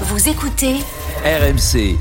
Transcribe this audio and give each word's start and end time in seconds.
Vous 0.00 0.28
écoutez 0.28 0.76
RMC. 1.24 1.96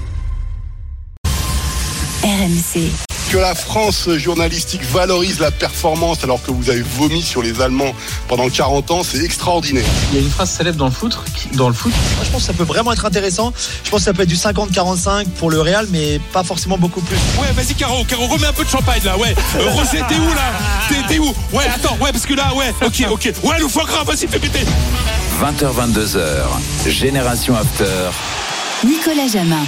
RMC. 2.23 2.89
que 3.31 3.37
la 3.39 3.55
France 3.55 4.07
journalistique 4.17 4.83
valorise 4.91 5.39
la 5.39 5.49
performance 5.51 6.23
alors 6.23 6.41
que 6.43 6.51
vous 6.51 6.69
avez 6.69 6.83
vomi 6.83 7.21
sur 7.23 7.41
les 7.41 7.59
Allemands 7.61 7.93
pendant 8.27 8.47
40 8.47 8.91
ans, 8.91 9.01
c'est 9.03 9.23
extraordinaire. 9.23 9.83
Il 10.11 10.19
y 10.19 10.21
a 10.21 10.23
une 10.23 10.29
phrase 10.29 10.51
célèbre 10.51 10.77
dans 10.77 10.85
le 10.85 10.91
foot, 10.91 11.17
qui- 11.35 11.55
dans 11.55 11.67
le 11.67 11.73
foot 11.73 11.91
Moi, 12.15 12.25
je 12.25 12.29
pense 12.31 12.41
que 12.41 12.47
ça 12.47 12.53
peut 12.53 12.63
vraiment 12.63 12.91
être 12.93 13.05
intéressant. 13.05 13.51
Je 13.83 13.89
pense 13.89 14.01
que 14.01 14.05
ça 14.05 14.13
peut 14.13 14.21
être 14.23 14.29
du 14.29 14.35
50-45 14.35 15.27
pour 15.39 15.49
le 15.49 15.61
Real, 15.61 15.87
mais 15.91 16.19
pas 16.31 16.43
forcément 16.43 16.77
beaucoup 16.77 17.01
plus. 17.01 17.17
Ouais, 17.41 17.51
vas-y, 17.55 17.73
Caro, 17.73 18.03
Caro, 18.05 18.27
remets 18.27 18.47
un 18.47 18.53
peu 18.53 18.63
de 18.65 18.69
champagne 18.69 19.01
là, 19.03 19.17
ouais. 19.17 19.33
Euh, 19.55 19.69
Rosé, 19.71 19.99
t'es 20.07 20.15
où 20.15 20.27
là? 20.33 20.51
T'es 20.89 20.95
t'es 21.15 21.19
où? 21.19 21.33
Ouais, 21.51 21.65
attends, 21.73 21.97
ouais, 22.01 22.11
parce 22.11 22.25
que 22.27 22.35
là, 22.35 22.53
ouais, 22.55 22.71
ok, 22.85 23.07
ok. 23.11 23.33
Ouais, 23.43 23.57
le 23.59 23.67
foie 23.67 23.85
gras, 23.85 24.03
vas-y, 24.03 24.27
fais 24.27 24.39
péter. 24.39 24.59
20h22h. 25.41 26.89
Génération 26.89 27.55
After. 27.55 28.11
Nicolas 28.85 29.27
Jamin. 29.27 29.63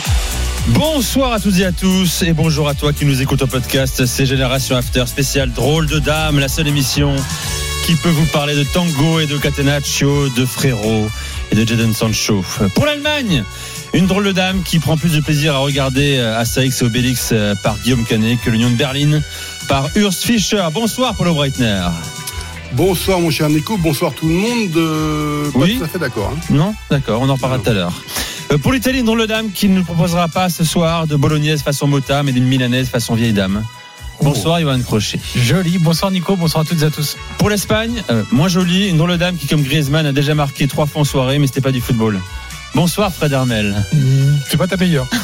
Bonsoir 0.68 1.34
à 1.34 1.40
toutes 1.40 1.60
et 1.60 1.66
à 1.66 1.72
tous 1.72 2.22
et 2.22 2.34
bonjour 2.34 2.68
à 2.68 2.74
toi 2.74 2.94
qui 2.94 3.05
nous 3.05 3.22
écoute 3.22 3.41
au 3.41 3.48
podcast. 3.48 4.05
C'est 4.05 4.26
Génération 4.26 4.76
After 4.76 5.05
spécial 5.08 5.52
drôle 5.52 5.88
de 5.88 6.00
dame, 6.00 6.40
la 6.40 6.48
seule 6.48 6.68
émission 6.68 7.16
qui 7.86 7.96
peut 7.96 8.10
vous 8.10 8.26
parler 8.28 8.55
de 8.55 8.64
tango 8.64 9.20
et 9.20 9.28
de 9.28 9.38
catenaccio, 9.38 10.30
de 10.30 10.46
frérot 10.46 11.08
et 11.52 11.55
de 11.55 11.68
Jadon 11.68 11.94
Sancho. 11.94 12.44
Pour 12.74 12.86
l'Allemagne, 12.86 13.44
une 13.94 14.08
drôle 14.08 14.26
de 14.26 14.32
dame 14.32 14.63
qui 14.63 14.80
prend 14.80 14.98
plus 14.98 15.13
de 15.13 15.22
plaisir 15.22 15.55
à 15.55 15.60
regarder 15.60 16.18
euh, 16.18 16.38
Astérix 16.38 16.82
et 16.82 16.86
Obélix 16.86 17.30
euh, 17.32 17.55
par 17.55 17.77
Guillaume 17.80 18.05
Canet 18.05 18.40
que 18.44 18.50
l'Union 18.50 18.70
de 18.70 18.76
Berlin 18.76 19.22
par 19.68 19.90
Urs 19.96 20.13
Fischer. 20.13 20.63
Bonsoir 20.74 21.16
Paulo 21.16 21.34
Breitner. 21.34 21.88
Bonsoir 22.74 23.20
mon 23.22 23.30
cher 23.32 23.50
Nico, 23.50 23.78
bonsoir 23.78 24.14
tout 24.14 24.28
le 24.28 24.34
monde. 24.34 24.76
Euh, 24.76 25.50
pas 25.52 25.60
Oui. 25.60 25.78
tout 25.78 25.84
à 25.84 25.88
fait 25.88 26.00
d'accord. 26.00 26.34
hein. 26.36 26.40
Non 26.50 26.74
D'accord, 26.90 27.22
on 27.22 27.30
en 27.30 27.36
reparlera 27.36 27.60
tout 27.60 27.70
à 27.70 27.74
l'heure. 27.74 27.94
Euh, 28.52 28.58
Pour 28.58 28.74
l'Italie, 28.74 29.00
une 29.00 29.05
drôle 29.05 29.22
de 29.22 29.26
dame 29.26 29.52
qui 29.52 29.70
ne 29.70 29.76
nous 29.76 29.84
proposera 29.84 30.28
pas 30.28 30.50
ce 30.50 30.64
soir 30.64 31.08
de 31.08 31.16
bolognaise 31.16 31.62
façon 31.62 31.88
mota, 31.88 32.21
mais 32.24 32.32
d'une 32.32 32.46
milanaise 32.46 32.90
façon 32.90 33.16
vieille 33.16 33.34
dame. 33.34 33.63
Bonsoir, 34.21 34.60
Johan 34.60 34.80
Crochet. 34.82 35.20
Joli. 35.36 35.77
Bonsoir 35.77 36.12
Nico, 36.12 36.36
bonsoir 36.36 36.63
à 36.63 36.66
toutes 36.66 36.82
et 36.82 36.86
à 36.86 36.90
tous. 36.91 37.18
Pour 37.38 37.49
l'Espagne, 37.49 38.02
euh, 38.10 38.24
moins 38.32 38.48
jolie, 38.48 38.88
une 38.90 38.98
drôle 38.98 39.12
de 39.12 39.18
dame 39.18 39.36
qui, 39.38 39.48
comme 39.48 39.62
Griezmann, 39.62 40.05
a 40.05 40.12
déjà 40.12 40.36
marqué 40.36 40.68
trois 40.68 40.86
fois 40.86 41.02
en 41.02 41.05
soirée, 41.05 41.38
mais 41.40 41.48
c'était 41.48 41.62
pas 41.62 41.71
du 41.71 41.82
football. 41.82 42.20
Bonsoir, 42.76 43.12
Fred 43.13 43.31
Hermel. 43.31 43.73
C'est 44.49 44.57
pas 44.57 44.68
ta 44.68 44.77
meilleure. 44.77 45.07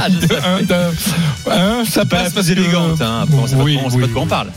Ah, 0.00 0.06
je 0.08 0.26
sais. 0.26 1.90
ça 1.90 2.04
Pas 2.06 2.22
la 2.22 2.30
plus 2.30 2.50
élégante, 2.50 3.02
hein. 3.02 3.20
Après, 3.24 3.36
on 3.36 3.46
sait 3.46 3.56
pas, 3.56 3.62
Oui, 3.62 3.78
on 3.84 3.90
sait 3.90 3.96
oui, 3.96 4.00
pas 4.02 4.08
de 4.08 4.12
quoi 4.14 4.22
on 4.22 4.26
parle. 4.26 4.48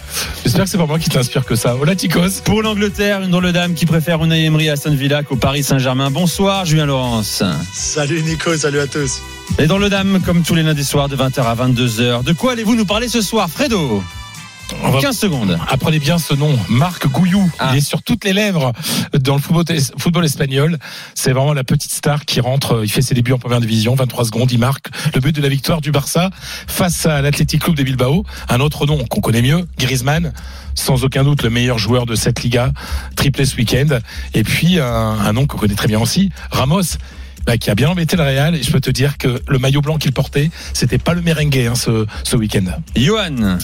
J'espère 0.41 0.63
que 0.63 0.69
c'est 0.69 0.77
pas 0.77 0.85
moi 0.85 0.97
qui 0.97 1.09
t'inspire 1.09 1.43
que 1.45 1.55
ça. 1.55 1.75
Hola 1.75 1.93
Ticos. 1.95 2.41
Pour 2.45 2.63
l'Angleterre, 2.63 3.21
une 3.21 3.31
drôle 3.31 3.47
de 3.47 3.51
dame 3.51 3.73
qui 3.73 3.85
préfère 3.85 4.23
Unai 4.23 4.45
Emery 4.45 4.69
à 4.69 4.73
Aston 4.73 4.95
Villa 4.95 5.23
qu'au 5.23 5.35
Paris 5.35 5.63
Saint-Germain. 5.63 6.09
Bonsoir, 6.09 6.65
Julien 6.65 6.85
Laurence. 6.85 7.43
Salut 7.73 8.23
Nico, 8.23 8.55
salut 8.55 8.79
à 8.79 8.87
tous. 8.87 9.21
Et 9.59 9.67
dans 9.67 9.77
le 9.77 9.89
dame, 9.89 10.21
comme 10.25 10.43
tous 10.43 10.55
les 10.55 10.63
lundis 10.63 10.85
soirs, 10.85 11.09
de 11.09 11.17
20h 11.17 11.41
à 11.41 11.55
22h. 11.55 12.23
De 12.23 12.31
quoi 12.31 12.53
allez-vous 12.53 12.75
nous 12.75 12.85
parler 12.85 13.09
ce 13.09 13.19
soir, 13.21 13.49
Fredo? 13.49 14.01
Va- 14.83 14.99
15 15.01 15.17
secondes. 15.17 15.57
Apprenez 15.69 15.99
bien 15.99 16.17
ce 16.17 16.33
nom, 16.33 16.57
Marc 16.69 17.07
Gouillou. 17.07 17.49
Ah. 17.59 17.69
Il 17.71 17.77
est 17.77 17.81
sur 17.81 18.01
toutes 18.03 18.23
les 18.25 18.33
lèvres 18.33 18.73
dans 19.19 19.35
le 19.35 19.41
football, 19.41 19.65
football 19.97 20.25
espagnol. 20.25 20.77
C'est 21.15 21.31
vraiment 21.31 21.53
la 21.53 21.63
petite 21.63 21.91
star 21.91 22.25
qui 22.25 22.39
rentre. 22.41 22.81
Il 22.83 22.91
fait 22.91 23.01
ses 23.01 23.13
débuts 23.15 23.31
en 23.33 23.39
première 23.39 23.61
division, 23.61 23.95
23 23.95 24.25
secondes. 24.25 24.51
Il 24.51 24.59
marque 24.59 24.87
le 25.13 25.19
but 25.21 25.33
de 25.35 25.41
la 25.41 25.49
victoire 25.49 25.81
du 25.81 25.91
Barça 25.91 26.29
face 26.67 27.05
à 27.05 27.21
l'Athletic 27.21 27.63
Club 27.63 27.75
de 27.75 27.83
Bilbao. 27.83 28.23
Un 28.49 28.59
autre 28.59 28.85
nom 28.85 29.03
qu'on 29.05 29.21
connaît 29.21 29.41
mieux, 29.41 29.65
Griezmann. 29.79 30.33
Sans 30.75 31.03
aucun 31.03 31.23
doute 31.23 31.41
le 31.43 31.49
meilleur 31.49 31.77
joueur 31.79 32.05
de 32.05 32.15
cette 32.15 32.43
Liga, 32.43 32.71
triplé 33.15 33.45
ce 33.45 33.55
week-end. 33.55 33.99
Et 34.33 34.43
puis 34.43 34.79
un, 34.79 34.85
un 34.85 35.33
nom 35.33 35.47
qu'on 35.47 35.57
connaît 35.57 35.73
très 35.75 35.87
bien 35.87 35.99
aussi, 35.99 36.29
Ramos. 36.51 36.81
bah, 37.45 37.57
qui 37.57 37.69
a 37.71 37.75
bien 37.75 37.89
embêté 37.89 38.15
le 38.15 38.23
Real 38.23 38.53
et 38.55 38.61
je 38.61 38.69
peux 38.71 38.81
te 38.81 38.91
dire 38.91 39.17
que 39.17 39.41
le 39.47 39.57
maillot 39.57 39.81
blanc 39.81 39.97
qu'il 39.97 40.11
portait, 40.11 40.51
c'était 40.73 40.97
pas 40.99 41.13
le 41.13 41.21
merengue 41.21 41.57
hein, 41.71 41.73
ce, 41.75 42.05
ce 42.23 42.35
week-end. 42.35 42.65
Johan. 42.95 43.57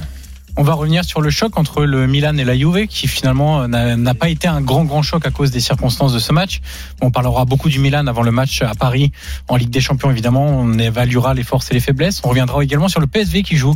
On 0.55 0.61
va 0.61 0.73
revenir 0.73 1.03
sur 1.03 1.19
le 1.19 1.31
choc 1.31 1.58
entre 1.58 1.83
le 1.83 2.05
Milan 2.05 2.37
et 2.37 2.43
la 2.43 2.55
Juve, 2.55 2.86
qui 2.87 3.08
finalement 3.08 3.64
euh, 3.64 3.95
n'a 3.95 4.14
pas 4.14 4.30
été 4.30 4.47
un 4.47 4.61
grand 4.61 4.86
grand 4.86 5.02
choc 5.02 5.25
à 5.25 5.31
cause 5.31 5.49
des 5.49 5.59
circonstances 5.59 6.14
de 6.14 6.19
ce 6.19 6.31
match. 6.31 6.61
On 7.02 7.09
parlera 7.09 7.45
beaucoup 7.45 7.69
du 7.69 7.80
Milan 7.80 8.05
avant 8.05 8.21
le 8.21 8.31
match 8.31 8.61
à 8.61 8.75
Paris 8.75 9.11
en 9.47 9.55
Ligue 9.55 9.71
des 9.71 9.81
Champions 9.81 10.11
évidemment. 10.11 10.45
On 10.45 10.77
évaluera 10.77 11.33
les 11.33 11.43
forces 11.43 11.71
et 11.71 11.73
les 11.73 11.80
faiblesses. 11.80 12.21
On 12.23 12.30
reviendra 12.30 12.63
également 12.63 12.87
sur 12.87 12.99
le 12.99 13.08
PSV 13.08 13.42
qui 13.42 13.58
joue 13.58 13.73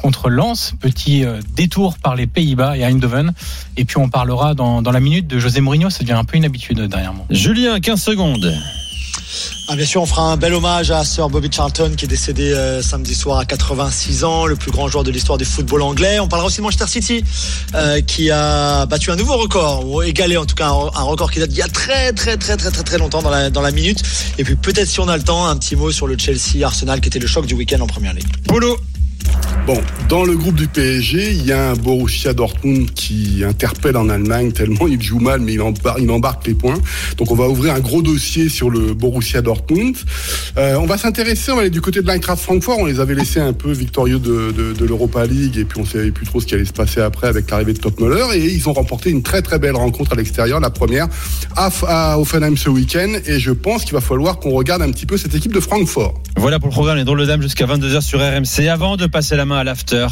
contre 0.00 0.30
Lens, 0.30 0.74
petit 0.80 1.24
euh, 1.24 1.40
détour 1.56 1.98
par 1.98 2.14
les 2.14 2.28
Pays-Bas 2.28 2.76
et 2.76 2.84
Eindhoven. 2.84 3.32
Et 3.76 3.84
puis 3.84 3.96
on 3.98 4.08
parlera 4.08 4.54
dans, 4.54 4.80
dans 4.80 4.92
la 4.92 5.00
minute 5.00 5.26
de 5.26 5.40
José 5.40 5.60
Mourinho. 5.60 5.90
Ça 5.90 6.00
devient 6.00 6.12
un 6.12 6.24
peu 6.24 6.36
une 6.36 6.44
habitude 6.44 6.78
euh, 6.78 6.88
derrière 6.88 7.14
moi. 7.14 7.26
Julien, 7.30 7.80
15 7.80 8.00
secondes. 8.00 8.54
Ah, 9.68 9.76
bien 9.76 9.86
sûr, 9.86 10.02
on 10.02 10.06
fera 10.06 10.32
un 10.32 10.36
bel 10.36 10.54
hommage 10.54 10.90
à 10.90 11.04
Sir 11.04 11.28
Bobby 11.28 11.48
Charlton 11.50 11.92
qui 11.96 12.04
est 12.04 12.08
décédé 12.08 12.52
euh, 12.52 12.82
samedi 12.82 13.14
soir 13.14 13.38
à 13.38 13.44
86 13.44 14.24
ans, 14.24 14.46
le 14.46 14.56
plus 14.56 14.70
grand 14.70 14.88
joueur 14.88 15.04
de 15.04 15.10
l'histoire 15.10 15.38
du 15.38 15.44
football 15.44 15.82
anglais. 15.82 16.20
On 16.20 16.28
parlera 16.28 16.48
aussi 16.48 16.58
de 16.58 16.62
Manchester 16.62 16.86
City 16.86 17.24
euh, 17.74 18.00
qui 18.00 18.30
a 18.30 18.86
battu 18.86 19.10
un 19.10 19.16
nouveau 19.16 19.36
record, 19.36 19.88
ou 19.88 20.02
égalé 20.02 20.36
en 20.36 20.44
tout 20.44 20.54
cas 20.54 20.68
un, 20.68 21.02
record 21.02 21.30
qui 21.30 21.38
date 21.38 21.50
d'il 21.50 21.58
y 21.58 21.62
a 21.62 21.68
très 21.68 22.12
très 22.12 22.36
très 22.36 22.56
très 22.56 22.70
très 22.70 22.82
très 22.82 22.98
longtemps 22.98 23.22
dans 23.22 23.30
la, 23.30 23.70
minute. 23.70 24.02
Et 24.38 24.44
puis 24.44 24.56
peut-être 24.56 24.88
si 24.88 25.00
on 25.00 25.08
a 25.08 25.16
le 25.16 25.22
temps, 25.22 25.46
un 25.46 25.56
petit 25.56 25.76
mot 25.76 25.90
sur 25.90 26.06
le 26.06 26.18
Chelsea 26.18 26.64
Arsenal 26.64 27.00
qui 27.00 27.08
était 27.08 27.18
le 27.18 27.26
choc 27.26 27.46
du 27.46 27.54
week-end 27.54 27.80
en 27.80 27.86
première 27.86 28.12
ligue. 28.12 28.28
Polo. 28.46 28.76
Bon, 29.66 29.80
dans 30.08 30.24
le 30.24 30.36
groupe 30.36 30.56
du 30.56 30.66
PSG, 30.66 31.30
il 31.30 31.46
y 31.46 31.52
a 31.52 31.70
un 31.70 31.74
Borussia 31.74 32.34
Dortmund 32.34 32.90
qui 32.94 33.44
interpelle 33.46 33.96
en 33.96 34.08
Allemagne 34.08 34.50
tellement 34.50 34.88
il 34.88 35.00
joue 35.00 35.20
mal, 35.20 35.40
mais 35.40 35.52
il 35.52 35.60
embarque, 35.60 36.42
il 36.44 36.50
les 36.50 36.54
points. 36.54 36.74
Donc 37.16 37.30
on 37.30 37.36
va 37.36 37.48
ouvrir 37.48 37.74
un 37.74 37.78
gros 37.78 38.02
dossier 38.02 38.48
sur 38.48 38.70
le 38.70 38.92
Borussia 38.92 39.40
Dortmund. 39.40 39.96
Euh, 40.58 40.74
on 40.80 40.86
va 40.86 40.98
s'intéresser, 40.98 41.52
on 41.52 41.56
va 41.56 41.60
aller 41.60 41.70
du 41.70 41.80
côté 41.80 42.02
de 42.02 42.08
l'Eintracht 42.08 42.42
Francfort. 42.42 42.78
On 42.80 42.86
les 42.86 42.98
avait 42.98 43.14
laissés 43.14 43.38
un 43.38 43.52
peu 43.52 43.70
victorieux 43.70 44.18
de, 44.18 44.74
l'Europa 44.84 45.26
League 45.26 45.56
et 45.56 45.64
puis 45.64 45.80
on 45.80 45.86
savait 45.86 46.10
plus 46.10 46.26
trop 46.26 46.40
ce 46.40 46.46
qui 46.46 46.54
allait 46.54 46.64
se 46.64 46.72
passer 46.72 47.00
après 47.00 47.28
avec 47.28 47.48
l'arrivée 47.48 47.72
de 47.72 47.78
Top 47.78 48.00
Muller. 48.00 48.24
Et 48.34 48.44
ils 48.52 48.68
ont 48.68 48.72
remporté 48.72 49.10
une 49.10 49.22
très 49.22 49.42
très 49.42 49.60
belle 49.60 49.76
rencontre 49.76 50.12
à 50.12 50.16
l'extérieur, 50.16 50.58
la 50.58 50.70
première 50.70 51.06
à, 51.56 52.18
Offenheim 52.18 52.56
ce 52.56 52.68
week-end. 52.68 53.12
Et 53.26 53.38
je 53.38 53.52
pense 53.52 53.84
qu'il 53.84 53.94
va 53.94 54.00
falloir 54.00 54.40
qu'on 54.40 54.50
regarde 54.50 54.82
un 54.82 54.90
petit 54.90 55.06
peu 55.06 55.16
cette 55.16 55.36
équipe 55.36 55.54
de 55.54 55.60
Francfort. 55.60 56.14
Voilà 56.36 56.58
pour 56.58 56.68
le 56.68 56.72
programme 56.72 56.96
Les 56.96 57.04
Drôles 57.04 57.24
de 57.24 57.42
jusqu'à 57.42 57.66
22h 57.66 58.00
sur 58.00 58.18
RMC. 58.18 58.68
Avant 58.68 58.96
de 58.96 59.06
passer 59.12 59.36
la 59.36 59.44
main 59.44 59.58
à 59.58 59.64
l'after 59.64 60.08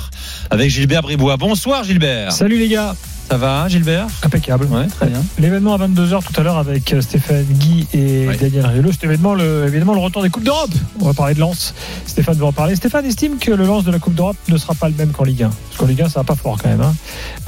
avec 0.50 0.71
Gilbert 0.71 1.03
Bribois. 1.03 1.37
Bonsoir 1.38 1.83
Gilbert. 1.83 2.33
Salut 2.33 2.59
les 2.59 2.69
gars, 2.69 2.94
Ça 3.31 3.37
va 3.37 3.69
Gilbert? 3.69 4.09
Impeccable. 4.25 4.65
Ouais, 4.67 4.89
très 4.89 5.07
bien. 5.07 5.23
L'événement 5.39 5.75
à 5.75 5.79
22h 5.87 6.21
tout 6.25 6.41
à 6.41 6.43
l'heure 6.43 6.59
avec 6.59 6.93
euh, 6.93 7.01
Stéphane 7.01 7.45
Guy 7.45 7.87
et. 7.95 8.27
Daniel 8.41 8.67
Riolo, 8.67 8.91
cet 8.91 9.05
événement, 9.05 9.35
le, 9.35 9.67
évidemment, 9.69 9.95
le 9.95 10.01
retour 10.01 10.23
des 10.23 10.31
Coupes 10.31 10.43
d'Europe. 10.43 10.73
On 11.01 11.05
va 11.05 11.13
parler 11.15 11.35
de 11.35 11.41
Lens. 11.41 11.73
Stéphane 12.07 12.35
va 12.39 12.47
en 12.47 12.53
parler. 12.53 12.75
Stéphane 12.75 13.07
estime 13.07 13.39
que 13.39 13.53
le 13.53 13.65
lance 13.67 13.85
de 13.85 13.93
la 13.93 14.01
Coupe 14.01 14.17
d'Europe 14.17 14.37
ne 14.49 14.57
sera 14.57 14.75
pas 14.75 14.89
le 14.89 14.97
même 14.97 15.13
qu'en 15.13 15.23
Ligue 15.23 15.45
1. 15.45 15.49
Parce 15.49 15.77
qu'en 15.79 15.87
Ligue 15.87 16.03
1, 16.03 16.09
ça 16.09 16.21
va 16.21 16.25
pas 16.25 16.35
fort 16.35 16.59
quand 16.61 16.69
même. 16.71 16.81
hein. 16.81 16.93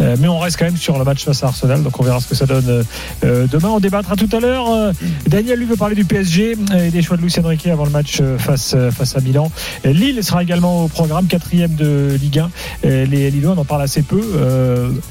Euh, 0.00 0.16
mais 0.20 0.28
on 0.28 0.38
reste 0.38 0.56
quand 0.56 0.66
même 0.66 0.76
sur 0.76 0.96
le 0.98 1.04
match 1.04 1.24
face 1.24 1.42
à 1.42 1.48
Arsenal. 1.48 1.82
Donc 1.82 1.98
on 1.98 2.04
verra 2.04 2.20
ce 2.20 2.28
que 2.28 2.36
ça 2.36 2.46
donne 2.46 2.84
euh, 3.24 3.46
demain. 3.50 3.70
On 3.70 3.80
débattra 3.80 4.14
tout 4.14 4.28
à 4.30 4.38
l'heure. 4.38 4.70
Euh, 4.70 4.92
Daniel, 5.26 5.58
lui, 5.58 5.66
veut 5.66 5.74
parler 5.76 5.96
du 5.96 6.04
PSG 6.04 6.54
et 6.78 6.90
des 6.90 7.02
choix 7.02 7.16
de 7.16 7.22
Luis 7.22 7.34
Enrique 7.42 7.66
avant 7.66 7.86
le 7.86 7.90
match 7.90 8.22
face, 8.38 8.76
face 8.92 9.16
à 9.16 9.20
Milan. 9.20 9.50
Et 9.82 9.92
Lille 9.92 10.22
sera 10.22 10.44
également 10.44 10.84
au 10.84 10.88
programme, 10.88 11.26
quatrième 11.26 11.74
de 11.74 12.16
Ligue 12.22 12.38
1. 12.38 12.50
Et 12.84 13.06
les 13.06 13.32
Lillois, 13.32 13.54
on 13.56 13.60
en 13.60 13.64
parle 13.64 13.82
assez 13.82 14.02
peu. 14.02 14.22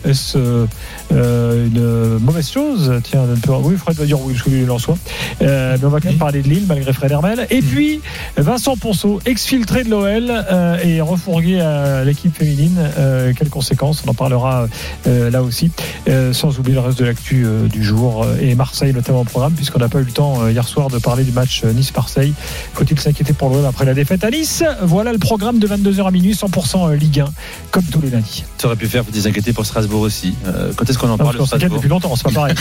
Est-ce 0.06 0.61
euh, 0.62 0.68
euh, 1.14 2.18
une 2.18 2.24
mauvaise 2.24 2.50
chose 2.50 2.92
Tiens, 3.04 3.22
un 3.24 3.40
peu- 3.40 3.52
oui, 3.64 3.76
Fred 3.78 3.96
va 3.98 4.06
dire 4.06 4.20
oui, 4.22 4.34
parce 4.34 4.44
que 4.46 4.50
lui, 4.50 4.62
il 4.64 4.72
en 4.72 4.80
soit. 4.80 4.98
Euh, 5.42 5.78
mais 5.80 5.86
on 5.86 5.90
va 5.90 6.00
quand 6.00 6.10
même 6.10 6.18
parler 6.18 6.42
de 6.42 6.48
Lille, 6.50 6.66
malgré 6.68 6.94
Fred 6.94 7.12
Hermel. 7.12 7.48
Et 7.50 7.62
puis, 7.62 8.02
Vincent 8.38 8.76
Ponceau, 8.78 9.20
exfiltré 9.26 9.84
de 9.84 9.90
l'OL 9.90 10.26
euh, 10.30 10.78
et 10.84 11.02
refourgué 11.02 11.60
à 11.62 12.04
l'équipe 12.04 12.36
féminine. 12.36 12.78
Euh, 12.98 13.34
quelles 13.38 13.50
conséquences? 13.50 14.04
On 14.06 14.10
en 14.12 14.14
parlera 14.14 14.68
euh, 15.08 15.30
là 15.30 15.44
aussi. 15.44 15.72
Euh, 16.08 16.34
sans 16.34 16.58
oublier 16.60 16.76
le 16.76 16.82
reste 16.82 17.00
de 17.00 17.06
l'actu 17.06 17.44
euh, 17.46 17.68
du 17.68 17.84
jour. 17.84 18.24
euh, 18.24 18.38
et 18.42 18.56
Marseille, 18.56 18.94
notamment 18.94 19.22
au 19.22 19.26
programme, 19.26 19.54
puisqu'on 19.54 19.80
n'a 19.80 19.90
pas 19.90 20.00
eu 20.00 20.04
le 20.06 20.12
temps 20.12 20.42
euh, 20.44 20.52
hier 20.52 20.68
soir 20.68 20.90
de 20.90 20.98
parler 20.98 21.24
du 21.24 21.32
match 21.32 21.62
euh, 21.64 21.74
Nice-Marseille. 21.74 22.34
Faut-il 22.74 23.00
s'inquiéter 23.00 23.34
pour 23.34 23.50
l'OL 23.50 23.66
après 23.66 23.86
la 23.86 23.94
défaite 23.94 24.24
à 24.24 24.30
Nice? 24.32 24.64
Voilà 24.82 25.12
le 25.14 25.20
programme 25.20 25.60
de 25.60 25.68
22h 25.68 26.08
à 26.08 26.12
minuit, 26.12 26.34
100% 26.34 26.94
Ligue 26.96 27.20
1, 27.22 27.26
comme 27.72 27.84
tous 27.84 28.02
les 28.02 28.10
lundis. 28.10 28.44
Tu 28.58 28.66
aurais 28.66 28.76
pu 28.76 28.88
faire 28.88 29.04
pour 29.04 29.14
s'inquiéter 29.16 29.54
pour 29.54 29.66
Strasbourg 29.66 30.02
aussi. 30.02 30.34
Euh, 30.46 30.72
quand 30.76 30.90
est-ce 30.90 30.98
qu'on 30.98 31.10
en 31.10 31.18
parle 31.18 31.38
qu'on 31.38 31.46
s'inquiète 31.46 31.72
depuis 31.72 31.90
longtemps, 31.90 32.16
c'est 32.16 32.24
pas 32.24 32.32
pareil. 32.32 32.56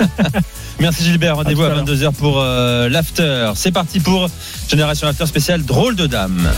Merci 0.80 1.04
Gilbert, 1.04 1.36
rendez-vous 1.36 1.62
À 1.62 1.66
à, 1.66 1.70
tout 1.70 1.80
à 1.80 1.94
22h 1.94 2.12
pour 2.12 2.40
euh, 2.40 2.88
l'after. 2.88 3.52
C'est 3.54 3.72
parti 3.72 4.00
pour 4.00 4.28
Génération 4.68 5.06
After 5.08 5.26
spécial 5.26 5.64
drôle 5.64 5.96
de 5.96 6.06
dame. 6.06 6.50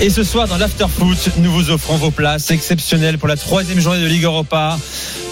Et 0.00 0.10
ce 0.10 0.22
soir, 0.22 0.46
dans 0.46 0.58
l'Afterfoot, 0.58 1.30
nous 1.38 1.50
vous 1.50 1.70
offrons 1.70 1.96
vos 1.96 2.12
places 2.12 2.52
exceptionnelles 2.52 3.18
pour 3.18 3.26
la 3.26 3.36
troisième 3.36 3.80
journée 3.80 4.00
de 4.00 4.06
Ligue 4.06 4.22
Europa. 4.22 4.78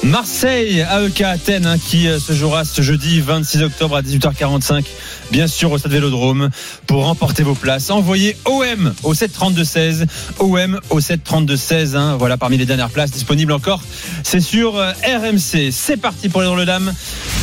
Marseille, 0.02 0.80
AEK 0.80 1.20
Athènes, 1.20 1.66
hein, 1.66 1.78
qui 1.78 2.08
euh, 2.08 2.18
se 2.18 2.32
jouera 2.32 2.64
ce 2.64 2.82
jeudi 2.82 3.20
26 3.20 3.62
octobre 3.62 3.94
à 3.94 4.02
18h45, 4.02 4.84
bien 5.30 5.46
sûr 5.46 5.70
au 5.70 5.78
Stade 5.78 5.92
Vélodrome, 5.92 6.50
pour 6.88 7.04
remporter 7.04 7.44
vos 7.44 7.54
places. 7.54 7.90
Envoyez 7.90 8.36
OM 8.44 8.92
au 9.04 9.14
732-16, 9.14 10.06
OM 10.40 10.80
au 10.90 10.98
732-16, 10.98 11.96
hein, 11.96 12.16
voilà 12.16 12.36
parmi 12.36 12.58
les 12.58 12.66
dernières 12.66 12.90
places 12.90 13.12
disponibles 13.12 13.52
encore. 13.52 13.82
C'est 14.24 14.40
sur 14.40 14.76
euh, 14.78 14.90
RMC. 15.04 15.70
C'est 15.70 15.96
parti 15.96 16.28
pour 16.28 16.40
les 16.40 16.48
drôles 16.48 16.66
dames. 16.66 16.92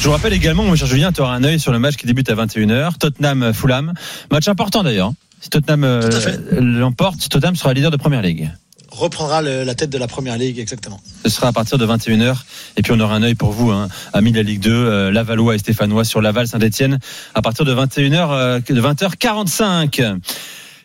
Je 0.01 0.05
vous 0.05 0.11
rappelle 0.11 0.33
également, 0.33 0.63
mon 0.63 0.75
cher 0.75 0.87
Julien, 0.87 1.13
tu 1.13 1.21
auras 1.21 1.35
un 1.35 1.43
œil 1.45 1.57
sur 1.57 1.71
le 1.71 1.79
match 1.79 1.95
qui 1.95 2.05
débute 2.05 2.29
à 2.29 2.35
21h, 2.35 2.97
Tottenham-Fulham. 2.97 3.93
Match 4.29 4.49
important 4.49 4.83
d'ailleurs. 4.83 5.13
Si 5.43 5.49
Tottenham 5.49 5.83
euh, 5.83 6.09
l'emporte, 6.53 7.27
Tottenham 7.27 7.57
sera 7.57 7.73
leader 7.73 7.91
de 7.91 7.97
Première 7.97 8.21
Ligue. 8.21 8.49
Reprendra 8.89 9.41
le- 9.41 9.63
la 9.65 9.75
tête 9.75 9.89
de 9.89 9.97
la 9.97 10.07
première 10.07 10.37
ligue, 10.37 10.57
exactement. 10.59 11.01
Ce 11.25 11.29
sera 11.29 11.47
à 11.47 11.51
partir 11.51 11.77
de 11.77 11.85
21h. 11.85 12.45
Et 12.77 12.81
puis 12.83 12.93
on 12.95 12.99
aura 13.01 13.15
un 13.15 13.23
œil 13.23 13.33
pour 13.35 13.51
vous, 13.51 13.71
hein, 13.71 13.89
amis 14.13 14.31
de 14.31 14.37
la 14.37 14.43
Ligue 14.43 14.61
2, 14.61 14.71
euh, 14.71 15.11
Lavallois 15.11 15.55
et 15.55 15.57
Stéphanois 15.57 16.05
sur 16.05 16.21
Laval 16.21 16.47
Saint-Etienne 16.47 16.99
à 17.33 17.41
partir 17.41 17.65
de 17.65 17.73
21h, 17.73 18.29
euh, 18.31 18.59
de 18.59 18.79
20h45. 18.81 20.15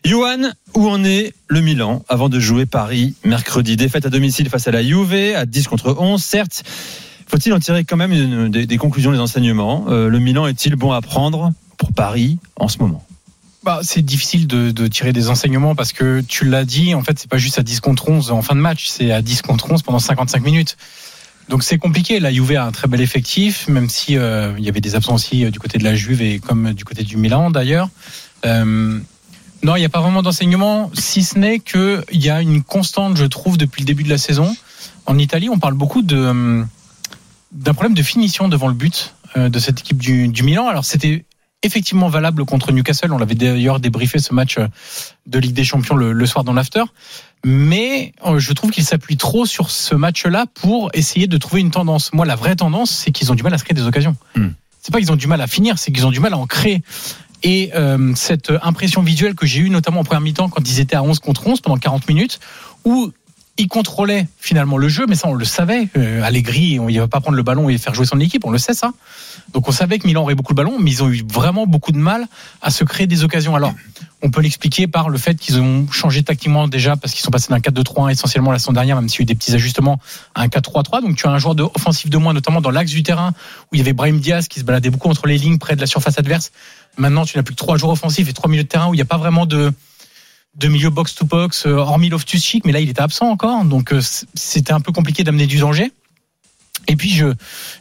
Johan, 0.04 0.50
où 0.74 0.88
en 0.88 1.04
est 1.04 1.34
le 1.48 1.60
Milan 1.60 2.02
avant 2.08 2.28
de 2.28 2.40
jouer 2.40 2.66
Paris 2.66 3.14
mercredi? 3.24 3.76
Défaite 3.76 4.06
à 4.06 4.10
domicile 4.10 4.48
face 4.48 4.66
à 4.66 4.70
la 4.70 4.82
Juve 4.82 5.14
à 5.36 5.44
10 5.44 5.68
contre 5.68 5.94
11. 5.98 6.20
Certes, 6.22 6.62
faut-il 7.26 7.52
en 7.52 7.60
tirer 7.60 7.84
quand 7.84 7.96
même 7.98 8.12
une- 8.12 8.50
des, 8.50 8.66
des 8.66 8.76
conclusions, 8.78 9.12
des 9.12 9.18
enseignements? 9.18 9.84
Euh, 9.90 10.08
Le 10.08 10.18
Milan 10.18 10.46
est-il 10.46 10.74
bon 10.76 10.92
à 10.92 11.02
prendre 11.02 11.52
pour 11.76 11.92
Paris 11.92 12.38
en 12.56 12.68
ce 12.68 12.78
moment? 12.78 13.04
C'est 13.82 14.02
difficile 14.02 14.46
de, 14.46 14.86
tirer 14.88 15.12
des 15.12 15.28
enseignements 15.28 15.74
parce 15.74 15.92
que 15.92 16.20
tu 16.20 16.44
l'as 16.44 16.64
dit, 16.64 16.94
en 16.94 17.02
fait, 17.02 17.18
c'est 17.18 17.30
pas 17.30 17.38
juste 17.38 17.58
à 17.58 17.62
10 17.62 17.80
contre 17.80 18.08
11 18.08 18.30
en 18.30 18.42
fin 18.42 18.54
de 18.54 18.60
match, 18.60 18.88
c'est 18.88 19.12
à 19.12 19.22
10 19.22 19.42
contre 19.42 19.70
11 19.70 19.82
pendant 19.82 19.98
55 19.98 20.42
minutes. 20.42 20.76
Donc 21.48 21.62
c'est 21.62 21.78
compliqué. 21.78 22.20
La 22.20 22.30
Juve 22.30 22.52
a 22.56 22.64
un 22.64 22.72
très 22.72 22.88
bel 22.88 23.00
effectif, 23.00 23.68
même 23.68 23.88
si 23.88 24.18
euh, 24.18 24.52
il 24.58 24.64
y 24.64 24.68
avait 24.68 24.82
des 24.82 24.94
absents 24.94 25.14
aussi 25.14 25.44
euh, 25.44 25.50
du 25.50 25.58
côté 25.58 25.78
de 25.78 25.84
la 25.84 25.94
Juve 25.94 26.20
et 26.20 26.40
comme 26.40 26.74
du 26.74 26.84
côté 26.84 27.04
du 27.04 27.16
Milan 27.16 27.50
d'ailleurs. 27.50 27.88
Euh, 28.44 29.00
non, 29.62 29.74
il 29.74 29.80
n'y 29.80 29.86
a 29.86 29.88
pas 29.88 30.00
vraiment 30.00 30.22
d'enseignement, 30.22 30.90
si 30.94 31.24
ce 31.24 31.38
n'est 31.38 31.58
qu'il 31.58 32.02
y 32.12 32.30
a 32.30 32.40
une 32.40 32.62
constante, 32.62 33.16
je 33.16 33.24
trouve, 33.24 33.58
depuis 33.58 33.82
le 33.82 33.86
début 33.86 34.04
de 34.04 34.08
la 34.08 34.18
saison. 34.18 34.54
En 35.06 35.18
Italie, 35.18 35.48
on 35.48 35.58
parle 35.58 35.74
beaucoup 35.74 36.02
euh, 36.12 36.64
d'un 37.50 37.74
problème 37.74 37.94
de 37.94 38.02
finition 38.02 38.48
devant 38.48 38.68
le 38.68 38.74
but 38.74 39.14
euh, 39.36 39.48
de 39.48 39.58
cette 39.58 39.80
équipe 39.80 39.98
du, 39.98 40.28
du 40.28 40.42
Milan. 40.44 40.68
Alors 40.68 40.84
c'était 40.84 41.24
effectivement 41.62 42.08
valable 42.08 42.44
contre 42.44 42.72
Newcastle. 42.72 43.12
On 43.12 43.18
l'avait 43.18 43.34
d'ailleurs 43.34 43.80
débriefé 43.80 44.18
ce 44.18 44.32
match 44.32 44.58
euh, 44.58 44.66
de 45.26 45.38
Ligue 45.38 45.54
des 45.54 45.64
Champions 45.64 45.96
le, 45.96 46.12
le 46.12 46.26
soir 46.26 46.44
dans 46.44 46.52
l'after. 46.52 46.84
Mais 47.44 48.12
euh, 48.26 48.38
je 48.38 48.52
trouve 48.52 48.70
qu'il 48.70 48.84
s'appuie 48.84 49.16
trop 49.16 49.46
sur 49.46 49.70
ce 49.70 49.94
match-là 49.94 50.46
pour 50.54 50.90
essayer 50.94 51.26
de 51.26 51.36
trouver 51.36 51.60
une 51.60 51.70
tendance. 51.70 52.12
Moi, 52.12 52.26
la 52.26 52.36
vraie 52.36 52.56
tendance, 52.56 52.90
c'est 52.90 53.10
qu'ils 53.10 53.30
ont 53.32 53.34
du 53.34 53.42
mal 53.42 53.54
à 53.54 53.58
se 53.58 53.64
créer 53.64 53.74
des 53.74 53.86
occasions. 53.86 54.16
Hmm. 54.36 54.48
C'est 54.80 54.92
pas 54.92 54.98
qu'ils 54.98 55.12
ont 55.12 55.16
du 55.16 55.26
mal 55.26 55.40
à 55.40 55.46
finir, 55.46 55.78
c'est 55.78 55.92
qu'ils 55.92 56.06
ont 56.06 56.10
du 56.10 56.20
mal 56.20 56.32
à 56.32 56.38
en 56.38 56.46
créer. 56.46 56.82
Et 57.42 57.70
euh, 57.74 58.14
cette 58.16 58.52
impression 58.62 59.02
visuelle 59.02 59.34
que 59.34 59.46
j'ai 59.46 59.60
eue 59.60 59.70
notamment 59.70 60.00
en 60.00 60.04
première 60.04 60.20
mi-temps 60.20 60.48
quand 60.48 60.68
ils 60.68 60.80
étaient 60.80 60.96
à 60.96 61.02
11 61.02 61.20
contre 61.20 61.46
11 61.46 61.60
pendant 61.60 61.76
40 61.76 62.08
minutes, 62.08 62.40
où 62.84 63.12
ils 63.58 63.68
contrôlaient 63.68 64.26
finalement 64.38 64.76
le 64.78 64.88
jeu, 64.88 65.04
mais 65.08 65.14
ça 65.16 65.28
on 65.28 65.34
le 65.34 65.44
savait. 65.44 65.88
Euh, 65.96 66.22
Allegri, 66.22 66.78
on- 66.78 66.88
il 66.88 66.98
va 66.98 67.08
pas 67.08 67.20
prendre 67.20 67.36
le 67.36 67.42
ballon 67.42 67.68
et 67.68 67.76
faire 67.78 67.94
jouer 67.94 68.06
son 68.06 68.20
équipe, 68.20 68.44
on 68.44 68.50
le 68.50 68.58
sait 68.58 68.74
ça. 68.74 68.92
Donc 69.52 69.68
on 69.68 69.72
savait 69.72 69.98
que 69.98 70.06
Milan 70.06 70.22
aurait 70.22 70.34
beaucoup 70.34 70.52
de 70.52 70.56
ballons, 70.56 70.78
mais 70.78 70.90
ils 70.90 71.02
ont 71.02 71.08
eu 71.10 71.22
vraiment 71.28 71.66
beaucoup 71.66 71.92
de 71.92 71.98
mal 71.98 72.26
à 72.62 72.70
se 72.70 72.84
créer 72.84 73.06
des 73.06 73.24
occasions. 73.24 73.54
Alors, 73.56 73.74
on 74.22 74.30
peut 74.30 74.40
l'expliquer 74.40 74.86
par 74.86 75.08
le 75.08 75.18
fait 75.18 75.34
qu'ils 75.36 75.60
ont 75.60 75.86
changé 75.90 76.22
tactiquement 76.22 76.66
déjà 76.68 76.96
parce 76.96 77.12
qu'ils 77.14 77.22
sont 77.22 77.30
passés 77.30 77.48
d'un 77.50 77.60
4-2-3-1 77.60 78.08
essentiellement 78.10 78.52
la 78.52 78.58
saison 78.58 78.72
dernière, 78.72 78.96
même 78.96 79.08
s'il 79.08 79.20
y 79.20 79.22
a 79.22 79.24
eu 79.24 79.26
des 79.26 79.34
petits 79.34 79.54
ajustements 79.54 80.00
à 80.34 80.42
un 80.42 80.48
4-3-3. 80.48 81.00
Donc 81.02 81.16
tu 81.16 81.26
as 81.26 81.30
un 81.30 81.38
joueur 81.38 81.54
de 81.54 81.62
offensif 81.62 82.10
de 82.10 82.18
moins, 82.18 82.32
notamment 82.32 82.60
dans 82.60 82.70
l'axe 82.70 82.90
du 82.90 83.02
terrain 83.02 83.32
où 83.64 83.74
il 83.74 83.78
y 83.78 83.80
avait 83.80 83.92
Brahim 83.92 84.20
Diaz 84.20 84.48
qui 84.48 84.60
se 84.60 84.64
baladait 84.64 84.90
beaucoup 84.90 85.08
entre 85.08 85.26
les 85.26 85.38
lignes 85.38 85.58
près 85.58 85.76
de 85.76 85.80
la 85.80 85.86
surface 85.86 86.18
adverse. 86.18 86.50
Maintenant, 86.96 87.24
tu 87.24 87.36
n'as 87.36 87.42
plus 87.44 87.54
que 87.54 87.58
trois 87.58 87.76
joueurs 87.78 87.92
offensifs 87.92 88.28
et 88.28 88.32
trois 88.32 88.50
milieux 88.50 88.64
de 88.64 88.68
terrain 88.68 88.88
où 88.88 88.94
il 88.94 88.96
n'y 88.98 89.02
a 89.02 89.06
pas 89.06 89.18
vraiment 89.18 89.46
de 89.46 89.72
de 90.58 90.68
milieu 90.68 90.90
box 90.90 91.14
to 91.14 91.24
box, 91.24 91.66
euh, 91.66 91.76
hormis 91.76 92.08
Loftus 92.08 92.42
Cheek, 92.44 92.64
mais 92.64 92.72
là 92.72 92.80
il 92.80 92.88
était 92.90 93.00
absent 93.02 93.26
encore, 93.30 93.64
donc 93.64 93.92
euh, 93.92 94.00
c'était 94.34 94.72
un 94.72 94.80
peu 94.80 94.92
compliqué 94.92 95.24
d'amener 95.24 95.46
du 95.46 95.58
danger. 95.58 95.92
Et 96.86 96.96
puis 96.96 97.10
je 97.10 97.26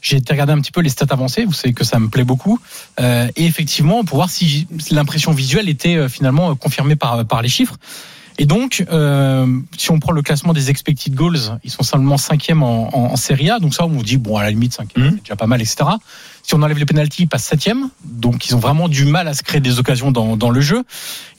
j'ai 0.01 0.17
été 0.17 0.33
regarder 0.33 0.53
un 0.53 0.59
petit 0.61 0.71
peu 0.71 0.81
les 0.81 0.89
stats 0.89 1.05
avancées, 1.09 1.45
vous 1.45 1.53
savez 1.53 1.73
que 1.73 1.83
ça 1.83 1.99
me 1.99 2.09
plaît 2.09 2.23
beaucoup, 2.25 2.59
Euh, 2.99 3.27
et 3.35 3.45
effectivement 3.45 4.03
pour 4.03 4.17
voir 4.17 4.29
si 4.29 4.67
l'impression 4.91 5.31
visuelle 5.31 5.69
était 5.69 6.07
finalement 6.09 6.55
confirmée 6.55 6.95
par 6.95 7.25
par 7.25 7.41
les 7.41 7.49
chiffres. 7.49 7.77
Et 8.39 8.45
donc, 8.45 8.85
euh, 8.91 9.47
si 9.75 9.89
on 9.89 9.99
prend 9.99 10.11
le 10.11 10.21
classement 10.21 10.53
des 10.53 10.69
expected 10.69 11.15
goals, 11.15 11.39
ils 11.63 11.71
sont 11.71 11.81
seulement 11.81 12.17
cinquième 12.17 12.61
en, 12.61 12.95
en, 12.95 13.11
en 13.13 13.15
Serie 13.15 13.49
A. 13.49 13.57
Donc 13.57 13.73
ça, 13.73 13.83
on 13.85 13.89
vous 13.89 14.03
dit 14.03 14.17
bon 14.17 14.37
à 14.37 14.43
la 14.43 14.51
limite 14.51 14.73
cinquième, 14.75 15.05
Mhm. 15.05 15.11
c'est 15.15 15.23
déjà 15.23 15.35
pas 15.35 15.47
mal, 15.47 15.59
etc. 15.59 15.77
Si 16.47 16.55
on 16.55 16.61
enlève 16.61 16.77
les 16.77 16.85
pénalties, 16.85 17.23
ils 17.23 17.27
passent 17.27 17.43
septième. 17.43 17.89
Donc 18.05 18.47
ils 18.47 18.55
ont 18.55 18.59
vraiment 18.59 18.87
du 18.87 19.03
mal 19.03 19.27
à 19.27 19.33
se 19.33 19.43
créer 19.43 19.59
des 19.59 19.79
occasions 19.79 20.11
dans, 20.11 20.49
le 20.49 20.61
jeu. 20.61 20.85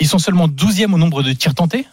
Ils 0.00 0.06
sont 0.06 0.18
seulement 0.18 0.48
douzième 0.48 0.92
au 0.92 0.98
nombre 0.98 1.22
de 1.22 1.32
tirs 1.32 1.54
tentés 1.54 1.86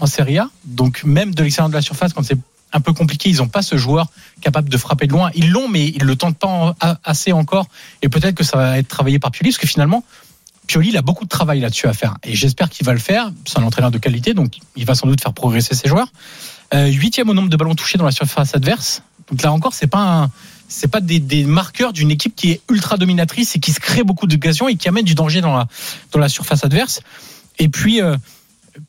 en 0.00 0.06
Serie 0.06 0.38
A. 0.38 0.48
Donc 0.64 1.04
même 1.04 1.34
de 1.34 1.42
l'extérieur 1.42 1.68
de 1.68 1.74
la 1.74 1.82
surface, 1.82 2.14
quand 2.14 2.22
c'est 2.22 2.38
un 2.72 2.80
peu 2.80 2.94
compliqué, 2.94 3.28
ils 3.28 3.36
n'ont 3.36 3.48
pas 3.48 3.60
ce 3.60 3.76
joueur 3.76 4.06
capable 4.40 4.70
de 4.70 4.76
frapper 4.78 5.06
de 5.06 5.12
loin. 5.12 5.30
Ils 5.34 5.50
l'ont, 5.50 5.68
mais 5.68 5.88
ils 5.88 6.02
le 6.02 6.16
tentent 6.16 6.38
pas 6.38 6.74
assez 7.04 7.32
encore. 7.32 7.66
Et 8.00 8.08
peut-être 8.08 8.34
que 8.34 8.42
ça 8.42 8.56
va 8.56 8.78
être 8.78 8.88
travaillé 8.88 9.18
par 9.18 9.32
Pioli, 9.32 9.50
parce 9.50 9.58
que 9.58 9.66
finalement, 9.66 10.02
Pioli, 10.66 10.88
il 10.88 10.96
a 10.96 11.02
beaucoup 11.02 11.24
de 11.24 11.28
travail 11.28 11.60
là-dessus 11.60 11.88
à 11.88 11.92
faire. 11.92 12.16
Et 12.24 12.34
j'espère 12.34 12.70
qu'il 12.70 12.86
va 12.86 12.94
le 12.94 12.98
faire. 13.00 13.30
C'est 13.44 13.58
un 13.58 13.64
entraîneur 13.64 13.90
de 13.90 13.98
qualité, 13.98 14.32
donc 14.32 14.56
il 14.76 14.86
va 14.86 14.94
sans 14.94 15.06
doute 15.06 15.20
faire 15.20 15.34
progresser 15.34 15.74
ses 15.74 15.90
joueurs. 15.90 16.08
Euh, 16.72 16.86
Huitième 16.86 17.28
au 17.28 17.34
nombre 17.34 17.50
de 17.50 17.56
ballons 17.58 17.74
touchés 17.74 17.98
dans 17.98 18.06
la 18.06 18.12
surface 18.12 18.54
adverse. 18.54 19.02
Donc 19.30 19.42
là 19.42 19.52
encore, 19.52 19.74
c'est 19.74 19.88
pas 19.88 20.22
un- 20.22 20.30
c'est 20.72 20.88
pas 20.88 21.00
des, 21.00 21.44
marqueurs 21.44 21.92
d'une 21.92 22.10
équipe 22.10 22.34
qui 22.34 22.50
est 22.50 22.60
ultra 22.70 22.96
dominatrice 22.96 23.54
et 23.56 23.60
qui 23.60 23.72
se 23.72 23.80
crée 23.80 24.02
beaucoup 24.02 24.26
d'occasions 24.26 24.68
et 24.68 24.76
qui 24.76 24.88
amène 24.88 25.04
du 25.04 25.14
danger 25.14 25.40
dans 25.40 25.56
la 25.56 25.68
dans 26.12 26.18
la 26.18 26.28
surface 26.28 26.64
adverse. 26.64 27.00
Et 27.58 27.68
puis 27.68 28.00
euh, 28.00 28.16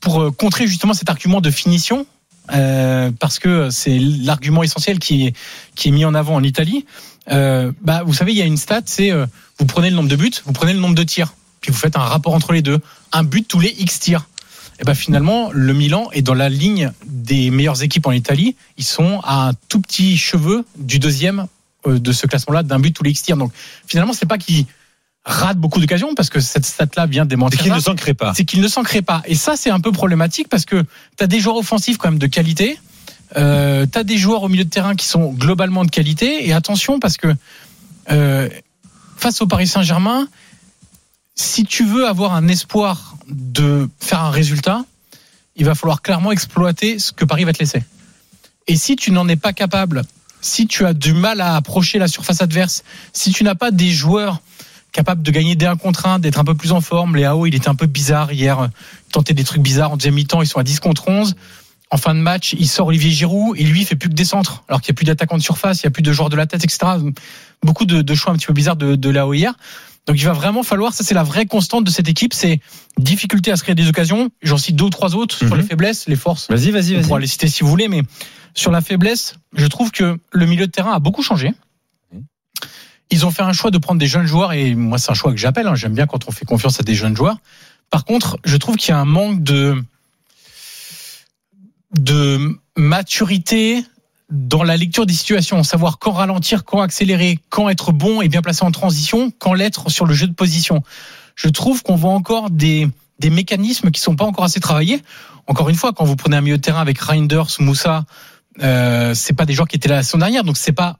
pour 0.00 0.20
euh, 0.20 0.30
contrer 0.30 0.66
justement 0.66 0.94
cet 0.94 1.10
argument 1.10 1.40
de 1.40 1.50
finition, 1.50 2.06
euh, 2.52 3.10
parce 3.18 3.38
que 3.38 3.70
c'est 3.70 3.98
l'argument 3.98 4.62
essentiel 4.62 4.98
qui 4.98 5.26
est 5.26 5.36
qui 5.74 5.88
est 5.88 5.92
mis 5.92 6.04
en 6.04 6.14
avant 6.14 6.34
en 6.34 6.42
Italie. 6.42 6.86
Bah, 7.28 8.02
vous 8.04 8.12
savez, 8.12 8.32
il 8.32 8.38
y 8.38 8.42
a 8.42 8.46
une 8.46 8.58
stat, 8.58 8.82
c'est 8.86 9.10
vous 9.58 9.66
prenez 9.66 9.90
le 9.90 9.96
nombre 9.96 10.10
de 10.10 10.16
buts, 10.16 10.32
vous 10.44 10.52
prenez 10.52 10.74
le 10.74 10.80
nombre 10.80 10.94
de 10.94 11.02
tirs, 11.04 11.34
puis 11.60 11.72
vous 11.72 11.78
faites 11.78 11.96
un 11.96 12.00
rapport 12.00 12.34
entre 12.34 12.52
les 12.52 12.60
deux, 12.60 12.80
un 13.12 13.24
but 13.24 13.46
tous 13.46 13.60
les 13.60 13.74
X 13.78 14.00
tirs. 14.00 14.26
Et 14.80 14.84
ben 14.84 14.94
finalement, 14.94 15.50
le 15.52 15.72
Milan 15.72 16.08
est 16.12 16.22
dans 16.22 16.34
la 16.34 16.48
ligne 16.48 16.92
des 17.06 17.50
meilleures 17.50 17.82
équipes 17.82 18.06
en 18.06 18.12
Italie. 18.12 18.56
Ils 18.76 18.84
sont 18.84 19.20
à 19.22 19.48
un 19.48 19.52
tout 19.68 19.80
petit 19.80 20.18
cheveu 20.18 20.64
du 20.76 20.98
deuxième 20.98 21.46
de 21.86 22.12
ce 22.12 22.26
classement-là, 22.26 22.62
d'un 22.62 22.78
but 22.78 22.92
tous 22.92 23.02
les 23.02 23.10
X 23.10 23.22
tirs. 23.22 23.36
Donc 23.36 23.52
finalement, 23.86 24.12
c'est 24.12 24.26
pas 24.26 24.38
qu'ils 24.38 24.66
ratent 25.24 25.58
beaucoup 25.58 25.80
d'occasions 25.80 26.14
parce 26.14 26.28
que 26.28 26.40
cette 26.40 26.66
stat-là 26.66 27.06
vient 27.06 27.22
C'est 27.22 27.28
démontrer 27.28 27.58
qu'il 27.58 27.72
ne 27.72 27.80
s'en 27.80 27.94
crée 27.94 28.14
pas. 28.14 28.34
c'est 28.34 28.44
qu'il 28.44 28.60
ne 28.60 28.68
s'en 28.68 28.82
crée 28.82 29.02
pas. 29.02 29.22
Et 29.26 29.34
ça, 29.34 29.56
c'est 29.56 29.70
un 29.70 29.80
peu 29.80 29.92
problématique 29.92 30.48
parce 30.48 30.64
que 30.64 30.82
tu 31.16 31.24
as 31.24 31.26
des 31.26 31.40
joueurs 31.40 31.56
offensifs 31.56 31.96
quand 31.96 32.10
même 32.10 32.18
de 32.18 32.26
qualité. 32.26 32.78
Euh, 33.36 33.86
tu 33.90 33.98
as 33.98 34.04
des 34.04 34.18
joueurs 34.18 34.42
au 34.42 34.48
milieu 34.48 34.64
de 34.64 34.70
terrain 34.70 34.94
qui 34.94 35.06
sont 35.06 35.32
globalement 35.32 35.84
de 35.84 35.90
qualité. 35.90 36.46
Et 36.46 36.52
attention 36.52 37.00
parce 37.00 37.16
que 37.16 37.28
euh, 38.10 38.48
face 39.16 39.40
au 39.40 39.46
Paris 39.46 39.66
Saint-Germain, 39.66 40.28
si 41.34 41.64
tu 41.64 41.84
veux 41.84 42.06
avoir 42.06 42.34
un 42.34 42.46
espoir 42.48 43.16
de 43.28 43.88
faire 43.98 44.20
un 44.20 44.30
résultat, 44.30 44.84
il 45.56 45.64
va 45.64 45.74
falloir 45.74 46.02
clairement 46.02 46.32
exploiter 46.32 46.98
ce 46.98 47.12
que 47.12 47.24
Paris 47.24 47.44
va 47.44 47.52
te 47.52 47.58
laisser. 47.60 47.82
Et 48.66 48.76
si 48.76 48.96
tu 48.96 49.10
n'en 49.10 49.28
es 49.28 49.36
pas 49.36 49.52
capable, 49.52 50.02
si 50.44 50.66
tu 50.66 50.84
as 50.84 50.92
du 50.92 51.14
mal 51.14 51.40
à 51.40 51.56
approcher 51.56 51.98
la 51.98 52.06
surface 52.06 52.42
adverse, 52.42 52.84
si 53.12 53.32
tu 53.32 53.44
n'as 53.44 53.54
pas 53.54 53.70
des 53.70 53.90
joueurs 53.90 54.40
capables 54.92 55.22
de 55.22 55.30
gagner 55.30 55.56
des 55.56 55.66
1 55.66 55.76
contre 55.76 56.06
1, 56.06 56.18
d'être 56.18 56.38
un 56.38 56.44
peu 56.44 56.54
plus 56.54 56.72
en 56.72 56.80
forme, 56.80 57.16
Léao, 57.16 57.46
il 57.46 57.54
était 57.54 57.68
un 57.68 57.74
peu 57.74 57.86
bizarre 57.86 58.32
hier, 58.32 58.60
euh, 58.60 58.68
tentait 59.10 59.34
des 59.34 59.42
trucs 59.42 59.62
bizarres 59.62 59.92
en 59.92 59.96
deuxième 59.96 60.14
mi-temps, 60.14 60.42
ils 60.42 60.46
sont 60.46 60.60
à 60.60 60.62
10 60.62 60.80
contre 60.80 61.08
11. 61.08 61.34
En 61.90 61.96
fin 61.96 62.14
de 62.14 62.20
match, 62.20 62.54
il 62.58 62.68
sort 62.68 62.88
Olivier 62.88 63.10
Giroud 63.10 63.58
et 63.58 63.64
lui, 63.64 63.80
il 63.80 63.86
fait 63.86 63.96
plus 63.96 64.08
que 64.08 64.14
des 64.14 64.24
centres, 64.24 64.64
alors 64.68 64.80
qu'il 64.80 64.92
n'y 64.92 64.96
a 64.96 64.98
plus 64.98 65.04
d'attaquants 65.06 65.38
de 65.38 65.42
surface, 65.42 65.82
il 65.82 65.86
n'y 65.86 65.88
a 65.88 65.90
plus 65.92 66.02
de 66.02 66.12
joueurs 66.12 66.28
de 66.28 66.36
la 66.36 66.46
tête, 66.46 66.62
etc. 66.62 66.92
Beaucoup 67.62 67.86
de, 67.86 68.02
de 68.02 68.14
choix 68.14 68.32
un 68.32 68.36
petit 68.36 68.46
peu 68.46 68.52
bizarres 68.52 68.76
de, 68.76 68.96
de 68.96 69.10
Léao 69.10 69.32
hier. 69.32 69.54
Donc 70.06 70.16
il 70.18 70.24
va 70.24 70.32
vraiment 70.34 70.62
falloir, 70.62 70.92
ça 70.92 71.02
c'est 71.02 71.14
la 71.14 71.22
vraie 71.22 71.46
constante 71.46 71.84
de 71.84 71.90
cette 71.90 72.08
équipe, 72.08 72.34
c'est 72.34 72.60
difficulté 72.98 73.50
à 73.50 73.56
se 73.56 73.62
créer 73.62 73.74
des 73.74 73.88
occasions. 73.88 74.28
J'en 74.42 74.58
cite 74.58 74.76
deux 74.76 74.84
ou 74.84 74.90
trois 74.90 75.14
autres 75.14 75.36
sur 75.38 75.46
Mhm. 75.54 75.56
les 75.56 75.62
faiblesses, 75.66 76.06
les 76.08 76.16
forces. 76.16 76.48
Vas-y, 76.50 76.70
vas-y, 76.70 76.96
On 76.96 77.02
pourra 77.02 77.14
vas-y. 77.14 77.22
les 77.22 77.26
citer 77.26 77.48
si 77.48 77.62
vous 77.62 77.70
voulez, 77.70 77.88
mais 77.88 78.02
sur 78.54 78.70
la 78.70 78.80
faiblesse, 78.82 79.36
je 79.54 79.66
trouve 79.66 79.90
que 79.92 80.18
le 80.30 80.46
milieu 80.46 80.66
de 80.66 80.70
terrain 80.70 80.92
a 80.92 80.98
beaucoup 80.98 81.22
changé. 81.22 81.52
Ils 83.10 83.24
ont 83.26 83.30
fait 83.30 83.42
un 83.42 83.52
choix 83.52 83.70
de 83.70 83.78
prendre 83.78 83.98
des 83.98 84.06
jeunes 84.06 84.26
joueurs, 84.26 84.52
et 84.52 84.74
moi 84.74 84.98
c'est 84.98 85.10
un 85.10 85.14
choix 85.14 85.30
que 85.32 85.38
j'appelle, 85.38 85.66
hein, 85.68 85.74
j'aime 85.74 85.94
bien 85.94 86.06
quand 86.06 86.28
on 86.28 86.32
fait 86.32 86.44
confiance 86.44 86.80
à 86.80 86.82
des 86.82 86.94
jeunes 86.94 87.16
joueurs. 87.16 87.38
Par 87.90 88.04
contre, 88.04 88.38
je 88.44 88.56
trouve 88.56 88.76
qu'il 88.76 88.90
y 88.90 88.92
a 88.92 88.98
un 88.98 89.04
manque 89.04 89.42
de, 89.42 89.82
de 91.98 92.58
maturité 92.76 93.84
dans 94.34 94.64
la 94.64 94.76
lecture 94.76 95.06
des 95.06 95.14
situations, 95.14 95.62
savoir 95.62 95.98
quand 95.98 96.12
ralentir, 96.12 96.64
quand 96.64 96.80
accélérer, 96.80 97.38
quand 97.50 97.68
être 97.68 97.92
bon 97.92 98.20
et 98.20 98.28
bien 98.28 98.42
placé 98.42 98.64
en 98.64 98.72
transition, 98.72 99.32
quand 99.38 99.54
l'être 99.54 99.90
sur 99.90 100.06
le 100.06 100.12
jeu 100.12 100.26
de 100.26 100.34
position. 100.34 100.82
Je 101.36 101.48
trouve 101.48 101.82
qu'on 101.82 101.94
voit 101.94 102.12
encore 102.12 102.50
des, 102.50 102.88
des 103.20 103.30
mécanismes 103.30 103.90
qui 103.90 104.00
sont 104.00 104.16
pas 104.16 104.24
encore 104.24 104.44
assez 104.44 104.60
travaillés. 104.60 105.00
Encore 105.46 105.68
une 105.68 105.76
fois, 105.76 105.92
quand 105.92 106.04
vous 106.04 106.16
prenez 106.16 106.36
un 106.36 106.40
milieu 106.40 106.56
de 106.56 106.62
terrain 106.62 106.80
avec 106.80 106.98
Reinders, 106.98 107.46
Moussa, 107.60 108.04
euh, 108.62 109.14
c'est 109.14 109.34
pas 109.34 109.46
des 109.46 109.52
joueurs 109.52 109.68
qui 109.68 109.76
étaient 109.76 109.88
là 109.88 109.96
la 109.96 110.02
saison 110.02 110.18
dernière, 110.18 110.42
donc 110.42 110.56
c'est 110.56 110.72
pas 110.72 110.98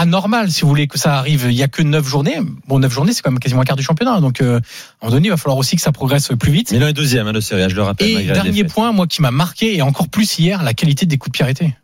anormal, 0.00 0.50
si 0.50 0.62
vous 0.62 0.68
voulez, 0.68 0.86
que 0.86 0.98
ça 0.98 1.16
arrive. 1.18 1.46
Il 1.48 1.56
y 1.56 1.62
a 1.62 1.68
que 1.68 1.82
neuf 1.82 2.06
journées. 2.08 2.38
Bon, 2.66 2.78
neuf 2.78 2.92
journées, 2.92 3.12
c'est 3.12 3.22
quand 3.22 3.30
même 3.30 3.38
quasiment 3.40 3.60
un 3.60 3.64
quart 3.64 3.76
du 3.76 3.82
championnat. 3.82 4.20
Donc, 4.20 4.40
euh, 4.40 4.54
à 4.54 4.56
un 4.56 4.60
moment 5.02 5.12
donné, 5.16 5.28
il 5.28 5.30
va 5.30 5.36
falloir 5.36 5.58
aussi 5.58 5.76
que 5.76 5.82
ça 5.82 5.92
progresse 5.92 6.30
plus 6.38 6.52
vite. 6.52 6.72
Milan 6.72 6.86
est 6.88 6.92
deuxième 6.92 7.26
hein, 7.26 7.32
de 7.32 7.40
série, 7.40 7.68
je 7.68 7.74
le 7.76 7.82
rappelle. 7.82 8.08
Et 8.08 8.24
dernier 8.26 8.64
point, 8.64 8.92
moi, 8.92 9.06
qui 9.06 9.20
m'a 9.22 9.30
marqué, 9.30 9.76
et 9.76 9.82
encore 9.82 10.08
plus 10.08 10.38
hier, 10.38 10.62
la 10.62 10.74
qualité 10.74 11.06
des 11.06 11.18
coups 11.18 11.32
de 11.32 11.36
pied 11.36 11.42
arrêtés. 11.44 11.76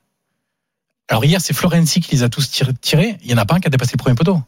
Alors 1.09 1.25
hier, 1.25 1.41
c'est 1.41 1.53
Florenzi 1.53 2.01
qui 2.01 2.15
les 2.17 2.23
a 2.23 2.29
tous 2.29 2.51
tirés. 2.81 3.17
Il 3.25 3.31
y 3.31 3.35
en 3.35 3.37
a 3.39 3.45
pas 3.45 3.57
un 3.57 3.61
qui 3.61 3.67
a 3.67 3.71
dépassé 3.71 3.93
le 3.95 3.99
premier 3.99 4.17
poteau. 4.17 4.41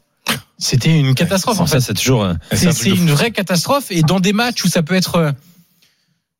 C'était 0.57 0.97
une 0.99 1.13
catastrophe. 1.13 1.59
En 1.59 1.67
ça, 1.67 1.75
fait. 1.75 1.81
c'est 1.81 1.93
toujours. 1.93 2.23
euh, 2.23 2.33
C'est 2.51 2.89
une 2.89 3.11
vraie 3.11 3.29
catastrophe. 3.31 3.91
Et 3.91 4.01
dans 4.01 4.19
des 4.19 4.33
matchs 4.33 4.63
où 4.63 4.67
ça 4.67 4.81
peut 4.81 4.95
être, 4.95 5.33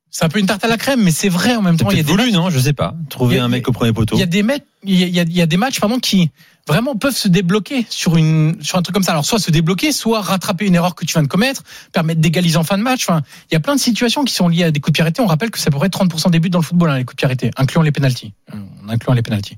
c'est 0.10 0.26
un 0.26 0.30
peu 0.30 0.40
une 0.40 0.48
tarte 0.48 0.64
à 0.64 0.68
la 0.68 0.78
crème, 0.78 1.04
mais 1.04 1.12
c'est 1.12 1.30
vrai 1.30 1.56
en 1.56 1.62
même 1.62 1.78
temps. 1.78 1.92
Il 1.92 1.98
y 1.98 2.00
a 2.00 2.04
des 2.04 2.12
voulu, 2.12 2.24
matchs- 2.26 2.34
non 2.34 2.50
Je 2.50 2.58
sais 2.60 2.74
pas. 2.74 2.96
Trouver 3.10 3.38
a- 3.38 3.46
un 3.46 3.48
mec 3.48 3.68
au 3.70 3.72
premier 3.72 3.94
poteau. 3.94 4.16
il 4.16 4.20
y 4.20 4.24
a 4.24 4.26
des 4.26 4.44
il 4.84 4.96
y 5.00 5.04
a- 5.20 5.24
il 5.24 5.32
y 5.38 5.42
a 5.42 5.46
des 5.46 5.58
matchs 5.58 5.80
pardon 5.80 6.00
qui 6.00 6.32
vraiment 6.68 6.96
peuvent 6.96 7.16
se 7.16 7.28
débloquer 7.28 7.86
sur 7.90 8.18
une 8.18 8.58
sur 8.62 8.78
un 8.78 8.82
truc 8.82 8.94
comme 8.94 9.04
ça. 9.04 9.14
Alors 9.14 9.26
soit 9.26 9.40
se 9.40 9.52
débloquer, 9.52 9.92
soit 9.92 10.22
rattraper 10.22 10.66
une 10.66 10.76
erreur 10.76 10.96
que 10.96 11.06
tu 11.06 11.14
viens 11.14 11.24
de 11.24 11.28
commettre, 11.28 11.64
permettre 11.94 12.20
d'égaliser 12.22 12.58
en 12.58 12.64
fin 12.64 12.78
de 12.78 12.84
match. 12.84 13.06
Enfin, 13.08 13.22
il 13.50 13.54
y 13.54 13.58
a 13.58 13.60
plein 13.60 13.76
de 13.76 13.80
situations 13.80 14.24
qui 14.24 14.34
sont 14.34 14.48
liées 14.48 14.66
à 14.66 14.72
des 14.72 14.80
coups 14.80 14.92
de 14.92 14.98
pied 14.98 15.02
arrêtés. 15.02 15.22
On 15.22 15.28
rappelle 15.28 15.50
que 15.50 15.60
à 15.60 15.72
peu 15.72 15.78
près 15.78 15.88
30% 15.88 16.30
des 16.30 16.40
buts 16.40 16.50
dans 16.50 16.60
le 16.60 16.64
football, 16.64 16.90
hein, 16.90 16.98
les 16.98 17.06
coups 17.06 17.16
de 17.16 17.18
pied 17.18 17.26
arrêtés, 17.26 17.52
incluant 17.58 17.82
les 17.82 17.92
pénalties, 17.92 18.34
en 18.54 18.90
incluant 18.90 19.14
les 19.14 19.22
pénalties. 19.22 19.56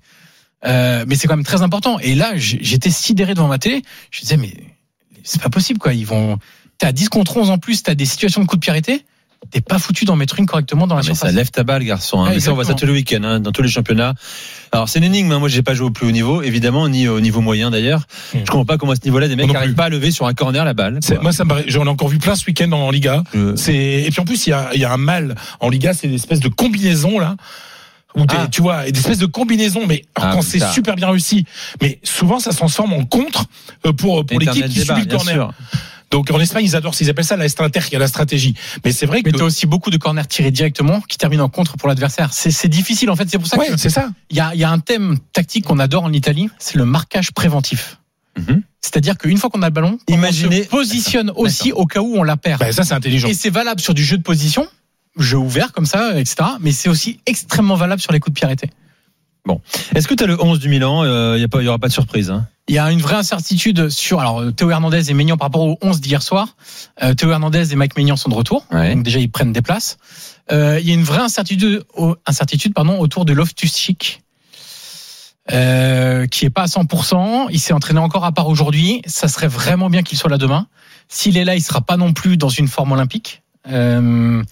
Euh, 0.65 1.05
mais 1.07 1.15
c'est 1.15 1.27
quand 1.27 1.35
même 1.35 1.45
très 1.45 1.61
important. 1.61 1.99
Et 1.99 2.15
là, 2.15 2.33
j'étais 2.35 2.91
sidéré 2.91 3.33
devant 3.33 3.47
ma 3.47 3.59
télé. 3.59 3.81
Je 4.11 4.21
disais 4.21 4.37
mais 4.37 4.53
c'est 5.23 5.41
pas 5.41 5.49
possible 5.49 5.79
quoi. 5.79 5.93
Ils 5.93 6.05
vont. 6.05 6.37
T'es 6.77 6.85
à 6.85 6.91
10 6.91 7.09
contre 7.09 7.37
11 7.37 7.49
en 7.49 7.57
plus. 7.57 7.83
T'as 7.83 7.95
des 7.95 8.05
situations 8.05 8.41
de 8.41 8.47
coups 8.47 8.65
de 8.65 8.71
pied. 8.71 9.05
T'es 9.51 9.61
pas 9.61 9.79
foutu 9.79 10.05
d'en 10.05 10.15
mettre 10.15 10.37
une 10.37 10.45
correctement 10.45 10.85
dans 10.85 10.93
la 10.95 10.99
Ah, 10.99 11.03
mais 11.07 11.15
surface. 11.15 11.29
ça 11.31 11.35
lève 11.35 11.49
ta 11.49 11.63
balle, 11.63 11.83
garçon. 11.83 12.21
hein. 12.23 12.29
Mais 12.29 12.39
ça, 12.39 12.51
on 12.51 12.55
voit 12.55 12.65
ça 12.65 12.73
tous 12.75 12.85
les 12.85 12.91
week-ends, 12.91 13.23
hein, 13.23 13.39
dans 13.39 13.51
tous 13.51 13.61
les 13.63 13.69
championnats. 13.69 14.13
Alors, 14.71 14.89
c'est 14.89 14.99
une 14.99 15.05
énigme. 15.05 15.31
hein. 15.31 15.39
Moi, 15.39 15.49
j'ai 15.49 15.63
pas 15.63 15.73
joué 15.73 15.87
au 15.87 15.91
plus 15.91 16.05
haut 16.07 16.11
niveau, 16.11 16.41
évidemment, 16.43 16.87
ni 16.87 17.07
au 17.07 17.19
niveau 17.19 17.41
moyen 17.41 17.71
d'ailleurs. 17.71 18.01
Mm. 18.33 18.39
Je 18.39 18.45
comprends 18.51 18.65
pas 18.65 18.77
comment 18.77 18.91
à 18.91 18.95
ce 18.95 19.01
niveau-là, 19.05 19.27
des 19.27 19.35
mecs 19.35 19.51
n'arrivent 19.51 19.73
pas 19.73 19.85
à 19.85 19.89
lever 19.89 20.11
sur 20.11 20.27
un 20.27 20.33
corner 20.33 20.63
la 20.65 20.73
balle. 20.75 20.99
Moi, 21.21 21.31
ça 21.31 21.45
me 21.45 21.49
paraît- 21.49 21.63
j'en 21.67 21.85
ai 21.85 21.89
encore 21.89 22.09
vu 22.09 22.19
plein 22.19 22.35
ce 22.35 22.45
week-end 22.45 22.71
en 22.73 22.91
Liga. 22.91 23.23
C'est 23.55 23.73
et 23.75 24.09
puis 24.11 24.19
en 24.21 24.25
plus 24.25 24.45
il 24.45 24.51
y 24.51 24.53
a, 24.53 24.69
il 24.75 24.81
y 24.81 24.85
a 24.85 24.91
un 24.93 24.97
mal 24.97 25.35
en 25.61 25.69
Liga, 25.69 25.93
c'est 25.93 26.07
l'espèce 26.07 26.41
de 26.41 26.49
combinaison 26.49 27.17
là. 27.17 27.35
Où 28.15 28.25
Ah. 28.29 28.47
tu 28.51 28.61
vois, 28.61 28.89
des 28.89 28.99
espèces 28.99 29.19
de 29.19 29.27
combinaisons, 29.27 29.85
mais 29.87 30.03
Ah, 30.15 30.31
quand 30.33 30.41
c'est 30.41 30.59
super 30.73 30.95
bien 30.95 31.09
réussi, 31.09 31.45
mais 31.81 31.99
souvent 32.03 32.39
ça 32.39 32.51
se 32.51 32.57
transforme 32.57 32.91
en 32.93 33.05
contre 33.05 33.45
euh, 33.85 33.93
pour 33.93 34.25
pour 34.25 34.39
l'équipe 34.39 34.65
qui 34.67 34.79
subit 34.81 35.01
le 35.01 35.05
corner. 35.15 35.33
sûr. 35.35 35.53
Donc 36.11 36.31
en 36.31 36.39
Espagne 36.39 36.65
ils 36.65 36.75
adorent, 36.75 36.95
ils 36.99 37.09
appellent 37.09 37.25
ça 37.25 37.37
la 37.37 37.45
inter, 37.45 37.79
il 37.87 37.93
y 37.93 37.95
a 37.95 37.99
la 37.99 38.07
stratégie. 38.07 38.55
Mais 38.83 38.91
c'est 38.91 39.05
vrai 39.05 39.21
que 39.21 39.29
Mais 39.29 39.37
t'as 39.37 39.43
aussi 39.43 39.65
beaucoup 39.67 39.89
de 39.89 39.97
corners 39.97 40.25
tirés 40.27 40.51
directement 40.51 41.01
qui 41.01 41.17
terminent 41.17 41.43
en 41.43 41.49
contre 41.49 41.77
pour 41.77 41.87
l'adversaire. 41.87 42.33
C'est 42.33 42.67
difficile 42.67 43.09
en 43.09 43.15
fait. 43.15 43.29
C'est 43.29 43.37
pour 43.37 43.47
ça 43.47 43.57
ouais, 43.57 43.67
que 43.67 43.77
c'est 43.77 43.89
ça. 43.89 44.09
il 44.29 44.37
y 44.37 44.39
a, 44.39 44.51
il 44.53 44.59
y 44.59 44.63
a 44.63 44.71
un 44.71 44.79
thème 44.79 45.17
tactique 45.33 45.65
qu'on 45.65 45.79
adore 45.79 46.03
en 46.03 46.13
Italie, 46.13 46.49
c'est 46.57 46.77
le 46.77 46.85
marquage 46.85 47.31
préventif. 47.31 47.97
Mhm. 48.37 48.63
C'est-à-dire 48.81 49.17
qu'une 49.17 49.37
fois 49.37 49.49
qu'on 49.49 49.61
a 49.61 49.67
le 49.67 49.73
ballon, 49.73 49.99
Imaginez- 50.07 50.61
on 50.61 50.63
se 50.63 50.69
positionne 50.69 51.31
aussi 51.35 51.71
au 51.73 51.85
cas 51.85 51.99
où 51.99 52.15
on 52.15 52.23
la 52.23 52.37
perd. 52.37 52.59
Bah, 52.59 52.71
ça 52.71 52.83
c'est 52.83 52.93
intelligent. 52.93 53.27
Et 53.27 53.33
c'est 53.33 53.49
valable 53.49 53.81
sur 53.81 53.93
du 53.93 54.03
jeu 54.03 54.17
de 54.17 54.23
position, 54.23 54.67
jeu 55.17 55.37
ouvert 55.37 55.73
comme 55.73 55.85
ça, 55.85 56.19
etc. 56.19 56.37
Mais 56.61 56.71
c'est 56.71 56.89
aussi 56.89 57.19
extrêmement 57.25 57.75
valable 57.75 58.01
sur 58.01 58.13
les 58.13 58.19
coups 58.19 58.33
de 58.33 58.39
pied 58.39 58.45
arrêtés. 58.45 58.69
Est-ce 59.95 60.07
que 60.07 60.13
tu 60.13 60.23
as 60.23 60.27
le 60.27 60.41
11 60.41 60.59
du 60.59 60.69
Milan 60.69 61.03
Il 61.35 61.45
n'y 61.45 61.63
y 61.63 61.67
aura 61.67 61.79
pas 61.79 61.87
de 61.87 61.93
surprise. 61.93 62.29
Hein? 62.29 62.47
Il 62.69 62.75
y 62.75 62.77
a 62.77 62.91
une 62.91 63.01
vraie 63.01 63.15
incertitude 63.15 63.89
sur 63.89 64.19
alors 64.19 64.41
euh, 64.41 64.51
Théo 64.51 64.69
Hernandez 64.69 65.09
et 65.09 65.13
Maignan 65.15 65.37
par 65.37 65.47
rapport 65.47 65.63
au 65.63 65.79
11 65.81 66.01
d'hier 66.01 66.21
soir. 66.21 66.55
Euh, 67.01 67.15
Théo 67.15 67.31
Hernandez 67.31 67.73
et 67.73 67.75
Mike 67.75 67.97
Maignan 67.97 68.15
sont 68.15 68.29
de 68.29 68.35
retour. 68.35 68.67
Ouais. 68.71 68.93
Donc 68.93 69.03
déjà 69.03 69.17
ils 69.17 69.31
prennent 69.31 69.51
des 69.51 69.63
places. 69.63 69.97
Euh, 70.51 70.79
il 70.79 70.87
y 70.87 70.91
a 70.91 70.93
une 70.93 71.03
vraie 71.03 71.21
incertitude, 71.21 71.83
incertitude 72.27 72.75
pardon, 72.75 72.99
autour 72.99 73.25
de 73.25 73.33
Loftus-Cheek. 73.33 74.21
Euh, 75.51 76.27
qui 76.27 76.45
est 76.45 76.51
pas 76.51 76.61
à 76.61 76.65
100%. 76.67 77.47
Il 77.49 77.59
s'est 77.59 77.73
entraîné 77.73 77.99
encore 77.99 78.23
à 78.23 78.31
part 78.31 78.47
aujourd'hui. 78.47 79.01
Ça 79.07 79.27
serait 79.27 79.47
vraiment 79.47 79.89
bien 79.89 80.03
qu'il 80.03 80.15
soit 80.15 80.29
là 80.29 80.37
demain. 80.37 80.67
S'il 81.07 81.37
est 81.37 81.45
là, 81.45 81.55
il 81.55 81.61
sera 81.63 81.81
pas 81.81 81.97
non 81.97 82.13
plus 82.13 82.37
dans 82.37 82.49
une 82.49 82.67
forme 82.67 82.91
olympique. 82.91 83.41
Euh, 83.67 84.43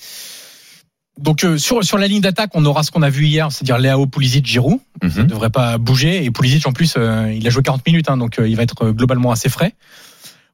donc 1.17 1.43
euh, 1.43 1.57
sur 1.57 1.83
sur 1.83 1.97
la 1.97 2.07
ligne 2.07 2.21
d'attaque, 2.21 2.51
on 2.53 2.65
aura 2.65 2.83
ce 2.83 2.91
qu'on 2.91 3.01
a 3.01 3.09
vu 3.09 3.25
hier, 3.25 3.51
c'est-à-dire 3.51 3.77
Léao, 3.77 4.05
Pulisic, 4.07 4.45
Giroud. 4.45 4.79
Mhm. 5.01 5.11
Il 5.17 5.27
devrait 5.27 5.49
pas 5.49 5.77
bouger. 5.77 6.23
Et 6.23 6.31
Pulisic, 6.31 6.65
en 6.67 6.73
plus, 6.73 6.93
euh, 6.97 7.31
il 7.33 7.45
a 7.47 7.49
joué 7.49 7.63
40 7.63 7.85
minutes, 7.85 8.09
hein, 8.09 8.17
donc 8.17 8.39
euh, 8.39 8.47
il 8.47 8.55
va 8.55 8.63
être 8.63 8.85
euh, 8.85 8.91
globalement 8.93 9.31
assez 9.31 9.49
frais. 9.49 9.73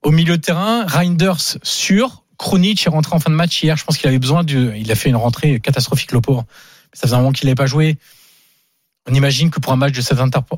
Au 0.03 0.12
milieu 0.12 0.38
de 0.38 0.41
terrain, 0.41 0.86
Reinders 0.86 1.58
sûr. 1.63 2.24
Krunic 2.38 2.86
est 2.86 2.89
rentré 2.89 3.15
en 3.15 3.20
fin 3.20 3.29
de 3.29 3.36
match 3.36 3.62
hier. 3.63 3.77
Je 3.77 3.86
pense 3.86 3.98
qu'il 3.98 4.08
avait 4.10 4.20
besoin 4.20 4.43
de. 4.43 4.74
Il 4.75 4.91
a 4.91 4.96
fait 4.96 5.10
une 5.10 5.15
rentrée 5.15 5.60
catastrophique, 5.60 6.12
le 6.12 6.20
pauvre. 6.22 6.46
Ça 6.91 7.03
faisait 7.08 7.15
un 7.15 7.20
moment 7.20 7.32
qu'il 7.32 7.46
n'avait 7.48 7.55
pas 7.55 7.67
joué. 7.67 7.98
On 9.10 9.13
imagine 9.13 9.50
que 9.50 9.60
pour 9.60 9.72
un 9.74 9.75
match 9.75 9.93
de 9.93 10.01
cette, 10.01 10.17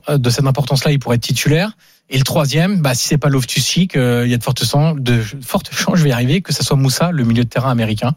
de 0.10 0.30
cette 0.30 0.46
importance-là, 0.46 0.92
il 0.92 1.00
pourrait 1.00 1.16
être 1.16 1.24
titulaire. 1.24 1.72
Et 2.10 2.18
le 2.20 2.24
troisième, 2.24 2.82
bah, 2.82 2.94
si 2.94 3.08
c'est 3.08 3.18
pas 3.18 3.30
Loftus-Cheek, 3.30 3.96
euh, 3.96 4.24
il 4.26 4.32
y 4.32 4.34
a 4.36 4.38
de 4.38 4.44
fortes, 4.44 4.64
chances- 4.64 4.96
de 5.00 5.22
fortes 5.42 5.74
chances, 5.74 5.98
je 5.98 6.04
vais 6.04 6.10
y 6.10 6.14
arriver, 6.14 6.42
que 6.42 6.54
ça 6.54 6.64
soit 6.64 6.78
Moussa, 6.78 7.12
le 7.12 7.24
milieu 7.24 7.44
de 7.44 7.50
terrain 7.50 7.72
américain. 7.72 8.14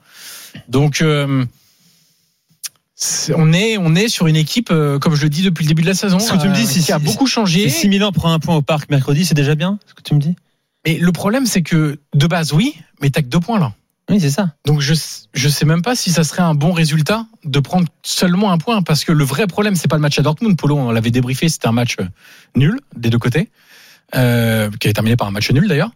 Donc, 0.68 1.00
euh, 1.00 1.44
on 3.36 3.52
est, 3.52 3.78
on 3.78 3.94
est 3.94 4.08
sur 4.08 4.26
une 4.26 4.36
équipe, 4.36 4.70
euh, 4.70 4.98
comme 4.98 5.14
je 5.14 5.22
le 5.22 5.28
dis 5.28 5.42
depuis 5.42 5.64
le 5.64 5.68
début 5.68 5.82
de 5.82 5.86
la 5.86 5.94
saison, 5.94 6.18
Ce 6.18 6.32
que 6.32 6.38
tu 6.42 6.48
me 6.48 6.54
dis, 6.54 6.62
euh, 6.62 6.66
si- 6.66 6.82
qui 6.82 6.92
a 6.92 6.98
beaucoup 6.98 7.26
changé. 7.26 7.68
Si 7.70 7.88
Milan 7.88 8.10
prend 8.12 8.32
un 8.32 8.38
point 8.40 8.56
au 8.56 8.62
parc 8.62 8.90
mercredi, 8.90 9.24
c'est 9.24 9.34
déjà 9.34 9.54
bien 9.54 9.78
ce 9.86 9.94
que 9.94 10.02
tu 10.02 10.14
me 10.14 10.20
dis? 10.20 10.34
Mais 10.86 10.98
le 10.98 11.12
problème, 11.12 11.46
c'est 11.46 11.62
que 11.62 11.98
de 12.14 12.26
base, 12.26 12.52
oui, 12.52 12.74
mais 13.00 13.10
t'as 13.10 13.22
que 13.22 13.28
deux 13.28 13.40
points 13.40 13.58
là. 13.58 13.72
Oui, 14.10 14.18
c'est 14.20 14.30
ça. 14.30 14.54
Donc 14.64 14.80
je 14.80 14.94
je 15.34 15.48
sais 15.50 15.66
même 15.66 15.82
pas 15.82 15.94
si 15.94 16.10
ça 16.10 16.24
serait 16.24 16.42
un 16.42 16.54
bon 16.54 16.72
résultat 16.72 17.26
de 17.44 17.60
prendre 17.60 17.86
seulement 18.02 18.50
un 18.52 18.56
point 18.58 18.80
parce 18.82 19.04
que 19.04 19.12
le 19.12 19.22
vrai 19.22 19.46
problème 19.46 19.74
c'est 19.74 19.86
pas 19.86 19.96
le 19.96 20.00
match 20.02 20.18
à 20.18 20.22
Dortmund. 20.22 20.56
Polo, 20.56 20.76
on 20.78 20.90
l'avait 20.90 21.10
débriefé, 21.10 21.48
c'était 21.50 21.68
un 21.68 21.72
match 21.72 21.96
euh, 22.00 22.04
nul 22.56 22.80
des 22.96 23.10
deux 23.10 23.18
côtés. 23.18 23.50
Euh, 24.14 24.70
qui 24.80 24.88
est 24.88 24.94
terminé 24.94 25.16
par 25.16 25.28
un 25.28 25.30
match 25.30 25.50
nul 25.50 25.68
d'ailleurs. 25.68 25.90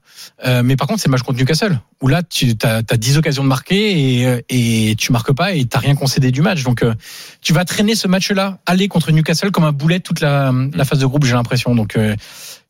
Euh, 0.44 0.62
mais 0.62 0.76
par 0.76 0.86
contre, 0.86 1.00
c'est 1.00 1.08
le 1.08 1.12
match 1.12 1.22
contre 1.22 1.38
Newcastle 1.38 1.80
où 2.02 2.08
là 2.08 2.22
tu 2.22 2.54
as, 2.62 2.82
10 2.82 3.16
occasions 3.16 3.42
de 3.42 3.48
marquer 3.48 4.18
et, 4.18 4.26
euh, 4.26 4.40
et 4.50 4.94
tu 4.98 5.12
marques 5.12 5.32
pas 5.32 5.54
et 5.54 5.64
t'as 5.64 5.78
rien 5.78 5.94
concédé 5.94 6.30
du 6.30 6.42
match. 6.42 6.62
Donc 6.62 6.82
euh, 6.82 6.94
tu 7.40 7.54
vas 7.54 7.64
traîner 7.64 7.94
ce 7.94 8.08
match-là 8.08 8.58
aller 8.66 8.86
contre 8.88 9.12
Newcastle 9.12 9.50
comme 9.50 9.64
un 9.64 9.72
boulet 9.72 10.00
toute 10.00 10.20
la, 10.20 10.52
la 10.74 10.84
phase 10.84 10.98
de 10.98 11.06
groupe, 11.06 11.24
j'ai 11.24 11.32
l'impression. 11.32 11.74
Donc 11.74 11.96
euh, 11.96 12.14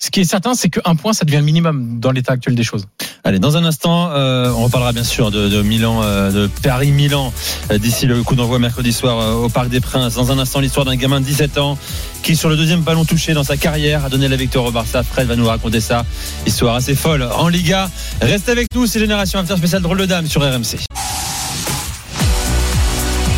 ce 0.03 0.11
qui 0.11 0.19
est 0.19 0.25
certain, 0.25 0.55
c'est 0.57 0.69
qu'un 0.69 0.97
point, 0.97 1.13
ça 1.13 1.25
devient 1.25 1.37
le 1.37 1.45
minimum 1.45 2.01
dans 2.01 2.11
l'état 2.11 2.33
actuel 2.33 2.57
des 2.57 2.65
choses. 2.65 2.89
Allez, 3.23 3.39
dans 3.39 3.57
un 3.57 3.65
instant, 3.65 4.11
euh, 4.11 4.51
on 4.51 4.65
reparlera 4.65 4.93
bien 4.93 5.05
sûr 5.05 5.31
de, 5.31 5.49
de 5.49 5.63
Milan, 5.63 6.01
euh, 6.03 6.33
de 6.33 6.51
Paris-Milan, 6.61 7.33
euh, 7.71 7.79
d'ici 7.79 8.07
le 8.07 8.21
coup 8.25 8.35
d'envoi 8.35 8.59
mercredi 8.59 8.93
soir 8.93 9.21
euh, 9.21 9.35
au 9.35 9.49
Parc 9.49 9.69
des 9.69 9.79
Princes. 9.79 10.15
Dans 10.15 10.33
un 10.33 10.41
instant, 10.41 10.59
l'histoire 10.59 10.85
d'un 10.87 10.97
gamin 10.97 11.21
de 11.21 11.27
17 11.27 11.57
ans 11.59 11.79
qui, 12.25 12.35
sur 12.35 12.49
le 12.49 12.57
deuxième 12.57 12.81
ballon 12.81 13.05
touché 13.05 13.33
dans 13.33 13.45
sa 13.45 13.57
carrière, 13.57 14.05
a 14.05 14.09
donné 14.09 14.27
la 14.27 14.35
victoire 14.35 14.65
au 14.65 14.73
Barça. 14.73 15.05
Fred 15.05 15.29
va 15.29 15.37
nous 15.37 15.47
raconter 15.47 15.81
ça. 15.81 16.05
Histoire 16.47 16.75
assez 16.75 16.97
folle 16.97 17.23
en 17.23 17.47
Liga. 17.47 17.89
Reste 18.21 18.49
avec 18.49 18.75
nous, 18.75 18.89
c'est 18.89 18.99
Génération 18.99 19.39
After 19.39 19.57
spécial 19.57 19.83
drôle 19.83 19.99
de 19.99 20.07
dame 20.07 20.27
sur 20.27 20.43
RMC. 20.43 20.79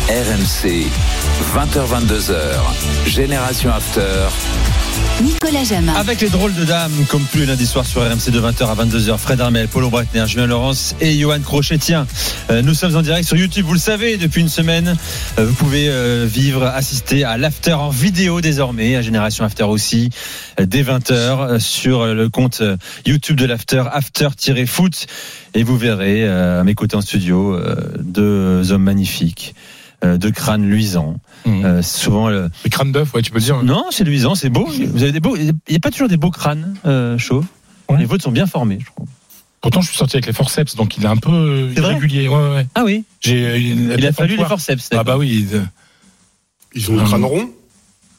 RMC, 0.09 0.87
20h22h, 1.55 2.33
Génération 3.05 3.69
After. 3.71 4.29
Nicolas 5.23 5.63
Jamin. 5.63 5.93
Avec 5.93 6.21
les 6.21 6.29
drôles 6.29 6.53
de 6.53 6.65
dames, 6.65 6.91
comme 7.09 7.23
tous 7.31 7.37
les 7.39 7.45
lundis 7.45 7.65
soirs 7.65 7.85
sur 7.85 8.01
RMC 8.01 8.31
de 8.31 8.39
20h 8.41 8.65
à 8.69 8.75
22h, 8.75 9.17
Fred 9.17 9.39
Armel, 9.39 9.67
Paulo 9.67 9.89
Breitner, 9.89 10.25
Julien 10.27 10.45
Laurence 10.47 10.95
et 10.99 11.17
Johan 11.17 11.39
Crochet. 11.39 11.77
Tiens, 11.77 12.05
euh, 12.49 12.61
nous 12.61 12.73
sommes 12.73 12.95
en 12.95 13.01
direct 13.01 13.27
sur 13.27 13.37
YouTube, 13.37 13.65
vous 13.65 13.73
le 13.73 13.79
savez, 13.79 14.17
depuis 14.17 14.41
une 14.41 14.49
semaine. 14.49 14.95
Euh, 15.39 15.45
Vous 15.45 15.53
pouvez 15.53 15.87
euh, 15.89 16.25
vivre, 16.29 16.65
assister 16.65 17.23
à 17.23 17.37
l'after 17.37 17.73
en 17.73 17.89
vidéo 17.89 18.41
désormais, 18.41 18.95
à 18.95 19.01
Génération 19.01 19.45
After 19.45 19.63
aussi, 19.63 20.09
dès 20.61 20.83
20h 20.83 21.11
euh, 21.11 21.59
sur 21.59 22.05
le 22.05 22.29
compte 22.29 22.61
YouTube 23.05 23.37
de 23.37 23.45
l'after, 23.45 23.83
after-foot. 23.91 25.07
Et 25.53 25.63
vous 25.63 25.77
verrez, 25.77 26.27
à 26.27 26.63
mes 26.65 26.73
côtés 26.73 26.97
en 26.97 27.01
studio, 27.01 27.57
deux 27.99 28.71
hommes 28.73 28.83
magnifiques, 28.83 29.55
euh, 30.05 30.17
deux 30.17 30.31
crânes 30.31 30.67
luisants. 30.69 31.15
Mmh. 31.45 31.65
Euh, 31.65 31.81
souvent, 31.81 32.29
le, 32.29 32.49
Le 32.63 32.69
crâne 32.69 32.91
d'œuf, 32.91 33.13
ouais, 33.13 33.21
tu 33.21 33.31
peux 33.31 33.37
le 33.39 33.43
dire. 33.43 33.61
non, 33.63 33.85
c'est 33.91 34.03
luisant, 34.03 34.35
c'est 34.35 34.49
beau. 34.49 34.65
Vous 34.67 35.03
avez 35.03 35.11
des 35.11 35.19
beaux. 35.19 35.35
Il 35.35 35.53
n'y 35.69 35.75
a 35.75 35.79
pas 35.79 35.91
toujours 35.91 36.07
des 36.07 36.17
beaux 36.17 36.31
crânes 36.31 36.75
euh, 36.85 37.17
chauds. 37.17 37.43
Ouais. 37.89 37.97
Les 37.99 38.05
vôtres 38.05 38.23
sont 38.23 38.31
bien 38.31 38.47
formés, 38.47 38.77
je 38.79 38.85
trouve. 38.85 39.07
Pourtant, 39.61 39.81
je 39.81 39.87
suis 39.89 39.97
sorti 39.97 40.15
avec 40.17 40.27
les 40.27 40.33
forceps, 40.33 40.75
donc 40.75 40.95
il 40.97 41.03
est 41.03 41.07
un 41.07 41.17
peu 41.17 41.31
euh, 41.31 41.73
irrégulier. 41.75 42.27
Ouais. 42.27 42.67
Ah 42.75 42.83
oui. 42.85 43.03
J'ai, 43.21 43.59
Il 43.59 44.05
a 44.05 44.11
fallu 44.11 44.37
les 44.37 44.45
forceps. 44.45 44.89
Ah 44.95 45.03
bah 45.03 45.17
oui. 45.17 45.47
euh, 45.53 45.61
Ils 46.75 46.91
ont 46.91 46.95
le 46.97 47.03
crâne 47.03 47.25
rond. 47.25 47.49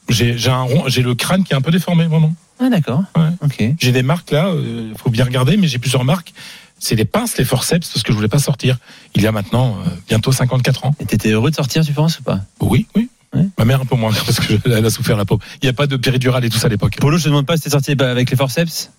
J'ai, 0.09 0.37
j'ai 0.37 0.49
un 0.51 0.61
rond, 0.61 0.83
j'ai 0.87 1.01
le 1.01 1.15
crâne 1.15 1.43
qui 1.43 1.53
est 1.53 1.55
un 1.55 1.61
peu 1.61 1.71
déformé, 1.71 2.05
vraiment. 2.07 2.33
Ah 2.59 2.69
d'accord. 2.69 3.03
Ouais. 3.15 3.29
Ok. 3.43 3.63
J'ai 3.79 3.91
des 3.91 4.03
marques 4.03 4.31
là, 4.31 4.47
euh, 4.47 4.91
faut 4.97 5.09
bien 5.09 5.25
regarder, 5.25 5.57
mais 5.57 5.67
j'ai 5.67 5.79
plusieurs 5.79 6.03
marques. 6.05 6.33
C'est 6.79 6.95
les 6.95 7.05
pinces, 7.05 7.37
les 7.37 7.45
forceps, 7.45 7.89
parce 7.89 8.03
que 8.03 8.11
je 8.11 8.15
voulais 8.15 8.27
pas 8.27 8.39
sortir. 8.39 8.77
Il 9.15 9.21
y 9.21 9.27
a 9.27 9.31
maintenant 9.31 9.77
euh, 9.79 9.89
bientôt 10.07 10.31
54 10.31 10.85
ans. 10.85 10.95
Et 10.99 11.05
t'étais 11.05 11.31
heureux 11.31 11.49
de 11.49 11.55
sortir, 11.55 11.83
tu 11.83 11.93
penses 11.93 12.19
ou 12.19 12.23
pas? 12.23 12.41
Oui, 12.59 12.85
oui. 12.95 13.09
Ouais. 13.33 13.45
Ma 13.57 13.65
mère 13.65 13.81
un 13.81 13.85
peu 13.85 13.95
moins, 13.95 14.11
parce 14.25 14.39
qu'elle 14.39 14.85
a 14.85 14.89
souffert 14.89 15.17
la 15.17 15.25
pauvre. 15.25 15.41
Il 15.61 15.65
n'y 15.65 15.69
a 15.69 15.73
pas 15.73 15.87
de 15.87 15.97
péridurale 15.97 16.45
et 16.45 16.49
tout 16.49 16.57
ça 16.57 16.67
à 16.67 16.69
l'époque. 16.69 16.97
Polo, 16.99 17.17
je 17.17 17.23
te 17.23 17.29
demande 17.29 17.45
pas 17.45 17.57
si 17.57 17.63
t'es 17.63 17.69
sorti 17.71 17.95
bah, 17.95 18.11
avec 18.11 18.29
les 18.29 18.37
forceps? 18.37 18.91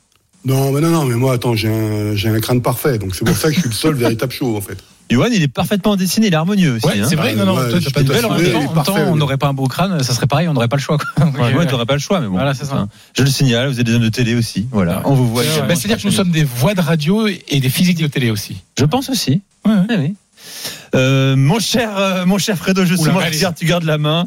Non, 0.45 0.73
mais 0.73 0.81
non, 0.81 0.91
non, 0.91 1.05
mais 1.05 1.15
moi, 1.15 1.35
attends, 1.35 1.55
j'ai 1.55 1.69
un, 1.69 2.15
j'ai 2.15 2.29
un 2.29 2.41
crâne 2.41 2.63
parfait, 2.63 2.99
donc 2.99 3.15
c'est 3.15 3.25
pour 3.25 3.37
ça 3.37 3.49
que 3.49 3.55
je 3.55 3.61
suis 3.61 3.69
le 3.69 3.75
seul 3.75 3.95
véritable 3.97 4.33
show, 4.33 4.57
en 4.57 4.61
fait. 4.61 4.79
Johan, 5.11 5.29
il 5.33 5.43
est 5.43 5.49
parfaitement 5.49 5.97
dessiné, 5.97 6.27
il 6.27 6.33
est 6.33 6.37
harmonieux 6.37 6.75
aussi. 6.77 6.87
Ouais, 6.87 7.01
hein. 7.01 7.07
c'est 7.09 7.17
vrai. 7.17 7.35
Non, 7.35 7.47
non, 7.47 7.55
Ouais, 7.57 7.71
toi, 7.71 7.81
pas 7.93 8.03
de 8.03 8.07
peux 8.09 8.15
belle. 8.15 8.27
En 8.27 8.35
même 8.35 8.53
temps, 8.53 8.69
parfait, 8.75 8.93
temps, 8.93 8.99
on 9.09 9.17
n'aurait 9.17 9.39
pas 9.39 9.49
un 9.49 9.55
beau 9.55 9.67
crâne, 9.67 10.03
ça 10.03 10.15
serait 10.15 10.27
pareil, 10.27 10.49
on 10.49 10.53
n'aurait 10.53 10.69
pas 10.69 10.77
le 10.77 10.83
choix. 10.83 10.99
quoi. 10.99 11.27
Ouais, 11.27 11.55
euh, 11.55 11.59
ouais, 11.59 11.67
t'aurais 11.67 11.87
pas 11.87 11.95
le 11.95 12.01
choix, 12.01 12.21
mais 12.21 12.27
bon. 12.27 12.35
Voilà, 12.35 12.55
c'est 12.55 12.65
ça. 12.65 12.77
Hein. 12.77 12.89
Je 13.17 13.23
le 13.23 13.31
signale, 13.31 13.69
vous 13.69 13.81
êtes 13.81 13.87
des 13.87 13.95
hommes 13.95 14.03
de 14.03 14.09
télé 14.09 14.35
aussi. 14.35 14.67
Voilà, 14.71 15.03
on 15.05 15.15
vous 15.15 15.29
voit. 15.29 15.43
Bah, 15.67 15.75
C'est-à-dire 15.75 15.99
que 15.99 16.07
nous 16.07 16.13
sommes 16.13 16.31
des 16.31 16.45
voix 16.45 16.75
de 16.75 16.81
radio 16.81 17.27
et 17.27 17.61
des 17.61 17.71
physiques 17.71 17.99
de 17.99 18.07
télé 18.07 18.31
aussi. 18.31 18.57
Je 18.79 18.85
pense 18.85 19.09
aussi. 19.09 19.41
Ouais, 19.65 19.73
ouais. 19.73 19.81
Oui, 19.89 19.97
oui. 19.99 20.15
Euh, 20.95 21.37
mon 21.37 21.59
cher, 21.59 21.99
euh, 21.99 22.27
mon 22.27 22.39
cher 22.39 22.57
Fredo, 22.57 22.85
je 22.85 22.95
sais, 22.95 23.11
Oula, 23.11 23.31
tu 23.53 23.67
gardes 23.67 23.85
la 23.85 23.99
main. 23.99 24.27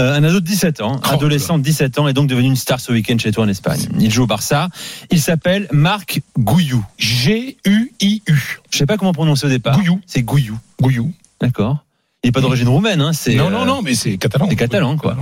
Euh, 0.00 0.14
un 0.14 0.24
ado 0.24 0.40
de 0.40 0.46
17 0.46 0.80
ans, 0.80 0.98
Oh, 1.04 1.08
adolescent 1.14 1.58
de 1.58 1.62
17 1.62 1.98
ans, 1.98 2.08
est 2.08 2.12
donc 2.14 2.26
devenu 2.26 2.46
une 2.48 2.56
star 2.56 2.80
ce 2.80 2.90
week-end 2.90 3.18
chez 3.18 3.32
toi 3.32 3.44
en 3.44 3.48
Espagne. 3.48 3.86
Il 3.98 4.10
joue 4.10 4.22
au 4.22 4.26
Barça. 4.26 4.68
Il 5.10 5.20
s'appelle 5.20 5.68
Marc 5.72 6.20
Gouillou. 6.38 6.82
G-U-I-U. 6.98 8.60
Je 8.70 8.78
sais 8.78 8.86
pas 8.86 8.96
comment 8.96 9.12
prononcer 9.12 9.46
au 9.46 9.50
départ. 9.50 9.76
Gouillou. 9.76 10.00
C'est 10.06 10.22
Gouillou. 10.22 10.58
Gouillou. 10.80 11.12
D'accord. 11.40 11.84
Il 12.22 12.28
n'est 12.28 12.32
pas 12.32 12.40
d'origine 12.40 12.68
roumaine, 12.68 13.00
hein. 13.00 13.12
C'est, 13.12 13.34
Non, 13.34 13.48
euh, 13.48 13.50
non, 13.50 13.64
non, 13.64 13.82
mais 13.82 13.94
c'est 13.94 14.16
catalan. 14.16 14.46
c'est 14.48 14.56
catalan, 14.56 14.96
quoi. 14.96 15.16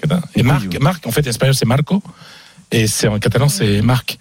Catalan. 0.00 0.22
Et 0.34 0.42
Marc. 0.42 0.80
Marc, 0.80 1.06
en 1.06 1.10
fait, 1.10 1.26
en 1.26 1.30
espagnol, 1.30 1.54
c'est 1.54 1.66
Marco. 1.66 2.02
Et 2.72 2.86
c'est 2.86 3.08
en 3.08 3.18
catalan, 3.18 3.48
c'est 3.48 3.82
Marc. 3.82 4.18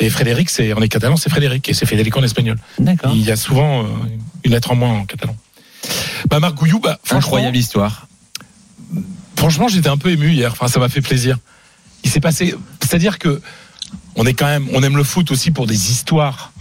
Et 0.00 0.10
Frédéric, 0.10 0.50
c'est 0.50 0.72
en 0.72 0.80
catalan, 0.80 1.16
c'est 1.16 1.30
Frédéric. 1.30 1.68
Et 1.68 1.74
c'est 1.74 1.86
Federico 1.86 2.18
en 2.18 2.24
espagnol. 2.24 2.58
D'accord. 2.78 3.12
Il 3.14 3.22
y 3.24 3.30
a 3.30 3.36
souvent 3.36 3.84
euh, 3.84 3.86
une 4.44 4.52
lettre 4.52 4.72
en 4.72 4.76
moins 4.76 4.90
en 4.98 5.04
catalan. 5.04 5.36
Bah, 6.28 6.40
Marc 6.40 6.54
Gouillou, 6.56 6.80
bah, 6.80 6.98
franchement, 7.04 7.18
Incroyable 7.18 7.56
histoire. 7.56 8.08
Franchement, 9.36 9.68
j'étais 9.68 9.88
un 9.88 9.96
peu 9.96 10.10
ému 10.10 10.32
hier. 10.32 10.52
Enfin, 10.52 10.68
ça 10.68 10.78
m'a 10.80 10.88
fait 10.88 11.00
plaisir. 11.00 11.38
Il 12.04 12.10
s'est 12.10 12.20
passé, 12.20 12.54
c'est-à-dire 12.80 13.18
que 13.18 13.40
on 14.16 14.26
est 14.26 14.34
quand 14.34 14.46
même, 14.46 14.66
on 14.72 14.82
aime 14.82 14.96
le 14.96 15.04
foot 15.04 15.30
aussi 15.30 15.50
pour 15.50 15.66
des 15.66 15.90
histoires. 15.90 16.52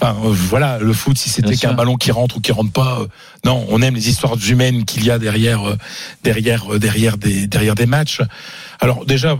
Enfin, 0.00 0.16
euh, 0.24 0.28
voilà, 0.32 0.78
le 0.78 0.92
foot, 0.92 1.18
si 1.18 1.28
c'était 1.28 1.48
qu'un 1.56 1.72
ballon 1.76 1.96
qui 1.96 2.10
rentre 2.12 2.36
ou 2.36 2.40
qui 2.40 2.52
rentre 2.52 2.70
pas, 2.72 3.00
euh, 3.00 3.06
non, 3.44 3.66
on 3.68 3.82
aime 3.82 3.94
les 3.96 4.08
histoires 4.08 4.36
humaines 4.48 4.84
qu'il 4.84 5.04
y 5.04 5.10
a 5.10 5.18
derrière, 5.18 5.68
euh, 5.68 5.76
derrière, 6.22 6.78
derrière 6.78 7.18
des, 7.18 7.46
derrière 7.48 7.74
des 7.74 7.86
matchs. 7.86 8.20
Alors 8.80 9.04
déjà, 9.06 9.38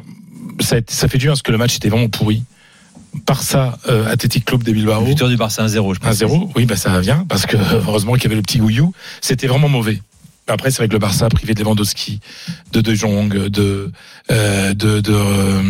ça, 0.61 0.75
a 0.75 0.79
été- 0.79 0.93
ça 0.93 1.07
fait 1.09 1.19
du 1.19 1.27
bien 1.27 1.33
parce 1.33 1.43
que 1.43 1.53
le 1.53 1.59
match 1.59 1.77
était 1.77 1.89
vraiment 1.89 2.09
pourri. 2.09 2.43
Barça, 3.27 3.79
euh, 3.89 4.11
Athletic 4.11 4.45
Club 4.45 4.65
de 4.65 4.73
Bilbao. 4.73 5.05
Victoire 5.05 5.31
du 5.31 5.37
Barça 5.37 5.65
1-0, 5.65 5.95
je 5.95 5.99
pense. 6.01 6.11
1-0, 6.17 6.51
oui, 6.57 6.67
bah 6.67 6.77
ça 6.77 7.01
vient, 7.01 7.25
parce 7.29 7.47
que 7.47 7.57
heureusement 7.87 8.15
qu'il 8.15 8.25
y 8.25 8.27
avait 8.27 8.37
le 8.37 8.43
petit 8.43 8.59
Gouillou. 8.59 8.93
C'était 9.21 9.47
vraiment 9.47 9.69
mauvais. 9.69 10.03
Après, 10.49 10.71
c'est 10.71 10.79
vrai 10.79 10.89
que 10.89 10.95
le 10.95 10.99
Barça, 10.99 11.29
privé 11.29 11.55
de 11.55 11.61
Lewandowski, 11.63 12.21
de 12.73 12.81
De 12.81 12.95
Jong, 12.95 13.49
de, 13.49 13.93
euh, 14.31 14.75
de, 14.75 15.01
de, 15.01 15.13
euh, 15.13 15.63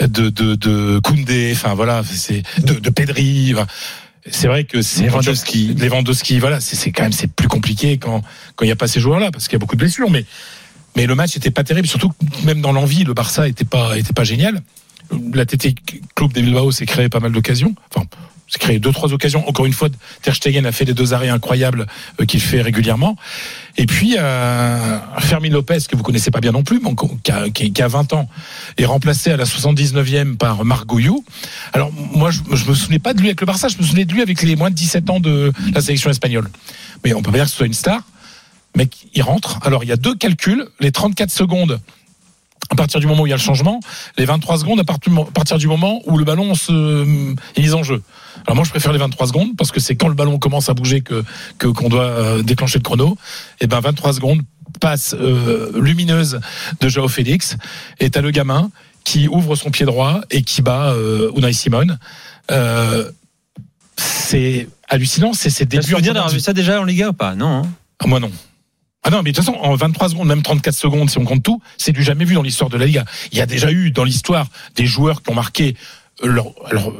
de, 0.00 0.28
de, 0.30 0.54
de 0.54 0.98
Koundé, 1.02 1.52
enfin 1.54 1.74
voilà, 1.74 2.02
c'est 2.04 2.42
de, 2.58 2.74
de 2.74 2.90
Pedri. 2.90 3.52
enfin, 3.54 3.66
c'est 4.30 4.46
vrai 4.46 4.64
que 4.64 4.82
c'est 4.82 5.06
Lewandowski. 5.06 5.74
Lewandowski, 5.74 6.38
voilà, 6.38 6.60
c'est 6.60 6.92
quand 6.92 7.04
même 7.04 7.12
c'est 7.12 7.30
plus 7.30 7.48
compliqué 7.48 7.98
quand 7.98 8.22
quand 8.56 8.64
il 8.64 8.68
n'y 8.68 8.72
a 8.72 8.76
pas 8.76 8.88
ces 8.88 9.00
joueurs-là, 9.00 9.30
parce 9.30 9.46
qu'il 9.46 9.54
y 9.54 9.56
a 9.56 9.58
beaucoup 9.60 9.76
de 9.76 9.80
blessures, 9.80 10.10
mais 10.10 10.24
mais 10.96 11.06
le 11.06 11.14
match 11.14 11.36
était 11.36 11.50
pas 11.50 11.64
terrible, 11.64 11.88
surtout 11.88 12.10
que 12.10 12.46
même 12.46 12.60
dans 12.60 12.72
l'envie, 12.72 13.04
le 13.04 13.14
Barça 13.14 13.48
était 13.48 13.64
pas 13.64 13.96
était 13.98 14.12
pas 14.12 14.24
génial. 14.24 14.60
L'Athletic 15.34 16.02
Club 16.14 16.32
de 16.32 16.40
Bilbao 16.40 16.70
s'est 16.70 16.86
créé 16.86 17.08
pas 17.08 17.20
mal 17.20 17.32
d'occasions. 17.32 17.74
Enfin, 17.94 18.06
s'est 18.52 18.58
créé 18.58 18.78
deux 18.78 18.92
trois 18.92 19.12
occasions. 19.12 19.48
Encore 19.48 19.66
une 19.66 19.72
fois, 19.72 19.88
Ter 20.22 20.34
Stegen 20.34 20.66
a 20.66 20.72
fait 20.72 20.84
les 20.84 20.94
deux 20.94 21.14
arrêts 21.14 21.30
incroyables 21.30 21.86
euh, 22.20 22.26
qu'il 22.26 22.40
fait 22.40 22.60
régulièrement. 22.60 23.16
Et 23.78 23.86
puis 23.86 24.16
euh, 24.18 24.98
Fermin 25.20 25.48
Lopez 25.48 25.78
que 25.88 25.96
vous 25.96 26.02
connaissez 26.02 26.30
pas 26.30 26.40
bien 26.40 26.52
non 26.52 26.62
plus, 26.62 26.80
qui 27.22 27.32
a, 27.32 27.48
qui, 27.48 27.72
qui 27.72 27.82
a 27.82 27.88
20 27.88 28.12
ans, 28.12 28.28
est 28.76 28.84
remplacé 28.84 29.30
à 29.30 29.36
la 29.36 29.44
79e 29.44 30.36
par 30.36 30.64
Marc 30.64 30.86
Gouillou. 30.86 31.24
Alors 31.72 31.90
moi, 31.92 32.30
je, 32.30 32.40
je 32.54 32.68
me 32.68 32.74
souvenais 32.74 32.98
pas 32.98 33.14
de 33.14 33.20
lui 33.20 33.28
avec 33.28 33.40
le 33.40 33.46
Barça, 33.46 33.68
je 33.68 33.78
me 33.78 33.82
souvenais 33.82 34.04
de 34.04 34.12
lui 34.12 34.20
avec 34.20 34.42
les 34.42 34.56
moins 34.56 34.70
de 34.70 34.74
17 34.74 35.10
ans 35.10 35.20
de 35.20 35.52
la 35.74 35.80
sélection 35.80 36.10
espagnole. 36.10 36.48
Mais 37.04 37.14
on 37.14 37.22
peut 37.22 37.30
pas 37.30 37.38
dire 37.38 37.46
que 37.46 37.50
ce 37.50 37.56
soit 37.56 37.66
une 37.66 37.74
star. 37.74 38.02
Mais 38.76 38.88
il 39.14 39.22
rentre. 39.22 39.58
Alors 39.62 39.84
il 39.84 39.88
y 39.88 39.92
a 39.92 39.96
deux 39.96 40.14
calculs. 40.14 40.66
Les 40.80 40.92
34 40.92 41.30
secondes 41.30 41.80
à 42.72 42.74
partir 42.74 43.00
du 43.00 43.06
moment 43.06 43.22
où 43.22 43.26
il 43.26 43.30
y 43.30 43.34
a 43.34 43.36
le 43.36 43.42
changement, 43.42 43.80
les 44.16 44.24
23 44.24 44.58
secondes 44.58 44.80
à 44.80 44.84
partir 44.84 45.58
du 45.58 45.68
moment 45.68 46.00
où 46.06 46.16
le 46.16 46.24
ballon 46.24 46.54
se 46.54 46.72
est 47.54 47.60
mis 47.60 47.74
en 47.74 47.82
jeu. 47.82 48.02
Alors 48.46 48.56
moi 48.56 48.64
je 48.64 48.70
préfère 48.70 48.92
les 48.92 48.98
23 48.98 49.26
secondes 49.26 49.56
parce 49.58 49.70
que 49.70 49.78
c'est 49.78 49.94
quand 49.94 50.08
le 50.08 50.14
ballon 50.14 50.38
commence 50.38 50.70
à 50.70 50.74
bouger 50.74 51.02
que 51.02 51.22
qu'on 51.58 51.90
doit 51.90 52.04
euh, 52.04 52.42
déclencher 52.42 52.78
le 52.78 52.82
chrono. 52.82 53.18
Et 53.60 53.66
ben 53.66 53.80
23 53.80 54.14
secondes 54.14 54.40
passe 54.80 55.14
euh, 55.14 55.70
lumineuse 55.78 56.40
de 56.80 56.88
Joao 56.88 57.08
Félix 57.08 57.56
et 58.00 58.08
t'as 58.08 58.22
le 58.22 58.30
gamin 58.30 58.70
qui 59.04 59.28
ouvre 59.28 59.54
son 59.54 59.70
pied 59.70 59.84
droit 59.84 60.22
et 60.30 60.42
qui 60.42 60.62
bat 60.62 60.92
euh, 60.92 61.30
Unai 61.36 61.52
Simon. 61.52 61.86
Euh, 62.50 63.10
c'est 63.96 64.66
hallucinant, 64.88 65.34
c'est 65.34 65.50
ses 65.50 65.66
débuts. 65.66 65.80
en 65.80 65.82
souvenir 65.82 65.98
première 65.98 66.14
d'avoir 66.14 66.32
vu 66.32 66.40
ça 66.40 66.54
déjà 66.54 66.80
en 66.80 66.84
Liga 66.84 67.10
ou 67.10 67.12
pas? 67.12 67.34
Non. 67.34 67.64
hein 67.64 67.68
ah, 67.98 68.06
Moi 68.06 68.18
non. 68.18 68.30
Ah 69.04 69.10
non, 69.10 69.22
mais 69.22 69.32
de 69.32 69.36
toute 69.36 69.44
façon, 69.44 69.58
en 69.58 69.74
23 69.74 70.10
secondes, 70.10 70.28
même 70.28 70.42
34 70.42 70.74
secondes, 70.74 71.10
si 71.10 71.18
on 71.18 71.24
compte 71.24 71.42
tout, 71.42 71.60
c'est 71.76 71.92
du 71.92 72.02
jamais 72.02 72.24
vu 72.24 72.34
dans 72.34 72.42
l'histoire 72.42 72.70
de 72.70 72.76
la 72.76 72.86
Liga. 72.86 73.04
Il 73.32 73.38
y 73.38 73.40
a 73.40 73.46
déjà 73.46 73.70
eu 73.72 73.90
dans 73.90 74.04
l'histoire 74.04 74.46
des 74.76 74.86
joueurs 74.86 75.22
qui 75.22 75.30
ont 75.30 75.34
marqué 75.34 75.76
leur, 76.22 76.46
leur- 76.70 76.92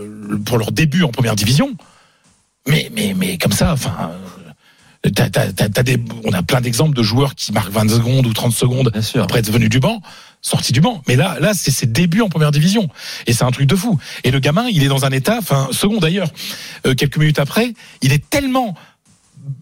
pour 0.45 0.59
leur 0.59 0.73
début 0.73 1.05
en 1.05 1.09
première 1.11 1.37
division. 1.37 1.77
Mais, 2.67 2.91
mais, 2.95 3.15
mais 3.17 3.38
comme 3.38 3.53
ça, 3.53 3.73
enfin, 3.73 4.12
euh, 5.07 5.11
t'as- 5.11 5.31
t'as- 5.31 5.83
des, 5.85 5.97
on 6.25 6.33
a 6.33 6.43
plein 6.43 6.61
d'exemples 6.61 6.97
de 6.97 7.03
joueurs 7.05 7.35
qui 7.37 7.53
marquent 7.53 7.71
20 7.73 7.88
secondes 7.91 8.27
ou 8.27 8.33
30 8.33 8.53
secondes 8.53 8.91
après 9.23 9.38
être 9.41 9.51
venu 9.53 9.69
du 9.69 9.79
banc, 9.79 10.01
sorti 10.41 10.73
du 10.73 10.81
banc. 10.81 11.03
Mais 11.07 11.15
là, 11.15 11.37
là, 11.41 11.55
c'est 11.55 11.71
ses 11.71 11.87
débuts 11.87 12.21
en 12.21 12.29
première 12.29 12.51
division. 12.51 12.88
Et 13.29 13.33
c'est 13.33 13.45
un 13.45 13.51
truc 13.53 13.67
de 13.67 13.77
fou. 13.77 13.97
Et 14.25 14.33
le 14.33 14.41
gamin, 14.41 14.67
il 14.69 14.83
est 14.83 14.88
dans 14.88 15.05
un 15.05 15.11
état, 15.11 15.38
enfin, 15.38 15.69
second 15.71 15.99
d'ailleurs, 15.99 16.29
euh, 16.87 16.95
quelques 16.95 17.17
minutes 17.19 17.38
après, 17.38 17.75
il 18.01 18.12
est 18.12 18.29
tellement 18.29 18.75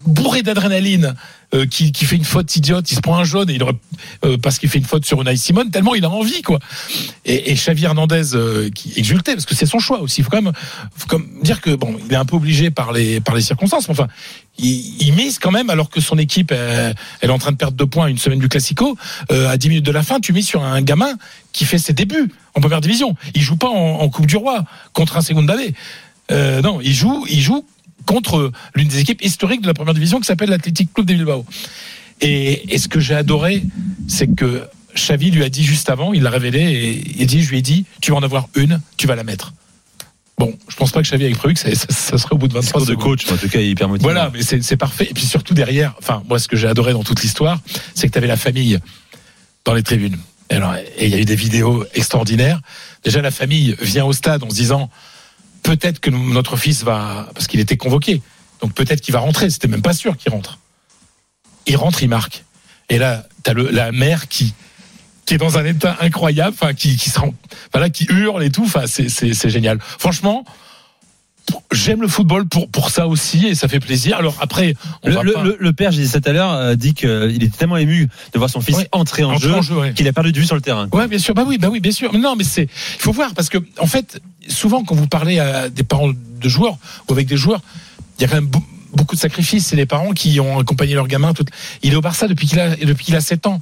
bourré 0.05 0.43
d'adrénaline 0.43 1.15
euh, 1.53 1.65
qui, 1.65 1.91
qui 1.91 2.05
fait 2.05 2.15
une 2.15 2.23
faute 2.23 2.55
idiote, 2.55 2.89
il 2.91 2.95
se 2.95 3.01
prend 3.01 3.17
un 3.17 3.23
jaune 3.23 3.49
et 3.49 3.55
il 3.55 3.63
euh, 4.23 4.37
parce 4.37 4.57
qu'il 4.57 4.69
fait 4.69 4.77
une 4.77 4.85
faute 4.85 5.05
sur 5.05 5.21
Unai 5.21 5.35
Simon, 5.35 5.69
tellement 5.69 5.95
il 5.95 6.05
a 6.05 6.09
envie 6.09 6.41
quoi. 6.41 6.59
Et, 7.25 7.51
et 7.51 7.55
Xavi 7.55 7.83
Hernandez 7.83 8.35
euh, 8.35 8.69
qui 8.69 8.93
exultait 8.95 9.33
parce 9.33 9.45
que 9.45 9.53
c'est 9.53 9.65
son 9.65 9.79
choix 9.79 10.01
aussi. 10.01 10.21
Il 10.21 10.23
faut 10.23 10.29
quand 10.29 10.41
même, 10.41 10.53
faut 10.95 11.07
quand 11.07 11.19
même 11.19 11.41
dire 11.43 11.59
que 11.61 11.71
bon, 11.71 11.97
il 12.05 12.13
est 12.13 12.17
un 12.17 12.25
peu 12.25 12.35
obligé 12.35 12.71
par 12.71 12.93
les 12.93 13.19
par 13.19 13.35
les 13.35 13.41
circonstances, 13.41 13.87
mais 13.87 13.91
enfin, 13.91 14.07
il, 14.57 15.13
mise 15.13 15.39
quand 15.39 15.51
même 15.51 15.69
alors 15.69 15.89
que 15.89 15.99
son 15.99 16.17
équipe 16.17 16.53
est 16.53 17.29
en 17.29 17.37
train 17.37 17.51
de 17.51 17.57
perdre 17.57 17.75
deux 17.75 17.85
points 17.85 18.07
une 18.07 18.17
semaine 18.17 18.39
du 18.39 18.47
Classico. 18.47 18.97
À 19.29 19.57
10 19.57 19.69
minutes 19.69 19.85
de 19.85 19.91
la 19.91 20.03
fin, 20.03 20.19
tu 20.19 20.33
mises 20.33 20.47
sur 20.47 20.63
un 20.63 20.81
gamin 20.81 21.15
qui 21.51 21.65
fait 21.65 21.79
ses 21.79 21.93
débuts 21.93 22.31
en 22.55 22.61
première 22.61 22.81
division. 22.81 23.15
Il 23.33 23.41
joue 23.41 23.57
pas 23.57 23.69
en, 23.69 24.07
Coupe 24.09 24.27
du 24.27 24.37
Roi 24.37 24.63
contre 24.93 25.17
un 25.17 25.21
Segunda 25.21 25.57
B. 25.57 25.61
Non, 26.63 26.79
il 26.81 26.93
joue, 26.93 27.25
il 27.29 27.41
joue 27.41 27.65
contre 28.05 28.51
l'une 28.75 28.87
des 28.87 28.99
équipes 28.99 29.23
historiques 29.23 29.61
de 29.61 29.67
la 29.67 29.73
première 29.73 29.93
division 29.93 30.19
qui 30.19 30.25
s'appelle 30.25 30.49
l'Athletic 30.49 30.93
Club 30.93 31.07
de 31.07 31.13
Bilbao. 31.13 31.45
Et, 32.21 32.73
et 32.73 32.77
ce 32.77 32.87
que 32.87 32.99
j'ai 32.99 33.15
adoré, 33.15 33.63
c'est 34.07 34.33
que 34.35 34.63
Xavi 34.95 35.31
lui 35.31 35.43
a 35.43 35.49
dit 35.49 35.63
juste 35.63 35.89
avant, 35.89 36.13
il 36.13 36.23
l'a 36.23 36.29
révélé 36.29 37.01
et 37.17 37.25
dit, 37.25 37.41
je 37.41 37.49
lui 37.49 37.59
ai 37.59 37.61
dit, 37.61 37.85
tu 38.01 38.11
vas 38.11 38.17
en 38.17 38.23
avoir 38.23 38.47
une, 38.55 38.79
tu 38.97 39.07
vas 39.07 39.15
la 39.15 39.23
mettre. 39.23 39.53
Bon, 40.37 40.57
je 40.69 40.75
pense 40.75 40.91
pas 40.91 41.01
que 41.01 41.07
Xavi 41.07 41.25
avait 41.25 41.33
prévu 41.35 41.53
que 41.53 41.59
ça, 41.59 41.73
ça- 41.75 41.85
ça 41.89 42.17
serait 42.17 42.33
au 42.33 42.37
bout 42.37 42.47
de 42.47 42.53
23 42.53 42.81
Discours 42.81 42.97
de 42.97 43.01
coach, 43.01 43.31
en 43.31 43.37
tout 43.37 43.47
cas, 43.47 43.59
il 43.59 43.65
est 43.67 43.69
hyper 43.71 43.87
motivé. 43.87 44.03
Voilà, 44.03 44.31
mais 44.33 44.41
c'est 44.41 44.75
parfait. 44.77 45.07
Et 45.09 45.13
puis 45.13 45.25
surtout 45.25 45.53
derrière, 45.53 45.93
enfin, 45.99 46.23
moi, 46.27 46.39
ce 46.39 46.47
que 46.47 46.57
j'ai 46.57 46.67
adoré 46.67 46.93
dans 46.93 47.03
toute 47.03 47.21
l'histoire, 47.21 47.59
c'est 47.95 48.07
que 48.07 48.11
tu 48.13 48.17
avais 48.17 48.27
la 48.27 48.37
famille 48.37 48.79
dans 49.65 49.73
les 49.73 49.83
tribunes. 49.83 50.17
Et 50.97 51.05
il 51.05 51.09
y 51.09 51.13
a 51.13 51.19
eu 51.19 51.25
des 51.25 51.35
vidéos 51.35 51.85
extraordinaires. 51.93 52.59
Déjà, 53.05 53.21
la 53.21 53.31
famille 53.31 53.75
vient 53.81 54.03
au 54.03 54.11
stade 54.11 54.43
en 54.43 54.49
se 54.49 54.55
disant, 54.55 54.89
peut-être 55.63 55.99
que 55.99 56.09
notre 56.09 56.57
fils 56.57 56.83
va, 56.83 57.29
parce 57.33 57.47
qu'il 57.47 57.59
était 57.59 57.77
convoqué, 57.77 58.21
donc 58.61 58.73
peut-être 58.73 59.01
qu'il 59.01 59.13
va 59.13 59.19
rentrer. 59.19 59.49
C'était 59.49 59.67
même 59.67 59.81
pas 59.81 59.93
sûr 59.93 60.17
qu'il 60.17 60.31
rentre. 60.31 60.59
Il 61.67 61.77
rentre, 61.77 62.03
il 62.03 62.09
marque. 62.09 62.43
Et 62.89 62.97
là, 62.97 63.25
t'as 63.43 63.53
le 63.53 63.69
la 63.69 63.91
mère 63.91 64.27
qui 64.27 64.53
qui 65.25 65.35
est 65.35 65.37
dans 65.37 65.57
un 65.57 65.65
état 65.65 65.97
incroyable, 66.01 66.55
enfin 66.59 66.73
qui 66.73 66.97
qui 66.97 67.09
se 67.09 67.19
rend, 67.19 67.33
voilà, 67.71 67.89
qui 67.89 68.05
hurle 68.09 68.43
et 68.43 68.51
tout. 68.51 68.69
C'est 68.85 69.09
c'est 69.09 69.49
génial. 69.49 69.79
Franchement. 69.81 70.45
J'aime 71.71 72.01
le 72.01 72.07
football 72.07 72.45
pour 72.47 72.69
pour 72.69 72.89
ça 72.91 73.07
aussi 73.07 73.47
et 73.47 73.55
ça 73.55 73.67
fait 73.67 73.79
plaisir. 73.79 74.15
Alors 74.17 74.37
après, 74.41 74.75
on 75.03 75.09
Le, 75.09 75.13
va 75.15 75.23
le- 75.23 75.33
pas 75.33 75.43
le- 75.43 75.57
le 75.59 75.73
père, 75.73 75.91
j'ai 75.91 76.01
dit 76.03 76.07
ça 76.07 76.21
tout 76.21 76.29
à 76.29 76.33
l'heure, 76.33 76.51
euh, 76.53 76.75
dit 76.75 76.93
qu'il 76.93 77.43
était 77.43 77.57
tellement 77.57 77.77
ému 77.77 78.07
de 78.33 78.37
voir 78.37 78.49
son 78.49 78.61
fils 78.61 78.77
Ouais. 78.77 78.87
entrer 78.91 79.23
en 79.23 79.37
jeu 79.37 79.53
en 79.53 79.61
jeu, 79.61 79.75
ouais. 79.75 79.93
qu'il 79.93 80.07
a 80.07 80.13
perdu 80.13 80.31
de 80.31 80.39
vue 80.39 80.45
sur 80.45 80.55
le 80.55 80.61
terrain. 80.61 80.87
Ouais, 80.93 81.07
bien 81.07 81.17
sûr. 81.19 81.33
Bah 81.33 81.43
oui, 81.45 81.57
bah 81.57 81.69
oui, 81.71 81.79
bien 81.79 81.91
sûr. 81.91 82.13
Non, 82.17 82.35
mais 82.35 82.43
c'est, 82.43 82.63
il 82.63 82.99
faut 83.01 83.11
voir 83.11 83.33
parce 83.33 83.49
que, 83.49 83.57
en 83.79 83.87
fait, 83.87 84.21
souvent 84.47 84.83
quand 84.83 84.95
vous 84.95 85.07
parlez 85.07 85.39
à 85.39 85.69
des 85.69 85.83
parents 85.83 86.09
de 86.11 86.49
joueurs 86.49 86.77
ou 87.09 87.13
avec 87.13 87.27
des 87.27 87.37
joueurs, 87.37 87.61
il 88.17 88.21
y 88.21 88.25
a 88.25 88.27
quand 88.27 88.35
même 88.35 88.45
beau- 88.47 88.63
beaucoup 88.93 89.15
de 89.15 89.21
sacrifices. 89.21 89.67
C'est 89.67 89.75
les 89.75 89.85
parents 89.87 90.11
qui 90.11 90.39
ont 90.39 90.59
accompagné 90.59 90.93
leur 90.93 91.07
gamin. 91.07 91.33
Tout... 91.33 91.45
Il 91.83 91.91
est 91.93 91.95
au 91.95 92.01
Barça 92.01 92.27
depuis 92.27 92.47
qu'il 92.47 92.59
a, 92.59 92.75
depuis 92.75 93.05
qu'il 93.05 93.15
a 93.15 93.21
7 93.21 93.47
ans. 93.47 93.61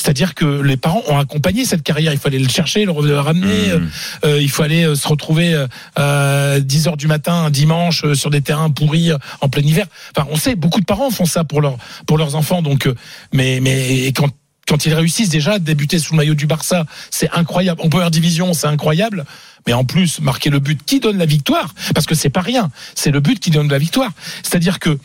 C'est-à-dire 0.00 0.34
que 0.34 0.62
les 0.62 0.78
parents 0.78 1.02
ont 1.08 1.18
accompagné 1.18 1.66
cette 1.66 1.82
carrière. 1.82 2.12
Il 2.12 2.18
faut 2.18 2.28
aller 2.28 2.38
le 2.38 2.48
chercher, 2.48 2.86
le 2.86 3.20
ramener. 3.20 3.68
Mmh. 3.68 3.88
Euh, 4.24 4.40
il 4.40 4.50
faut 4.50 4.62
aller 4.62 4.84
euh, 4.84 4.94
se 4.94 5.06
retrouver 5.06 5.52
euh, 5.54 5.66
à 5.96 6.58
10 6.58 6.88
heures 6.88 6.96
du 6.96 7.06
matin 7.06 7.34
un 7.34 7.50
dimanche 7.50 8.04
euh, 8.04 8.14
sur 8.14 8.30
des 8.30 8.40
terrains 8.40 8.70
pourris 8.70 9.10
euh, 9.10 9.18
en 9.42 9.50
plein 9.50 9.62
hiver. 9.62 9.86
Enfin, 10.16 10.26
on 10.30 10.36
sait, 10.36 10.54
beaucoup 10.54 10.80
de 10.80 10.86
parents 10.86 11.10
font 11.10 11.26
ça 11.26 11.44
pour 11.44 11.60
leurs 11.60 11.76
pour 12.06 12.16
leurs 12.16 12.34
enfants. 12.34 12.62
Donc, 12.62 12.86
euh, 12.86 12.94
mais 13.34 13.60
mais 13.60 14.06
et 14.06 14.12
quand 14.12 14.30
quand 14.66 14.86
ils 14.86 14.94
réussissent 14.94 15.30
déjà 15.30 15.54
à 15.54 15.58
débuter 15.58 15.98
sous 15.98 16.14
le 16.14 16.18
maillot 16.18 16.34
du 16.34 16.46
Barça, 16.46 16.86
c'est 17.10 17.28
incroyable. 17.32 17.82
En 17.82 17.88
première 17.88 18.10
division, 18.10 18.54
c'est 18.54 18.68
incroyable. 18.68 19.24
Mais 19.66 19.72
en 19.72 19.84
plus, 19.84 20.20
marquer 20.20 20.48
le 20.48 20.60
but 20.60 20.80
qui 20.86 21.00
donne 21.00 21.18
la 21.18 21.26
victoire, 21.26 21.74
parce 21.92 22.06
que 22.06 22.14
c'est 22.14 22.30
pas 22.30 22.40
rien, 22.40 22.70
c'est 22.94 23.10
le 23.10 23.20
but 23.20 23.40
qui 23.40 23.50
donne 23.50 23.68
la 23.68 23.78
victoire. 23.78 24.12
C'est-à-dire 24.42 24.78
que 24.78 24.96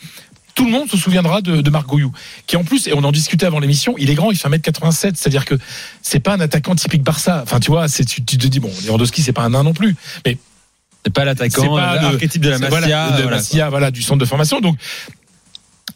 tout 0.56 0.64
le 0.64 0.72
monde 0.72 0.90
se 0.90 0.96
souviendra 0.96 1.40
de, 1.42 1.60
de 1.60 1.70
Marc 1.70 1.86
Goyou, 1.86 2.10
qui 2.48 2.56
en 2.56 2.64
plus, 2.64 2.88
et 2.88 2.94
on 2.94 3.04
en 3.04 3.12
discutait 3.12 3.46
avant 3.46 3.60
l'émission, 3.60 3.94
il 3.98 4.10
est 4.10 4.14
grand, 4.14 4.32
il 4.32 4.36
fait 4.36 4.48
1m87, 4.48 5.12
c'est-à-dire 5.14 5.44
que 5.44 5.54
c'est 6.02 6.18
pas 6.18 6.34
un 6.34 6.40
attaquant 6.40 6.74
typique 6.74 7.02
Barça. 7.04 7.40
Enfin, 7.44 7.60
tu 7.60 7.70
vois, 7.70 7.86
c'est, 7.88 8.04
tu, 8.04 8.24
tu 8.24 8.36
te 8.38 8.46
dis, 8.48 8.58
bon, 8.58 8.72
Lewandowski, 8.84 9.22
c'est 9.22 9.32
pas 9.32 9.42
un 9.42 9.50
nain 9.50 9.62
non 9.62 9.74
plus, 9.74 9.94
mais 10.24 10.38
C'est 11.04 11.12
pas 11.12 11.20
c'est 11.20 11.26
l'attaquant, 11.26 11.76
pas 11.76 11.96
le- 11.96 12.02
l'archétype 12.02 12.42
de 12.42 12.48
la 12.50 12.58
Masia. 12.58 12.70
voilà, 12.80 13.10
de 13.16 13.22
voilà. 13.22 13.36
Masia, 13.36 13.68
voilà, 13.70 13.90
du 13.92 14.02
centre 14.02 14.18
de 14.18 14.24
formation. 14.24 14.60
Donc, 14.60 14.76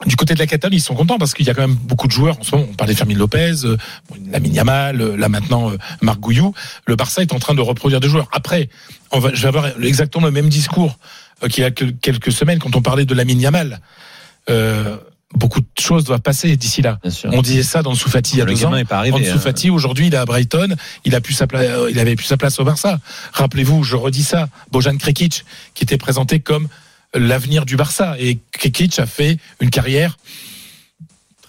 du 0.06 0.16
côté 0.16 0.32
de 0.34 0.38
la 0.38 0.46
Catalogne, 0.46 0.76
ils 0.78 0.80
sont 0.82 0.94
contents 0.94 1.18
parce 1.18 1.34
qu'il 1.34 1.46
y 1.46 1.50
a 1.50 1.54
quand 1.54 1.60
même 1.66 1.74
beaucoup 1.74 2.06
de 2.06 2.12
joueurs 2.12 2.38
en 2.38 2.42
ce 2.42 2.54
moment. 2.54 2.68
On 2.70 2.74
parlait 2.74 2.92
de 2.94 2.98
Fermin 2.98 3.14
Lopez, 3.16 3.64
euh, 3.64 3.76
Lamine 4.30 4.54
Yamal, 4.54 5.00
euh, 5.00 5.16
là 5.16 5.28
maintenant 5.28 5.70
euh, 5.70 5.76
Marc 6.00 6.20
Gouillou. 6.20 6.54
Le 6.86 6.96
Barça 6.96 7.20
est 7.22 7.32
en 7.34 7.38
train 7.38 7.54
de 7.54 7.60
reproduire 7.60 8.00
des 8.00 8.08
joueurs. 8.08 8.28
Après, 8.32 8.70
on 9.10 9.18
va, 9.20 9.30
je 9.34 9.42
vais 9.42 9.48
avoir 9.48 9.66
exactement 9.82 10.24
le 10.26 10.32
même 10.32 10.48
discours 10.48 10.98
euh, 11.42 11.48
qu'il 11.48 11.62
y 11.62 11.66
a 11.66 11.70
que- 11.70 11.84
quelques 11.84 12.32
semaines 12.32 12.58
quand 12.58 12.76
on 12.76 12.82
parlait 12.82 13.04
de 13.04 13.14
Lamine 13.14 13.40
Yamal. 13.40 13.80
Euh, 14.48 14.96
beaucoup 15.34 15.60
de 15.60 15.66
choses 15.78 16.04
doivent 16.04 16.20
passer 16.22 16.56
d'ici 16.56 16.82
là. 16.82 16.98
Bien 17.02 17.10
sûr. 17.10 17.30
On 17.32 17.42
disait 17.42 17.62
ça 17.62 17.82
dans 17.82 17.94
Soufati 17.94 18.34
il 18.34 18.38
y 18.38 18.42
a 18.42 18.44
le 18.44 18.52
deux 18.54 18.60
ans. 18.64 18.68
gamin 18.68 18.78
n'est 18.78 18.84
pas 18.84 18.98
arrivé. 18.98 19.16
Ansu 19.16 19.30
hein. 19.30 19.38
Fati, 19.38 19.70
aujourd'hui, 19.70 20.08
il 20.08 20.14
est 20.14 20.16
à 20.16 20.24
Brighton. 20.24 20.74
Il 21.04 21.14
a 21.14 21.20
plus 21.20 21.34
sa 21.34 21.46
pla- 21.46 21.60
euh, 21.60 21.88
il 21.90 21.98
avait 22.00 22.16
plus 22.16 22.26
sa 22.26 22.36
place 22.36 22.58
au 22.58 22.64
Barça. 22.64 22.98
Rappelez-vous, 23.32 23.84
je 23.84 23.96
redis 23.96 24.24
ça, 24.24 24.48
Bojan 24.72 24.96
Krekic, 24.96 25.44
qui 25.74 25.84
était 25.84 25.98
présenté 25.98 26.40
comme 26.40 26.68
l'avenir 27.14 27.64
du 27.64 27.76
Barça. 27.76 28.16
Et 28.18 28.38
Krekic 28.52 28.98
a 28.98 29.06
fait 29.06 29.38
une 29.60 29.70
carrière 29.70 30.16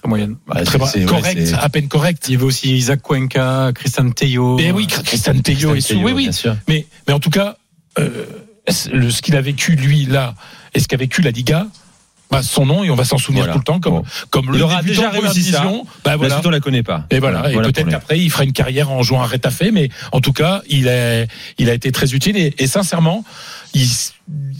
Très 0.02 0.10
moyenne. 0.10 0.36
Bah, 0.48 0.64
très 0.64 0.80
ouais, 0.80 0.88
c'est- 1.46 1.54
à 1.54 1.70
peine 1.70 1.88
correcte. 1.88 2.28
Il 2.28 2.32
y 2.34 2.36
avait 2.36 2.44
aussi 2.44 2.76
Isaac 2.76 3.02
Cuenca, 3.04 3.72
Christian 3.74 4.10
Teyo. 4.10 4.58
Mais 4.58 4.72
oui, 4.72 4.88
Christian 4.88 5.40
Tello 5.40 5.76
et 5.76 5.82
sous. 5.82 5.94
Théo, 5.94 6.10
Oui. 6.10 6.30
Mais, 6.68 6.88
mais 7.08 7.14
en 7.14 7.20
tout 7.20 7.30
cas, 7.30 7.58
euh, 8.00 8.26
ce 8.68 9.22
qu'il 9.22 9.36
a 9.36 9.42
vécu, 9.42 9.76
lui, 9.76 10.06
là, 10.08 10.34
et 10.74 10.80
ce 10.80 10.88
qu'a 10.88 10.98
vécu 10.98 11.22
la 11.22 11.30
Liga, 11.30 11.68
bah, 12.32 12.42
son 12.44 12.66
nom, 12.66 12.84
et 12.84 12.90
on 12.90 12.96
va 12.96 13.04
s'en 13.04 13.18
souvenir 13.18 13.44
Voilà. 13.44 13.54
tout 13.54 13.60
le 13.60 13.64
temps, 13.66 13.80
comme, 13.80 13.94
Bon. 13.96 14.04
comme 14.30 14.46
Il 14.54 14.60
le 14.60 14.64
aura 14.64 14.82
déjà 14.82 15.10
réussi 15.10 15.44
ça. 15.44 15.64
Bah, 15.64 16.12
La 16.12 16.18
voilà. 16.18 16.36
suite, 16.36 16.48
on 16.48 16.50
la 16.50 16.60
connaît 16.62 16.82
pas. 16.84 17.06
Et 17.10 17.20
voilà, 17.20 17.52
et 17.52 17.56
peut-être 17.56 17.90
qu'après, 17.90 18.20
il 18.20 18.30
fera 18.32 18.44
une 18.46 18.54
carrière 18.54 18.90
en 18.90 19.04
jouant 19.04 19.22
à 19.22 19.28
Retafe, 19.28 19.64
mais 19.74 19.90
en 20.14 20.22
tout 20.22 20.32
cas, 20.34 20.62
il, 20.70 20.88
est, 20.88 21.28
il 21.58 21.70
a 21.70 21.74
été 21.74 21.92
très 21.92 22.14
utile. 22.14 22.38
Et, 22.38 22.54
et 22.58 22.68
sincèrement, 22.68 23.24
il, 23.74 23.86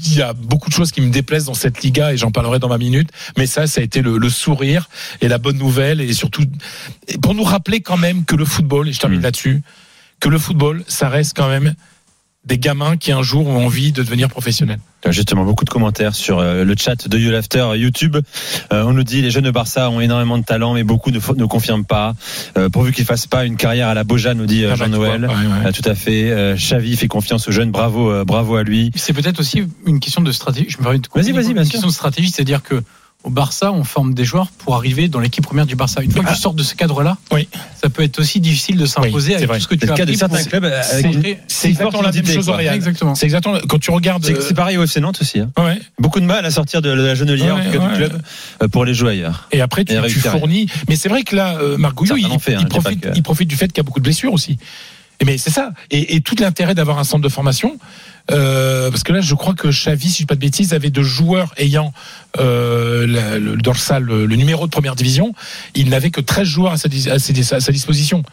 il 0.06 0.14
y 0.18 0.22
a 0.22 0.34
beaucoup 0.34 0.70
de 0.70 0.74
choses 0.74 0.92
qui 0.92 1.00
me 1.02 1.10
déplaisent 1.12 1.46
dans 1.46 1.54
cette 1.54 1.82
Liga, 1.82 2.12
et 2.14 2.18
j'en 2.18 2.32
parlerai 2.32 2.60
dans 2.60 2.68
ma 2.70 2.78
minute. 2.78 3.10
Mais 3.38 3.46
ça, 3.48 3.68
ça 3.68 3.80
a 3.82 3.84
été 3.84 4.02
le, 4.02 4.18
le 4.18 4.30
sourire 4.30 4.90
et 5.22 5.28
la 5.30 5.38
bonne 5.38 5.58
nouvelle, 5.58 6.02
et 6.02 6.14
surtout 6.14 6.44
pour 7.22 7.34
nous 7.36 7.44
rappeler 7.44 7.80
quand 7.82 7.98
même 7.98 8.26
que 8.26 8.36
le 8.36 8.46
football, 8.46 8.90
et 8.90 8.94
je 8.94 9.00
termine 9.00 9.20
Mm. 9.20 9.24
là-dessus, 9.24 9.62
que 10.20 10.30
le 10.30 10.38
football, 10.38 10.84
ça 10.88 11.08
reste 11.10 11.36
quand 11.38 11.48
même 11.50 11.74
des 12.46 12.58
gamins 12.58 12.98
qui 12.98 13.12
un 13.12 13.22
jour 13.24 13.48
ont 13.48 13.66
envie 13.66 13.92
de 13.92 14.04
devenir 14.04 14.28
professionnels. 14.28 14.80
Justement, 15.10 15.44
beaucoup 15.46 15.66
de 15.66 15.70
commentaires 15.70 16.14
sur 16.14 16.40
euh, 16.40 16.64
le 16.64 16.76
chat 16.78 17.08
de 17.08 17.18
You 17.18 17.34
After 17.34 17.72
YouTube. 17.76 18.18
Euh, 18.72 18.84
on 18.84 18.94
nous 18.94 19.04
dit 19.04 19.22
les 19.22 19.32
jeunes 19.32 19.46
de 19.46 19.52
Barça 19.52 19.90
ont 19.90 20.00
énormément 20.00 20.38
de 20.38 20.44
talent, 20.44 20.76
mais 20.76 20.84
beaucoup 20.84 21.10
ne, 21.10 21.46
confirment 21.46 21.86
pas. 21.86 22.14
Euh, 22.58 22.70
pourvu 22.70 22.92
qu'ils 22.92 23.06
fassent 23.06 23.26
pas 23.26 23.46
une 23.46 23.58
carrière 23.58 23.88
à 23.88 23.96
la 23.96 24.04
Bojan, 24.04 24.36
nous 24.36 24.46
dit 24.46 24.64
euh, 24.64 24.72
Ah 24.74 24.78
bah, 24.78 24.86
Jean-Noël. 24.86 25.26
vois, 25.26 25.36
ouais, 25.36 25.46
ouais. 25.46 25.60
Ah, 25.66 25.72
tout 25.72 25.88
à 25.90 25.96
fait. 25.96 26.30
Euh, 26.32 26.56
Xavi 26.56 26.96
fait 26.98 27.08
confiance 27.08 27.48
aux 27.48 27.52
jeunes. 27.52 27.72
Bravo, 27.72 28.24
bravo 28.26 28.56
à 28.56 28.64
lui. 28.64 28.92
C'est 28.96 29.14
peut-être 29.14 29.40
aussi 29.40 29.64
une 29.88 30.00
question 30.00 30.22
de 30.22 30.32
stratégie. 30.32 30.68
Je 30.70 30.78
me 30.78 30.84
permets 30.84 31.00
de 31.00 31.08
couper, 31.08 31.32
Vas-y, 31.32 31.52
Une 31.52 31.68
question 31.68 31.88
de 31.88 31.94
stratégie, 31.94 32.30
c'est-à-dire 32.30 32.62
que 32.62 32.84
au 33.24 33.30
Barça, 33.30 33.72
on 33.72 33.84
forme 33.84 34.14
des 34.14 34.26
joueurs 34.26 34.48
pour 34.58 34.76
arriver 34.76 35.08
dans 35.08 35.20
l'équipe 35.20 35.44
première 35.44 35.66
du 35.68 35.76
Barça. 35.76 36.02
Une 36.02 36.12
fois 36.12 36.24
que 36.24 36.30
Ah. 36.32 36.36
tu 36.36 36.42
sors 36.42 36.54
de 36.54 36.64
ce 36.64 36.74
cadre-là, 36.76 37.18
Oui. 37.32 37.48
ça 37.82 37.90
peut 37.90 38.02
être 38.04 38.20
aussi 38.20 38.40
difficile 38.40 38.78
de 38.78 38.86
s'imposer 38.88 39.30
Oui, 39.30 39.36
avec 39.36 39.48
vrai. 39.48 39.58
tout 39.60 39.64
ce 39.64 39.68
que 39.68 39.76
tu 39.76 39.88
as 39.90 39.94
appris 39.94 40.18
certains 40.18 40.38
pour- 40.40 40.48
clubs 40.48 40.66
euh, 40.66 40.82
C'est- 41.48 41.70
exactement 41.70 42.02
la 42.02 42.12
même 42.12 42.26
chose 42.26 42.50
au. 42.50 42.54
Real. 42.54 42.74
Exactement. 42.76 43.14
C'est 43.16 43.26
exactement 43.28 43.58
quand 43.70 43.80
tu 43.80 43.92
regardes. 43.92 44.26
C'est 44.26 44.42
c'est 44.42 44.54
pareil 44.56 44.78
au 44.78 44.84
FC 44.84 45.00
Nantes 45.02 45.20
aussi. 45.22 45.40
hein. 45.40 45.52
euh, 45.60 45.66
ouais. 45.66 45.80
Beaucoup 46.00 46.20
de 46.20 46.26
mal 46.26 46.46
à 46.46 46.52
sortir 46.52 46.82
de 46.82 46.90
la 46.90 47.14
genelière, 47.16 47.56
Ouais, 47.56 47.62
en 47.62 47.66
tout 47.66 47.72
cas 47.72 47.80
ouais. 47.86 47.90
du 47.92 47.96
club, 47.98 48.22
euh, 48.64 48.68
pour 48.68 48.86
les 48.86 48.94
jouer 48.94 49.12
ailleurs. 49.12 49.48
Et 49.52 49.62
après, 49.62 49.86
tu, 49.86 49.94
Et 49.94 49.96
tu 49.98 50.02
récupérer. 50.02 50.40
fournis. 50.40 50.66
Mais 50.90 50.96
c'est 50.96 51.10
vrai 51.10 51.24
que 51.24 51.36
là, 51.36 51.58
euh, 51.62 51.78
Marc 51.78 51.94
Gouillou, 51.96 52.18
il, 52.18 52.40
fait, 52.40 52.56
hein, 52.56 52.60
il 52.62 52.68
profite, 52.68 53.08
il 53.16 53.22
profite 53.24 53.48
du 53.48 53.56
fait 53.56 53.68
qu'il 53.68 53.78
y 53.78 53.82
a 53.82 53.84
beaucoup 53.84 54.00
de 54.00 54.04
blessures 54.06 54.34
aussi. 54.34 54.58
Mais 55.24 55.38
c'est 55.38 55.52
ça. 55.52 55.72
Et, 55.92 56.16
et 56.16 56.22
tout 56.22 56.36
l'intérêt 56.40 56.74
d'avoir 56.74 56.98
un 56.98 57.04
centre 57.04 57.22
de 57.22 57.30
formation, 57.30 57.78
euh, 58.30 58.92
parce 58.92 59.04
que 59.04 59.12
là, 59.14 59.22
je 59.22 59.34
crois 59.36 59.54
que 59.54 59.70
Xavi, 59.70 60.08
si 60.08 60.12
je 60.14 60.18
dis 60.20 60.26
pas 60.26 60.36
de 60.36 60.40
bêtises, 60.40 60.74
avait 60.74 60.90
deux 60.92 61.04
joueurs 61.04 61.54
ayant 61.58 61.94
euh, 62.40 63.08
la- 63.08 63.40
le, 63.40 63.56
dorsal, 63.58 64.04
le, 64.04 64.26
le 64.26 64.36
numéro 64.36 64.66
de 64.68 64.72
première 64.72 64.96
division. 64.96 65.34
Il 65.76 65.90
n'avait 65.90 66.12
que 66.12 66.22
13 66.22 66.48
joueurs 66.48 66.74
à 66.74 66.78
sa, 66.78 66.88
dis- 66.88 67.10
à 67.10 67.20
ses- 67.20 67.54
à 67.54 67.60
sa 67.60 67.72
disposition. 67.72 68.24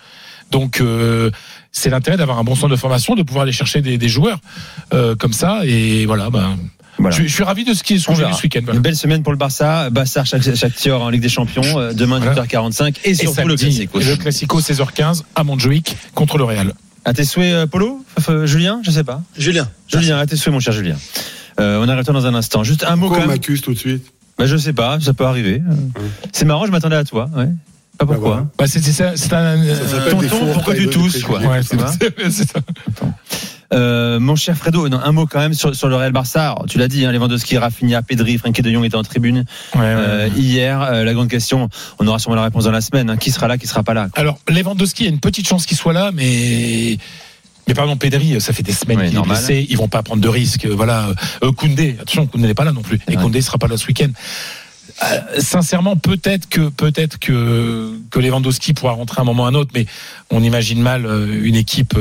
Donc, 0.51 0.81
euh, 0.81 1.31
c'est 1.73 1.91
l'intérêt 1.91 2.17
d'avoir 2.17 2.39
un 2.39 2.45
bon 2.45 2.55
centre 2.55 2.69
de 2.71 2.77
formation, 2.77 3.15
de 3.15 3.23
pouvoir 3.23 3.43
aller 3.43 3.53
chercher 3.53 3.81
des, 3.83 3.99
des 3.99 4.09
joueurs 4.09 4.39
euh, 4.95 5.15
comme 5.17 5.33
ça. 5.33 5.61
Et 5.65 6.07
voilà, 6.07 6.31
ben, 6.31 6.57
Voilà. 6.99 7.15
je, 7.17 7.23
je 7.25 7.29
suis 7.33 7.43
ravi 7.45 7.65
de 7.65 7.75
ce 7.75 7.83
qui 7.83 7.95
est 7.95 7.99
ce 7.99 8.11
week-end. 8.11 8.61
voilà. 8.63 8.77
Une 8.77 8.83
belle 8.83 8.97
semaine 8.97 9.23
pour 9.23 9.33
le 9.33 9.39
Barça. 9.39 9.91
Bassar, 9.91 10.25
tir 10.77 11.01
en 11.03 11.11
Ligue 11.11 11.21
des 11.23 11.29
Champions. 11.29 11.93
Demain, 11.93 12.19
Voilà. 12.21 12.43
18h45. 12.45 12.97
Et 13.05 13.11
Et 13.11 13.15
surtout 13.15 13.47
le 13.47 13.57
samedi, 13.57 13.87
Classico. 13.89 13.99
le 14.11 14.17
Classico 14.17 14.61
16h15 14.61 15.23
à 15.35 15.45
Montjuic 15.45 15.97
contre 16.15 16.39
le 16.39 16.45
Real. 16.45 16.73
À 17.05 17.13
tes 17.15 17.25
souhaits, 17.25 17.53
euh, 17.55 17.67
Polo 17.67 18.05
F- 18.21 18.45
Julien 18.47 18.81
Je 18.85 18.91
sais 18.91 19.05
pas. 19.05 19.23
Julien. 19.37 19.69
Julien, 19.89 20.19
à 20.19 20.27
tes 20.27 20.37
souhaits, 20.37 20.53
mon 20.53 20.61
cher 20.61 20.73
Julien. 20.73 20.97
Euh, 21.61 21.83
on 21.85 21.89
arrête 21.89 22.07
dans 22.07 22.27
un 22.27 22.35
instant. 22.35 22.63
Juste 22.65 22.85
un 22.85 22.97
mot 22.97 23.03
Pourquoi 23.07 23.19
quand 23.19 23.25
on 23.25 23.29
m'accuse 23.29 23.61
tout 23.63 23.73
de 23.75 23.79
suite 23.79 24.07
Bah, 24.39 24.47
je 24.47 24.57
sais 24.57 24.73
pas, 24.73 24.99
ça 25.01 25.15
peut 25.15 25.25
arriver. 25.25 25.63
Euh, 25.69 25.75
C'est 26.33 26.45
marrant, 26.45 26.67
je 26.67 26.71
m'attendais 26.71 26.97
à 26.97 27.05
toi. 27.05 27.29
Ouais. 27.35 27.49
Pas 27.99 28.07
pourquoi. 28.07 28.29
voilà. 28.29 28.47
Bah, 28.59 28.67
c'est 28.69 28.81
c'est 28.81 28.93
ça, 28.93 29.13
c'est 29.17 29.33
un. 29.33 29.57
Ça 29.75 30.11
tonton, 30.11 30.29
faux 30.29 30.47
pourquoi 30.53 30.75
tu 30.77 30.89
tousses, 30.89 31.23
quoi. 31.25 31.41
Ouais, 31.41 31.61
c'est 31.65 31.77
va 31.77 31.91
c'est- 31.91 32.15
c'est 32.31 32.49
ça. 32.49 32.61
Euh, 33.75 34.19
mon 34.19 34.35
cher 34.35 34.57
Fredo, 34.57 34.89
non, 34.89 34.99
un 34.99 35.13
mot 35.13 35.27
quand 35.27 35.41
même 35.41 35.53
sur, 35.53 35.75
sur 35.75 35.89
le 35.89 35.97
Real 35.97 36.13
Barça. 36.13 36.53
Alors, 36.53 36.65
tu 36.67 36.79
l'as 36.79 36.89
dit, 36.89 37.05
hein, 37.05 37.13
Lewandowski, 37.13 37.59
Rafinha, 37.59 38.01
Pedri, 38.03 38.39
Frankie 38.39 38.63
de 38.63 38.71
Jong 38.71 38.85
étaient 38.85 38.97
en 38.97 39.03
tribune 39.03 39.45
Ouais, 39.75 39.81
ouais, 39.81 39.87
euh, 39.87 40.29
ouais. 40.29 40.33
hier. 40.41 40.81
Euh, 40.81 41.05
la 41.05 41.13
grande 41.13 41.29
question, 41.29 41.69
on 41.99 42.07
aura 42.07 42.19
sûrement 42.19 42.37
la 42.37 42.45
réponse 42.45 42.65
dans 42.65 42.71
la 42.71 42.81
semaine. 42.81 43.11
hein. 43.11 43.17
Qui 43.19 43.31
sera 43.31 43.47
là, 43.47 43.59
qui 43.59 43.67
sera 43.67 43.83
pas 43.83 43.93
là 43.93 44.09
Alors, 44.15 44.39
Lewandowski, 44.49 45.05
a 45.07 45.09
une 45.11 45.21
petite 45.21 45.47
chance 45.47 45.67
qu'il 45.67 45.77
soit 45.77 45.93
là, 45.93 46.11
mais. 46.15 46.97
Mais 47.67 47.75
pardon, 47.75 47.99
Pedri, 47.99 48.41
ça 48.41 48.55
fait 48.55 48.63
des 48.63 48.73
semaines 48.73 49.07
qu'il 49.11 49.19
est 49.19 49.23
blessé, 49.23 49.67
ils 49.69 49.77
vont 49.77 49.89
pas 49.89 50.03
prendre 50.03 50.23
de 50.23 50.29
risques. 50.29 50.65
Voilà. 50.67 51.09
Koundé, 51.59 51.99
attention, 52.01 52.27
Koundé 52.27 52.47
n'est 52.47 52.55
pas 52.55 52.65
là 52.65 52.73
non 52.73 52.81
plus. 52.81 52.99
Et. 53.09 53.17
Koundé 53.17 53.43
sera 53.43 53.59
pas 53.59 53.67
là 53.69 53.77
ce 53.77 53.87
week-end. 53.87 54.09
Euh, 55.03 55.19
sincèrement, 55.41 55.95
peut-être 55.95 56.49
que 56.49 56.71
peut-être 56.71 57.19
que 57.19 57.93
que 58.11 58.19
Lewandowski 58.19 58.73
pourra 58.73 58.93
rentrer 58.93 59.19
à 59.19 59.23
un 59.23 59.25
moment 59.27 59.43
ou 59.43 59.47
à 59.47 59.49
un 59.51 59.55
autre, 59.55 59.71
mais 59.75 59.85
on 60.31 60.43
imagine 60.43 60.81
mal 60.81 61.05
une 61.43 61.55
équipe 61.57 61.95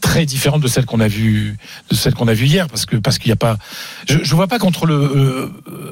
très 0.00 0.24
différente 0.26 0.60
de 0.62 0.68
celle 0.68 0.84
qu'on 0.86 1.00
a 1.00 1.08
vue 1.08 1.56
de 1.90 1.94
celle 1.96 2.14
qu'on 2.14 2.28
a 2.28 2.34
vue 2.34 2.46
hier, 2.46 2.66
parce 2.68 2.86
que 2.86 2.96
parce 2.96 3.18
qu'il 3.18 3.28
n'y 3.28 3.32
a 3.34 3.36
pas, 3.36 3.58
je, 4.08 4.18
je 4.22 4.34
vois 4.34 4.46
pas 4.48 4.58
contre 4.58 4.86
le 4.86 4.94
euh, 4.94 5.48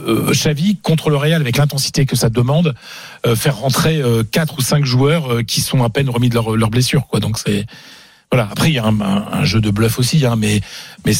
euh, 0.08 0.30
Xavi 0.32 0.76
contre 0.82 1.10
le 1.10 1.16
Real 1.16 1.40
avec 1.40 1.56
l'intensité 1.56 2.06
que 2.06 2.16
ça 2.16 2.28
demande 2.28 2.74
euh, 3.26 3.36
faire 3.36 3.56
rentrer 3.56 4.00
euh, 4.00 4.22
quatre 4.30 4.58
ou 4.58 4.60
cinq 4.62 4.84
joueurs 4.84 5.44
qui 5.46 5.60
sont 5.60 5.82
à 5.82 5.90
peine 5.90 6.08
remis 6.10 6.28
de 6.28 6.34
leur, 6.34 6.56
leur 6.56 6.70
blessure, 6.70 7.06
quoi. 7.08 7.20
Donc 7.20 7.38
c'est 7.38 7.66
voilà. 8.32 8.48
Après, 8.50 8.70
il 8.70 8.74
y 8.74 8.78
a 8.78 8.84
un, 8.84 9.00
un- 9.00 9.24
un 9.32 9.44
jeu 9.44 9.60
de 9.60 9.70
bluff 9.70 10.00
aussi, 10.00 10.26
hein, 10.26 10.34
mais 10.36 10.60
mais 11.06 11.12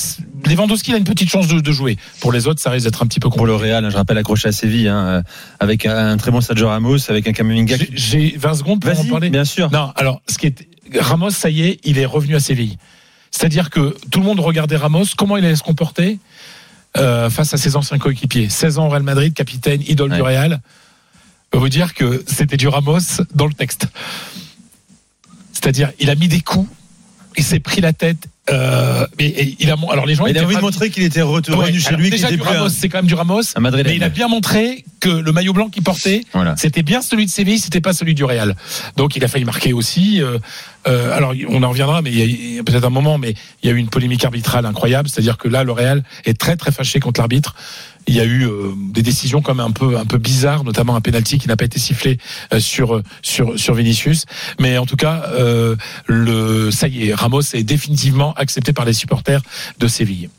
Lewandowski 0.45 0.91
il 0.91 0.95
a 0.95 0.99
une 0.99 1.05
petite 1.05 1.31
chance 1.31 1.47
de, 1.47 1.61
de 1.61 1.73
jouer. 1.73 1.97
Pour 2.21 2.33
les 2.33 2.49
autres, 2.49 2.61
ça 2.61 2.71
risque 2.71 2.85
d'être 2.85 3.03
un 3.03 3.07
petit 3.07 3.21
peu 3.21 3.29
pour 3.29 3.39
compliqué. 3.39 3.59
le 3.67 3.71
Real. 3.73 3.85
hein, 3.85 3.91
Je 3.91 3.97
rappelle 3.97 4.19
accroché 4.19 4.49
à 4.49 4.53
Séville, 4.53 4.89
hein, 4.89 5.23
avec 5.61 5.87
un, 5.87 5.97
un 6.11 6.17
très 6.17 6.33
bon 6.33 6.41
Sergio 6.41 6.67
Ramos, 6.69 7.09
avec 7.09 7.29
un 7.29 7.33
Camavinga. 7.33 7.77
J'ai- 7.77 7.91
J'ai 7.95 8.35
20 8.37 8.55
secondes 8.55 8.81
pour 8.81 8.99
en 8.99 9.05
parler. 9.05 9.31
bien 9.31 9.45
sûr. 9.45 9.71
Non, 9.71 9.93
alors, 9.95 10.21
ce 10.29 10.37
qui 10.39 10.47
est, 10.49 10.69
Ramos, 10.99 11.31
ça 11.31 11.51
y 11.51 11.63
est, 11.63 11.81
il 11.85 11.99
est 11.99 12.07
revenu 12.07 12.35
à 12.37 12.41
Séville. 12.41 12.77
C'est-à-dire 13.31 13.71
que 13.71 13.95
tout 14.11 14.21
le 14.21 14.25
monde 14.27 14.41
regardait 14.41 14.77
Ramos, 14.77 15.05
comment 15.17 15.37
il 15.37 15.45
allait 15.45 15.57
se 15.57 15.63
comporter 15.63 16.19
euh, 16.97 17.29
face 17.29 17.53
à 17.55 17.57
ses 17.59 17.77
anciens 17.77 17.99
coéquipiers? 17.99 18.49
16 18.49 18.79
ans 18.79 18.87
au 18.87 18.89
Real 18.91 19.03
Madrid, 19.03 19.35
capitaine, 19.35 19.83
idole 19.87 20.11
Ouais. 20.11 20.17
du 20.17 20.23
Real. 20.23 20.61
Je 21.45 21.51
peux 21.51 21.59
vous 21.59 21.69
dire 21.69 21.95
que 21.95 22.25
c'était 22.27 22.57
du 22.57 22.69
Ramos 22.69 22.99
dans 23.35 23.47
le 23.47 23.53
texte. 23.53 23.87
C'est-à-dire, 25.53 25.93
il 25.99 26.11
a 26.11 26.15
mis 26.15 26.29
des 26.29 26.41
coups, 26.41 26.69
il 27.37 27.45
s'est 27.45 27.61
pris 27.61 27.81
la 27.81 27.93
tête. 27.93 28.27
Euh, 28.49 29.07
et, 29.19 29.27
et 29.27 29.57
il 29.59 29.71
a, 29.71 29.77
alors 29.91 30.07
les 30.07 30.15
gens 30.15 30.27
il 30.27 30.39
a 30.39 30.45
envie 30.45 30.55
de 30.55 30.61
montrer 30.61 30.89
qu'il 30.91 31.03
était 31.03 31.21
retourné 31.23 31.73
Ouais, 31.73 31.79
chez 31.81 31.97
lui, 31.97 32.11
déjà 32.11 32.29
était 32.29 32.37
du 32.37 32.43
Ramos, 32.43 32.67
un- 32.67 32.69
c'est 32.69 32.89
quand 32.89 32.99
même 32.99 33.07
du 33.07 33.15
Ramos. 33.15 33.43
un. 33.57 33.61
Mais 33.61 33.97
il 33.97 34.05
a 34.05 34.09
bien 34.09 34.29
montré 34.29 34.85
que 35.01 35.09
le 35.09 35.33
maillot 35.33 35.53
blanc 35.53 35.69
qu'il 35.69 35.83
portait, 35.83 36.23
Voilà. 36.33 36.57
c'était 36.57 36.83
bien 36.83 37.03
celui 37.03 37.27
de 37.27 37.31
Séville, 37.31 37.59
c'était 37.59 37.81
pas 37.81 37.93
celui 37.93 38.15
du 38.15 38.25
Real. 38.25 38.57
Donc 38.97 39.17
il 39.17 39.25
a 39.25 39.29
failli 39.29 39.45
marquer 39.45 39.73
aussi. 39.73 40.23
euh, 40.23 40.39
euh, 40.89 41.17
alors 41.17 41.35
on 41.49 41.63
en 41.63 41.69
reviendra, 41.69 42.01
mais 42.03 42.13
il 42.13 42.55
y 42.55 42.59
a, 42.59 42.63
peut-être 42.63 42.85
un 42.85 42.91
moment, 42.91 43.19
mais 43.19 43.35
il 43.63 43.69
y 43.69 43.73
a 43.73 43.75
eu 43.75 43.79
une 43.79 43.89
polémique 43.89 44.25
arbitrale 44.25 44.65
incroyable, 44.67 45.09
c'est-à-dire 45.09 45.37
que 45.37 45.49
là 45.49 45.65
le 45.65 45.73
Real 45.73 46.03
est 46.25 46.39
très 46.39 46.57
très 46.57 46.73
fâché 46.73 47.01
contre 47.01 47.21
l'arbitre. 47.21 47.55
Il 48.09 48.15
y 48.15 48.21
a 48.21 48.25
eu 48.25 48.47
euh, 48.47 48.73
des 48.93 49.03
décisions 49.03 49.43
comme 49.43 49.59
un 49.59 49.73
peu 49.73 49.97
un 49.99 50.05
peu 50.07 50.17
bizarres, 50.19 50.63
notamment 50.63 50.95
un 50.95 51.01
penalty 51.01 51.39
qui 51.39 51.49
n'a 51.49 51.57
pas 51.57 51.65
été 51.65 51.81
sifflé 51.81 52.19
sur 52.61 53.03
sur 53.21 53.59
sur 53.59 53.75
Vinicius. 53.75 54.27
Mais 54.61 54.79
en 54.79 54.87
tout 54.87 54.97
cas, 54.97 55.25
le 56.07 56.71
ça 56.71 56.87
y 56.89 57.09
est, 57.09 57.15
Ramos 57.15 57.41
est 57.53 57.65
définitivement 57.65 58.33
accepté 58.35 58.73
par 58.73 58.85
les 58.85 58.93
supporters 58.93 59.43
de 59.79 59.89
Séville. 59.89 60.31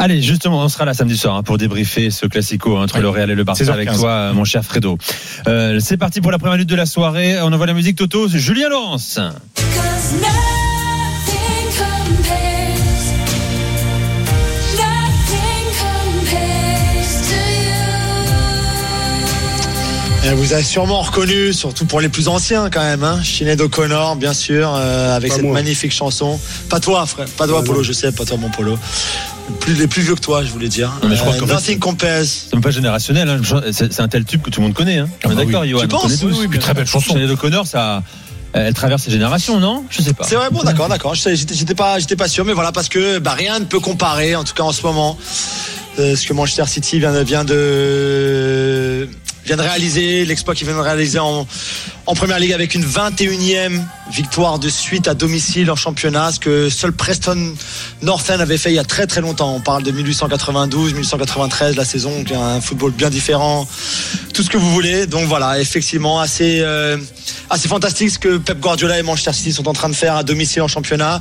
Allez, 0.00 0.22
justement, 0.22 0.60
on 0.62 0.68
sera 0.68 0.84
là 0.84 0.94
samedi 0.94 1.16
soir 1.16 1.34
hein, 1.34 1.42
pour 1.42 1.58
débriefer 1.58 2.10
ce 2.12 2.26
classico 2.26 2.76
hein, 2.76 2.84
entre 2.84 2.94
Oui. 2.96 3.02
le 3.02 3.08
Real 3.08 3.30
et 3.30 3.34
le 3.34 3.42
Barça 3.42 3.64
16h15. 3.64 3.70
avec 3.72 3.92
toi, 3.92 4.10
euh, 4.10 4.32
mon 4.32 4.44
cher 4.44 4.64
Fredo. 4.64 4.96
Euh, 5.48 5.80
c'est 5.80 5.96
parti 5.96 6.20
pour 6.20 6.30
la 6.30 6.38
première 6.38 6.54
minute 6.54 6.68
de 6.68 6.76
la 6.76 6.86
soirée. 6.86 7.36
On 7.42 7.52
envoie 7.52 7.66
la 7.66 7.74
musique 7.74 7.96
Toto, 7.96 8.28
c'est 8.28 8.38
Julien 8.38 8.68
Laurence. 8.68 9.18
Et 20.30 20.34
vous 20.34 20.52
avez 20.52 20.62
sûrement 20.62 21.00
reconnu, 21.00 21.54
surtout 21.54 21.86
pour 21.86 22.00
les 22.02 22.10
plus 22.10 22.28
anciens 22.28 22.68
quand 22.68 22.82
même, 22.82 23.02
hein, 23.02 23.18
Sinead 23.24 23.60
O'Connor, 23.62 24.16
bien 24.16 24.34
sûr, 24.34 24.74
euh, 24.74 25.16
avec 25.16 25.30
Pas 25.30 25.36
cette 25.36 25.44
moi. 25.44 25.54
magnifique 25.54 25.92
chanson. 25.92 26.38
Pas 26.68 26.80
toi, 26.80 27.06
frère, 27.06 27.26
pas 27.28 27.46
toi, 27.46 27.60
Ah, 27.62 27.64
Polo, 27.64 27.78
non. 27.78 27.82
je 27.82 27.92
sais, 27.94 28.12
pas 28.12 28.26
toi, 28.26 28.36
mon 28.36 28.50
Polo. 28.50 28.78
Plus, 29.60 29.72
les 29.74 29.86
plus 29.86 30.02
vieux 30.02 30.14
que 30.14 30.20
toi, 30.20 30.44
je 30.44 30.50
voulais 30.50 30.68
dire. 30.68 30.92
Non, 31.02 31.08
mais 31.08 31.16
je 31.16 31.22
crois 31.22 31.34
Euh, 31.34 31.46
nothing 31.46 31.78
compares. 31.78 32.24
C'est 32.26 32.52
même 32.52 32.62
pas 32.62 32.70
générationnel, 32.70 33.26
hein. 33.30 33.60
c'est 33.72 34.00
un 34.00 34.08
tel 34.08 34.26
tube 34.26 34.42
que 34.42 34.50
tout 34.50 34.60
le 34.60 34.66
monde 34.66 34.74
connaît. 34.76 34.98
Hein. 34.98 35.08
Ah 35.24 35.28
bah 35.28 35.34
d'accord, 35.34 35.62
oui. 35.62 35.70
Johan 35.70 35.80
Tu 35.82 35.88
penses? 35.88 36.22
Oui, 36.22 36.46
oui, 36.50 36.58
Très 36.58 36.74
belle 36.74 36.86
chanson. 36.86 37.14
Sinead 37.14 37.30
O'Connor, 37.30 37.66
ça, 37.66 38.02
elle 38.52 38.74
traverse 38.74 39.06
les 39.06 39.12
générations, 39.12 39.58
non? 39.60 39.84
Je 39.88 40.02
sais 40.02 40.12
pas. 40.12 40.24
C'est 40.24 40.34
vrai, 40.34 40.48
bon, 40.50 40.62
d'accord, 40.62 40.90
d'accord. 40.90 41.14
J'étais 41.14 41.36
j'étais 41.36 41.74
pas, 41.74 41.98
j'étais 42.00 42.16
pas 42.16 42.28
sûr, 42.28 42.44
mais 42.44 42.52
voilà, 42.52 42.70
parce 42.72 42.90
que 42.90 43.18
bah, 43.18 43.32
rien 43.32 43.60
ne 43.60 43.64
peut 43.64 43.80
comparer, 43.80 44.36
en 44.36 44.44
tout 44.44 44.52
cas 44.52 44.64
en 44.64 44.72
ce 44.72 44.82
moment, 44.82 45.16
euh, 45.98 46.14
ce 46.16 46.26
que 46.26 46.34
Manchester 46.34 46.66
City 46.66 46.98
vient 46.98 47.14
de, 47.14 47.20
vient 47.24 47.44
de, 47.44 49.08
vient 49.48 49.56
de 49.56 49.62
réaliser, 49.62 50.24
l'exploit 50.26 50.54
qu'il 50.54 50.66
vient 50.66 50.76
de 50.76 50.82
réaliser 50.82 51.18
en, 51.18 51.46
première 52.14 52.38
ligue 52.38 52.52
avec 52.52 52.74
une 52.74 52.84
21e 52.84 53.80
victoire 54.10 54.58
de 54.58 54.68
suite 54.68 55.08
à 55.08 55.14
domicile 55.14 55.70
en 55.70 55.76
championnat, 55.76 56.32
ce 56.32 56.40
que 56.40 56.68
seul 56.68 56.92
Preston 56.92 57.54
North 58.02 58.30
End 58.30 58.40
avait 58.40 58.58
fait 58.58 58.70
il 58.70 58.74
y 58.74 58.78
a 58.78 58.84
très 58.84 59.06
très 59.06 59.20
longtemps. 59.20 59.54
On 59.54 59.60
parle 59.60 59.82
de 59.82 59.90
1892, 59.90 60.94
1893, 60.94 61.76
la 61.76 61.84
saison, 61.84 62.10
donc 62.18 62.32
un 62.32 62.60
football 62.60 62.92
bien 62.92 63.10
différent, 63.10 63.66
tout 64.34 64.42
ce 64.42 64.50
que 64.50 64.56
vous 64.56 64.70
voulez. 64.72 65.06
Donc 65.06 65.26
voilà, 65.28 65.60
effectivement, 65.60 66.18
assez, 66.20 66.60
euh, 66.60 66.96
assez 67.50 67.68
fantastique 67.68 68.10
ce 68.10 68.18
que 68.18 68.36
Pep 68.38 68.58
Guardiola 68.58 68.98
et 68.98 69.02
Manchester 69.02 69.32
City 69.32 69.52
sont 69.52 69.68
en 69.68 69.74
train 69.74 69.88
de 69.88 69.94
faire 69.94 70.16
à 70.16 70.22
domicile 70.22 70.62
en 70.62 70.68
championnat. 70.68 71.20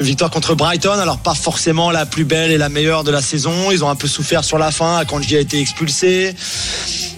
Une 0.00 0.06
victoire 0.06 0.30
contre 0.30 0.54
Brighton, 0.54 0.98
alors 0.98 1.18
pas 1.18 1.34
forcément 1.34 1.90
la 1.90 2.04
plus 2.04 2.24
belle 2.24 2.50
et 2.50 2.58
la 2.58 2.68
meilleure 2.68 3.04
de 3.04 3.10
la 3.10 3.22
saison. 3.22 3.70
Ils 3.70 3.84
ont 3.84 3.88
un 3.88 3.96
peu 3.96 4.08
souffert 4.08 4.44
sur 4.44 4.58
la 4.58 4.70
fin 4.70 5.02
J 5.20 5.36
a 5.36 5.40
été 5.40 5.60
expulsé. 5.60 6.34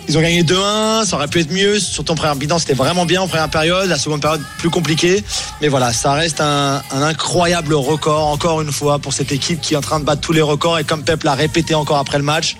Ils 0.09 0.19
ont 0.19 0.21
gagné 0.21 0.43
2-1, 0.43 1.07
ça 1.07 1.17
aurait 1.17 1.29
pu 1.29 1.41
être 1.41 1.53
mieux. 1.53 1.81
Surtout 1.81 2.13
en 2.13 2.15
première 2.15 2.37
bilan, 2.37 2.59
c'était 2.59 2.75
vraiment 2.75 3.07
bien 3.07 3.23
en 3.23 3.29
première 3.29 3.49
période. 3.49 3.89
La 3.89 3.99
seconde 3.99 4.21
période, 4.21 4.43
plus 4.59 4.71
compliquée. 4.71 5.25
Mais 5.61 5.69
voilà, 5.69 5.93
ça 5.93 6.13
reste 6.13 6.41
un, 6.41 6.83
un 6.91 7.03
incroyable 7.03 7.75
record, 7.75 8.29
encore 8.29 8.61
une 8.61 8.73
fois, 8.73 8.99
pour 8.99 9.13
cette 9.13 9.33
équipe 9.33 9.61
qui 9.61 9.75
est 9.75 9.77
en 9.77 9.81
train 9.81 10.01
de 10.01 10.05
battre 10.05 10.21
tous 10.21 10.33
les 10.33 10.43
records. 10.43 10.79
Et 10.79 10.85
comme 10.85 11.05
Pep 11.05 11.25
l'a 11.25 11.35
répété 11.35 11.75
encore 11.75 11.99
après 11.99 12.19
le 12.19 12.25
match, 12.25 12.57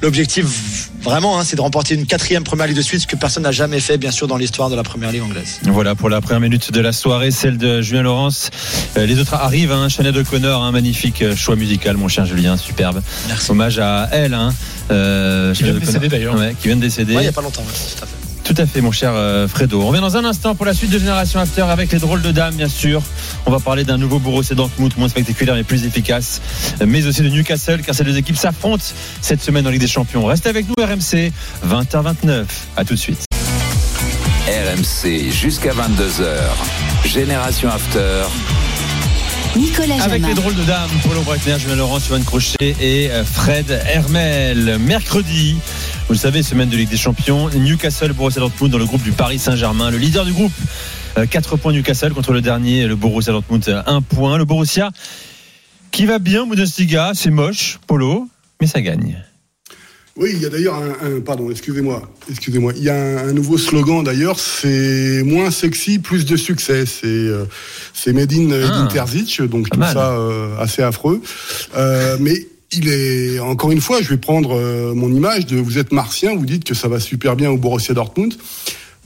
l'objectif, 0.00 0.89
vraiment, 1.02 1.38
hein, 1.38 1.44
c'est 1.44 1.56
de 1.56 1.60
remporter 1.60 1.94
une 1.94 2.06
quatrième 2.06 2.44
première 2.44 2.66
ligue 2.66 2.76
de 2.76 2.82
suite, 2.82 3.00
ce 3.00 3.06
que 3.06 3.16
personne 3.16 3.42
n'a 3.42 3.52
jamais 3.52 3.80
fait, 3.80 3.98
bien 3.98 4.10
sûr, 4.10 4.26
dans 4.26 4.36
l'histoire 4.36 4.70
de 4.70 4.76
la 4.76 4.82
première 4.82 5.12
ligue 5.12 5.22
anglaise. 5.22 5.60
Voilà 5.64 5.94
pour 5.94 6.08
la 6.08 6.20
première 6.20 6.40
minute 6.40 6.72
de 6.72 6.80
la 6.80 6.92
soirée, 6.92 7.30
celle 7.30 7.58
de 7.58 7.80
Julien 7.82 8.02
Laurence. 8.02 8.50
Euh, 8.96 9.06
les 9.06 9.18
autres 9.18 9.34
arrivent, 9.34 9.72
hein, 9.72 9.88
Chanel 9.88 10.16
O'Connor, 10.16 10.62
un 10.62 10.72
magnifique 10.72 11.22
euh, 11.22 11.34
choix 11.36 11.56
musical, 11.56 11.96
mon 11.96 12.08
cher 12.08 12.26
Julien, 12.26 12.56
superbe. 12.56 13.02
Merci. 13.28 13.50
Hommage 13.50 13.78
à 13.78 14.08
elle, 14.12 14.34
hein, 14.34 14.52
euh, 14.90 15.52
Qui 15.54 15.64
vient 15.64 15.74
de 15.74 15.78
décéder, 15.78 16.06
O'Connor. 16.06 16.10
d'ailleurs. 16.10 16.34
Ouais, 16.36 16.54
qui 16.60 16.68
vient 16.68 16.76
de 16.76 16.82
décéder. 16.82 17.14
Il 17.14 17.20
n'y 17.20 17.26
a 17.26 17.32
pas 17.32 17.42
longtemps, 17.42 17.62
ouais, 17.62 17.66
tout 17.96 18.04
à 18.04 18.06
fait. 18.06 18.19
Tout 18.50 18.60
à 18.60 18.66
fait, 18.66 18.80
mon 18.80 18.90
cher 18.90 19.12
euh, 19.14 19.46
Fredo. 19.46 19.80
On 19.80 19.86
revient 19.86 20.00
dans 20.00 20.16
un 20.16 20.24
instant 20.24 20.56
pour 20.56 20.66
la 20.66 20.74
suite 20.74 20.90
de 20.90 20.98
Génération 20.98 21.38
After 21.38 21.62
avec 21.62 21.92
les 21.92 22.00
drôles 22.00 22.20
de 22.20 22.32
dames, 22.32 22.56
bien 22.56 22.68
sûr. 22.68 23.00
On 23.46 23.50
va 23.52 23.60
parler 23.60 23.84
d'un 23.84 23.96
nouveau 23.96 24.18
Borussia 24.18 24.56
Dortmund, 24.56 24.92
moins 24.96 25.08
spectaculaire 25.08 25.56
et 25.56 25.62
plus 25.62 25.84
efficace, 25.84 26.40
mais 26.84 27.06
aussi 27.06 27.22
de 27.22 27.28
Newcastle, 27.28 27.80
car 27.86 27.94
ces 27.94 28.02
deux 28.02 28.16
équipes 28.16 28.36
s'affrontent 28.36 28.82
cette 29.20 29.40
semaine 29.40 29.68
en 29.68 29.70
Ligue 29.70 29.82
des 29.82 29.86
Champions. 29.86 30.26
Reste 30.26 30.48
avec 30.48 30.66
nous, 30.66 30.74
RMC, 30.84 31.30
20h29. 31.64 32.44
À 32.76 32.84
tout 32.84 32.94
de 32.94 32.98
suite. 32.98 33.24
RMC 34.48 35.30
jusqu'à 35.30 35.70
22h. 35.70 37.06
Génération 37.08 37.68
After. 37.70 38.24
Nicolas 39.56 39.94
Avec 40.02 40.22
Jamin. 40.22 40.28
les 40.28 40.34
drôles 40.34 40.54
de 40.54 40.62
dames, 40.62 40.90
Paulo 41.02 41.22
Breitner, 41.22 41.58
Julien 41.58 41.76
Laurent, 41.76 41.98
Johan 41.98 42.20
Crochet 42.24 42.76
et 42.80 43.10
euh, 43.10 43.24
Fred 43.24 43.80
Hermel. 43.86 44.78
Mercredi, 44.78 45.56
vous 46.10 46.14
le 46.14 46.18
savez, 46.18 46.42
semaine 46.42 46.68
de 46.68 46.76
Ligue 46.76 46.88
des 46.88 46.96
Champions, 46.96 47.48
Newcastle, 47.50 48.12
Borussia 48.12 48.40
Dortmund 48.40 48.72
dans 48.72 48.78
le 48.78 48.84
groupe 48.84 49.04
du 49.04 49.12
Paris 49.12 49.38
Saint-Germain. 49.38 49.92
Le 49.92 49.96
leader 49.96 50.24
du 50.24 50.32
groupe, 50.32 50.50
4 51.30 51.56
points 51.56 51.72
Newcastle 51.72 52.12
contre 52.14 52.32
le 52.32 52.40
dernier, 52.40 52.88
le 52.88 52.96
Borussia 52.96 53.32
Dortmund, 53.32 53.82
1 53.86 54.02
point. 54.02 54.36
Le 54.36 54.44
Borussia 54.44 54.90
qui 55.92 56.06
va 56.06 56.18
bien, 56.18 56.48
Bundesliga, 56.48 57.12
c'est 57.14 57.30
moche, 57.30 57.78
Polo, 57.86 58.26
mais 58.60 58.66
ça 58.66 58.80
gagne. 58.80 59.22
Oui, 60.16 60.30
il 60.34 60.42
y 60.42 60.46
a 60.46 60.48
d'ailleurs 60.48 60.74
un, 60.74 61.16
un- 61.18 61.20
pardon, 61.20 61.48
excusez-moi, 61.48 62.02
excusez-moi. 62.28 62.72
Il 62.76 62.82
y 62.82 62.90
a 62.90 62.94
un, 62.96 63.28
un 63.28 63.32
nouveau 63.32 63.56
slogan 63.56 64.02
d'ailleurs, 64.02 64.40
c'est 64.40 65.22
moins 65.24 65.52
sexy, 65.52 66.00
plus 66.00 66.24
de 66.26 66.36
succès. 66.36 66.86
C'est 66.86 67.06
euh, 67.06 67.44
c'est 67.94 68.12
Made 68.12 68.32
in 68.32 68.50
euh, 68.50 68.66
Ah. 68.68 68.78
Interzic, 68.80 69.40
donc 69.42 69.76
mal. 69.76 69.94
ça 69.94 70.10
euh, 70.10 70.58
assez 70.58 70.82
affreux. 70.82 71.22
Euh, 71.76 72.16
mais 72.18 72.48
il 72.72 72.88
est 72.88 73.38
encore 73.40 73.72
une 73.72 73.80
fois, 73.80 74.00
je 74.00 74.08
vais 74.08 74.16
prendre 74.16 74.56
euh, 74.56 74.94
mon 74.94 75.12
image 75.12 75.46
de 75.46 75.56
vous 75.56 75.78
êtes 75.78 75.92
martien, 75.92 76.36
vous 76.36 76.46
dites 76.46 76.64
que 76.64 76.74
ça 76.74 76.88
va 76.88 77.00
super 77.00 77.36
bien 77.36 77.50
au 77.50 77.56
Borussia 77.56 77.94
Dortmund. 77.94 78.34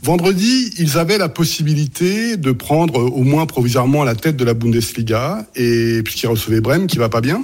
Vendredi, 0.02 0.70
ils 0.78 0.98
avaient 0.98 1.16
la 1.16 1.30
possibilité 1.30 2.36
de 2.36 2.52
prendre 2.52 3.00
euh, 3.00 3.08
au 3.08 3.22
moins 3.22 3.46
provisoirement 3.46 4.04
la 4.04 4.14
tête 4.14 4.36
de 4.36 4.44
la 4.44 4.52
Bundesliga, 4.52 5.46
et 5.56 6.02
puisqu'ils 6.02 6.26
recevaient 6.26 6.60
Brême, 6.60 6.86
qui 6.86 6.98
va 6.98 7.08
pas 7.08 7.22
bien. 7.22 7.42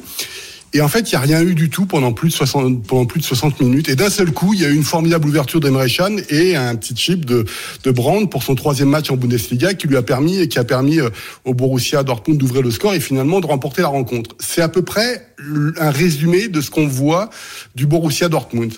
Et 0.72 0.80
en 0.80 0.88
fait, 0.88 1.11
il 1.11 1.14
n'y 1.14 1.16
a 1.16 1.20
rien 1.20 1.42
eu 1.42 1.54
du 1.54 1.68
tout 1.68 1.87
pendant 1.87 2.12
plus 2.12 2.28
de 2.28 2.35
60, 2.35 2.87
pendant 2.87 3.04
plus 3.04 3.20
de 3.20 3.24
60 3.24 3.61
minutes. 3.61 3.88
Et 3.88 3.96
d'un 3.96 4.11
seul 4.11 4.30
coup, 4.30 4.54
il 4.54 4.61
y 4.61 4.64
a 4.64 4.68
eu 4.68 4.74
une 4.74 4.85
formidable 4.85 5.28
ouverture 5.28 5.59
d'Emre 5.59 5.85
Can 5.88 6.16
et 6.28 6.54
un 6.54 6.76
petit 6.76 6.94
chip 6.96 7.24
de, 7.24 7.44
de 7.83 7.90
Brand 7.90 8.30
pour 8.30 8.44
son 8.44 8.54
troisième 8.54 8.88
match 8.88 9.11
en 9.11 9.16
Bundesliga 9.16 9.74
qui 9.74 9.88
lui 9.88 9.96
a 9.96 10.02
permis 10.02 10.38
et 10.38 10.48
qui 10.48 10.59
a 10.59 10.64
permis 10.64 11.00
euh, 11.00 11.11
au 11.44 11.54
Borussia 11.54 12.04
Dortmund 12.04 12.38
d'ouvrir 12.38 12.62
le 12.62 12.70
score 12.70 12.94
et 12.94 13.00
finalement 13.00 13.40
de 13.40 13.46
remporter 13.46 13.83
la 13.83 13.88
rencontre. 13.88 14.37
C'est 14.38 14.62
à 14.62 14.68
peu 14.68 14.83
près 14.83 15.26
un 15.78 15.90
résumé 15.90 16.48
de 16.48 16.61
ce 16.61 16.70
qu'on 16.70 16.87
voit 16.87 17.30
du 17.74 17.87
Borussia 17.87 18.28
Dortmund. 18.28 18.72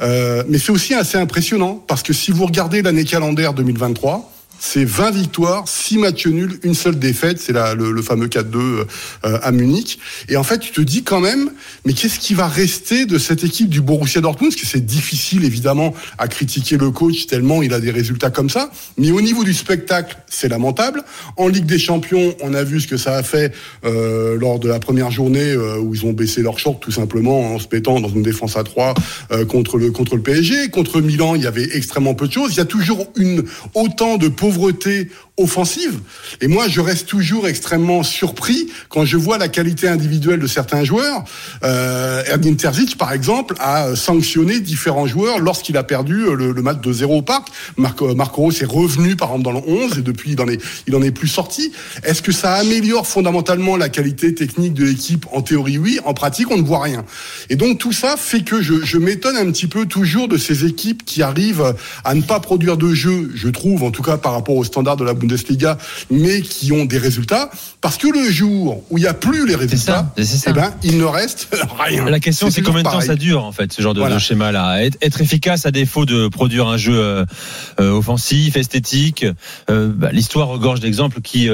Euh, 0.00 0.44
mais 0.48 0.58
c'est 0.58 0.72
aussi 0.72 0.94
assez 0.94 1.18
impressionnant 1.18 1.84
parce 1.86 2.02
que 2.02 2.12
si 2.12 2.30
vous 2.30 2.46
regardez 2.46 2.80
l'année 2.80 3.04
calendaire 3.04 3.52
2023, 3.52 4.33
c'est 4.66 4.84
20 4.84 5.10
victoires, 5.10 5.68
6 5.68 5.98
matchs 5.98 6.26
nuls, 6.26 6.58
une 6.62 6.74
seule 6.74 6.98
défaite, 6.98 7.38
c'est 7.38 7.52
le, 7.52 7.92
le 7.92 8.02
fameux 8.02 8.28
4-2 8.28 8.56
euh, 8.56 8.84
à 9.22 9.52
Munich. 9.52 9.98
Et 10.30 10.38
en 10.38 10.42
fait, 10.42 10.58
tu 10.58 10.72
te 10.72 10.80
dis 10.80 11.02
quand 11.02 11.20
même, 11.20 11.50
mais 11.84 11.92
qu'est-ce 11.92 12.18
qui 12.18 12.32
va 12.32 12.48
rester 12.48 13.04
de 13.04 13.18
cette 13.18 13.44
équipe 13.44 13.68
du 13.68 13.82
Borussia 13.82 14.22
Dortmund? 14.22 14.52
Parce 14.52 14.62
que 14.62 14.66
c'est 14.66 14.84
difficile, 14.84 15.44
évidemment, 15.44 15.92
à 16.16 16.28
critiquer 16.28 16.78
le 16.78 16.90
coach 16.90 17.26
tellement 17.26 17.62
il 17.62 17.74
a 17.74 17.80
des 17.80 17.90
résultats 17.90 18.30
comme 18.30 18.48
ça. 18.48 18.70
Mais 18.96 19.10
au 19.10 19.20
niveau 19.20 19.44
du 19.44 19.52
spectacle, 19.52 20.16
c'est 20.28 20.48
lamentable. 20.48 21.04
En 21.36 21.48
Ligue 21.48 21.66
des 21.66 21.78
Champions, 21.78 22.34
on 22.40 22.54
a 22.54 22.64
vu 22.64 22.80
ce 22.80 22.88
que 22.88 22.96
ça 22.96 23.16
a 23.16 23.22
fait 23.22 23.52
euh, 23.84 24.38
lors 24.38 24.58
de 24.58 24.68
la 24.68 24.78
première 24.78 25.10
journée 25.10 25.52
euh, 25.52 25.78
où 25.78 25.94
ils 25.94 26.06
ont 26.06 26.12
baissé 26.12 26.40
leur 26.40 26.58
short 26.58 26.80
tout 26.80 26.90
simplement 26.90 27.54
en 27.54 27.58
se 27.58 27.66
mettant 27.70 28.00
dans 28.00 28.08
une 28.08 28.22
défense 28.22 28.56
à 28.56 28.64
3 28.64 28.94
euh, 29.30 29.44
contre 29.44 29.76
le 29.76 29.90
contre 29.90 30.16
le 30.16 30.22
PSG. 30.22 30.70
Contre 30.70 31.02
Milan, 31.02 31.34
il 31.34 31.42
y 31.42 31.46
avait 31.46 31.76
extrêmement 31.76 32.14
peu 32.14 32.28
de 32.28 32.32
choses. 32.32 32.54
Il 32.54 32.56
y 32.56 32.60
a 32.60 32.64
toujours 32.64 33.06
autant 33.74 34.16
de 34.16 34.28
offensive. 35.36 35.98
Et 36.40 36.46
moi, 36.46 36.68
je 36.68 36.80
reste 36.80 37.08
toujours 37.08 37.48
extrêmement 37.48 38.04
surpris 38.04 38.68
quand 38.88 39.04
je 39.04 39.16
vois 39.16 39.36
la 39.36 39.48
qualité 39.48 39.88
individuelle 39.88 40.38
de 40.38 40.46
certains 40.46 40.84
joueurs. 40.84 41.24
Euh, 41.64 42.22
Erdin 42.26 42.54
Terzic, 42.54 42.96
par 42.96 43.12
exemple, 43.12 43.56
a 43.58 43.96
sanctionné 43.96 44.60
différents 44.60 45.08
joueurs 45.08 45.40
lorsqu'il 45.40 45.76
a 45.76 45.82
perdu 45.82 46.24
le, 46.36 46.52
le 46.52 46.62
match 46.62 46.80
de 46.80 46.92
0 46.92 47.18
au 47.18 47.22
parc. 47.22 47.48
Marco, 47.76 48.14
Marco 48.14 48.42
Rose 48.42 48.62
est 48.62 48.66
revenu, 48.66 49.16
par 49.16 49.28
exemple, 49.28 49.44
dans 49.44 49.52
le 49.52 49.60
11 49.66 49.98
et 49.98 50.02
depuis, 50.02 50.36
il 50.86 50.94
en 50.94 51.02
est, 51.02 51.10
plus 51.10 51.28
sorti. 51.28 51.72
Est-ce 52.04 52.22
que 52.22 52.32
ça 52.32 52.54
améliore 52.54 53.06
fondamentalement 53.06 53.76
la 53.76 53.88
qualité 53.88 54.34
technique 54.34 54.74
de 54.74 54.84
l'équipe? 54.84 55.26
En 55.32 55.42
théorie, 55.42 55.78
oui. 55.78 55.98
En 56.04 56.14
pratique, 56.14 56.50
on 56.50 56.56
ne 56.56 56.62
voit 56.62 56.82
rien. 56.82 57.04
Et 57.50 57.56
donc, 57.56 57.78
tout 57.78 57.92
ça 57.92 58.16
fait 58.16 58.42
que 58.42 58.62
je 58.62 58.98
m'étonne 58.98 59.36
un 59.36 59.50
petit 59.50 59.66
peu 59.66 59.86
toujours 59.86 60.28
de 60.28 60.38
ces 60.38 60.64
équipes 60.64 61.04
qui 61.04 61.22
arrivent 61.22 61.74
à 62.04 62.14
ne 62.14 62.22
pas 62.22 62.40
produire 62.40 62.76
de 62.76 62.94
jeu, 62.94 63.30
je 63.34 63.48
trouve, 63.48 63.82
en 63.82 63.90
tout 63.90 64.02
cas 64.02 64.16
par 64.16 64.32
rapport 64.34 64.56
aux 64.56 64.64
standards 64.64 64.96
de 64.96 65.04
la 65.04 65.14
Bundesliga, 65.14 65.78
mais 66.10 66.40
qui 66.42 66.72
ont 66.72 66.84
des 66.84 66.98
résultats. 66.98 67.50
Parce 67.80 67.96
que 67.96 68.08
le 68.08 68.30
jour 68.30 68.82
où 68.90 68.98
il 68.98 69.02
n'y 69.02 69.06
a 69.06 69.14
plus 69.14 69.46
les 69.46 69.54
résultats, 69.54 70.12
ça. 70.16 70.50
eh 70.50 70.52
ben, 70.52 70.72
il 70.82 70.98
ne 70.98 71.04
reste 71.04 71.48
rien. 71.78 72.04
La 72.06 72.20
question, 72.20 72.50
c'est 72.50 72.62
combien 72.62 72.82
de 72.82 72.88
temps 72.88 73.00
ça 73.00 73.16
dure, 73.16 73.44
en 73.44 73.52
fait, 73.52 73.72
ce 73.72 73.82
genre 73.82 73.94
de, 73.94 74.00
Voilà. 74.00 74.16
de 74.16 74.20
schéma-là. 74.20 74.82
Être, 74.84 74.98
être 75.02 75.20
efficace 75.20 75.66
à 75.66 75.70
défaut 75.70 76.06
de 76.06 76.28
produire 76.28 76.66
un 76.68 76.76
jeu 76.76 76.94
euh, 76.96 77.24
euh, 77.80 77.90
offensif, 77.92 78.56
esthétique. 78.56 79.26
Euh, 79.70 79.92
bah, 79.94 80.10
L'histoire 80.12 80.48
regorge 80.48 80.80
d'exemples 80.80 81.20
qui, 81.20 81.48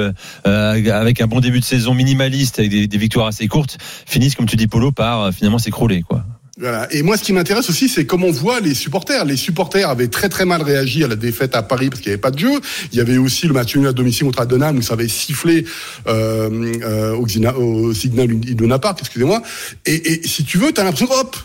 avec 0.45 1.21
un 1.21 1.27
bon 1.27 1.39
début 1.39 1.59
de 1.59 1.65
saison 1.65 1.93
minimaliste, 1.93 2.59
avec 2.59 2.71
des, 2.71 2.87
des 2.87 2.97
victoires 2.97 3.27
assez 3.27 3.47
courtes, 3.47 3.77
finissent, 4.05 4.35
comme 4.35 4.45
tu 4.47 4.55
dis, 4.55 4.67
Polo, 4.67 4.91
par 4.91 5.33
finalement 5.33 5.59
s'écrouler, 5.59 6.01
quoi. 6.01 6.23
Voilà. 6.57 6.91
Et 6.93 7.01
moi, 7.01 7.17
ce 7.17 7.23
qui 7.23 7.31
m'intéresse 7.33 7.69
aussi, 7.69 7.87
c'est 7.87 8.05
comment 8.05 8.27
on 8.27 8.31
voit 8.31 8.59
les 8.59 8.73
supporters. 8.73 9.23
Les 9.25 9.37
supporters 9.37 9.89
avaient 9.89 10.09
très 10.09 10.27
très 10.27 10.45
mal 10.45 10.61
réagi 10.61 11.03
à 11.03 11.07
la 11.07 11.15
défaite 11.15 11.55
à 11.55 11.63
Paris 11.63 11.89
parce 11.89 12.01
qu'il 12.01 12.09
n'y 12.09 12.13
avait 12.13 12.21
pas 12.21 12.31
de 12.31 12.39
jeu. 12.39 12.59
Il 12.91 12.97
y 12.97 13.01
avait 13.01 13.17
aussi 13.17 13.47
le 13.47 13.53
match 13.53 13.75
nul 13.75 13.87
à 13.87 13.93
domicile 13.93 14.25
contre 14.25 14.41
Adenham 14.41 14.77
où 14.77 14.81
ça 14.81 14.93
avait 14.93 15.07
sifflé 15.07 15.65
euh, 16.07 16.73
euh, 16.83 17.15
au, 17.15 17.93
Signal 17.93 18.31
Iduna 18.31 18.79
Park, 18.79 18.99
excusez-moi. 18.99 19.41
Et, 19.85 20.13
et 20.13 20.27
si 20.27 20.43
tu 20.43 20.57
veux, 20.57 20.73
t'as 20.73 20.83
l'impression, 20.83 21.09
hop, 21.11 21.37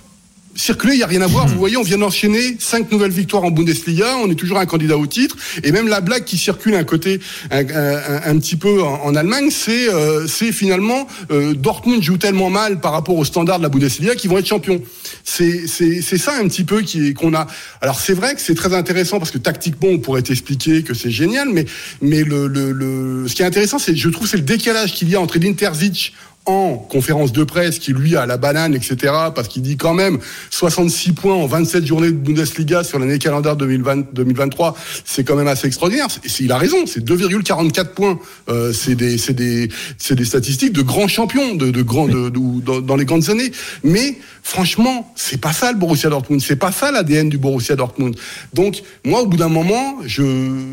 circuler, 0.57 0.95
il 0.95 0.99
n'y 0.99 1.03
a 1.03 1.07
rien 1.07 1.23
à 1.23 1.27
voir. 1.27 1.47
Vous 1.47 1.59
voyez, 1.59 1.77
on 1.77 1.83
vient 1.83 1.99
d'enchaîner 1.99 2.57
cinq 2.59 2.91
nouvelles 2.91 3.11
victoires 3.11 3.45
en 3.45 3.51
Bundesliga. 3.51 4.17
On 4.25 4.31
est 4.31 4.35
toujours 4.35 4.59
un 4.59 4.67
candidat 4.67 4.97
au 4.97 5.07
titre. 5.07 5.37
Et 5.63 5.73
même 5.73 5.89
la 5.89 6.01
blague 6.01 6.25
qui 6.25 6.39
circule 6.39 6.75
un 6.75 6.85
côté 6.85 7.21
un, 7.51 7.61
un- 7.61 8.39
petit 8.39 8.57
peu 8.57 8.83
en, 8.83 9.15
Allemagne, 9.15 9.51
c'est 9.51 9.89
euh, 9.89 10.27
finalement 10.29 11.07
euh, 11.31 11.55
Dortmund 11.55 12.03
joue 12.03 12.19
tellement 12.19 12.51
mal 12.51 12.81
par 12.81 12.93
rapport 12.93 13.17
aux 13.17 13.25
standards 13.25 13.59
de 13.59 13.63
la 13.63 13.69
Bundesliga 13.69 14.15
qu'ils 14.15 14.31
vont 14.31 14.39
être 14.39 14.47
champions. 14.47 14.81
C'est 15.25 15.67
ça 15.67 16.35
un 16.39 16.49
petit 16.49 16.65
peu 16.65 16.83
qui 16.83 17.15
qu'on 17.15 17.35
a. 17.35 17.47
Alors 17.81 18.01
c'est 18.01 18.15
vrai 18.15 18.35
que 18.35 18.41
c'est 18.41 18.55
très 18.55 18.75
intéressant 18.75 19.19
parce 19.19 19.31
que 19.31 19.39
tactiquement 19.39 19.89
on 19.89 19.99
pourrait 19.99 20.23
t'expliquer 20.23 20.83
que 20.83 20.95
c'est 20.95 21.11
génial, 21.11 21.49
mais 21.51 21.65
mais 22.03 22.23
le, 22.23 22.47
le, 22.47 22.73
le 22.73 23.29
ce 23.29 23.35
qui 23.35 23.43
est 23.43 23.47
intéressant, 23.47 23.79
c'est 23.79 23.97
je 23.97 24.09
trouve 24.09 24.27
c'est 24.27 24.37
le 24.37 24.43
décalage 24.43 24.93
qu'il 24.95 25.09
y 25.09 25.15
a 25.17 25.21
entre 25.21 25.39
l'Interzic 25.39 26.13
en 26.47 26.77
conférence 26.77 27.33
de 27.33 27.45
presse 27.45 27.79
qui 27.79 27.93
lui 27.93 28.17
a 28.17 28.25
la 28.27 28.37
banane, 28.37 28.75
etc. 28.75 28.97
Parce 29.35 29.49
qu'il 29.49 29.63
dit 29.63 29.77
quand 29.77 29.95
même 29.95 30.19
66 30.51 31.13
points 31.13 31.35
en 31.35 31.47
27 31.47 31.85
journées 31.85 32.09
de 32.13 32.17
Bundesliga 32.17 32.85
sur 32.85 32.99
l'année 32.99 33.19
calendaire 33.19 33.57
2020, 33.57 34.13
2023, 34.13 34.77
c'est 35.05 35.25
quand 35.25 35.37
même 35.37 35.49
assez 35.49 35.67
extraordinaire. 35.67 36.07
Il 36.41 36.53
a 36.53 36.59
raison, 36.59 36.87
c'est 36.87 37.05
2,44 37.05 37.85
points. 37.95 38.19
Euh, 38.49 38.73
c'est 38.73 38.95
des, 38.95 39.19
c'est 39.19 39.33
des, 39.35 39.69
c'est 39.99 40.15
des 40.15 40.25
statistiques 40.25 40.73
de 40.73 40.83
grands 40.83 41.09
champions, 41.09 41.55
de, 41.55 41.71
de 41.71 41.83
grands, 41.83 42.07
de, 42.09 42.29
de- 42.31 42.81
dans 42.81 42.97
les 42.97 43.05
grandes 43.05 43.29
années. 43.31 43.51
Mais 43.83 44.17
franchement, 44.43 45.13
c'est 45.17 45.41
pas 45.41 45.53
ça 45.53 45.73
le 45.73 45.79
Borussia 45.79 46.09
Dortmund, 46.11 46.41
c'est 46.41 46.57
pas 46.57 46.71
ça 46.73 46.91
l'ADN 46.93 47.29
du 47.29 47.39
Borussia 47.39 47.75
Dortmund. 47.77 48.17
Donc 48.55 48.83
moi, 49.05 49.23
au 49.23 49.27
bout 49.27 49.37
d'un 49.37 49.49
moment, 49.49 49.97
je 50.07 50.23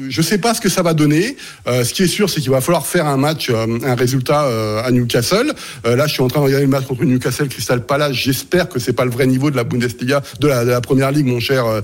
je 0.10 0.22
sais 0.22 0.38
pas 0.38 0.54
ce 0.54 0.62
que 0.62 0.70
ça 0.70 0.82
va 0.84 0.94
donner. 0.94 1.36
Euh, 1.68 1.84
ce 1.84 1.94
qui 1.94 2.04
est 2.04 2.08
sûr, 2.08 2.30
c'est 2.30 2.42
qu'il 2.42 2.52
va 2.52 2.62
falloir 2.62 2.86
faire 2.86 3.08
un 3.08 3.18
match, 3.18 3.50
euh, 3.50 3.80
un 3.84 3.96
résultat 3.96 4.44
euh, 4.44 4.84
à 4.84 4.92
Newcastle. 4.92 5.54
Euh, 5.86 5.96
là, 5.96 6.08
je 6.08 6.14
suis 6.14 6.22
en 6.22 6.28
train 6.28 6.40
de 6.40 6.46
regarder 6.46 6.66
le 6.66 6.72
match 6.72 6.86
contre 6.86 7.04
Newcastle 7.04 7.48
Crystal 7.48 7.86
Palace. 7.86 8.14
J'espère 8.14 8.70
que 8.70 8.80
c'est 8.80 8.94
pas 8.94 9.06
le 9.06 9.12
vrai 9.12 9.28
niveau 9.28 9.52
de 9.52 9.56
la 9.56 9.64
Bundesliga, 9.64 10.22
de 10.40 10.48
la, 10.48 10.66
de 10.66 10.70
la 10.72 10.82
première 10.82 11.12
ligue, 11.12 11.26
mon 11.26 11.40
cher, 11.40 11.66
euh, 11.66 11.82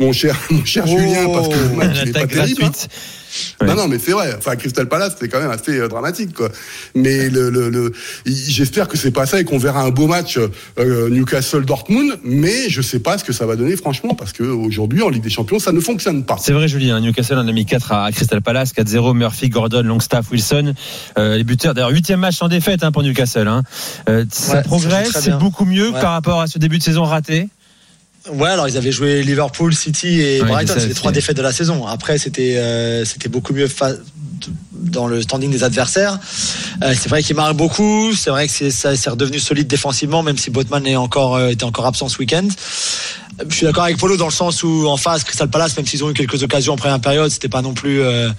mon 0.00 0.12
cher, 0.12 0.36
mon 0.50 0.64
cher 0.64 0.86
Julien, 0.86 1.26
parce 1.32 1.48
que 1.48 1.54
le 1.54 1.76
match 1.76 1.96
il 2.02 2.08
est 2.08 2.12
pas 2.12 2.26
terrible. 2.26 2.64
hein. 2.64 2.70
Ouais. 3.60 3.66
Non, 3.66 3.74
non, 3.74 3.88
mais 3.88 3.98
c'est 3.98 4.12
vrai. 4.12 4.34
Enfin, 4.36 4.56
Crystal 4.56 4.86
Palace, 4.88 5.16
c'est 5.18 5.28
quand 5.28 5.40
même 5.40 5.50
assez 5.50 5.78
euh, 5.78 5.88
dramatique, 5.88 6.34
quoi. 6.34 6.48
Mais 6.94 7.28
le, 7.30 7.50
le, 7.50 7.68
le- 7.70 7.92
j'espère 8.26 8.88
que 8.88 8.96
c'est 8.96 9.10
pas 9.10 9.26
ça 9.26 9.40
et 9.40 9.44
qu'on 9.44 9.58
verra 9.58 9.82
un 9.82 9.90
beau 9.90 10.06
match 10.06 10.38
euh, 10.78 11.08
Newcastle-Dortmund. 11.10 12.18
Mais 12.24 12.68
je 12.68 12.82
sais 12.82 12.98
pas 13.00 13.18
ce 13.18 13.24
que 13.24 13.32
ça 13.32 13.46
va 13.46 13.56
donner, 13.56 13.76
franchement, 13.76 14.14
parce 14.14 14.32
que 14.32 14.42
aujourd'hui, 14.44 15.02
en 15.02 15.08
Ligue 15.08 15.22
des 15.22 15.30
Champions, 15.30 15.58
ça 15.58 15.72
ne 15.72 15.80
fonctionne 15.80 16.24
pas. 16.24 16.36
C'est 16.40 16.52
vrai, 16.52 16.68
Julien. 16.68 17.00
Newcastle 17.00 17.38
en 17.38 17.48
a 17.48 17.52
mis 17.52 17.66
4 17.66 17.92
à 17.92 18.12
Crystal 18.12 18.40
Palace, 18.42 18.72
4-0. 18.74 19.14
Murphy, 19.14 19.48
Gordon, 19.48 19.82
Longstaff, 19.82 20.30
Wilson. 20.30 20.74
Euh, 21.18 21.36
les 21.36 21.44
buteurs, 21.44 21.74
d'ailleurs, 21.74 21.90
huitième 21.90 22.20
match 22.20 22.36
sans 22.36 22.48
défaite 22.48 22.82
hein, 22.84 22.92
pour 22.92 23.02
Newcastle. 23.02 23.48
Hein. 23.48 23.62
Euh, 24.08 24.24
ça 24.30 24.54
Ouais, 24.56 24.62
progresse, 24.62 25.10
c'est 25.20 25.38
beaucoup 25.38 25.64
mieux 25.64 25.90
Ouais. 25.90 26.00
par 26.00 26.12
rapport 26.12 26.40
à 26.40 26.46
ce 26.46 26.58
début 26.58 26.78
de 26.78 26.82
saison 26.82 27.04
raté. 27.04 27.48
Ouais, 28.32 28.48
alors 28.48 28.68
ils 28.68 28.76
avaient 28.76 28.92
joué 28.92 29.22
Liverpool, 29.22 29.74
City 29.74 30.20
et 30.20 30.40
Ouais, 30.42 30.48
Brighton, 30.48 30.74
c'est 30.78 30.88
les 30.88 30.94
trois 30.94 31.12
défaites 31.12 31.36
de 31.36 31.42
la 31.42 31.52
saison. 31.52 31.86
Après, 31.86 32.16
c'était 32.18 32.56
euh, 32.56 33.04
c'était 33.04 33.28
beaucoup 33.28 33.52
mieux 33.52 33.68
fa- 33.68 33.92
dans 34.72 35.06
le 35.06 35.20
standing 35.22 35.50
des 35.50 35.62
adversaires. 35.62 36.18
Euh, 36.82 36.94
c'est 36.98 37.08
vrai 37.08 37.22
qu'il 37.22 37.36
marque 37.36 37.56
beaucoup. 37.56 38.14
C'est 38.14 38.30
vrai 38.30 38.46
que 38.46 38.52
c'est 38.52 38.70
ça 38.70 38.96
c'est 38.96 39.10
redevenu 39.10 39.38
solide 39.38 39.66
défensivement, 39.66 40.22
même 40.22 40.38
si 40.38 40.50
Botman 40.50 40.86
est 40.86 40.96
encore 40.96 41.34
euh, 41.36 41.48
était 41.48 41.64
encore 41.64 41.84
absent 41.86 42.08
ce 42.08 42.18
week-end. 42.18 42.48
Je 43.48 43.54
suis 43.54 43.66
d'accord 43.66 43.84
avec 43.84 43.98
Polo 43.98 44.16
dans 44.16 44.26
le 44.28 44.32
sens 44.32 44.62
où 44.62 44.86
en 44.86 44.96
face 44.96 45.24
Crystal 45.24 45.48
Palace, 45.50 45.76
même 45.76 45.86
s'ils 45.86 46.04
ont 46.04 46.10
eu 46.10 46.14
quelques 46.14 46.42
occasions 46.42 46.72
en 46.72 46.76
première 46.76 47.00
période, 47.00 47.30
c'était 47.30 47.48
pas 47.48 47.62
non 47.62 47.74
plus 47.74 48.00
euh, 48.00 48.30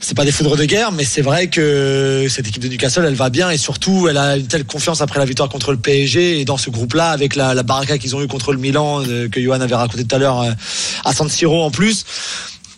c'est 0.00 0.16
pas 0.16 0.24
des 0.24 0.32
foudres 0.32 0.56
de 0.56 0.64
guerre, 0.64 0.92
mais 0.92 1.04
c'est 1.04 1.22
vrai 1.22 1.48
que 1.48 2.26
cette 2.28 2.46
équipe 2.46 2.62
de 2.62 2.68
Newcastle, 2.68 3.04
elle 3.06 3.14
va 3.14 3.30
bien 3.30 3.50
et 3.50 3.56
surtout, 3.56 4.06
elle 4.08 4.16
a 4.16 4.36
une 4.36 4.46
telle 4.46 4.64
confiance 4.64 5.00
après 5.00 5.18
la 5.18 5.24
victoire 5.24 5.48
contre 5.48 5.72
le 5.72 5.78
PSG 5.78 6.40
et 6.40 6.44
dans 6.44 6.56
ce 6.56 6.70
groupe-là, 6.70 7.10
avec 7.10 7.34
la, 7.34 7.54
la 7.54 7.62
baraka 7.62 7.98
qu'ils 7.98 8.14
ont 8.14 8.22
eu 8.22 8.28
contre 8.28 8.52
le 8.52 8.58
Milan, 8.58 9.02
euh, 9.06 9.28
que 9.28 9.40
Johan 9.40 9.60
avait 9.60 9.74
raconté 9.74 10.04
tout 10.04 10.14
à 10.14 10.18
l'heure 10.18 10.40
euh, 10.40 10.52
à 11.04 11.12
San 11.12 11.28
Siro 11.28 11.62
en 11.62 11.70
plus. 11.70 12.04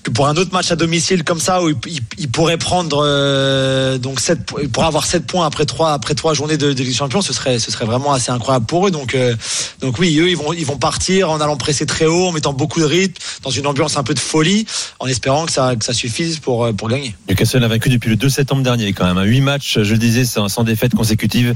Que 0.02 0.10
pour 0.10 0.26
un 0.28 0.36
autre 0.36 0.52
match 0.52 0.70
à 0.70 0.76
domicile 0.76 1.24
comme 1.24 1.40
ça 1.40 1.62
où 1.62 1.68
il, 1.68 1.76
il- 1.86 2.00
il 2.18 2.30
pourrait 2.30 2.56
prendre 2.56 3.02
euh, 3.04 3.98
donc 3.98 4.18
sept, 4.20 4.44
po- 4.46 4.58
il 4.62 4.70
pourrait 4.70 4.86
avoir 4.86 5.04
7 5.04 5.26
points 5.26 5.44
après 5.46 5.66
trois 5.66 5.92
après 5.92 6.14
trois 6.14 6.32
journées 6.32 6.56
de, 6.56 6.72
de 6.72 6.78
Ligue 6.78 6.88
des 6.88 6.94
Champions 6.94 7.20
ce 7.20 7.32
serait 7.34 7.58
ce 7.58 7.70
serait 7.70 7.84
vraiment 7.84 8.12
assez 8.12 8.30
incroyable 8.32 8.64
pour 8.64 8.86
eux 8.86 8.90
donc 8.90 9.14
euh, 9.14 9.36
donc 9.82 9.98
oui 9.98 10.18
eux 10.18 10.30
ils 10.30 10.36
vont 10.38 10.54
ils 10.54 10.64
vont 10.64 10.78
partir 10.78 11.30
en 11.30 11.38
allant 11.40 11.56
presser 11.58 11.84
très 11.84 12.06
haut 12.06 12.28
en 12.28 12.32
mettant 12.32 12.54
beaucoup 12.54 12.80
de 12.80 12.86
rythme 12.86 13.14
dans 13.42 13.50
une 13.50 13.66
ambiance 13.66 13.98
un 13.98 14.02
peu 14.02 14.14
de 14.14 14.18
folie 14.18 14.64
en 15.00 15.06
espérant 15.06 15.44
que 15.44 15.52
ça 15.52 15.76
que 15.76 15.84
ça 15.84 15.92
suffise 15.92 16.38
pour 16.38 16.64
euh, 16.64 16.72
pour 16.72 16.88
gagner 16.88 17.14
Newcastle 17.28 17.62
a 17.62 17.68
vaincu 17.68 17.90
depuis 17.90 18.08
le 18.08 18.16
2 18.16 18.28
septembre 18.30 18.62
dernier 18.62 18.94
quand 18.94 19.04
même. 19.06 19.18
hein. 19.18 19.24
Huit 19.24 19.40
matchs, 19.42 19.78
je 19.82 19.92
le 19.92 19.98
disais, 19.98 20.24
sans, 20.24 20.48
sans 20.48 20.64
défaite 20.64 20.94
consécutive 20.94 21.54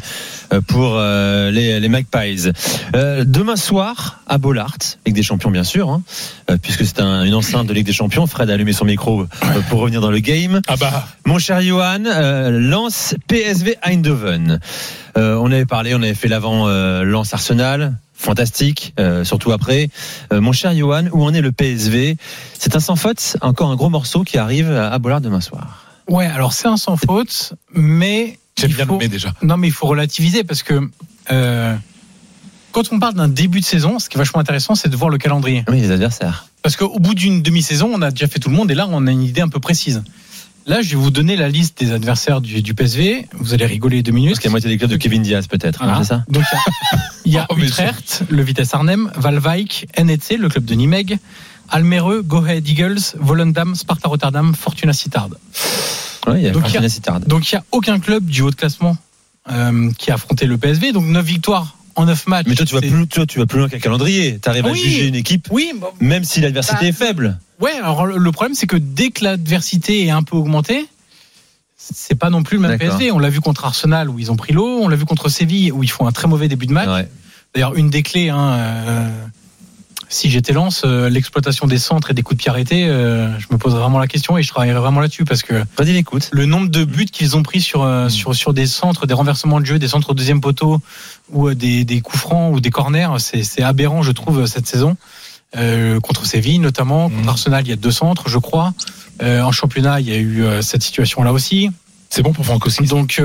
euh, 0.53 0.61
pour 0.61 0.99
les, 0.99 1.81
les 1.81 1.89
Magpies. 1.89 2.51
Demain 2.93 3.57
soir, 3.57 4.21
à 4.27 4.39
Bollard, 4.39 4.77
Ligue 5.07 5.15
des 5.17 5.23
Champions 5.23 5.51
bien 5.51 5.65
sûr, 5.65 5.89
hein, 5.91 6.03
puisque 6.63 6.85
c'est 6.85 7.01
un- 7.01 7.25
une 7.25 7.35
enceinte 7.35 7.67
de 7.67 7.73
Ligue 7.73 7.87
des 7.87 7.93
Champions. 7.93 8.27
Fred 8.35 8.51
a 8.51 8.55
allumé 8.55 8.73
son 8.73 8.85
micro 8.85 9.23
euh, 9.23 9.27
pour 9.71 9.79
revenir 9.79 10.01
dans 10.01 10.11
le 10.11 10.19
game. 10.19 10.61
Ah 10.67 10.75
bah, 10.77 11.07
Mon 11.25 11.39
cher 11.39 11.63
Johan, 11.63 12.03
euh, 12.05 12.51
lance 12.51 13.15
PSV 13.29 13.77
Eindhoven. 13.81 14.59
Euh, 15.17 15.37
on 15.41 15.53
avait 15.53 15.67
parlé, 15.67 15.95
on 15.95 16.03
avait 16.03 16.15
fait 16.15 16.27
l'avant 16.27 16.67
euh, 16.67 17.05
lance 17.05 17.33
Arsenal. 17.33 17.97
Fantastique, 18.17 18.93
euh, 18.99 19.23
surtout 19.23 19.53
après. 19.53 19.89
Euh, 20.33 20.41
mon 20.41 20.51
cher 20.53 20.75
Johan, 20.75 21.05
où 21.13 21.23
en 21.25 21.33
est 21.33 21.41
le 21.43 21.53
PSV 21.53 22.17
C'est 22.59 22.75
un 22.75 22.81
sans 22.81 22.97
faute, 22.97 23.37
encore 23.41 23.71
un 23.71 23.77
gros 23.77 23.89
morceau 23.91 24.25
qui 24.25 24.37
arrive 24.37 24.71
à 24.73 24.99
Bollard 24.99 25.21
demain 25.21 25.41
soir. 25.41 25.85
Ouais, 26.09 26.27
alors 26.27 26.53
c'est 26.55 26.67
un 26.69 26.77
sans 26.77 26.97
faute, 26.97 27.53
mais 27.73 28.37
j'aime 28.59 28.73
bien 28.73 28.85
faut- 28.87 28.93
nommer 28.95 29.09
déjà. 29.09 29.33
Non, 29.43 29.57
mais 29.59 29.69
il 29.69 29.73
faut 29.73 29.87
relativiser 29.87 30.43
parce 30.43 30.63
que 30.65 30.81
euh, 31.31 31.75
quand 32.73 32.93
on 32.93 32.99
parle 32.99 33.15
d'un 33.15 33.29
début 33.29 33.61
de 33.61 33.65
saison, 33.65 33.99
ce 34.01 34.09
qui 34.09 34.17
est 34.17 34.19
vachement 34.19 34.41
intéressant, 34.41 34.75
c'est 34.75 34.89
de 34.89 34.97
voir 34.97 35.11
le 35.11 35.19
calendrier. 35.19 35.65
Oui, 35.69 35.81
les 35.81 35.91
adversaires. 35.93 36.47
Parce 36.65 36.77
qu'au 36.77 36.99
bout 36.99 37.15
d'une 37.15 37.43
demi-saison, 37.43 37.91
on 37.93 38.01
a 38.01 38.11
déjà 38.11 38.27
fait 38.27 38.39
tout 38.39 38.49
le 38.49 38.57
monde 38.57 38.71
et 38.71 38.75
là, 38.75 38.87
on 38.91 39.07
a 39.07 39.11
une 39.11 39.23
idée 39.23 39.43
un 39.43 39.51
peu 39.51 39.61
précise. 39.61 40.03
Là, 40.67 40.81
je 40.81 40.89
vais 40.89 40.97
vous 40.97 41.11
donner 41.11 41.37
la 41.37 41.51
liste 41.51 41.79
des 41.79 41.93
adversaires 41.93 42.41
du, 42.41 42.63
du 42.63 42.73
PSV. 42.73 43.29
Vous 43.35 43.53
allez 43.53 43.67
rigoler 43.67 44.03
deux 44.03 44.13
minutes. 44.13 44.31
Parce 44.31 44.39
qu'il 44.41 44.49
y 44.49 44.49
a 44.49 44.53
moitié 44.53 44.71
des 44.71 44.79
clubs 44.79 44.91
de 44.91 44.97
Kevin 44.97 45.23
Diaz 45.23 45.47
peut-être, 45.47 45.83
hein, 45.83 45.95
c'est 45.99 46.09
ça 46.09 46.25
Donc 46.27 46.43
il 46.51 46.55
y 46.55 46.57
a, 46.57 47.03
il 47.27 47.33
y 47.35 47.37
a 47.37 47.47
Oh, 47.51 47.59
Utrecht, 47.59 48.23
le 48.31 48.43
Vitesse 48.43 48.73
Arnhem, 48.73 49.13
Valwijk, 49.15 49.89
NEC, 50.03 50.39
le 50.39 50.49
club 50.49 50.65
de 50.65 50.75
Nimeg, 50.75 51.19
Almere, 51.69 52.23
Go 52.23 52.43
Ahead 52.43 52.67
Eagles, 52.67 53.15
Volendam, 53.21 53.75
Sparta 53.75 54.09
Rotterdam, 54.09 54.55
Fortuna 54.55 54.95
Sittard. 54.95 55.29
Oui, 56.27 56.37
il 56.39 56.43
y 56.45 56.49
a 56.49 56.51
Donc, 56.53 56.67
il 56.71 56.75
y 56.77 56.79
a-. 56.79 57.19
Donc 57.19 57.53
il 57.53 57.57
n'y 57.57 57.59
a 57.59 57.65
aucun 57.73 57.99
club 57.99 58.25
du 58.25 58.41
haut 58.41 58.51
de 58.51 58.57
classement 58.57 58.97
euh, 59.51 59.91
qui 59.99 60.11
a 60.11 60.15
affronté 60.15 60.47
le 60.47 60.57
PSV. 60.57 60.93
Donc 60.93 61.05
9 61.05 61.23
victoires 61.23 61.77
en 61.97 62.05
9 62.07 62.27
matchs. 62.27 62.47
Mais 62.49 62.55
toi, 62.55 62.67
tu 62.67 62.75
vas 62.75 62.81
plus, 62.81 63.07
toi, 63.07 63.27
tu 63.27 63.39
vas 63.39 63.47
plus 63.47 63.59
loin 63.59 63.69
qu'un 63.69 63.79
calendrier. 63.79 64.39
Tu 64.43 64.49
arrives 64.49 64.67
à 64.67 64.73
juger 64.75 65.07
une 65.09 65.15
équipe, 65.15 65.49
Oui, 65.51 65.73
bon, 65.77 65.89
même 66.01 66.25
si 66.25 66.41
l'adversité 66.41 66.77
Bah, 66.81 66.87
est 66.89 66.93
faible. 66.93 67.39
ouais. 67.61 67.73
Alors 67.83 68.07
le 68.07 68.33
problème, 68.33 68.55
c'est 68.55 68.67
que 68.67 68.77
dès 68.77 69.11
que 69.11 69.25
l'adversité 69.25 70.05
est 70.07 70.11
un 70.11 70.23
peu 70.23 70.37
augmentée, 70.37 70.87
c'est 71.77 72.15
pas 72.19 72.31
non 72.31 72.43
plus 72.43 72.57
le 72.59 72.67
même. 72.69 72.79
PSV. 72.79 73.11
On 73.13 73.19
l'a 73.19 73.29
vu 73.31 73.41
contre 73.41 73.65
Arsenal 73.65 74.09
où 74.09 74.19
ils 74.19 74.33
ont 74.33 74.37
pris 74.37 74.53
l'eau. 74.53 74.79
On 74.81 74.89
l'a 74.89 74.97
vu 74.97 75.05
contre 75.05 75.29
Séville 75.29 75.71
où 75.73 75.83
ils 75.83 75.91
font 75.91 76.07
un 76.07 76.13
très 76.13 76.29
mauvais 76.29 76.49
début 76.49 76.67
de 76.67 76.73
match. 76.73 76.89
Ouais. 76.89 77.09
D'ailleurs, 77.55 77.75
une 77.77 77.91
des 77.91 78.03
clés, 78.03 78.31
hein, 78.31 78.53
euh, 78.55 79.09
si 80.09 80.31
j'étais 80.31 80.53
lance, 80.53 80.83
euh, 80.85 81.09
l'exploitation 81.09 81.67
des 81.67 81.79
centres 81.79 82.11
et 82.11 82.15
des 82.15 82.23
coups 82.23 82.39
de 82.39 82.43
pied 82.43 82.51
arrêtés, 82.51 82.87
euh, 82.87 83.39
je 83.39 83.47
me 83.51 83.59
poserais 83.59 83.81
vraiment 83.81 83.99
la 83.99 84.07
question 84.07 84.37
et 84.39 84.43
je 84.43 84.49
travaillerais 84.49 84.81
vraiment 84.81 85.01
là-dessus 85.01 85.25
parce 85.25 85.43
que 85.43 85.65
l'écoute. 85.81 86.29
le 86.33 86.47
nombre 86.47 86.69
de 86.69 86.85
buts 86.85 87.07
qu'ils 87.07 87.37
ont 87.37 87.43
pris 87.43 87.61
sur, 87.61 87.83
euh, 87.83 88.09
sur, 88.09 88.35
sur 88.35 88.55
des 88.55 88.67
centres, 88.67 89.07
des 89.07 89.15
renversements 89.15 89.61
de 89.61 89.67
jeu, 89.67 89.79
des 89.79 89.89
centres 89.89 90.11
au 90.11 90.15
deuxième 90.15 90.41
poteau 90.41 90.81
ou 91.31 91.53
des, 91.55 91.85
des 91.85 92.01
coups 92.01 92.19
francs 92.19 92.55
ou 92.55 92.61
des 92.61 92.71
corners, 92.71 93.09
c'est 93.19 93.63
aberrant, 93.63 94.03
je 94.03 94.13
trouve, 94.13 94.47
cette 94.47 94.67
saison. 94.67 94.97
Euh, 95.57 96.01
contre 96.01 96.27
Séville 96.27 96.59
notamment, 96.59 97.09
contre 97.09 97.23
Mhm. 97.23 97.29
Arsenal, 97.29 97.65
il 97.65 97.71
y 97.71 97.73
a 97.73 97.77
deux 97.77 97.93
centres, 97.93 98.29
je 98.29 98.39
crois. 98.39 98.75
Euh, 99.23 99.41
en 99.43 99.53
championnat, 99.53 100.01
il 100.01 100.09
y 100.09 100.13
a 100.13 100.17
eu 100.17 100.43
euh, 100.43 100.63
cette 100.63 100.83
situation-là 100.83 101.33
aussi. 101.33 101.71
c'est 102.11 102.23
bon 102.23 102.33
pour 102.33 102.45
Franco 102.45 102.71
Smith. 102.71 102.91
Donc 102.91 103.21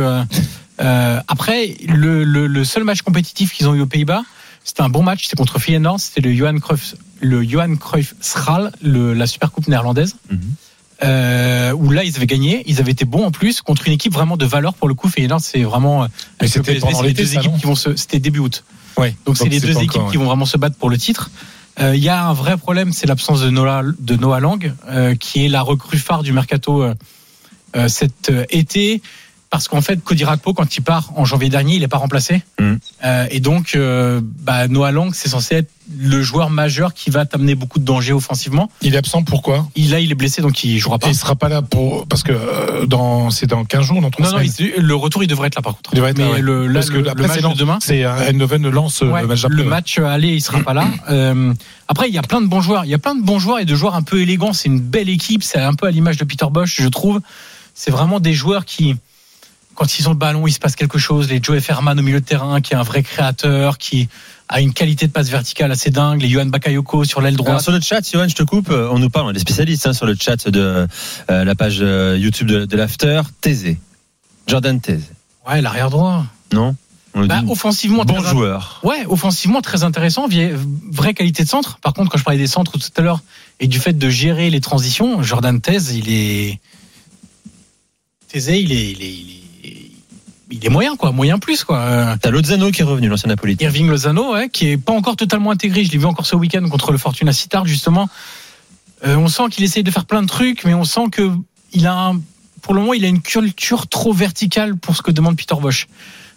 après, 1.28 1.76
le, 1.88 2.24
le, 2.24 2.48
le 2.48 2.64
seul 2.64 2.84
match 2.84 3.02
compétitif 3.02 3.54
qu'ils 3.54 3.68
ont 3.68 3.74
eu 3.76 3.82
aux 3.82 3.86
Pays-Bas, 3.88 4.24
c'était 4.70 4.84
un 4.84 4.90
bon 4.90 5.02
match, 5.02 5.24
c'était 5.24 5.36
contre 5.36 5.58
Feyenoord, 5.58 6.00
c'était 6.00 6.22
le 6.22 6.32
Johan 6.32 6.60
Cruyff, 6.60 6.94
le 7.22 7.44
Johan 7.44 7.76
Cruyff 7.76 8.14
Schral, 8.22 8.72
le, 8.84 9.16
la 9.16 9.26
Supercoupe 9.26 9.68
néerlandaise. 9.68 10.16
Mhm. 10.30 10.40
Euh, 11.02 11.72
où 11.72 11.92
là 11.92 12.04
ils 12.04 12.18
avaient 12.18 12.28
gagné, 12.28 12.62
ils 12.66 12.82
avaient 12.82 12.92
été 12.92 13.06
bons 13.06 13.24
en 13.24 13.32
plus 13.32 13.62
contre 13.62 13.88
une 13.88 13.94
équipe 13.94 14.12
vraiment 14.12 14.36
de 14.36 14.46
valeur 14.46 14.74
pour 14.74 14.90
le 14.90 14.94
coup. 14.94 15.08
Feyenoord 15.08 15.40
c'est 15.40 15.64
vraiment 15.64 16.04
euh, 16.04 16.08
c'était 16.46 16.74
les 16.74 17.14
deux 17.14 17.36
équipes 17.38 17.56
qui 17.58 17.66
vont 17.66 17.76
se, 17.76 17.96
c'était 17.96 18.20
début 18.20 18.40
août. 18.40 18.66
Ouais. 18.98 19.16
Donc 19.26 19.38
c'est 19.38 19.48
les 19.48 19.62
deux 19.62 19.78
équipes 19.78 19.96
encore, 20.02 20.12
qui 20.12 20.18
vont 20.18 20.26
vraiment 20.26 20.46
se 20.46 20.58
battre 20.58 20.76
pour 20.76 20.90
le 20.90 20.98
titre. 20.98 21.32
Euh, 21.80 21.96
Il 21.96 22.04
y 22.04 22.10
a 22.10 22.26
un 22.26 22.34
vrai 22.34 22.58
problème, 22.58 22.92
c'est 22.92 23.08
l'absence 23.08 23.42
de 23.42 23.50
Noah, 23.50 23.84
de 23.98 24.16
Noah 24.18 24.42
Lang, 24.42 24.74
euh, 24.90 25.16
qui 25.16 25.46
est 25.46 25.50
la 25.50 25.62
recrue 25.62 25.98
phare 25.98 26.22
du 26.22 26.34
mercato 26.34 26.84
euh, 26.84 27.88
cet 27.88 28.32
été. 28.50 29.02
Parce 29.50 29.68
qu'en 29.68 29.82
fait, 29.82 30.04
Cody 30.04 30.26
Rakpo, 30.26 30.54
quand 30.54 30.78
il 30.78 30.82
part 30.82 31.10
en 31.16 31.26
janvier 31.26 31.50
dernier, 31.50 31.74
il 31.76 31.80
n'est 31.82 31.88
pas 31.88 31.98
remplacé. 31.98 32.44
Mhm. 32.60 32.80
Euh, 33.04 33.26
et 33.32 33.40
donc, 33.40 33.72
euh, 33.76 34.22
bah, 34.24 34.68
Noah 34.68 34.92
Lang, 34.92 35.12
c'est 35.14 35.30
censé 35.30 35.56
être 35.56 35.70
le 35.98 36.22
joueur 36.22 36.52
majeur 36.52 36.94
qui 36.94 37.10
va 37.10 37.26
t'amener 37.26 37.56
beaucoup 37.56 37.80
de 37.80 37.84
danger 37.84 38.14
offensivement. 38.14 38.70
Il 38.84 38.94
est 38.94 38.98
absent 38.98 39.24
pourquoi? 39.24 39.68
Il, 39.76 39.90
là, 39.90 40.00
il 40.00 40.12
est 40.12 40.16
blessé, 40.16 40.44
donc 40.44 40.64
il 40.64 40.78
jouera 40.78 40.98
Et 40.98 41.00
pas. 41.00 41.08
il 41.08 41.16
sera 41.16 41.36
pas 41.36 41.50
là 41.50 41.64
pour 41.64 42.06
parce 42.06 42.22
que 42.22 42.32
euh, 42.32 42.86
dans 42.86 43.32
c'est 43.32 43.48
dans 43.48 43.66
15 43.66 43.82
jours 43.86 44.02
dans 44.02 44.12
3 44.12 44.24
Non, 44.28 44.32
non, 44.34 44.38
semaines. 44.38 44.72
il- 44.78 44.84
le 44.84 44.94
retour, 44.96 45.24
il 45.24 45.28
devrait 45.28 45.48
être 45.48 45.56
là 45.56 45.64
par 45.64 45.74
contre. 45.76 45.90
Il 45.94 45.96
devrait 45.96 46.12
être 46.12 46.20
Mais 46.20 46.26
là, 46.26 46.32
ouais. 46.34 46.42
le, 46.42 46.68
là, 46.68 46.74
parce 46.76 46.92
que 46.92 46.98
le, 46.98 47.10
après 47.10 47.24
le 47.24 47.28
match 47.30 47.42
de 47.42 47.58
demain, 47.58 47.80
c'est 47.82 48.04
Eindhoven 48.04 48.70
lance 48.70 49.02
Ouais, 49.02 49.22
le 49.22 49.28
match 49.28 49.46
le 49.50 49.64
match 49.64 49.98
aller, 49.98 50.28
il 50.36 50.42
sera 50.42 50.60
pas 50.60 50.74
là. 50.76 50.86
Après, 51.88 52.08
il 52.08 52.14
y 52.14 52.20
a 52.20 52.22
plein 52.22 52.42
de 52.42 52.48
bons 52.48 52.62
joueurs. 52.62 52.86
Il 52.86 52.92
y 52.92 52.94
a 52.94 53.00
plein 53.00 53.16
de 53.16 53.24
bons 53.24 53.40
joueurs 53.40 53.58
et 53.60 53.66
de 53.66 53.74
joueurs 53.76 53.96
un 53.96 54.04
peu 54.04 54.22
élégants. 54.22 54.54
C'est 54.54 54.70
une 54.70 54.80
belle 54.80 55.10
équipe. 55.10 55.42
C'est 55.42 55.58
un 55.60 55.74
peu 55.74 55.88
à 55.88 55.92
l'image 55.92 56.18
de 56.18 56.24
Peter 56.24 56.46
Bosch, 56.52 56.76
je 56.80 56.88
trouve. 56.88 57.20
C'est 57.74 57.90
vraiment 57.90 58.20
des 58.20 58.34
joueurs 58.34 58.66
qui, 58.66 58.96
quand 59.80 59.98
ils 59.98 60.08
ont 60.10 60.12
le 60.12 60.18
ballon, 60.18 60.46
il 60.46 60.52
se 60.52 60.60
passe 60.60 60.76
quelque 60.76 60.98
chose. 61.00 61.30
Les 61.30 61.40
Joe 61.42 61.60
Ferman 61.62 61.98
au 61.98 62.04
milieu 62.04 62.20
de 62.20 62.26
terrain, 62.26 62.60
qui 62.60 62.74
est 62.74 62.76
un 62.76 62.84
vrai 62.84 63.02
créateur, 63.02 63.78
qui 63.78 64.10
a 64.50 64.60
une 64.60 64.74
qualité 64.74 65.08
de 65.08 65.12
passe 65.14 65.30
verticale 65.30 65.72
assez 65.72 65.90
dingue. 65.90 66.22
Les 66.22 66.28
Johan 66.28 66.48
Bakayoko 66.48 67.06
sur 67.06 67.22
l'aile 67.22 67.36
Alors, 67.36 67.46
droite. 67.46 67.62
sur 67.62 67.72
le 67.72 67.80
chat, 67.80 68.02
Johan, 68.12 68.28
je 68.28 68.36
te 68.36 68.44
coupe. 68.44 68.72
euh, 68.72 68.90
On 68.92 69.00
nous 69.00 69.10
parle, 69.10 69.28
on 69.28 69.30
est 69.30 69.34
des 69.34 69.40
spécialistes 69.40 69.88
hein, 69.88 69.94
sur 69.94 70.06
le 70.06 70.16
chat 70.20 70.50
de 70.50 70.86
euh, 71.32 71.44
la 71.46 71.56
page 71.56 71.78
euh, 71.82 72.18
YouTube 72.20 72.48
de, 72.48 72.66
de 72.66 72.76
l'After. 72.78 73.22
Thésée. 73.40 73.80
Jordan 74.48 74.82
Thésée. 74.82 75.06
Ouais, 75.48 75.62
l'arrière 75.62 75.90
droit. 75.90 76.26
Non? 76.52 76.76
Bah, 77.16 77.42
offensivement, 77.48 78.04
bon 78.06 78.22
très- 78.22 78.30
joueur. 78.32 78.82
Ouais, 78.84 79.06
offensivement 79.08 79.62
très 79.62 79.84
intéressant, 79.84 80.28
vraie 80.92 81.14
qualité 81.14 81.44
de 81.44 81.50
centre. 81.50 81.78
Par 81.80 81.94
contre, 81.94 82.12
quand 82.12 82.18
je 82.18 82.24
parlais 82.24 82.38
des 82.40 82.48
centres 82.48 82.78
tout 82.78 82.90
à 82.98 83.02
l'heure 83.02 83.22
et 83.60 83.68
du 83.68 83.80
fait 83.80 83.94
de 83.98 84.10
gérer 84.10 84.50
les 84.50 84.62
transitions, 84.62 85.24
Jordan 85.24 85.60
Thèse, 85.62 85.96
il 85.96 86.10
est 86.12 86.60
Thésée, 88.28 88.60
il 88.60 88.72
est, 88.72 88.92
il 88.92 89.02
est, 89.02 89.12
il 89.14 89.30
est, 89.32 89.39
il 90.52 90.66
est 90.66 90.70
moyen 90.70 90.96
quoi, 90.96 91.12
moyen 91.12 91.40
plus 91.40 91.64
quoi. 91.64 92.16
T'as 92.22 92.30
Lozano 92.32 92.72
qui 92.72 92.82
est 92.82 92.86
revenu, 92.86 93.08
l'ancien 93.08 93.28
napolitain. 93.30 93.66
Irving 93.66 93.88
Lozano, 93.88 94.34
ouais, 94.34 94.50
qui 94.50 94.70
est 94.70 94.78
pas 94.78 94.94
encore 94.94 95.16
totalement 95.16 95.52
intégré. 95.52 95.84
Je 95.84 95.92
l'ai 95.92 95.98
vu 95.98 96.06
encore 96.06 96.26
ce 96.26 96.36
week-end 96.36 96.68
contre 96.70 96.92
le 96.92 96.98
Fortuna 96.98 97.32
Sittard 97.34 97.66
justement. 97.66 98.10
Euh, 99.06 99.16
on 99.16 99.28
sent 99.28 99.44
qu'il 99.52 99.64
essaye 99.64 99.84
de 99.84 99.92
faire 99.92 100.06
plein 100.06 100.22
de 100.22 100.28
trucs, 100.28 100.66
mais 100.66 100.74
on 100.74 100.84
sent 100.84 101.10
que 101.12 101.32
il 101.72 101.86
a, 101.88 101.94
un- 101.94 102.20
pour 102.62 102.74
le 102.74 102.82
moment, 102.82 102.94
il 102.94 103.06
a 103.06 103.08
une 103.08 103.22
culture 103.22 103.88
trop 103.88 104.12
verticale 104.12 104.76
pour 104.76 104.96
ce 104.96 105.02
que 105.02 105.12
demande 105.12 105.38
Peter 105.38 105.56
Bosch. 105.60 105.88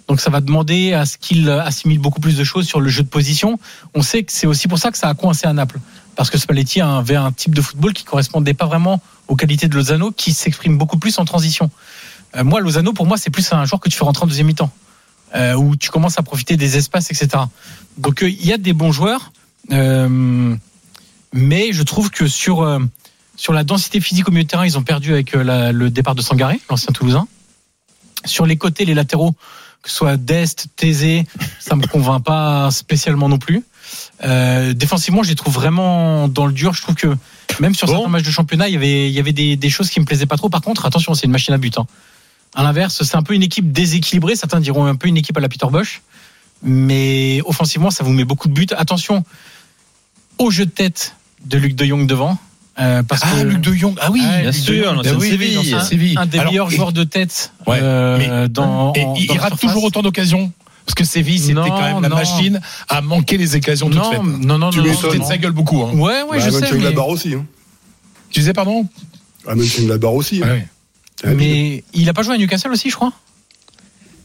Donc 0.09 0.21
ça 0.21 0.31
va 0.31 0.41
demander 0.41 0.93
à 0.93 1.07
ce 1.07 1.17
qu'il 1.17 1.49
assimile 1.49 1.99
beaucoup 1.99 2.21
plus 2.21 2.37
de 2.37 2.45
choses 2.45 2.67
sur 2.67 2.81
le 2.81 2.89
jeu 2.89 3.03
de 3.03 3.09
position. 3.09 3.59
On 3.95 4.03
sait 4.03 4.23
que 4.25 4.33
c'est 4.33 4.47
aussi 4.47 4.69
pour 4.69 4.79
ça 4.79 4.91
que 4.91 4.99
ça 4.99 5.09
a 5.09 5.15
coincé 5.15 5.47
à 5.47 5.53
Naples. 5.53 5.79
Parce 6.17 6.29
que 6.29 6.37
Spalletti 6.37 6.81
avait 6.83 7.17
un 7.17 7.33
type 7.33 7.55
de 7.55 7.63
football 7.63 7.95
qui 7.95 8.05
correspondait 8.05 8.53
pas 8.53 8.67
vraiment 8.67 9.01
aux 9.29 9.37
qualités 9.37 9.69
de 9.69 9.75
Lozano, 9.75 10.11
qui 10.11 10.33
s'exprime 10.35 10.77
beaucoup 10.77 10.99
plus 10.99 11.19
en 11.19 11.25
transition. 11.25 11.71
Euh, 12.37 12.45
moi, 12.45 12.61
Lozano, 12.61 12.93
pour 12.93 13.07
moi, 13.07 13.17
c'est 13.17 13.31
plus 13.31 13.53
un 13.53 13.65
joueur 13.65 13.81
que 13.81 13.89
tu 13.89 13.97
fais 13.97 14.05
rentrer 14.05 14.25
en 14.25 14.27
deuxième 14.27 14.47
mi-temps, 14.47 14.71
euh, 15.35 15.55
où 15.55 15.77
tu 15.77 15.91
commences 15.91 16.19
à 16.19 16.23
profiter 16.23 16.57
des 16.57 16.77
espaces, 16.77 17.11
etc. 17.11 17.29
Donc 17.99 18.23
euh, 18.23 18.31
il 18.31 18.47
y 18.47 18.53
a 18.53 18.59
des 18.59 18.73
bons 18.73 18.93
joueurs, 18.93 19.33
mais 21.33 21.73
je 21.73 21.83
trouve 21.83 22.11
que 22.11 22.27
sur 22.27 22.81
sur 23.37 23.53
la 23.55 23.65
densité 23.65 24.01
physique 24.01 24.29
au 24.29 24.31
milieu 24.31 24.45
de 24.45 24.49
terrain, 24.49 24.67
ils 24.67 24.77
ont 24.79 24.83
perdu 24.83 25.13
avec 25.13 25.33
la- 25.33 25.73
le 25.73 25.91
départ 25.91 26.15
de 26.15 26.21
Sangaré, 26.23 26.61
l'ancien 26.71 26.93
Toulousain. 26.93 27.27
Sur 28.25 28.47
les 28.47 28.57
côtés, 28.57 28.85
les 28.85 28.95
latéraux, 28.95 29.33
que 29.83 29.89
ce 29.91 29.97
soit 29.97 30.17
Dest, 30.17 30.69
Thésée, 30.77 31.27
ça 31.59 31.75
me 31.75 31.85
convainc 31.87 32.23
pas 32.23 32.71
spécialement 32.71 33.29
non 33.29 33.39
plus. 33.39 33.65
Euh, 34.23 34.75
défensivement, 34.75 35.23
je 35.23 35.31
les 35.31 35.35
trouve 35.35 35.55
vraiment 35.55 36.29
dans 36.29 36.47
le 36.47 36.53
dur. 36.53 36.73
Je 36.75 36.83
trouve 36.83 36.95
que 36.95 37.17
même 37.59 37.75
sur 37.75 37.87
Bon. 37.89 37.95
certains 37.95 38.09
matchs 38.11 38.23
de 38.23 38.31
championnat, 38.31 38.69
il 38.69 38.75
y 38.75 38.77
avait, 38.77 39.09
il 39.09 39.13
y 39.15 39.19
avait 39.19 39.33
des, 39.33 39.57
des 39.57 39.71
choses 39.71 39.91
qui 39.91 39.99
me 39.99 40.05
plaisaient 40.05 40.27
pas 40.27 40.37
trop. 40.37 40.49
Par 40.51 40.61
contre, 40.61 40.85
attention, 40.87 41.15
c'est 41.15 41.27
une 41.27 41.33
machine 41.33 41.53
à 41.55 41.59
but. 41.59 41.77
Hein. 41.79 41.87
À 42.55 42.63
l'inverse, 42.63 43.03
c'est 43.03 43.17
un 43.17 43.23
peu 43.23 43.35
une 43.35 43.43
équipe 43.43 43.73
déséquilibrée. 43.73 44.37
Certains 44.37 44.61
diront 44.61 44.85
un 44.85 44.95
peu 44.95 45.09
une 45.09 45.17
équipe 45.17 45.37
à 45.37 45.41
la 45.41 45.49
Peter 45.49 45.67
Bosch. 45.71 46.03
Mais 46.63 47.41
offensivement, 47.45 47.91
ça 47.91 48.05
vous 48.05 48.13
met 48.13 48.25
beaucoup 48.25 48.49
de 48.49 48.53
buts. 48.53 48.67
Attention 48.77 49.25
au 50.39 50.51
jeu 50.51 50.67
de 50.67 50.71
tête 50.71 51.15
de 51.45 51.59
Luc 51.59 51.75
de 51.75 51.85
Jong 51.85 52.07
devant. 52.07 52.39
euh, 52.79 53.03
parce 53.03 53.23
Ah 53.25 53.31
que 53.41 53.43
Luc 53.47 53.61
de 53.61 53.73
Jong. 53.73 53.97
Ah 54.01 54.11
oui, 54.13 54.21
bien 54.21 54.43
Luc 54.51 54.55
sûr, 54.55 54.95
Ah 55.05 55.13
oui, 55.19 55.29
Séville. 55.29 55.49
oui, 55.49 55.53
un, 55.53 55.57
l'ancienne 55.57 55.81
Séville. 55.83 56.15
un 56.19 56.27
des 56.27 56.39
Alors, 56.39 56.53
meilleurs 56.53 56.73
et- 56.73 56.77
joueurs 56.77 56.93
de 56.93 57.05
tête 57.05 57.53
Ouais, 57.67 57.79
euh, 57.83 58.17
mais- 58.19 58.49
dans, 58.49 58.93
Et 58.95 59.05
en- 59.05 59.15
il, 59.15 59.27
dans 59.27 59.35
il 59.35 59.37
la 59.37 59.43
rate 59.43 59.53
surface. 59.53 59.61
toujours 59.71 59.85
autant 59.85 60.03
d'occasions. 60.03 60.53
Parce 60.87 60.95
que 60.95 61.05
Séville, 61.05 61.39
c'était 61.39 61.55
quand 61.55 61.81
même 61.81 62.03
la 62.03 62.09
non. 62.09 62.17
machine 62.17 62.61
à 62.89 63.01
manquer 63.03 63.37
les 63.39 63.55
occasions 63.57 63.89
toutes 63.89 63.99
Non, 63.99 64.11
faites. 64.11 64.23
non, 64.23 64.59
non, 64.59 64.71
Tu 64.71 64.81
non, 64.81 64.95
C'était 65.01 65.19
de 65.19 65.25
sa 65.25 65.37
gueule 65.39 65.53
beaucoup. 65.53 65.83
Hein. 65.83 65.93
Ouais, 65.95 66.23
ouais, 66.23 66.25
Bah, 66.31 66.39
je 66.39 66.51
sais. 66.51 66.61
Mais, 66.61 66.61
Mönchengladbach 66.71 67.07
aussi. 67.07 67.35
Hein. 67.35 67.47
Tu 68.31 68.41
disais 68.41 68.53
pardon? 68.53 68.87
À 69.47 69.55
Mönchengladbach 69.55 70.11
aussi. 70.13 70.43
hein. 70.43 70.49
Ouais. 70.49 70.69
Ah 71.25 71.35
mais 71.35 71.85
il 71.95 72.09
a 72.09 72.13
pas 72.13 72.23
joué 72.23 72.35
à 72.35 72.39
Newcastle 72.39 72.71
aussi, 72.73 72.91
je 72.91 72.97
crois? 72.97 73.13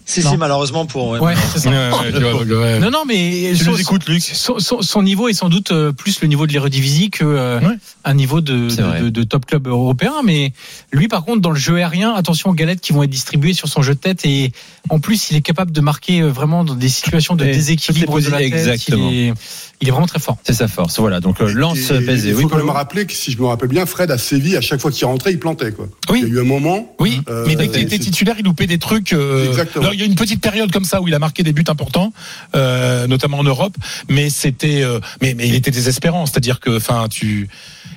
Si, 0.09 0.23
Non. 0.23 0.31
si, 0.31 0.37
malheureusement 0.37 0.85
pour. 0.85 1.09
ouais. 1.09 1.19
Ouais, 1.19 1.33
c'est 1.53 1.59
ça. 1.59 1.69
ouais. 1.69 2.79
Non, 2.79 2.89
non, 2.91 3.03
mais 3.05 3.51
Tu 3.57 3.65
son, 3.65 3.71
nous 3.71 3.81
écoutes, 3.81 4.07
Luc 4.07 4.21
son, 4.23 4.57
son- 4.57 4.81
son 4.81 5.03
niveau 5.03 5.27
est 5.27 5.33
sans 5.33 5.49
doute 5.49 5.71
euh, 5.73 5.91
plus 5.91 6.21
le 6.21 6.29
niveau 6.29 6.47
de 6.47 6.53
l'Eredivisie 6.53 7.09
que 7.09 7.25
euh, 7.25 7.59
Ouais. 7.59 7.75
un 8.05 8.13
niveau 8.13 8.39
de, 8.39 9.23
top 9.25 9.45
club 9.45 9.67
européen. 9.67 10.13
Mais 10.23 10.53
lui, 10.93 11.09
par 11.09 11.25
contre, 11.25 11.41
dans 11.41 11.49
le 11.51 11.59
jeu 11.59 11.75
aérien, 11.75 12.13
attention 12.13 12.51
aux 12.51 12.53
galettes 12.53 12.79
qui 12.79 12.93
vont 12.93 13.03
être 13.03 13.09
distribuées 13.09 13.51
sur 13.53 13.67
son 13.67 13.81
jeu 13.81 13.95
de 13.95 13.99
tête. 13.99 14.23
Et 14.25 14.53
en 14.87 14.99
plus, 14.99 15.29
il 15.29 15.35
est 15.35 15.41
capable 15.41 15.73
de 15.73 15.81
marquer 15.81 16.21
euh, 16.21 16.29
vraiment 16.29 16.63
dans 16.63 16.75
des 16.75 16.87
situations 16.89 17.35
de 17.35 17.43
Et 17.43 17.51
déséquilibre 17.51 18.13
toutes 18.13 18.21
les 18.23 18.27
de 18.27 18.31
la 18.31 18.37
tête. 18.37 18.47
Exactement. 18.53 19.09
Il 19.11 19.17
est, 19.17 19.33
il 19.79 19.87
est 19.87 19.91
vraiment 19.91 20.07
très 20.07 20.19
fort. 20.19 20.37
C'est 20.43 20.53
sa 20.53 20.67
force. 20.67 20.99
Voilà, 20.99 21.19
donc 21.19 21.39
euh, 21.39 21.51
lance 21.53 21.91
Et- 21.91 21.95
et 21.97 22.01
pesé. 22.01 22.29
Il 22.29 22.33
faut 22.35 22.41
Oui, 22.41 22.47
quand 22.49 22.57
même 22.57 22.69
rappeler 22.69 23.05
que 23.05 23.13
si 23.13 23.31
je 23.31 23.37
me 23.39 23.45
rappelle 23.45 23.69
bien, 23.69 23.85
Fred 23.85 24.09
à 24.09 24.17
Séville, 24.17 24.57
à 24.57 24.61
chaque 24.61 24.81
fois 24.81 24.89
qu'il 24.91 25.05
rentrait, 25.05 25.31
il 25.31 25.39
plantait. 25.39 25.71
Quoi. 25.71 25.87
Oui. 26.09 26.21
Il 26.23 26.29
y 26.29 26.31
a 26.31 26.35
eu 26.35 26.39
un 26.41 26.45
moment. 26.45 26.95
Oui, 26.99 27.21
Euh, 27.29 27.43
mais 27.47 27.55
dès 27.55 27.67
qu'il 27.67 27.81
était 27.83 27.99
titulaire, 27.99 28.35
il 28.39 28.45
loupait 28.45 28.65
des 28.67 28.79
trucs. 28.79 29.13
euh, 29.13 29.47
Exactement. 29.47 29.83
alors, 29.83 29.93
il 29.93 29.99
y 29.99 30.03
a 30.03 30.05
une 30.07 30.15
petite 30.15 30.41
période 30.41 30.71
comme 30.71 30.83
ça 30.85 31.01
où 31.01 31.07
il 31.07 31.13
a 31.13 31.19
marqué 31.19 31.43
des 31.43 31.53
buts 31.53 31.63
importants, 31.67 32.11
euh, 32.55 33.05
notamment 33.07 33.37
en 33.39 33.43
Europe, 33.43 33.75
mais 34.09 34.29
c'était, 34.31 34.81
euh, 34.81 34.99
mais, 35.21 35.33
mais 35.35 35.47
il 35.47 35.53
était 35.55 35.71
désespérant. 35.71 36.25
C'est-à-dire 36.25 36.59
que, 36.59 36.75
enfin, 36.77 37.05
tu, 37.09 37.47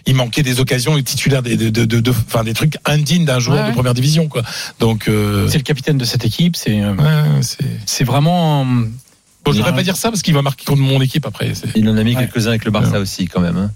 il 0.06 0.14
manquait 0.14 0.42
des 0.42 0.60
occasions, 0.60 0.96
il 0.96 1.00
est 1.00 1.02
titulaire 1.04 1.42
des, 1.42 1.56
de, 1.56 1.70
de, 1.70 1.84
de- 1.86 2.00
de- 2.00 2.10
enfin, 2.10 2.44
des 2.44 2.52
trucs 2.54 2.74
indignes 2.84 3.24
d'un 3.24 3.38
joueur 3.38 3.62
Ouais, 3.64 3.70
de 3.70 3.74
première 3.74 3.94
division, 3.94 4.28
quoi. 4.28 4.42
Donc, 4.80 5.08
euh, 5.08 5.48
C'est 5.48 5.58
le 5.58 5.64
capitaine 5.64 5.96
de 5.98 6.04
cette 6.04 6.24
équipe. 6.26 6.56
C'est 6.56 6.80
euh, 6.82 6.92
ouais, 6.94 7.40
c'est. 7.42 7.64
c'est 7.86 8.04
vraiment. 8.04 8.66
Bon, 9.44 9.52
je 9.52 9.56
voudrais 9.56 9.70
Ouais. 9.70 9.76
pas 9.78 9.82
dire 9.82 9.96
ça 9.96 10.10
parce 10.10 10.22
qu'il 10.22 10.34
va 10.34 10.42
marquer 10.42 10.64
contre 10.64 10.82
mon 10.82 11.00
équipe 11.00 11.26
après. 11.26 11.52
Il 11.74 11.88
en 11.88 11.96
a 11.96 12.02
mis 12.04 12.14
Ouais. 12.16 12.28
quelques-uns 12.28 12.50
avec 12.50 12.64
le 12.64 12.70
Barça 12.70 13.00
aussi, 13.00 13.26
quand 13.26 13.40
même. 13.40 13.56
hein. 13.56 13.70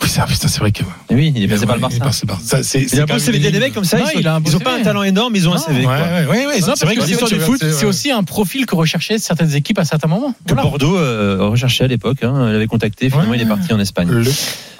Oui, 0.00 0.08
c'est, 0.08 0.24
putain, 0.26 0.46
c'est 0.46 0.60
vrai 0.60 0.70
que. 0.70 0.82
Et 1.10 1.14
oui, 1.16 1.32
il 1.34 1.42
est 1.42 1.48
passé 1.48 1.66
par 1.66 1.74
le 1.76 1.82
Ouais, 1.82 1.88
il 1.90 1.96
est 1.96 1.98
Barça. 1.98 2.24
passé 2.24 2.26
par- 2.26 2.40
ça, 2.40 2.62
c'est, 2.62 2.82
Il 2.82 2.88
c'est 2.88 3.00
a 3.00 3.06
un 3.12 3.18
CV. 3.18 3.40
Des 3.50 3.58
mecs 3.58 3.74
comme 3.74 3.82
ça, 3.82 3.98
Non, 3.98 4.04
ils, 4.14 4.20
il 4.20 4.28
a 4.28 4.36
un 4.36 4.40
beau 4.40 4.48
ils 4.48 4.54
ont 4.54 4.58
CV. 4.60 4.70
pas 4.70 4.76
un 4.78 4.82
talent 4.84 5.02
énorme, 5.02 5.34
ils 5.34 5.48
ont 5.48 5.54
un. 5.54 5.58
CV. 5.58 5.78
Ouais, 5.80 5.84
quoi. 5.86 5.94
ouais, 5.96 6.26
ouais, 6.26 6.46
ouais, 6.46 6.60
Non, 6.60 6.74
c'est 6.76 6.84
vrai 6.86 6.94
que 6.94 7.04
l'histoire 7.04 7.28
du 7.28 7.40
foot, 7.40 7.58
C'est 7.60 7.84
aussi 7.84 8.12
un 8.12 8.22
profil 8.22 8.64
que 8.66 8.76
recherchaient 8.76 9.18
certaines 9.18 9.52
équipes 9.56 9.80
à 9.80 9.84
certains 9.84 10.06
moments. 10.06 10.34
Que 10.46 10.54
Voilà. 10.54 10.62
Bordeaux 10.62 10.96
euh, 10.96 11.38
recherchait 11.40 11.82
à 11.82 11.88
l'époque. 11.88 12.22
Hein, 12.22 12.46
avait 12.46 12.68
contacté. 12.68 13.10
Finalement, 13.10 13.32
Ouais. 13.32 13.38
il 13.38 13.42
est 13.42 13.46
parti 13.46 13.72
en 13.72 13.80
Espagne. 13.80 14.08
Le- 14.08 14.22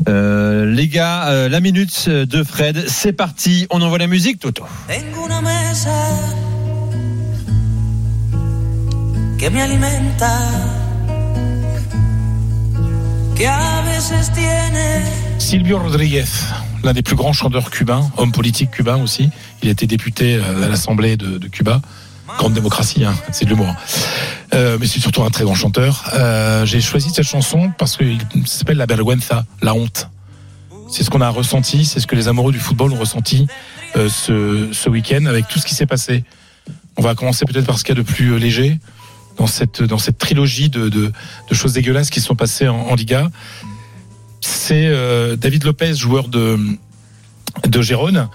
Euh, 0.09 0.65
les 0.73 0.87
gars, 0.87 1.27
euh, 1.31 1.49
la 1.49 1.59
minute 1.61 2.09
de 2.09 2.45
Fred, 2.45 2.85
c'est 2.87 3.13
parti. 3.13 3.67
On 3.71 3.83
envoie 3.83 3.99
la 3.99 4.07
musique, 4.07 4.39
Toto. 4.39 4.63
Que 9.39 9.49
me 9.51 9.63
alimenta, 9.63 10.37
que 13.37 13.47
a 13.47 13.83
veces 13.83 14.33
tiene 14.33 15.05
Silvio 15.39 15.79
Rodriguez, 15.79 16.25
l'un 16.83 16.93
des 16.93 17.03
plus 17.03 17.15
grands 17.15 17.33
chanteurs 17.33 17.71
cubains, 17.71 18.11
homme 18.17 18.33
politique 18.33 18.73
cubain 18.73 19.01
aussi. 19.01 19.31
Il 19.63 19.69
a 19.69 19.71
été 19.71 19.87
député 19.87 20.35
euh, 20.35 20.65
à 20.65 20.69
l'Assemblée 20.69 21.17
de, 21.17 21.47
Cuba. 21.47 21.81
Grande 22.37 22.53
démocratie, 22.53 23.05
hein, 23.05 23.15
c'est 23.31 23.45
de 23.45 23.51
l'humour. 23.51 23.73
Euh, 24.55 24.77
mais 24.81 24.89
c'est 24.89 24.99
surtout 24.99 25.23
un 25.23 25.31
très 25.31 25.45
grand 25.45 25.55
chanteur. 25.55 26.11
Euh, 26.15 26.67
J'ai 26.67 26.81
choisi 26.81 27.11
cette 27.11 27.29
chanson 27.29 27.71
parce 27.79 27.97
qu'il 27.97 28.19
s'appelle 28.45 28.79
La 28.79 28.87
Vergüenza, 28.87 29.45
la 29.63 29.73
honte. 29.73 30.09
C'est 30.91 31.05
ce 31.05 31.11
qu'on 31.11 31.21
a 31.21 31.29
ressenti, 31.29 31.85
c'est 31.85 32.01
ce 32.01 32.09
que 32.09 32.17
les 32.17 32.27
amoureux 32.27 32.51
du 32.51 32.59
football 32.59 32.93
ont 32.93 32.99
ressenti 32.99 33.47
ce, 33.95 34.69
ce 34.73 34.89
week-end 34.89 35.27
avec 35.27 35.47
tout 35.47 35.61
ce 35.61 35.67
qui 35.67 35.77
s'est 35.77 35.87
passé. 35.87 36.25
On 36.97 37.03
va 37.03 37.15
commencer 37.15 37.45
peut-être 37.45 37.67
par 37.67 37.79
ce 37.79 37.85
qu'il 37.85 37.95
y 37.95 37.99
a 37.99 38.03
de 38.03 38.07
plus 38.07 38.37
léger 38.41 38.81
dans 39.39 39.47
cette, 39.47 39.83
dans 39.83 39.99
cette 39.99 40.19
trilogie 40.19 40.69
de, 40.69 40.89
de, 40.89 41.13
choses 41.53 41.73
dégueulasses 41.73 42.11
qui 42.11 42.21
sont 42.21 42.35
passées 42.35 42.69
en, 42.69 42.95
Liga 42.95 43.31
c'est 44.41 44.87
euh, 44.87 45.37
David 45.37 45.65
Lopez, 45.65 45.95
joueur 45.95 46.29
de, 46.29 46.59
de 47.67 47.83
Gérone, 47.83 48.29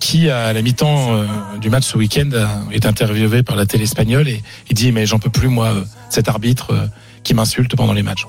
qui 0.00 0.28
à 0.28 0.52
la 0.52 0.60
mi-temps 0.60 1.14
euh, 1.14 1.26
du 1.60 1.70
match 1.70 1.84
ce 1.84 1.96
week-end 1.96 2.30
est 2.72 2.84
interviewé 2.84 3.42
par 3.42 3.56
la 3.56 3.64
télé 3.64 3.84
espagnole 3.84 4.28
et 4.28 4.42
il 4.68 4.74
dit 4.74 4.92
mais 4.92 5.06
j'en 5.06 5.18
peux 5.18 5.30
plus 5.30 5.48
moi 5.48 5.68
euh, 5.68 5.84
cet 6.10 6.28
arbitre 6.28 6.88
qui 7.22 7.32
m'insulte 7.34 7.74
pendant 7.74 7.94
les 7.94 8.02
matchs. 8.02 8.26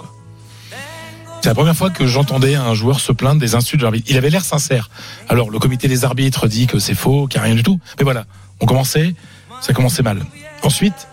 C'est 1.41 1.49
la 1.49 1.55
première 1.55 1.75
fois 1.75 1.89
que 1.89 2.07
j'entendais 2.07 2.55
un 2.55 2.73
joueur 2.73 2.99
se 2.99 3.11
plaindre 3.11 3.39
des 3.39 3.55
insultes 3.55 3.79
de 3.79 3.83
l'arbitre. 3.83 4.07
Il 4.09 4.17
avait 4.17 4.29
l'air 4.29 4.43
sincère. 4.43 4.89
Alors 5.29 5.49
le 5.49 5.59
comité 5.59 5.87
des 5.87 6.03
arbitres 6.05 6.47
dit 6.47 6.67
que 6.67 6.79
c'est 6.79 6.95
faux, 6.95 7.27
qu'il 7.27 7.39
n'y 7.39 7.43
a 7.43 7.45
rien 7.47 7.55
du 7.55 7.63
tout. 7.63 7.79
Mais 7.99 8.03
voilà, 8.03 8.25
on 8.59 8.65
commençait, 8.65 9.15
ça 9.61 9.73
commençait 9.73 10.03
mal. 10.03 10.25
Ensuite, 10.63 11.07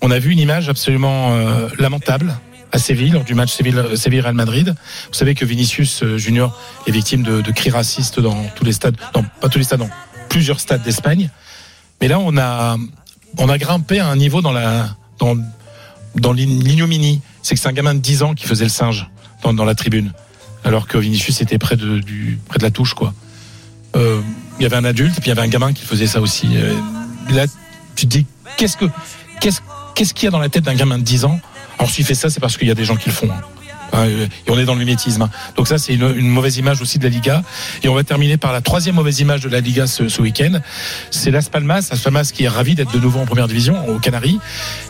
on 0.00 0.10
a 0.10 0.18
vu 0.18 0.30
une 0.32 0.38
image 0.38 0.68
absolument 0.68 1.32
euh, 1.34 1.68
lamentable 1.78 2.36
à 2.72 2.78
Séville 2.78 3.10
lors 3.10 3.24
du 3.24 3.34
match 3.34 3.52
Séville- 3.52 3.96
Séville-Real 3.96 4.34
Madrid. 4.34 4.74
Vous 5.08 5.14
savez 5.14 5.34
que 5.34 5.44
Vinicius 5.44 6.02
euh, 6.02 6.18
Junior 6.18 6.56
est 6.86 6.90
victime 6.90 7.22
de, 7.22 7.40
de 7.40 7.50
cris 7.52 7.70
racistes 7.70 8.20
dans 8.20 8.44
tous 8.54 8.64
les 8.64 8.72
stades, 8.72 8.96
non 9.14 9.24
pas 9.40 9.48
tous 9.48 9.58
les 9.58 9.64
stades, 9.64 9.80
dans 9.80 9.90
plusieurs 10.28 10.60
stades 10.60 10.82
d'Espagne. 10.82 11.30
Mais 12.00 12.08
là, 12.08 12.18
on 12.20 12.36
a, 12.36 12.76
on 13.38 13.48
a 13.48 13.58
grimpé 13.58 13.98
à 14.00 14.06
un 14.08 14.16
niveau 14.16 14.40
dans 14.42 14.52
la, 14.52 14.90
dans, 15.18 15.36
dans 16.14 16.32
l'ign- 16.32 16.62
l'ignominie. 16.62 17.20
C'est 17.42 17.54
que 17.54 17.60
c'est 17.60 17.68
un 17.68 17.72
gamin 17.72 17.94
de 17.94 18.00
10 18.00 18.22
ans 18.22 18.34
qui 18.34 18.46
faisait 18.46 18.64
le 18.64 18.70
singe 18.70 19.08
dans, 19.42 19.54
dans 19.54 19.64
la 19.64 19.74
tribune. 19.74 20.12
Alors 20.64 20.86
que 20.86 20.98
Vinicius 20.98 21.40
était 21.40 21.58
près 21.58 21.76
de, 21.76 21.98
du, 22.00 22.38
près 22.48 22.58
de 22.58 22.64
la 22.64 22.70
touche, 22.70 22.92
quoi. 22.94 23.14
Euh, 23.96 24.20
Il 24.60 24.62
y 24.62 24.66
avait 24.66 24.76
un 24.76 24.84
adulte 24.84 25.14
puis 25.14 25.24
il 25.26 25.28
y 25.28 25.32
avait 25.32 25.40
un 25.42 25.48
gamin 25.48 25.72
qui 25.72 25.84
faisait 25.84 26.06
ça 26.06 26.20
aussi. 26.20 26.48
Euh, 26.56 26.74
là, 27.30 27.46
tu 27.96 28.06
te 28.06 28.10
dis, 28.18 28.26
qu'est-ce 28.58 28.76
que, 28.76 28.84
qu'est-ce, 29.40 29.60
qu'est-ce 29.98 30.14
qu'il 30.14 30.26
y 30.26 30.28
a 30.28 30.30
dans 30.30 30.38
la 30.38 30.48
tête 30.48 30.62
d'un 30.62 30.76
gamin 30.76 30.96
de 30.96 31.02
10 31.02 31.24
ans? 31.24 31.40
Alors, 31.76 31.90
s'il 31.90 32.04
fait 32.04 32.14
ça, 32.14 32.30
c'est 32.30 32.38
parce 32.38 32.56
qu'il 32.56 32.68
y 32.68 32.70
a 32.70 32.74
des 32.74 32.84
gens 32.84 32.94
qui 32.94 33.08
le 33.08 33.14
font. 33.14 33.28
hein. 33.30 33.40
Euh, 33.94 34.26
et 34.46 34.50
on 34.50 34.58
est 34.58 34.64
dans 34.64 34.74
le 34.74 34.78
mimétisme. 34.78 35.22
hein. 35.22 35.30
Donc 35.56 35.66
ça, 35.66 35.76
c'est 35.78 35.94
une, 35.94 36.28
mauvaise 36.28 36.56
image 36.56 36.80
aussi 36.80 36.98
de 37.00 37.04
la 37.04 37.10
Liga. 37.10 37.42
Et 37.82 37.88
on 37.88 37.94
va 37.94 38.04
terminer 38.04 38.36
par 38.36 38.52
la 38.52 38.60
troisième 38.60 38.94
mauvaise 38.94 39.18
image 39.18 39.40
de 39.40 39.48
la 39.48 39.58
Liga 39.58 39.88
ce, 39.88 40.22
week-end. 40.22 40.60
C'est 41.10 41.32
Las 41.32 41.48
Palmas. 41.48 41.88
Las 41.90 42.00
Palmas 42.00 42.30
qui 42.32 42.44
est 42.44 42.48
ravi 42.48 42.76
d'être 42.76 42.92
de 42.92 43.00
nouveau 43.00 43.18
en 43.18 43.26
première 43.26 43.48
division, 43.48 43.88
aux 43.88 43.98
Canaries. 43.98 44.38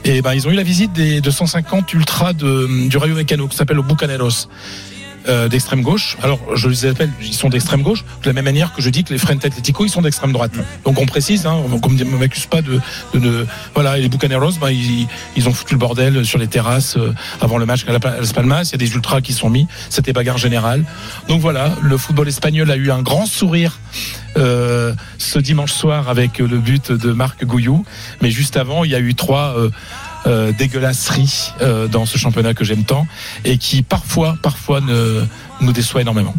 Et 0.05 0.21
ben, 0.21 0.35
ils 0.35 0.47
ont 0.47 0.51
eu 0.51 0.57
la 0.57 0.63
visite 0.63 0.93
des 0.93 1.23
250 1.23 1.91
ultras 1.95 2.35
du 2.35 2.97
Rayo 2.99 3.15
Vallecano, 3.15 3.49
qui 3.49 3.57
s'appelle 3.57 3.79
Bucaneros. 3.79 4.49
Euh, 5.29 5.49
d'extrême 5.49 5.83
gauche. 5.83 6.17
Alors, 6.23 6.41
je 6.55 6.69
les 6.69 6.87
appelle, 6.87 7.11
ils 7.21 7.35
sont 7.35 7.49
d'extrême 7.49 7.83
gauche, 7.83 8.05
de 8.23 8.27
la 8.29 8.33
même 8.33 8.45
manière 8.45 8.73
que 8.73 8.83
je 8.83 8.91
dis 8.91 9.05
que 9.05 9.13
les 9.13 9.19
Frente 9.19 9.45
Atletico, 9.45 9.85
ils 9.85 9.91
sont 9.91 10.03
d'extrême 10.03 10.33
droite. 10.33 10.53
Donc, 10.85 11.01
on 11.01 11.07
précise, 11.07 11.47
hein, 11.47 11.55
on 11.65 11.69
ne 11.89 12.05
m'accuse 12.19 12.47
pas 12.47 12.63
de, 12.63 12.81
de, 13.15 13.19
de- 13.19 13.47
voilà, 13.75 13.99
et 13.99 14.03
les 14.03 14.09
Bucaneros, 14.09 14.53
ben, 14.61 14.71
ils, 14.71 15.07
ils 15.37 15.49
ont 15.49 15.53
foutu 15.53 15.75
le 15.75 15.79
bordel 15.79 16.25
sur 16.25 16.39
les 16.39 16.47
terrasses 16.49 16.97
euh, 16.97 17.13
avant 17.41 17.59
le 17.59 17.67
match 17.67 17.85
à 17.89 17.93
la- 17.93 17.99
à 18.11 18.21
Las 18.21 18.33
Palmas. 18.33 18.65
Il 18.65 18.73
y 18.73 18.75
a 18.75 18.79
des 18.79 18.93
ultras 18.95 19.21
qui 19.21 19.33
sont 19.33 19.51
mis. 19.51 19.67
C'était 19.91 20.13
bagarre 20.13 20.39
générale. 20.39 20.85
Donc 21.29 21.41
voilà, 21.41 21.73
le 21.83 21.97
football 21.97 22.29
espagnol 22.29 22.71
a 22.71 22.77
eu 22.77 22.91
un 22.91 23.03
grand 23.03 23.27
sourire 23.27 23.79
euh, 24.37 24.95
ce 25.19 25.39
dimanche 25.39 25.73
soir 25.73 26.09
avec 26.09 26.39
le 26.39 26.59
but 26.59 26.93
de 26.93 27.13
Marc 27.13 27.45
Gouillou. 27.45 27.85
Mais 28.23 28.31
juste 28.31 28.57
avant, 28.57 28.85
il 28.85 28.91
y 28.91 28.95
a 28.95 29.01
eu 29.01 29.15
trois 29.15 29.55
euh, 29.59 29.71
euh, 30.29 30.53
dégueulasseries 30.53 31.53
euh, 31.61 31.89
dans 31.89 32.07
ce 32.07 32.19
championnat 32.19 32.55
que 32.55 32.65
j'aime 32.65 32.85
tant 32.85 33.07
et 33.45 33.59
qui 33.59 33.83
parfois, 33.83 34.37
parfois 34.43 34.81
nous 34.81 35.73
déçoit 35.73 36.03
énormément. 36.03 36.35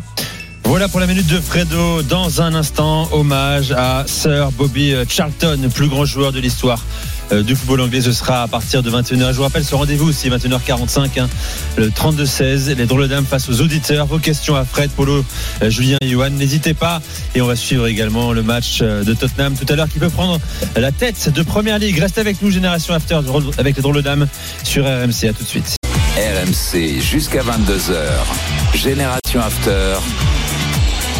Voilà 0.64 0.88
pour 0.88 1.00
la 1.00 1.08
minute 1.08 1.28
de 1.28 1.40
Fredo. 1.40 2.04
Dans 2.04 2.42
un 2.42 2.54
instant, 2.54 3.10
hommage 3.12 3.72
à 3.72 4.04
Sir 4.06 4.52
Bobby 4.52 4.94
Charlton, 5.08 5.70
plus 5.74 5.88
grand 5.88 6.06
joueur 6.06 6.32
de 6.32 6.40
l'histoire 6.40 6.84
du 7.32 7.56
football 7.56 7.82
anglais. 7.82 8.02
Ce 8.02 8.12
sera 8.12 8.44
à 8.44 8.48
partir 8.48 8.84
de 8.84 8.92
21h. 8.92 9.32
Je 9.32 9.38
vous 9.38 9.44
rappelle 9.44 9.64
ce 9.64 9.76
rendez-vous 9.76 10.10
aussi, 10.10 10.30
21h45, 10.30 11.20
hein, 11.20 11.30
le 11.78 11.90
32-16. 11.90 12.76
Les 12.76 12.86
drôles 12.86 13.08
dames 13.08 13.26
face 13.26 13.50
aux 13.50 13.62
auditeurs. 13.62 14.06
Vos 14.06 14.20
questions 14.20 14.56
à 14.56 14.66
Fred, 14.66 14.90
Polo, 14.92 15.24
euh, 15.62 15.70
Julien 15.70 15.98
et 16.02 16.10
Johan. 16.10 16.30
N'hésitez 16.32 16.74
pas. 16.74 17.02
Et 17.36 17.42
on 17.42 17.48
va 17.48 17.56
suivre 17.56 17.88
également 17.88 18.34
le 18.34 18.44
match 18.44 18.80
euh, 18.82 19.04
de 19.04 19.14
Tottenham 19.14 19.56
tout 19.56 19.72
à 19.72 19.76
l'heure 19.76 19.90
qui 19.90 20.00
peut 20.00 20.10
prendre 20.10 20.40
la 20.76 20.92
tête 20.92 21.30
de 21.34 21.42
Première 21.42 21.80
Ligue. 21.80 22.00
Reste 22.00 22.18
avec 22.18 22.42
nous, 22.42 22.52
Génération 22.52 22.94
After, 22.94 23.20
avec 23.58 23.76
les 23.76 23.82
drôles 23.82 24.02
dames 24.02 24.28
sur 24.64 24.86
RMC. 24.86 25.28
À 25.30 25.34
tout 25.34 25.44
de 25.44 25.48
suite. 25.48 25.76
RMC 26.18 27.00
jusqu'à 27.00 27.42
22h. 27.42 28.76
Génération 28.76 29.42
After. 29.42 30.00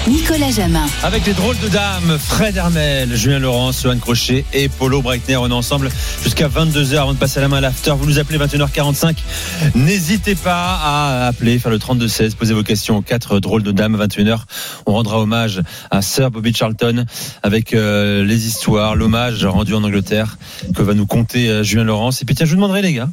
Nicolas 0.10 0.50
Jamin. 0.50 0.88
Avec 1.04 1.28
les 1.28 1.34
drôles 1.34 1.58
de 1.60 1.68
dames, 1.68 2.18
Fred 2.18 2.58
Hermel, 2.58 3.16
Julien 3.16 3.38
Laurence, 3.38 3.84
Johan 3.84 4.00
Crochet 4.00 4.44
et 4.54 4.68
Polo 4.68 5.04
Breitner. 5.04 5.38
On 5.38 5.48
est 5.48 5.54
ensemble 5.54 5.92
jusqu'à 6.24 6.48
22h 6.48 6.98
avant 6.98 7.14
de 7.14 7.20
passer 7.20 7.38
à 7.38 7.42
la 7.42 7.48
main 7.48 7.58
à 7.58 7.62
l'after. 7.62 7.94
Vous 7.96 8.08
nous 8.08 8.18
appelez 8.18 8.40
21h45. 8.40 9.18
N'hésitez 9.76 10.34
pas 10.34 10.80
à 10.82 11.28
appeler, 11.28 11.60
faire 11.60 11.70
le 11.70 11.78
32-16, 11.78 12.34
poser 12.36 12.56
vos 12.56 12.64
questions 12.64 12.98
aux 12.98 13.02
quatre 13.04 13.40
drôles 13.40 13.62
de 13.62 13.72
dames. 13.72 13.96
21h, 14.04 14.40
on 14.88 14.94
rendra 14.94 15.20
hommage 15.20 15.62
à 15.92 16.02
Sir 16.02 16.32
Bobby 16.32 16.56
Charlton 16.56 17.06
avec 17.44 17.76
euh, 17.76 18.24
les 18.24 18.48
histoires, 18.48 18.96
l'hommage 18.96 19.46
rendu 19.46 19.76
en 19.76 19.84
Angleterre 19.84 20.38
que 20.76 20.82
va 20.82 20.96
nous 20.96 21.06
conter 21.06 21.50
euh, 21.50 21.64
Julien 21.64 21.84
Laurence. 21.84 22.24
Et 22.24 22.26
puis 22.26 22.34
tiens, 22.34 22.48
je 22.48 22.52
vous 22.52 22.58
demanderai 22.58 22.82
les 22.82 22.94
gars, 22.94 23.10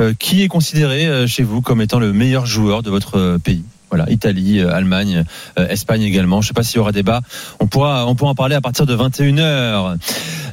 euh, 0.00 0.12
qui 0.18 0.42
est 0.42 0.48
considéré 0.48 1.06
euh, 1.06 1.28
chez 1.28 1.44
vous 1.44 1.60
comme 1.60 1.80
étant 1.80 2.00
le 2.00 2.12
meilleur 2.12 2.46
joueur 2.46 2.82
de 2.82 2.90
votre 2.90 3.38
pays? 3.38 3.62
Voilà, 3.92 4.10
Italie, 4.10 4.58
euh, 4.58 4.74
Allemagne, 4.74 5.22
euh, 5.58 5.68
Espagne 5.68 6.00
également. 6.00 6.40
Je 6.40 6.46
ne 6.46 6.48
sais 6.48 6.54
pas 6.54 6.62
s'il 6.62 6.76
y 6.76 6.78
aura 6.78 6.92
débat. 6.92 7.20
On 7.60 7.66
pourra, 7.66 8.06
on 8.06 8.14
pourra 8.14 8.30
en 8.30 8.34
parler 8.34 8.54
à 8.54 8.62
partir 8.62 8.86
de 8.86 8.96
21h. 8.96 9.98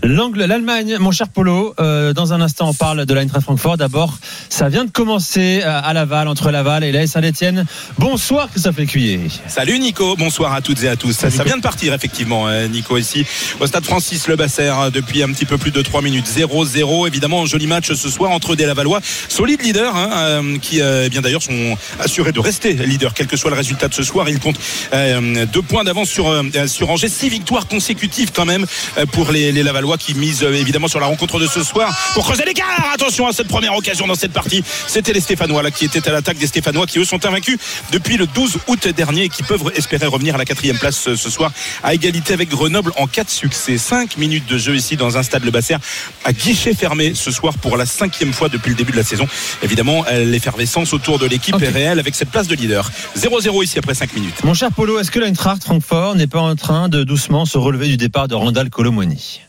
L'angle, 0.04 0.44
l'Allemagne, 0.44 0.98
mon 1.00 1.12
cher 1.12 1.30
Polo. 1.30 1.74
euh, 1.80 2.12
dans 2.12 2.34
un 2.34 2.42
instant, 2.42 2.68
on 2.68 2.74
parle 2.74 3.06
de 3.06 3.14
l'Eintracht 3.14 3.46
Francfort. 3.46 3.78
D'abord, 3.78 4.18
ça 4.50 4.68
vient 4.68 4.84
de 4.84 4.92
commencer 4.92 5.62
à 5.64 5.94
Laval, 5.94 6.28
entre 6.28 6.52
Laval 6.52 6.84
et 6.84 6.92
la 6.92 7.08
Saint-Etienne. 7.08 7.66
Bonsoir, 7.98 8.50
Christophe 8.50 8.78
Lécuyer. 8.78 9.22
Salut 9.48 9.80
Nico, 9.80 10.18
bonsoir 10.18 10.54
à 10.54 10.62
toutes 10.62 10.84
et 10.84 10.90
à 10.90 10.98
tous. 10.98 11.14
Ça, 11.14 11.30
vient 11.46 11.56
de 11.56 11.62
partir 11.62 11.94
effectivement, 11.94 12.48
Nico 12.68 12.98
ici 12.98 13.26
au 13.62 13.68
stade 13.68 13.86
Francis 13.86 14.28
Le 14.28 14.36
Basser 14.36 14.72
euh, 14.74 14.90
depuis 14.90 15.24
un 15.24 15.30
petit 15.30 15.46
peu 15.46 15.58
plus 15.58 15.72
de 15.72 15.82
3 15.82 16.02
minutes. 16.02 16.28
0-0, 16.28 17.08
évidemment, 17.08 17.46
joli 17.46 17.68
match 17.68 17.94
ce 17.94 18.10
soir 18.10 18.32
entre 18.32 18.56
des 18.56 18.66
Lavallois, 18.66 19.00
solide 19.30 19.62
leader, 19.62 19.96
hein, 19.96 20.44
qui 20.62 20.80
eh 20.80 21.10
bien 21.10 21.22
d'ailleurs 21.22 21.44
sont 21.44 21.78
assurés 22.00 22.34
de 22.34 22.40
rester 22.40 22.74
leader, 22.74 23.14
quel 23.14 23.29
que 23.30 23.38
soit 23.38 23.52
le 23.52 23.56
résultat 23.56 23.88
de 23.88 23.94
ce 23.94 24.04
soir. 24.04 24.28
Ils 24.28 24.40
comptent 24.40 24.60
euh, 24.94 25.46
deux 25.46 25.62
points 25.62 25.84
d'avance 25.84 26.10
sur 26.10 26.28
euh, 26.28 26.44
sur 26.68 26.90
Angers, 26.90 27.08
six 27.10 27.30
victoires 27.30 27.68
consécutives 27.68 28.32
quand 28.34 28.46
même 28.46 28.66
euh, 28.98 29.06
pour 29.06 29.32
les, 29.32 29.52
les 29.52 29.64
Lavallois 29.64 29.98
qui 29.98 30.14
misent 30.16 30.44
évidemment 30.44 30.88
sur 30.88 31.00
la 31.00 31.06
rencontre 31.06 31.40
de 31.40 31.48
ce 31.48 31.64
soir 31.64 31.96
pour 32.14 32.26
creuser 32.26 32.44
l'écart. 32.46 32.92
Attention 32.94 33.28
à 33.28 33.34
cette 33.34 33.48
première 33.48 33.76
occasion 33.76 34.08
dans 34.08 34.16
cette 34.16 34.34
partie. 34.34 34.64
C'était 34.88 35.14
les 35.14 35.22
Stéphanois 35.22 35.64
là 35.64 35.72
qui 35.72 35.86
étaient 35.86 36.08
à 36.10 36.12
l'attaque 36.12 36.38
des 36.38 36.48
Stéphanois 36.48 36.88
qui 36.88 37.00
eux 37.00 37.06
sont 37.06 37.26
invaincus 37.26 37.58
depuis 37.92 38.18
le 38.18 38.28
12 38.28 38.58
août 38.68 38.88
dernier 38.90 39.26
et 39.26 39.30
qui 39.30 39.44
peuvent 39.44 39.72
espérer 39.76 40.08
revenir 40.08 40.36
à 40.36 40.38
la 40.38 40.46
quatrième 40.46 40.78
place 40.78 40.98
ce, 40.98 41.16
ce 41.16 41.30
soir 41.30 41.52
à 41.84 41.94
égalité 41.94 42.34
avec 42.34 42.50
Grenoble 42.50 42.92
en 42.98 43.06
de 43.06 43.30
succès. 43.30 43.78
5 43.78 44.18
minutes 44.18 44.46
de 44.48 44.58
jeu 44.58 44.76
ici 44.76 44.96
dans 44.96 45.18
un 45.18 45.24
stade 45.24 45.44
Le 45.44 45.52
Basser 45.52 45.76
à 46.24 46.34
guichet 46.34 46.74
fermé 46.74 47.14
ce 47.16 47.32
soir 47.32 47.54
pour 47.58 47.78
la 47.78 47.86
cinquième 47.86 48.34
fois 48.34 48.50
depuis 48.50 48.70
le 48.70 48.76
début 48.76 48.92
de 48.92 48.98
la 48.98 49.04
saison. 49.04 49.28
Évidemment, 49.62 50.06
l'effervescence 50.10 50.94
autour 50.94 51.20
de 51.20 51.26
l'équipe 51.26 51.62
est 51.62 51.70
réelle 51.70 52.00
avec 52.00 52.16
cette 52.16 52.30
place 52.30 52.48
de 52.48 52.56
leader. 52.56 52.90
0-0 53.20 53.64
ici 53.64 53.78
après 53.78 53.94
5 53.94 54.16
minutes. 54.16 54.44
Mon 54.46 54.54
cher 54.54 54.72
Polo, 54.72 54.98
est-ce 54.98 55.12
que 55.12 55.20
l'Eintracht 55.20 55.62
Francfort 55.62 56.16
n'est 56.16 56.28
pas 56.28 56.40
en 56.40 56.56
train 56.56 56.88
de 56.88 57.04
doucement 57.04 57.46
se 57.46 57.58
relever 57.58 57.88
du 57.90 57.98
départ 57.98 58.30
de 58.30 58.36
Randall 58.36 58.70
Colomwani 58.70 59.42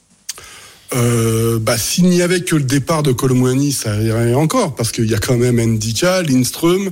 Euh, 0.93 1.61
bah, 1.61 1.79
s'il 1.79 2.07
n'y 2.07 2.21
avait 2.21 2.41
que 2.41 2.57
le 2.57 2.65
départ 2.65 3.05
de 3.05 3.13
Colomwani, 3.13 3.71
ça 3.71 3.95
irait 4.03 4.35
encore, 4.35 4.75
parce 4.75 4.91
qu'il 4.91 5.09
y 5.09 5.15
a 5.15 5.19
quand 5.19 5.37
même 5.37 5.61
Ndika, 5.61 6.23
Lindström, 6.23 6.91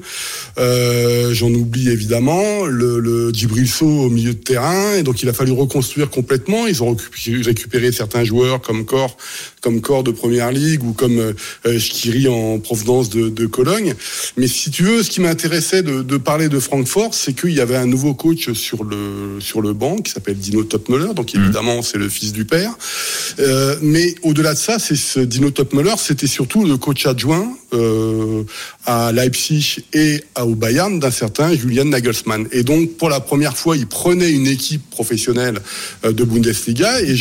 euh, 0.59 1.35
j'en 1.35 1.51
oublie 1.51 1.89
évidemment, 1.89 2.64
le, 2.66 3.01
le 3.01 3.33
au 3.81 4.09
milieu 4.09 4.35
de 4.35 4.39
terrain, 4.39 4.95
et 4.95 5.03
donc 5.03 5.20
il 5.24 5.29
a 5.29 5.33
fallu 5.33 5.51
reconstruire 5.51 6.11
complètement. 6.11 6.68
Ils 6.68 6.85
ont 6.85 6.95
récupéré, 6.95 7.43
récupéré 7.43 7.91
certains 7.91 8.22
joueurs 8.22 8.61
comme 8.61 8.85
Corps, 8.85 9.16
comme 9.61 9.80
Corps 9.80 10.04
de 10.04 10.11
Première 10.11 10.52
Ligue 10.52 10.84
ou 10.84 10.92
comme 10.92 11.18
euh, 11.18 11.78
Shkiri 11.78 12.28
en 12.28 12.59
provenance 12.59 13.09
de, 13.11 13.28
de 13.28 13.46
Cologne. 13.46 13.94
Mais 14.36 14.46
si 14.46 14.70
tu 14.70 14.82
veux, 14.82 15.02
ce 15.02 15.11
qui 15.11 15.20
m'intéressait 15.20 15.82
de, 15.82 16.02
de 16.02 16.16
parler 16.16 16.48
de 16.48 16.59
Francfort, 16.59 17.14
c'est 17.14 17.34
qu'il 17.34 17.52
y 17.52 17.61
avait 17.61 17.76
un 17.76 17.86
nouveau 17.86 18.14
coach 18.14 18.52
sur 18.52 18.84
le 18.84 19.38
sur 19.40 19.61
le 19.61 19.72
banc 19.72 19.96
qui 19.96 20.12
s'appelle 20.12 20.36
Dino 20.36 20.64
Topmöller, 20.64 21.14
donc 21.14 21.34
évidemment 21.34 21.82
c'est 21.82 21.98
le 21.98 22.09
fils 22.09 22.32
du 22.32 22.44
père. 22.44 22.76
Euh, 23.38 23.76
mais 23.82 24.14
au-delà 24.22 24.54
de 24.54 24.59
ça, 24.59 24.78
c'est 24.78 24.96
ce 24.96 25.20
Dino 25.20 25.50
Topmöller, 25.50 25.94
c'était 25.98 26.26
surtout 26.26 26.64
le 26.64 26.76
coach 26.76 27.06
adjoint 27.06 27.56
euh, 27.74 28.44
à 28.89 29.12
Leipzig 29.12 29.84
et 29.93 30.24
au 30.41 30.55
Bayern 30.55 30.99
d'un 30.99 31.11
certain 31.11 31.55
Julian 31.55 31.84
Nagelsmann. 31.84 32.49
Et 32.53 32.62
donc, 32.62 32.97
pour 32.97 33.11
la 33.11 33.20
première 33.20 33.55
fois, 33.55 33.76
il 33.76 33.86
prenait 33.86 34.30
une 34.30 34.47
équipe 34.47 34.89
professionnelle 34.89 35.61
euh, 36.07 36.12
de 36.12 36.24
Bundesliga. 36.24 37.03
Et 37.03 37.14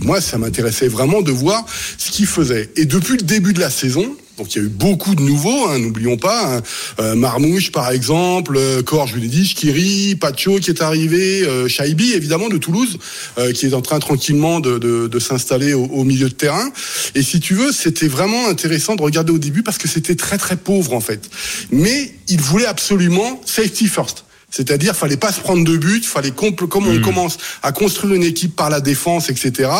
moi, 0.00 0.22
ça 0.22 0.38
m'intéressait 0.38 0.88
vraiment 0.88 1.20
de 1.20 1.30
voir 1.30 1.66
ce 1.98 2.10
qu'il 2.10 2.26
faisait. 2.26 2.70
Et 2.76 2.86
depuis 2.86 3.18
le 3.18 3.22
début 3.22 3.52
de 3.52 3.60
la 3.60 3.68
saison, 3.68 4.16
donc 4.40 4.54
il 4.54 4.58
y 4.58 4.62
a 4.62 4.64
eu 4.64 4.70
beaucoup 4.70 5.14
de 5.14 5.20
nouveaux, 5.20 5.68
hein, 5.68 5.78
n'oublions 5.78 6.16
pas. 6.16 6.56
hein. 6.56 6.62
Euh, 6.98 7.14
Marmouche, 7.14 7.70
par 7.72 7.90
exemple, 7.90 8.56
euh, 8.56 8.82
Cor, 8.82 9.06
je 9.06 9.14
vous 9.14 9.20
l'ai 9.20 9.28
dit, 9.28 9.46
Skiri, 9.46 10.14
Pacho 10.14 10.58
qui 10.60 10.70
est 10.70 10.80
arrivé, 10.80 11.42
euh, 11.46 11.68
Shaibi, 11.68 12.14
évidemment, 12.14 12.48
de 12.48 12.56
Toulouse, 12.56 12.96
euh, 13.36 13.52
qui 13.52 13.66
est 13.66 13.74
en 13.74 13.82
train 13.82 13.98
tranquillement 13.98 14.60
de 14.60 15.18
s'installer 15.18 15.74
au, 15.74 15.84
au 15.84 16.04
milieu 16.04 16.30
de 16.30 16.34
terrain. 16.34 16.70
Et 17.14 17.22
si 17.22 17.38
tu 17.38 17.52
veux, 17.52 17.70
c'était 17.70 18.08
vraiment 18.08 18.48
intéressant 18.48 18.96
de 18.96 19.02
regarder 19.02 19.30
au 19.32 19.38
début 19.38 19.62
parce 19.62 19.76
que 19.76 19.88
c'était 19.88 20.14
très 20.16 20.38
très 20.38 20.56
pauvre 20.56 20.94
en 20.94 21.00
fait. 21.00 21.28
Mais 21.70 22.14
il 22.28 22.40
voulait 22.40 22.64
absolument 22.66 23.42
safety 23.44 23.88
first. 23.88 24.24
C'est-à-dire, 24.50 24.96
fallait 24.96 25.16
pas 25.16 25.32
se 25.32 25.40
prendre 25.40 25.64
de 25.64 25.76
but, 25.76 26.04
fallait 26.04 26.32
comme 26.32 26.88
on 26.88 27.00
commence 27.00 27.38
à 27.62 27.72
construire 27.72 28.14
une 28.14 28.24
équipe 28.24 28.56
par 28.56 28.70
la 28.70 28.80
défense, 28.80 29.30
etc. 29.30 29.70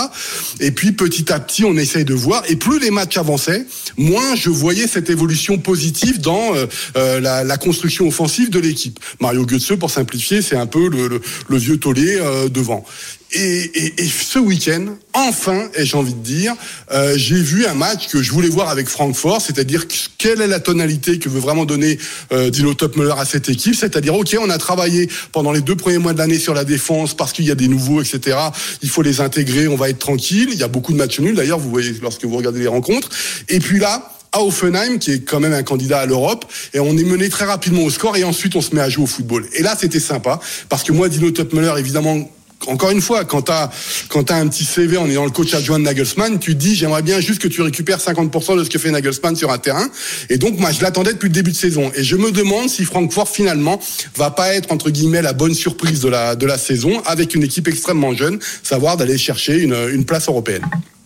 Et 0.60 0.70
puis 0.70 0.92
petit 0.92 1.32
à 1.32 1.40
petit, 1.40 1.64
on 1.64 1.76
essaye 1.76 2.04
de 2.04 2.14
voir. 2.14 2.42
Et 2.48 2.56
plus 2.56 2.78
les 2.78 2.90
matchs 2.90 3.16
avançaient, 3.16 3.66
moins 3.96 4.34
je 4.36 4.50
voyais 4.50 4.86
cette 4.86 5.10
évolution 5.10 5.58
positive 5.58 6.20
dans 6.20 6.54
euh, 6.54 6.66
euh, 6.96 7.20
la, 7.20 7.44
la 7.44 7.56
construction 7.56 8.06
offensive 8.06 8.50
de 8.50 8.58
l'équipe. 8.58 9.00
Mario 9.20 9.44
Götze, 9.44 9.76
pour 9.78 9.90
simplifier, 9.90 10.42
c'est 10.42 10.56
un 10.56 10.66
peu 10.66 10.88
le, 10.88 11.08
le, 11.08 11.20
le 11.48 11.56
vieux 11.56 11.78
taulier 11.78 12.18
euh, 12.20 12.48
devant. 12.48 12.84
Et, 13.32 13.62
et, 13.74 14.02
et 14.02 14.06
ce 14.06 14.38
week-end, 14.38 14.86
enfin, 15.12 15.68
et 15.76 15.84
j'ai 15.84 15.96
envie 15.96 16.14
de 16.14 16.22
dire, 16.22 16.54
euh, 16.90 17.14
j'ai 17.16 17.40
vu 17.40 17.64
un 17.64 17.74
match 17.74 18.08
que 18.08 18.22
je 18.22 18.32
voulais 18.32 18.48
voir 18.48 18.68
avec 18.68 18.88
Francfort, 18.88 19.40
c'est-à-dire 19.40 19.84
quelle 20.18 20.40
est 20.40 20.48
la 20.48 20.58
tonalité 20.58 21.18
que 21.18 21.28
veut 21.28 21.38
vraiment 21.38 21.64
donner 21.64 21.98
euh, 22.32 22.50
Dino 22.50 22.74
Topmüller 22.74 23.14
à 23.16 23.24
cette 23.24 23.48
équipe, 23.48 23.76
c'est-à-dire 23.76 24.14
ok, 24.14 24.36
on 24.40 24.50
a 24.50 24.58
travaillé 24.58 25.08
pendant 25.30 25.52
les 25.52 25.60
deux 25.60 25.76
premiers 25.76 25.98
mois 25.98 26.12
de 26.12 26.18
l'année 26.18 26.38
sur 26.38 26.54
la 26.54 26.64
défense 26.64 27.14
parce 27.14 27.32
qu'il 27.32 27.44
y 27.44 27.52
a 27.52 27.54
des 27.54 27.68
nouveaux, 27.68 28.02
etc. 28.02 28.36
Il 28.82 28.90
faut 28.90 29.02
les 29.02 29.20
intégrer, 29.20 29.68
on 29.68 29.76
va 29.76 29.90
être 29.90 30.00
tranquille. 30.00 30.48
Il 30.52 30.58
y 30.58 30.64
a 30.64 30.68
beaucoup 30.68 30.92
de 30.92 30.98
matchs 30.98 31.20
nuls 31.20 31.36
d'ailleurs, 31.36 31.58
vous 31.58 31.70
voyez 31.70 31.94
lorsque 32.02 32.24
vous 32.24 32.36
regardez 32.36 32.60
les 32.60 32.66
rencontres. 32.66 33.10
Et 33.48 33.60
puis 33.60 33.78
là, 33.78 34.10
à 34.32 34.42
Offenheim, 34.42 34.98
qui 34.98 35.12
est 35.12 35.20
quand 35.20 35.40
même 35.40 35.52
un 35.52 35.62
candidat 35.62 36.00
à 36.00 36.06
l'Europe, 36.06 36.44
et 36.72 36.80
on 36.80 36.96
est 36.96 37.04
mené 37.04 37.28
très 37.28 37.44
rapidement 37.44 37.82
au 37.82 37.90
score, 37.90 38.16
et 38.16 38.24
ensuite 38.24 38.54
on 38.56 38.60
se 38.60 38.74
met 38.74 38.80
à 38.80 38.88
jouer 38.88 39.04
au 39.04 39.06
football. 39.06 39.46
Et 39.54 39.62
là, 39.62 39.76
c'était 39.78 40.00
sympa, 40.00 40.40
parce 40.68 40.84
que 40.84 40.92
moi, 40.92 41.08
Dino 41.08 41.30
Topmüller, 41.30 41.74
évidemment, 41.78 42.30
encore 42.66 42.90
une 42.90 43.00
fois, 43.00 43.24
quand 43.24 43.42
tu 43.42 43.52
as, 43.52 43.70
quand 44.08 44.30
as 44.30 44.36
un 44.36 44.48
petit 44.48 44.64
CV 44.64 44.96
en 44.96 45.08
ayant 45.08 45.24
le 45.24 45.30
coach 45.30 45.54
adjoint 45.54 45.78
de 45.78 45.84
Nagelsmann, 45.84 46.38
tu 46.38 46.54
dis 46.54 46.74
j'aimerais 46.74 47.02
bien 47.02 47.20
juste 47.20 47.40
que 47.40 47.48
tu 47.48 47.62
récupères 47.62 47.98
50% 47.98 48.58
de 48.58 48.64
ce 48.64 48.70
que 48.70 48.78
fait 48.78 48.90
Nagelsmann 48.90 49.34
sur 49.36 49.50
un 49.50 49.58
terrain. 49.58 49.88
Et 50.28 50.36
donc 50.36 50.58
moi 50.58 50.70
je 50.72 50.82
l'attendais 50.82 51.12
depuis 51.12 51.28
le 51.28 51.34
début 51.34 51.52
de 51.52 51.56
saison. 51.56 51.90
Et 51.94 52.04
je 52.04 52.16
me 52.16 52.30
demande 52.30 52.68
si 52.68 52.84
Francfort 52.84 53.28
finalement 53.28 53.80
va 54.16 54.30
pas 54.30 54.54
être 54.54 54.72
entre 54.72 54.90
guillemets 54.90 55.22
la 55.22 55.32
bonne 55.32 55.54
surprise 55.54 56.00
de 56.00 56.08
la, 56.08 56.58
saison 56.58 57.00
avec 57.06 57.34
une 57.34 57.42
équipe 57.42 57.68
extrêmement 57.68 58.12
jeune, 58.12 58.38
savoir 58.62 58.96
d'aller 58.96 59.16
chercher 59.16 59.60
une 59.60 60.04
place 60.04 60.28
européenne. 60.28 60.62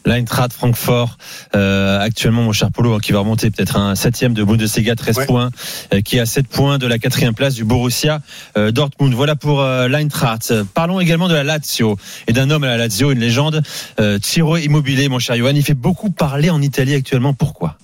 L'Eintracht 0.06 0.52
Francfort, 0.52 1.16
euh, 1.54 1.98
actuellement, 1.98 2.42
mon 2.42 2.52
cher 2.52 2.70
Polo, 2.70 2.94
hein, 2.94 2.98
qui 3.02 3.12
va 3.12 3.20
remonter 3.20 3.50
peut-être 3.50 3.76
un 3.76 3.94
septième 3.94 4.34
de 4.34 4.44
Bundesliga, 4.44 4.94
13 4.96 5.16
Ouais. 5.18 5.26
points, 5.26 5.50
euh, 5.94 6.00
qui 6.02 6.16
est 6.16 6.20
à 6.20 6.26
7 6.26 6.46
points 6.46 6.76
de 6.78 6.86
la 6.86 6.98
quatrième 6.98 7.34
place 7.34 7.54
du 7.54 7.64
Borussia 7.64 8.20
euh, 8.58 8.70
Dortmund. 8.70 9.14
Voilà 9.14 9.34
pour 9.34 9.62
euh, 9.62 9.88
l'Eintracht. 9.88 10.52
Parlons 10.74 11.00
également 11.00 11.28
de 11.28 11.34
la 11.34 11.42
Lazio 11.44 11.96
et 12.26 12.32
d'un 12.34 12.50
homme 12.50 12.64
à 12.64 12.68
la 12.68 12.76
Lazio, 12.76 13.12
une 13.12 13.18
légende, 13.20 13.62
euh, 13.98 14.18
Ciro 14.22 14.56
Immobilier, 14.58 15.08
mon 15.08 15.18
cher 15.18 15.36
Johan. 15.36 15.52
Il 15.54 15.62
fait 15.64 15.72
beaucoup 15.74 16.10
parler 16.10 16.50
en 16.50 16.60
Italie 16.60 16.94
actuellement. 16.94 17.32
Pourquoi? 17.32 17.78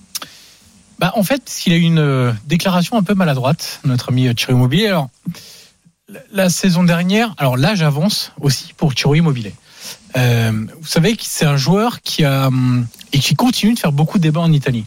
Bah, 0.99 1.13
en 1.15 1.23
fait, 1.23 1.61
il 1.65 1.73
a 1.73 1.77
eu 1.77 1.81
une 1.81 1.97
euh, 1.97 2.31
déclaration 2.45 2.97
un 2.97 3.01
peu 3.03 3.15
maladroite, 3.15 3.79
notre 3.83 4.09
ami 4.09 4.33
Thierry 4.35 4.53
Immobilier. 4.53 4.87
Alors, 4.89 5.09
la- 6.07 6.19
la 6.31 6.49
saison 6.51 6.83
dernière, 6.83 7.33
alors 7.39 7.57
là, 7.57 7.73
j'avance 7.73 8.31
aussi 8.39 8.73
pour 8.77 8.93
Thierry 8.93 9.17
Immobilier. 9.19 9.53
Euh, 10.17 10.51
vous 10.79 10.87
savez 10.87 11.15
que 11.15 11.23
c'est 11.23 11.45
un 11.45 11.57
joueur 11.57 12.01
qui 12.01 12.23
a 12.23 12.47
hum, 12.47 12.85
et 13.13 13.19
qui 13.19 13.35
continue 13.35 13.73
de 13.73 13.79
faire 13.79 13.91
beaucoup 13.91 14.17
de 14.17 14.23
débats 14.23 14.41
en 14.41 14.51
Italie. 14.51 14.85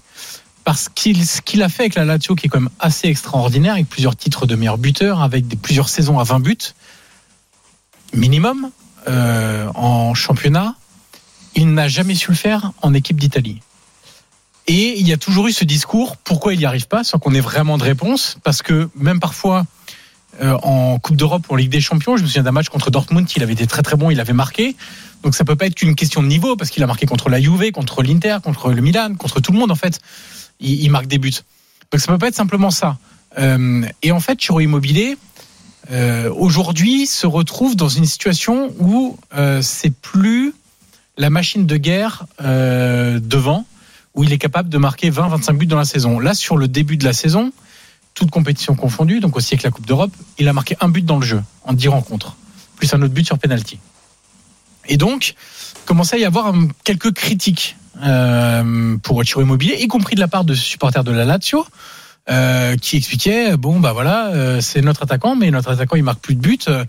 Parce 0.64 0.88
qu'il 0.88 1.26
ce 1.26 1.42
qu'il 1.42 1.62
a 1.62 1.68
fait 1.68 1.84
avec 1.84 1.94
la 1.94 2.04
Lazio, 2.04 2.34
qui 2.34 2.46
est 2.46 2.48
quand 2.48 2.60
même 2.60 2.70
assez 2.80 3.08
extraordinaire, 3.08 3.74
avec 3.74 3.88
plusieurs 3.88 4.16
titres 4.16 4.46
de 4.46 4.54
meilleur 4.54 4.78
buteur, 4.78 5.22
avec 5.22 5.46
plusieurs 5.60 5.88
saisons 5.88 6.18
à 6.18 6.24
20 6.24 6.40
buts, 6.40 6.56
minimum, 8.14 8.70
euh, 9.08 9.68
en 9.74 10.14
championnat, 10.14 10.74
il 11.54 11.72
n'a 11.74 11.88
jamais 11.88 12.14
su 12.14 12.30
le 12.30 12.36
faire 12.36 12.72
en 12.80 12.94
équipe 12.94 13.18
d'Italie. 13.18 13.60
Et 14.66 14.98
il 14.98 15.06
y 15.06 15.12
a 15.12 15.18
toujours 15.18 15.46
eu 15.48 15.52
ce 15.52 15.64
discours, 15.64 16.16
pourquoi 16.16 16.54
il 16.54 16.58
n'y 16.58 16.64
arrive 16.64 16.88
pas, 16.88 17.04
sans 17.04 17.18
qu'on 17.18 17.34
ait 17.34 17.40
vraiment 17.40 17.76
de 17.76 17.84
réponse, 17.84 18.38
parce 18.42 18.62
que 18.62 18.88
même 18.96 19.20
parfois, 19.20 19.66
euh, 20.40 20.56
en 20.62 20.98
Coupe 20.98 21.16
d'Europe 21.16 21.44
ou 21.48 21.54
en 21.54 21.56
Ligue 21.56 21.70
des 21.70 21.80
Champions, 21.80 22.16
je 22.16 22.22
me 22.22 22.26
souviens 22.26 22.42
d'un 22.42 22.52
match 22.52 22.68
contre 22.68 22.90
Dortmund, 22.90 23.30
il 23.36 23.42
avait 23.42 23.52
été 23.52 23.66
très 23.66 23.82
très 23.82 23.96
bon, 23.96 24.10
il 24.10 24.20
avait 24.20 24.32
marqué. 24.32 24.76
Donc 25.22 25.34
ça 25.34 25.44
peut 25.44 25.56
pas 25.56 25.66
être 25.66 25.74
qu'une 25.74 25.94
question 25.94 26.22
de 26.22 26.28
niveau, 26.28 26.56
parce 26.56 26.70
qu'il 26.70 26.82
a 26.82 26.86
marqué 26.86 27.06
contre 27.06 27.28
la 27.28 27.40
Juve, 27.40 27.70
contre 27.72 28.02
l'Inter, 28.02 28.38
contre 28.42 28.72
le 28.72 28.82
Milan, 28.82 29.14
contre 29.14 29.40
tout 29.40 29.52
le 29.52 29.58
monde 29.58 29.70
en 29.70 29.76
fait. 29.76 30.00
Il, 30.60 30.90
marque 30.90 31.06
des 31.06 31.18
buts. 31.18 31.32
Donc 31.90 32.00
ça 32.00 32.12
peut 32.12 32.18
pas 32.18 32.28
être 32.28 32.34
simplement 32.34 32.70
ça. 32.70 32.96
Euh, 33.38 33.82
et 34.02 34.12
en 34.12 34.20
fait, 34.20 34.38
Chiro 34.38 34.60
Immobilier, 34.60 35.16
euh, 35.90 36.32
aujourd'hui, 36.34 37.06
se 37.06 37.26
retrouve 37.26 37.76
dans 37.76 37.88
une 37.88 38.06
situation 38.06 38.72
où 38.78 39.18
c'est 39.60 39.92
plus 39.94 40.54
la 41.16 41.30
machine 41.30 41.66
de 41.66 41.76
guerre 41.76 42.26
devant, 42.40 43.66
où 44.14 44.24
il 44.24 44.32
est 44.32 44.38
capable 44.38 44.68
de 44.68 44.78
marquer 44.78 45.10
20-25 45.10 45.56
buts 45.58 45.66
dans 45.66 45.78
la 45.78 45.84
saison. 45.84 46.18
Là, 46.18 46.34
sur 46.34 46.56
le 46.56 46.68
début 46.68 46.96
de 46.96 47.04
la 47.04 47.12
saison, 47.12 47.52
toute 48.14 48.30
compétition 48.30 48.74
confondue, 48.74 49.20
donc 49.20 49.36
aussi 49.36 49.54
avec 49.54 49.64
la 49.64 49.70
Coupe 49.70 49.86
d'Europe, 49.86 50.12
il 50.38 50.48
a 50.48 50.52
marqué 50.52 50.76
un 50.80 50.88
but 50.88 51.04
dans 51.04 51.18
le 51.18 51.26
jeu 51.26 51.42
en 51.64 51.72
10 51.72 51.88
rencontres, 51.88 52.36
plus 52.76 52.92
un 52.94 53.02
autre 53.02 53.12
but 53.12 53.26
sur 53.26 53.38
penalty. 53.38 53.78
Et 54.86 54.96
donc, 54.96 55.34
commençait 55.84 56.16
à 56.16 56.18
y 56.20 56.24
avoir 56.24 56.54
quelques 56.84 57.12
critiques 57.12 57.76
euh, 58.02 58.96
pour 59.02 59.22
Chiro 59.24 59.42
Immobilier, 59.42 59.76
y 59.80 59.88
compris 59.88 60.14
de 60.14 60.20
la 60.20 60.28
part 60.28 60.44
de 60.44 60.54
supporters 60.54 61.04
de 61.04 61.12
la 61.12 61.24
Lazio, 61.24 61.66
euh, 62.30 62.76
qui 62.76 62.96
expliquaient 62.96 63.56
bon 63.58 63.80
bah 63.80 63.92
voilà, 63.92 64.28
euh, 64.28 64.60
c'est 64.62 64.80
notre 64.80 65.02
attaquant, 65.02 65.36
mais 65.36 65.50
notre 65.50 65.70
attaquant 65.70 65.96
il 65.96 66.02
marque 66.02 66.20
plus 66.20 66.34
de 66.34 66.40
buts. 66.40 66.58
euh, 66.68 66.84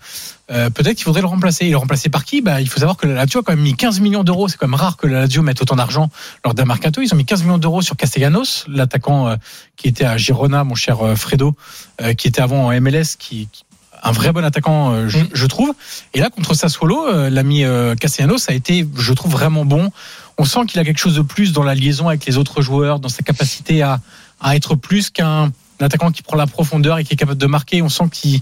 Peut-être 0.70 0.94
qu'il 0.94 1.04
faudrait 1.04 1.20
le 1.22 1.26
remplacer. 1.26 1.66
Et 1.66 1.70
le 1.70 1.76
remplacer 1.76 2.08
par 2.08 2.24
qui? 2.24 2.40
Bah, 2.40 2.60
Il 2.60 2.68
faut 2.68 2.78
savoir 2.78 2.96
que 2.96 3.06
la 3.06 3.14
Lazio 3.14 3.40
a 3.40 3.42
quand 3.42 3.52
même 3.52 3.62
mis 3.64 3.74
15 3.74 3.98
millions 4.00 4.22
d'euros. 4.24 4.46
C'est 4.48 4.56
quand 4.56 4.68
même 4.68 4.78
rare 4.78 4.96
que 4.96 5.06
la 5.08 5.20
Lazio 5.22 5.42
mette 5.42 5.60
autant 5.60 5.74
d'argent 5.76 6.08
lors 6.44 6.54
d'un 6.54 6.64
mercato. 6.64 7.02
Ils 7.02 7.12
ont 7.12 7.16
mis 7.16 7.24
15 7.24 7.42
millions 7.42 7.58
d'euros 7.58 7.82
sur 7.82 7.96
Castellanos, 7.96 8.64
l'attaquant 8.68 9.28
euh, 9.28 9.36
qui 9.76 9.88
était 9.88 10.04
à 10.04 10.16
Girona, 10.16 10.62
mon 10.62 10.76
cher 10.76 11.04
euh, 11.04 11.16
Fredo, 11.16 11.56
euh, 12.00 12.14
qui 12.14 12.28
était 12.28 12.40
avant 12.40 12.66
en 12.68 12.80
MLS, 12.80 13.16
qui, 13.18 13.48
qui- 13.50 13.64
un 14.02 14.12
vrai 14.12 14.30
bon 14.32 14.44
attaquant, 14.44 15.08
je, 15.08 15.18
je 15.32 15.46
trouve. 15.46 15.72
Et 16.14 16.20
là, 16.20 16.30
contre 16.30 16.54
Sassuolo, 16.54 17.28
l'ami 17.28 17.64
Castellanos 17.98 18.48
a 18.48 18.52
été, 18.52 18.86
je 18.96 19.12
trouve, 19.14 19.32
vraiment 19.32 19.64
bon. 19.64 19.90
On 20.38 20.44
sent 20.44 20.60
qu'il 20.68 20.78
a 20.78 20.84
quelque 20.84 20.98
chose 20.98 21.16
de 21.16 21.22
plus 21.22 21.52
dans 21.52 21.62
la 21.64 21.74
liaison 21.74 22.06
avec 22.08 22.24
les 22.26 22.36
autres 22.36 22.60
joueurs, 22.60 23.00
dans 23.00 23.08
sa 23.08 23.22
capacité 23.24 23.82
à, 23.82 23.98
à 24.40 24.56
être 24.56 24.74
plus 24.74 25.10
qu'un 25.10 25.52
attaquant 25.80 26.10
qui 26.10 26.22
prend 26.22 26.36
la 26.36 26.46
profondeur 26.46 26.98
et 26.98 27.04
qui 27.04 27.14
est 27.14 27.16
capable 27.16 27.40
de 27.40 27.46
marquer. 27.46 27.82
On 27.82 27.88
sent 27.88 28.08
qu'il 28.10 28.40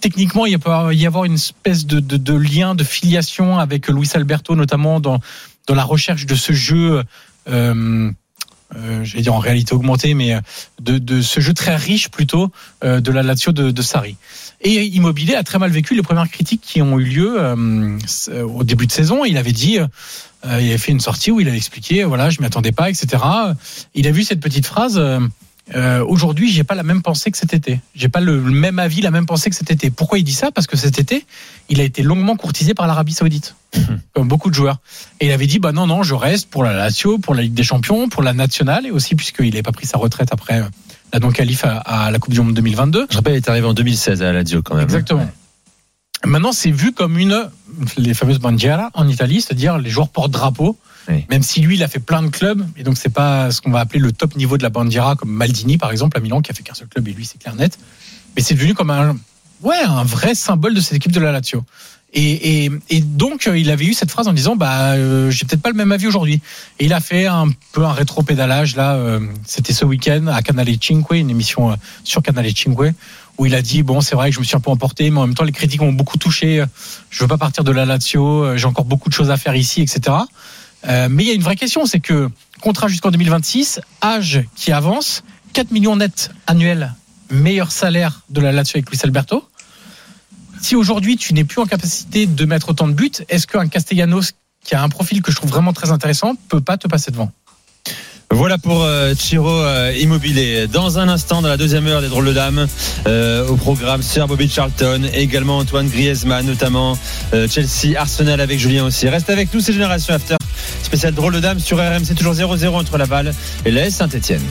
techniquement, 0.00 0.44
il 0.44 0.58
peut 0.58 0.70
y 0.92 1.06
avoir 1.06 1.24
une 1.24 1.34
espèce 1.34 1.86
de, 1.86 2.34
lien, 2.34 2.74
de 2.74 2.84
filiation 2.84 3.58
avec 3.58 3.88
Luis 3.88 4.10
Alberto, 4.12 4.54
notamment 4.54 5.00
dans, 5.00 5.20
dans 5.66 5.74
la 5.74 5.84
recherche 5.84 6.26
de 6.26 6.34
ce 6.34 6.52
jeu. 6.52 7.02
Euh, 7.48 8.10
euh, 8.76 9.04
j'allais 9.04 9.22
dire 9.22 9.34
en 9.34 9.38
réalité 9.38 9.72
augmentée, 9.74 10.14
mais 10.14 10.36
de, 10.80 10.98
de 10.98 11.22
ce 11.22 11.40
jeu 11.40 11.54
très 11.54 11.76
riche 11.76 12.08
plutôt 12.08 12.50
euh, 12.82 13.00
de 13.00 13.12
la 13.12 13.22
Lazio 13.22 13.52
de, 13.52 13.70
de 13.70 13.82
Sarri. 13.82 14.16
Et 14.60 14.84
Immobilier 14.84 15.34
a 15.34 15.42
très 15.42 15.58
mal 15.58 15.70
vécu 15.70 15.94
les 15.94 16.02
premières 16.02 16.28
critiques 16.28 16.62
qui 16.62 16.82
ont 16.82 16.98
eu 16.98 17.04
lieu 17.04 17.36
euh, 17.38 17.98
au 18.42 18.64
début 18.64 18.86
de 18.86 18.92
saison. 18.92 19.24
Il 19.24 19.36
avait 19.36 19.52
dit, 19.52 19.78
euh, 20.46 20.60
il 20.60 20.68
avait 20.68 20.78
fait 20.78 20.92
une 20.92 21.00
sortie 21.00 21.30
où 21.30 21.40
il 21.40 21.48
avait 21.48 21.56
expliqué, 21.56 22.04
voilà, 22.04 22.30
je 22.30 22.40
m'y 22.40 22.46
attendais 22.46 22.72
pas, 22.72 22.90
etc. 22.90 23.22
Il 23.94 24.06
a 24.06 24.10
vu 24.10 24.24
cette 24.24 24.40
petite 24.40 24.66
phrase. 24.66 24.98
euh, 24.98 25.20
euh, 25.74 26.04
Aujourd'hui, 26.06 26.50
j'ai 26.52 26.64
pas 26.64 26.74
la 26.74 26.82
même 26.82 27.00
pensée 27.00 27.30
que 27.30 27.38
cet 27.38 27.54
été. 27.54 27.80
J'ai 27.94 28.08
pas 28.10 28.20
le, 28.20 28.38
même 28.40 28.78
avis, 28.78 29.00
la 29.00 29.10
même 29.10 29.24
pensée 29.24 29.48
que 29.48 29.56
cet 29.56 29.70
été. 29.70 29.90
Pourquoi 29.90 30.18
il 30.18 30.24
dit 30.24 30.34
ça? 30.34 30.50
Parce 30.50 30.66
que 30.66 30.76
cet 30.76 30.98
été, 30.98 31.24
il 31.70 31.80
a 31.80 31.84
été 31.84 32.02
longuement 32.02 32.36
courtisé 32.36 32.74
par 32.74 32.86
l'Arabie 32.86 33.14
Saoudite, 33.14 33.56
comme 34.14 34.28
beaucoup 34.28 34.50
de 34.50 34.54
joueurs. 34.54 34.78
Et 35.20 35.26
il 35.26 35.32
avait 35.32 35.46
dit, 35.46 35.58
bah 35.58 35.72
non, 35.72 35.86
non, 35.86 36.02
je 36.02 36.14
reste 36.14 36.50
pour 36.50 36.64
la 36.64 36.74
Lazio, 36.74 37.16
pour 37.18 37.34
la 37.34 37.40
Ligue 37.42 37.54
des 37.54 37.62
Champions, 37.64 38.10
pour 38.10 38.22
la 38.22 38.34
nationale, 38.34 38.84
et 38.84 38.90
aussi 38.90 39.14
puisqu'il 39.14 39.50
n'avait 39.50 39.62
pas 39.62 39.72
pris 39.72 39.86
sa 39.86 39.96
retraite 39.96 40.28
après 40.32 40.62
la 41.14 41.18
non 41.20 41.30
qualif 41.30 41.64
à, 41.64 41.78
à 41.78 42.10
la 42.10 42.18
Coupe 42.18 42.34
du 42.34 42.40
Monde 42.42 42.52
2022. 42.54 43.06
Je 43.10 43.16
rappelle, 43.16 43.32
il 43.34 43.36
est 43.36 43.48
arrivé 43.48 43.66
en 43.66 43.72
2016 43.72 44.20
à 44.20 44.26
la 44.26 44.32
Lazio 44.34 44.60
quand 44.62 44.74
même. 44.74 44.84
Exactement. 44.84 45.26
Maintenant, 46.26 46.52
c'est 46.52 46.70
vu 46.70 46.92
comme 46.92 47.18
une, 47.18 47.48
les 47.96 48.14
fameuses 48.14 48.38
bandiera 48.38 48.90
en 48.94 49.08
Italie, 49.08 49.40
c'est-à-dire 49.40 49.78
les 49.78 49.90
joueurs 49.90 50.08
porte-drapeau. 50.08 50.78
Oui. 51.08 51.26
Même 51.28 51.42
si 51.42 51.60
lui, 51.60 51.76
il 51.76 51.82
a 51.82 51.88
fait 51.88 51.98
plein 51.98 52.22
de 52.22 52.28
clubs, 52.28 52.66
et 52.76 52.82
donc 52.82 52.96
c'est 52.96 53.12
pas 53.12 53.50
ce 53.50 53.60
qu'on 53.60 53.70
va 53.70 53.80
appeler 53.80 54.00
le 54.00 54.10
top 54.12 54.36
niveau 54.36 54.56
de 54.56 54.62
la 54.62 54.70
bandiera, 54.70 55.16
comme 55.16 55.30
Maldini, 55.30 55.76
par 55.76 55.90
exemple, 55.90 56.16
à 56.16 56.20
Milan, 56.20 56.40
qui 56.40 56.50
a 56.50 56.54
fait 56.54 56.62
qu'un 56.62 56.74
seul 56.74 56.88
club, 56.88 57.06
et 57.08 57.12
lui, 57.12 57.26
c'est 57.26 57.38
clair 57.38 57.54
net. 57.54 57.78
Mais 58.36 58.42
c'est 58.42 58.54
devenu 58.54 58.74
comme 58.74 58.90
un, 58.90 59.16
ouais, 59.62 59.82
un 59.84 60.04
vrai 60.04 60.34
symbole 60.34 60.74
de 60.74 60.80
cette 60.80 60.94
équipe 60.94 61.12
de 61.12 61.20
la 61.20 61.30
Lazio. 61.30 61.62
Et, 62.16 62.64
et, 62.64 62.70
et 62.90 63.00
donc, 63.00 63.48
euh, 63.48 63.58
il 63.58 63.70
avait 63.70 63.84
eu 63.84 63.92
cette 63.92 64.10
phrase 64.10 64.28
en 64.28 64.32
disant, 64.32 64.54
bah, 64.54 64.92
euh, 64.92 65.30
j'ai 65.32 65.44
peut-être 65.44 65.62
pas 65.62 65.70
le 65.70 65.74
même 65.74 65.90
avis 65.90 66.06
aujourd'hui. 66.06 66.40
Et 66.78 66.84
il 66.86 66.92
a 66.92 67.00
fait 67.00 67.26
un 67.26 67.48
peu 67.72 67.84
un 67.84 67.92
rétro-pédalage, 67.92 68.76
là, 68.76 68.94
euh, 68.94 69.20
c'était 69.44 69.72
ce 69.72 69.84
week-end 69.84 70.28
à 70.28 70.40
Canale 70.40 70.68
Cinque, 70.80 71.10
une 71.10 71.28
émission 71.28 71.72
euh, 71.72 71.74
sur 72.04 72.22
Canale 72.22 72.56
Cinque, 72.56 72.94
où 73.38 73.46
il 73.46 73.54
a 73.54 73.62
dit, 73.62 73.82
bon, 73.82 74.00
c'est 74.00 74.14
vrai 74.14 74.30
que 74.30 74.34
je 74.34 74.40
me 74.40 74.44
suis 74.44 74.56
un 74.56 74.60
peu 74.60 74.70
emporté, 74.70 75.10
mais 75.10 75.18
en 75.18 75.26
même 75.26 75.34
temps, 75.34 75.44
les 75.44 75.52
critiques 75.52 75.80
m'ont 75.80 75.92
beaucoup 75.92 76.18
touché. 76.18 76.64
Je 77.10 77.20
veux 77.20 77.28
pas 77.28 77.38
partir 77.38 77.64
de 77.64 77.72
la 77.72 77.84
Lazio, 77.84 78.44
euh, 78.44 78.56
j'ai 78.56 78.66
encore 78.66 78.84
beaucoup 78.84 79.08
de 79.08 79.14
choses 79.14 79.30
à 79.30 79.36
faire 79.36 79.56
ici, 79.56 79.82
etc. 79.82 80.16
Euh, 80.86 81.08
mais 81.10 81.24
il 81.24 81.28
y 81.28 81.30
a 81.30 81.34
une 81.34 81.42
vraie 81.42 81.56
question, 81.56 81.86
c'est 81.86 82.00
que 82.00 82.30
contrat 82.60 82.88
jusqu'en 82.88 83.10
2026, 83.10 83.80
âge 84.02 84.44
qui 84.54 84.72
avance, 84.72 85.24
4 85.52 85.70
millions 85.70 85.96
nets 85.96 86.30
annuels, 86.46 86.94
meilleur 87.30 87.72
salaire 87.72 88.20
de 88.30 88.40
la 88.40 88.52
Lazio 88.52 88.76
avec 88.76 88.90
Luis 88.90 89.00
Alberto. 89.02 89.48
Si 90.60 90.76
aujourd'hui 90.76 91.16
tu 91.16 91.34
n'es 91.34 91.44
plus 91.44 91.60
en 91.60 91.66
capacité 91.66 92.26
de 92.26 92.44
mettre 92.44 92.70
autant 92.70 92.88
de 92.88 92.92
buts, 92.92 93.10
est-ce 93.28 93.46
qu'un 93.46 93.68
Castellanos 93.68 94.32
qui 94.64 94.74
a 94.74 94.82
un 94.82 94.88
profil 94.88 95.20
que 95.20 95.30
je 95.30 95.36
trouve 95.36 95.50
vraiment 95.50 95.72
très 95.72 95.90
intéressant 95.90 96.34
peut 96.48 96.60
pas 96.60 96.78
te 96.78 96.88
passer 96.88 97.10
devant? 97.10 97.30
Voilà 98.34 98.58
pour 98.58 98.82
euh, 98.82 99.14
Chiro 99.14 99.48
euh, 99.48 99.92
Immobilier. 99.96 100.66
Dans 100.66 100.98
un 100.98 101.08
instant, 101.08 101.40
dans 101.40 101.48
la 101.48 101.56
deuxième 101.56 101.86
heure 101.86 102.00
des 102.00 102.08
drôles 102.08 102.26
de 102.26 102.32
dames, 102.32 102.66
euh, 103.06 103.46
au 103.46 103.54
programme 103.54 104.02
Sir 104.02 104.26
Bobby 104.26 104.48
Charlton, 104.48 105.02
et 105.12 105.22
également 105.22 105.58
Antoine 105.58 105.88
Griezmann, 105.88 106.44
notamment 106.44 106.98
euh, 107.32 107.46
Chelsea, 107.48 107.96
Arsenal 107.96 108.40
avec 108.40 108.58
Julien 108.58 108.86
aussi. 108.86 109.08
Reste 109.08 109.30
avec 109.30 109.54
nous, 109.54 109.60
c'est 109.60 109.72
Génération 109.72 110.14
After, 110.14 110.34
spécial 110.82 111.14
drôle 111.14 111.34
de 111.34 111.40
dames 111.40 111.60
sur 111.60 111.78
RMC, 111.78 112.16
toujours 112.16 112.34
0-0 112.34 112.66
entre 112.70 112.98
Laval 112.98 113.32
et 113.64 113.70
l'AS 113.70 113.90
Saint-Etienne. 113.90 114.42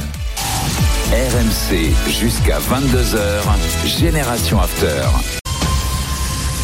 RMC 1.11 1.91
jusqu'à 2.07 2.59
22h. 2.59 3.99
Génération 3.99 4.61
After. 4.61 5.03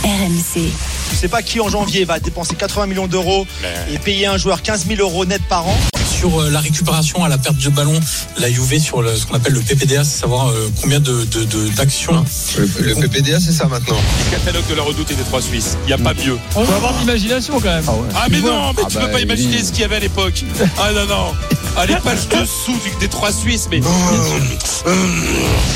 RMC, 0.06 0.72
Je 1.12 1.16
sais 1.18 1.28
pas 1.28 1.42
qui 1.42 1.60
en 1.60 1.68
janvier 1.68 2.06
va 2.06 2.22
dépenser 2.22 2.56
80 2.56 2.88
millions 2.88 3.08
d'euros 3.08 3.46
et 3.94 4.00
payer 4.00 4.28
un 4.28 4.38
joueur 4.38 4.62
15 4.62 4.88
000 4.88 5.02
euros 5.02 5.26
net 5.26 5.42
par 5.50 5.68
an. 5.68 5.78
Sur 6.20 6.42
euh, 6.42 6.50
la 6.50 6.60
récupération 6.60 7.24
à 7.24 7.30
la 7.30 7.38
perte 7.38 7.56
de 7.58 7.70
ballon, 7.70 7.98
la 8.40 8.52
Juve 8.52 8.78
sur 8.80 9.02
le- 9.02 9.16
ce 9.16 9.26
qu'on 9.26 9.36
appelle 9.36 9.54
le 9.54 9.62
PPDA, 9.62 10.04
c'est 10.04 10.20
savoir 10.20 10.50
euh, 10.50 10.70
combien 10.82 11.00
de 11.00 11.24
de- 11.24 11.46
de- 11.46 11.70
d'actions. 11.70 12.26
Le, 12.58 12.94
PPDA, 12.96 13.40
c'est 13.40 13.54
ça 13.54 13.68
maintenant. 13.68 13.96
Catalogue 14.30 14.68
de 14.70 14.76
la 14.76 14.84
redoute 14.84 15.10
et 15.12 15.16
des 15.16 15.24
trois 15.24 15.42
Suisses. 15.42 15.78
Il 15.84 15.88
n'y 15.88 15.94
a 15.94 15.98
pas 15.98 16.14
mieux. 16.14 16.38
On 16.58 16.64
va 16.66 16.76
avoir 16.76 16.94
de 16.94 17.00
l'imagination 17.00 17.54
quand 17.62 17.70
même. 17.70 17.86
Ah 18.16 18.28
mais 18.30 18.42
non, 18.42 18.74
mais 18.76 18.84
Ah 18.84 18.88
tu 18.90 18.98
bah, 18.98 19.06
peux 19.06 19.12
pas 19.12 19.22
imaginer 19.22 19.58
oui. 19.60 19.64
ce 19.66 19.72
qu'il 19.72 19.80
y 19.80 19.84
avait 19.86 19.96
à 19.96 20.00
l'époque. 20.00 20.44
Ah 20.78 20.92
non 20.94 21.06
non. 21.08 21.32
Ah 21.78 21.86
les 21.86 21.96
pages 21.96 22.28
dessous 22.28 22.78
du- 22.84 23.00
des 23.00 23.08
trois 23.08 23.32
Suisses, 23.32 23.70
mais 23.72 23.80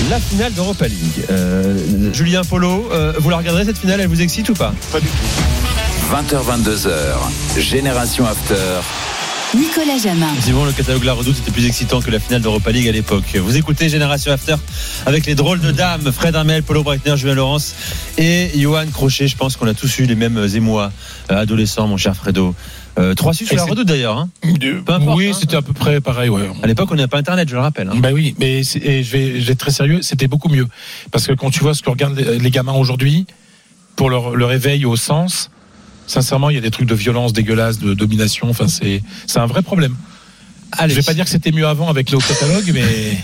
La 0.09 0.19
finale 0.19 0.51
d'Europa 0.53 0.87
League. 0.89 1.25
Euh, 1.31 2.11
Julien 2.13 2.41
Polo, 2.43 2.89
euh, 2.91 3.13
vous 3.17 3.29
la 3.29 3.37
regarderez 3.37 3.63
cette 3.63 3.77
finale 3.77 4.01
Elle 4.01 4.07
vous 4.09 4.21
excite 4.21 4.49
ou 4.49 4.53
pas? 4.55 4.73
20h22h, 6.11 6.91
Génération 7.57 8.25
After. 8.25 8.55
Nicolas 9.55 9.97
Jamin. 10.01 10.31
Effectivement, 10.31 10.65
le 10.65 10.71
catalogue 10.71 11.03
La 11.03 11.13
Redoute 11.13 11.37
était 11.37 11.51
plus 11.51 11.65
excitant 11.67 12.01
que 12.01 12.09
la 12.09 12.19
finale 12.19 12.41
d'Europa 12.41 12.71
League 12.71 12.87
à 12.87 12.91
l'époque. 12.91 13.35
Vous 13.35 13.55
écoutez 13.55 13.87
Génération 13.87 14.31
After 14.31 14.55
avec 15.05 15.27
les 15.27 15.35
drôles 15.35 15.59
de 15.59 15.71
dames, 15.71 16.11
Fred 16.11 16.35
Armel, 16.35 16.63
Polo 16.63 16.81
Breitner, 16.81 17.15
Julien 17.17 17.35
Laurence 17.35 17.75
et 18.17 18.49
Johan 18.55 18.85
Crochet. 18.91 19.27
Je 19.27 19.35
pense 19.37 19.55
qu'on 19.55 19.67
a 19.67 19.75
tous 19.75 19.99
eu 19.99 20.05
les 20.05 20.15
mêmes 20.15 20.47
émois 20.55 20.91
euh, 21.31 21.37
adolescents, 21.41 21.87
mon 21.87 21.97
cher 21.97 22.15
Fredo. 22.15 22.55
Euh, 22.97 23.13
trois 23.13 23.33
Suisses 23.33 23.47
sur 23.47 23.55
Et 23.55 23.57
La 23.57 23.65
Redoute 23.65 23.87
d'ailleurs. 23.87 24.17
hein. 24.17 24.29
De- 24.43 24.79
Peu 24.81 24.93
importe, 24.93 25.17
oui, 25.17 25.29
hein. 25.29 25.37
c'était 25.39 25.55
à 25.55 25.61
peu 25.61 25.73
près 25.73 26.01
pareil, 26.01 26.29
ouais. 26.29 26.49
À 26.63 26.67
l'époque, 26.67 26.89
on 26.91 26.95
n'avait 26.95 27.07
pas 27.07 27.19
Internet, 27.19 27.47
je 27.47 27.53
le 27.53 27.61
rappelle. 27.61 27.89
hein. 27.89 27.97
Bah 27.97 28.09
oui, 28.11 28.35
mais 28.39 28.61
et 28.61 29.03
je 29.03 29.11
vais, 29.11 29.39
je 29.39 29.45
vais 29.45 29.53
être 29.53 29.59
très 29.59 29.71
sérieux, 29.71 30.01
c'était 30.01 30.27
beaucoup 30.27 30.49
mieux. 30.49 30.67
Parce 31.11 31.27
que 31.27 31.33
quand 31.33 31.51
tu 31.51 31.59
vois 31.59 31.75
ce 31.75 31.83
que 31.83 31.89
regardent 31.91 32.17
les, 32.17 32.39
les 32.39 32.51
gamins 32.51 32.73
aujourd'hui, 32.73 33.27
pour 33.95 34.09
leur, 34.09 34.35
leur 34.35 34.51
éveil 34.51 34.85
au 34.85 34.95
sens, 34.95 35.51
sincèrement, 36.07 36.49
il 36.49 36.55
y 36.55 36.57
a 36.57 36.61
des 36.61 36.71
trucs 36.71 36.87
de 36.87 36.95
violence 36.95 37.33
dégueulasse, 37.33 37.79
de 37.79 37.93
domination. 37.93 38.49
Enfin, 38.49 38.67
c'est, 38.67 39.01
c'est 39.27 39.39
un 39.39 39.45
vrai 39.45 39.61
problème. 39.61 39.95
Allez. 40.77 40.93
Je 40.93 40.99
vais 40.99 41.05
pas 41.05 41.13
dire 41.13 41.25
que 41.25 41.29
c'était 41.31 41.51
mieux 41.51 41.67
avant 41.67 41.89
avec 41.89 42.11
nos 42.11 42.19
catalogues, 42.19 42.71
mais. 42.73 43.17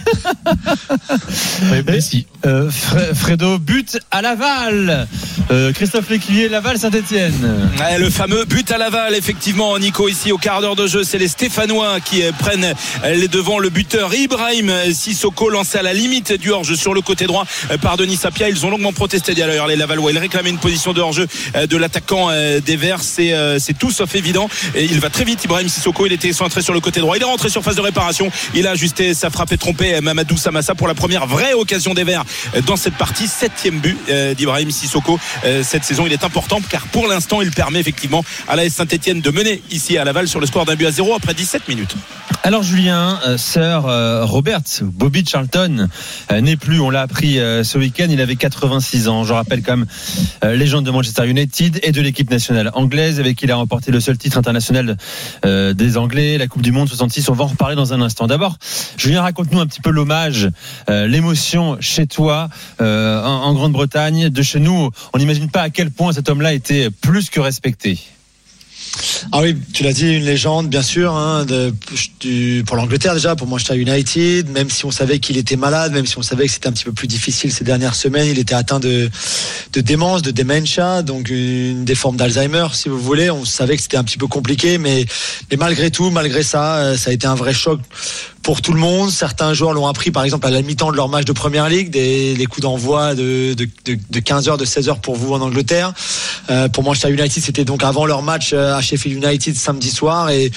mais, 1.71 1.83
mais 1.85 2.01
si. 2.01 2.25
Euh, 2.45 2.69
Fre- 2.69 3.13
Fredo, 3.13 3.59
but 3.59 3.99
à 4.11 4.21
Laval. 4.21 5.07
Euh, 5.51 5.73
Christophe 5.73 6.09
Lécuyer, 6.09 6.47
Laval, 6.49 6.77
Saint-Etienne. 6.77 7.69
Ouais, 7.79 7.97
le 7.99 8.09
fameux 8.09 8.45
but 8.45 8.69
à 8.71 8.77
Laval, 8.77 9.15
effectivement, 9.15 9.77
Nico, 9.79 10.07
ici 10.07 10.31
au 10.31 10.37
quart 10.37 10.61
d'heure 10.61 10.75
de 10.75 10.87
jeu. 10.87 11.03
C'est 11.03 11.17
les 11.17 11.27
Stéphanois 11.27 11.99
qui 11.99 12.23
euh, 12.23 12.31
prennent 12.37 12.73
les 13.03 13.27
devants. 13.27 13.59
Le 13.59 13.69
buteur 13.69 14.13
Ibrahim 14.13 14.71
Sissoko, 14.93 15.49
lancé 15.49 15.77
à 15.77 15.81
la 15.81 15.93
limite 15.93 16.33
du 16.33 16.51
hors-jeu 16.51 16.75
sur 16.75 16.93
le 16.93 17.01
côté 17.01 17.25
droit 17.25 17.45
par 17.81 17.97
Denis 17.97 18.15
Sapia. 18.17 18.49
Ils 18.49 18.65
ont 18.65 18.69
longuement 18.69 18.93
protesté 18.93 19.33
d'ailleurs, 19.33 19.67
les 19.67 19.75
Lavallois. 19.75 20.11
Ils 20.11 20.17
réclamaient 20.17 20.49
une 20.49 20.57
position 20.59 20.93
de 20.93 21.01
hors-jeu 21.01 21.27
de 21.69 21.77
l'attaquant 21.77 22.29
des 22.65 22.75
Verts. 22.75 23.01
C'est 23.03 23.33
c'est 23.59 23.77
tout 23.77 23.91
sauf 23.91 24.13
évident. 24.15 24.49
Et 24.75 24.85
il 24.85 24.99
va 24.99 25.09
très 25.09 25.23
vite, 25.25 25.43
Ibrahim 25.45 25.67
Sissoko. 25.67 26.05
Il 26.05 26.13
était 26.13 26.33
centré 26.33 26.61
sur 26.61 26.73
le 26.73 26.79
côté 26.79 26.99
droit. 26.99 27.15
Il 27.17 27.21
est 27.21 27.25
rentré 27.25 27.38
sur 27.47 27.63
phase 27.63 27.75
de 27.75 27.81
réparation. 27.81 28.29
Il 28.53 28.67
a 28.67 28.71
ajusté 28.71 29.13
sa 29.13 29.29
frappe 29.29 29.51
et 29.53 29.57
trompé 29.57 29.95
euh, 29.95 30.01
Mamadou 30.01 30.35
Samassa 30.35 30.75
pour 30.75 30.87
la 30.87 30.93
première 30.93 31.27
vraie 31.27 31.53
occasion 31.53 31.93
des 31.93 32.03
Verts 32.03 32.25
euh, 32.55 32.61
dans 32.61 32.75
cette 32.75 32.95
partie. 32.95 33.27
Septième 33.27 33.79
but 33.79 33.97
euh, 34.09 34.33
d'Ibrahim 34.33 34.71
Sissoko 34.71 35.19
cette 35.63 35.83
saison. 35.83 36.05
Il 36.05 36.13
est 36.13 36.23
important 36.23 36.59
car 36.69 36.87
pour 36.87 37.07
l'instant, 37.07 37.41
il 37.41 37.51
permet 37.51 37.79
effectivement 37.79 38.23
à 38.47 38.55
la 38.55 38.69
Saint-Etienne 38.69 39.21
de 39.21 39.29
mener 39.31 39.61
ici 39.71 39.97
à 39.97 40.03
Laval 40.03 40.27
sur 40.27 40.39
le 40.39 40.47
score 40.47 40.65
d'un 40.65 40.75
but 40.75 40.87
à 40.87 40.91
zéro 40.91 41.13
après 41.13 41.33
17 41.33 41.67
minutes. 41.67 41.95
Alors 42.43 42.63
Julien, 42.63 43.19
euh, 43.27 43.37
euh, 43.57 44.25
Robert, 44.25 44.61
Bobby 44.81 45.25
Charlton 45.25 45.87
n'est 46.41 46.55
plus, 46.55 46.79
on 46.79 46.89
l'a 46.89 47.01
appris 47.01 47.35
ce 47.35 47.77
week-end, 47.77 48.07
il 48.09 48.21
avait 48.21 48.35
86 48.35 49.07
ans. 49.07 49.23
Je 49.23 49.33
rappelle 49.33 49.61
quand 49.61 49.77
même 49.77 49.85
légende 50.57 50.85
de 50.85 50.91
Manchester 50.91 51.27
United 51.27 51.79
et 51.83 51.91
de 51.91 52.01
l'équipe 52.01 52.29
nationale 52.29 52.71
anglaise 52.73 53.19
avec 53.19 53.37
qui 53.37 53.45
il 53.45 53.51
a 53.51 53.55
remporté 53.55 53.91
le 53.91 53.99
seul 53.99 54.17
titre 54.17 54.37
international 54.37 54.97
des 55.43 55.97
Anglais, 55.97 56.37
la 56.37 56.47
Coupe 56.47 56.61
du 56.61 56.71
Monde 56.71 56.87
66. 56.87 57.28
On 57.29 57.33
va 57.33 57.43
en 57.43 57.47
reparler 57.47 57.75
dans 57.75 57.93
un 57.93 58.01
instant. 58.01 58.25
D'abord, 58.25 58.57
Julien, 58.97 59.21
raconte-nous 59.21 59.59
un 59.59 59.67
petit 59.67 59.81
peu 59.81 59.91
l'hommage, 59.91 60.49
euh, 60.89 61.05
l'émotion 61.05 61.77
chez 61.79 62.07
toi 62.07 62.49
euh, 62.81 63.23
en, 63.23 63.43
en 63.43 63.53
Grande-Bretagne. 63.53 64.29
De 64.29 64.41
chez 64.41 64.59
nous, 64.59 64.89
on 65.13 65.17
n'imagine 65.17 65.49
pas 65.49 65.61
à 65.61 65.69
quel 65.69 65.91
point 65.91 66.11
cet 66.11 66.27
homme-là 66.27 66.53
était 66.53 66.89
plus 66.89 67.29
que 67.29 67.39
respecté. 67.39 67.99
Ah 69.31 69.41
oui, 69.41 69.55
tu 69.73 69.83
l'as 69.83 69.93
dit, 69.93 70.15
une 70.15 70.25
légende, 70.25 70.69
bien 70.69 70.81
sûr, 70.81 71.13
hein, 71.13 71.45
pour 72.65 72.75
l'Angleterre 72.75 73.13
déjà, 73.13 73.35
pour 73.35 73.47
Manchester 73.47 73.77
United, 73.77 74.49
même 74.49 74.69
si 74.69 74.85
on 74.85 74.91
savait 74.91 75.19
qu'il 75.19 75.37
était 75.37 75.55
malade, 75.55 75.91
même 75.91 76.05
si 76.05 76.17
on 76.17 76.21
savait 76.21 76.45
que 76.45 76.51
c'était 76.51 76.67
un 76.67 76.71
petit 76.71 76.85
peu 76.85 76.93
plus 76.93 77.07
difficile 77.07 77.51
ces 77.51 77.63
dernières 77.63 77.95
semaines, 77.95 78.27
il 78.27 78.39
était 78.39 78.55
atteint 78.55 78.79
de, 78.79 79.09
de 79.73 79.81
démence, 79.81 80.21
de 80.21 80.31
dementia, 80.31 81.01
donc 81.01 81.29
une 81.29 81.85
des 81.85 81.95
formes 81.95 82.17
d'Alzheimer, 82.17 82.67
si 82.73 82.89
vous 82.89 82.99
voulez. 82.99 83.29
On 83.29 83.45
savait 83.45 83.75
que 83.75 83.81
c'était 83.81 83.97
un 83.97 84.03
petit 84.03 84.17
peu 84.17 84.27
compliqué, 84.27 84.77
mais, 84.77 85.05
mais 85.51 85.57
malgré 85.57 85.91
tout, 85.91 86.09
malgré 86.09 86.43
ça, 86.43 86.75
euh, 86.77 86.97
ça 86.97 87.11
a 87.11 87.13
été 87.13 87.27
un 87.27 87.35
vrai 87.35 87.53
choc 87.53 87.79
pour 88.41 88.61
tout 88.61 88.73
le 88.73 88.79
monde. 88.79 89.11
Certains 89.11 89.53
joueurs 89.53 89.73
l'ont 89.73 89.87
appris, 89.87 90.11
par 90.11 90.23
exemple, 90.23 90.47
à 90.47 90.49
la 90.49 90.61
mi-temps 90.61 90.91
de 90.91 90.95
leur 90.95 91.09
match 91.09 91.25
de 91.25 91.33
Première 91.33 91.69
Ligue, 91.69 91.89
des, 91.89 92.47
coups 92.49 92.61
d'envoi 92.61 93.13
de, 93.13 93.53
de, 93.53 93.67
de, 93.85 93.97
de 94.09 94.19
15h, 94.19 94.57
de 94.57 94.65
16h 94.65 95.01
pour 95.01 95.15
vous 95.15 95.33
en 95.33 95.41
Angleterre. 95.41 95.93
Euh, 96.49 96.67
pour 96.67 96.83
Manchester 96.83 97.11
United, 97.11 97.43
c'était 97.43 97.65
donc 97.65 97.83
avant 97.83 98.05
leur 98.05 98.23
match 98.23 98.51
euh, 98.53 98.75
à 98.79 98.81
Sheffield 98.81 99.23
United 99.23 99.55
samedi 99.55 99.91
soir. 99.91 100.29
Et, 100.29 100.51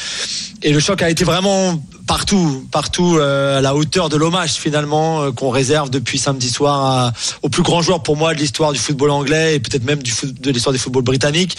et 0.62 0.72
le 0.72 0.80
choc 0.80 1.02
a 1.02 1.10
été 1.10 1.24
vraiment 1.24 1.82
partout, 2.06 2.66
partout 2.70 3.16
euh, 3.16 3.58
à 3.58 3.60
la 3.60 3.74
hauteur 3.74 4.08
de 4.08 4.16
l'hommage 4.16 4.54
finalement 4.54 5.22
euh, 5.22 5.32
qu'on 5.32 5.50
réserve 5.50 5.90
depuis 5.90 6.18
samedi 6.18 6.50
soir 6.50 7.12
au 7.42 7.48
plus 7.48 7.62
grand 7.62 7.82
joueur 7.82 8.02
pour 8.02 8.16
moi 8.16 8.34
de 8.34 8.38
l'histoire 8.38 8.72
du 8.72 8.78
football 8.78 9.10
anglais 9.10 9.56
et 9.56 9.60
peut-être 9.60 9.84
même 9.84 10.02
du 10.02 10.12
de 10.22 10.50
l'histoire 10.50 10.72
du 10.72 10.78
football 10.78 11.02
britannique. 11.02 11.56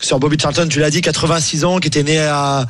Sur 0.00 0.18
Bobby 0.18 0.36
Charlton, 0.40 0.66
tu 0.68 0.80
l'as 0.80 0.90
dit, 0.90 1.00
86 1.00 1.64
ans, 1.64 1.78
qui 1.78 1.86
était 1.86 2.02
né 2.02 2.18
à, 2.18 2.66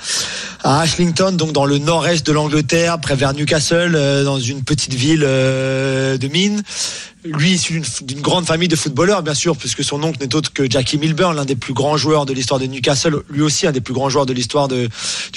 à 0.62 0.84
donc 1.32 1.52
dans 1.52 1.64
le 1.64 1.78
nord-est 1.78 2.26
de 2.26 2.32
l'Angleterre, 2.32 3.00
près 3.00 3.16
vers 3.16 3.32
Newcastle, 3.32 3.94
euh, 3.94 4.22
dans 4.22 4.38
une 4.38 4.62
petite 4.62 4.92
ville 4.92 5.20
de 5.20 6.28
mine. 6.28 6.62
Lui, 7.24 7.52
issu 7.52 7.80
d'une- 8.02 8.20
grande 8.20 8.46
famille 8.46 8.66
de 8.66 8.74
footballeurs, 8.74 9.22
bien 9.22 9.34
sûr, 9.34 9.56
puisque 9.56 9.84
son 9.84 10.02
oncle 10.02 10.18
n'est 10.20 10.34
autre 10.34 10.52
que 10.52 10.68
Jackie 10.68 10.98
Milburn, 10.98 11.36
l'un 11.36 11.44
des 11.44 11.54
plus 11.54 11.72
grands 11.72 11.96
joueurs 11.96 12.26
de 12.26 12.32
l'histoire 12.32 12.58
de 12.58 12.66
Newcastle, 12.66 13.22
lui 13.30 13.42
aussi 13.42 13.66
un 13.66 13.72
des 13.72 13.80
plus 13.80 13.94
grands 13.94 14.08
joueurs 14.08 14.26
de 14.26 14.32
l'histoire 14.32 14.66
du 14.66 14.88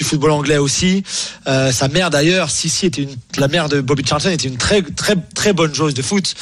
football 0.02 0.32
anglais 0.32 0.56
aussi. 0.58 1.04
Euh, 1.46 1.70
sa 1.70 1.86
mère 1.86 2.10
d'ailleurs, 2.10 2.50
Sissi 2.50 2.86
était 2.86 3.02
une, 3.02 3.14
la 3.38 3.46
mère 3.46 3.68
de 3.68 3.80
Bobby 3.80 4.04
Charlton 4.04 4.30
était 4.30 4.48
une 4.48 4.56
très 4.56 4.82
très 4.82 5.14
très 5.34 5.52
bonne 5.52 5.72
joueuse 5.74 5.94
de 5.94 6.02
foot 6.02 6.34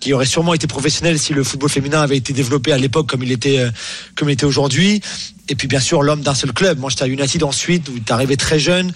qui 0.00 0.12
aurait 0.14 0.26
sûrement 0.26 0.54
été 0.54 0.66
professionnelle 0.66 1.18
si 1.18 1.34
le 1.34 1.44
football 1.44 1.68
féminin 1.70 2.00
avait 2.00 2.16
été 2.16 2.32
développé 2.32 2.72
à 2.72 2.78
l'époque 2.78 3.06
comme 3.08 3.22
il 3.22 3.32
était 3.32 3.58
euh, 3.58 3.70
comme 4.16 4.30
aujourd'hui. 4.44 5.00
Et 5.48 5.54
puis 5.54 5.66
bien 5.68 5.80
sûr 5.80 6.02
l'homme 6.02 6.20
d'un 6.22 6.34
seul 6.34 6.52
club, 6.52 6.78
Manchester 6.78 7.08
United 7.08 7.42
ensuite 7.42 7.88
où 7.88 7.92
il 7.96 7.98
est 7.98 8.10
arrivé 8.10 8.36
très 8.36 8.58
jeune. 8.58 8.92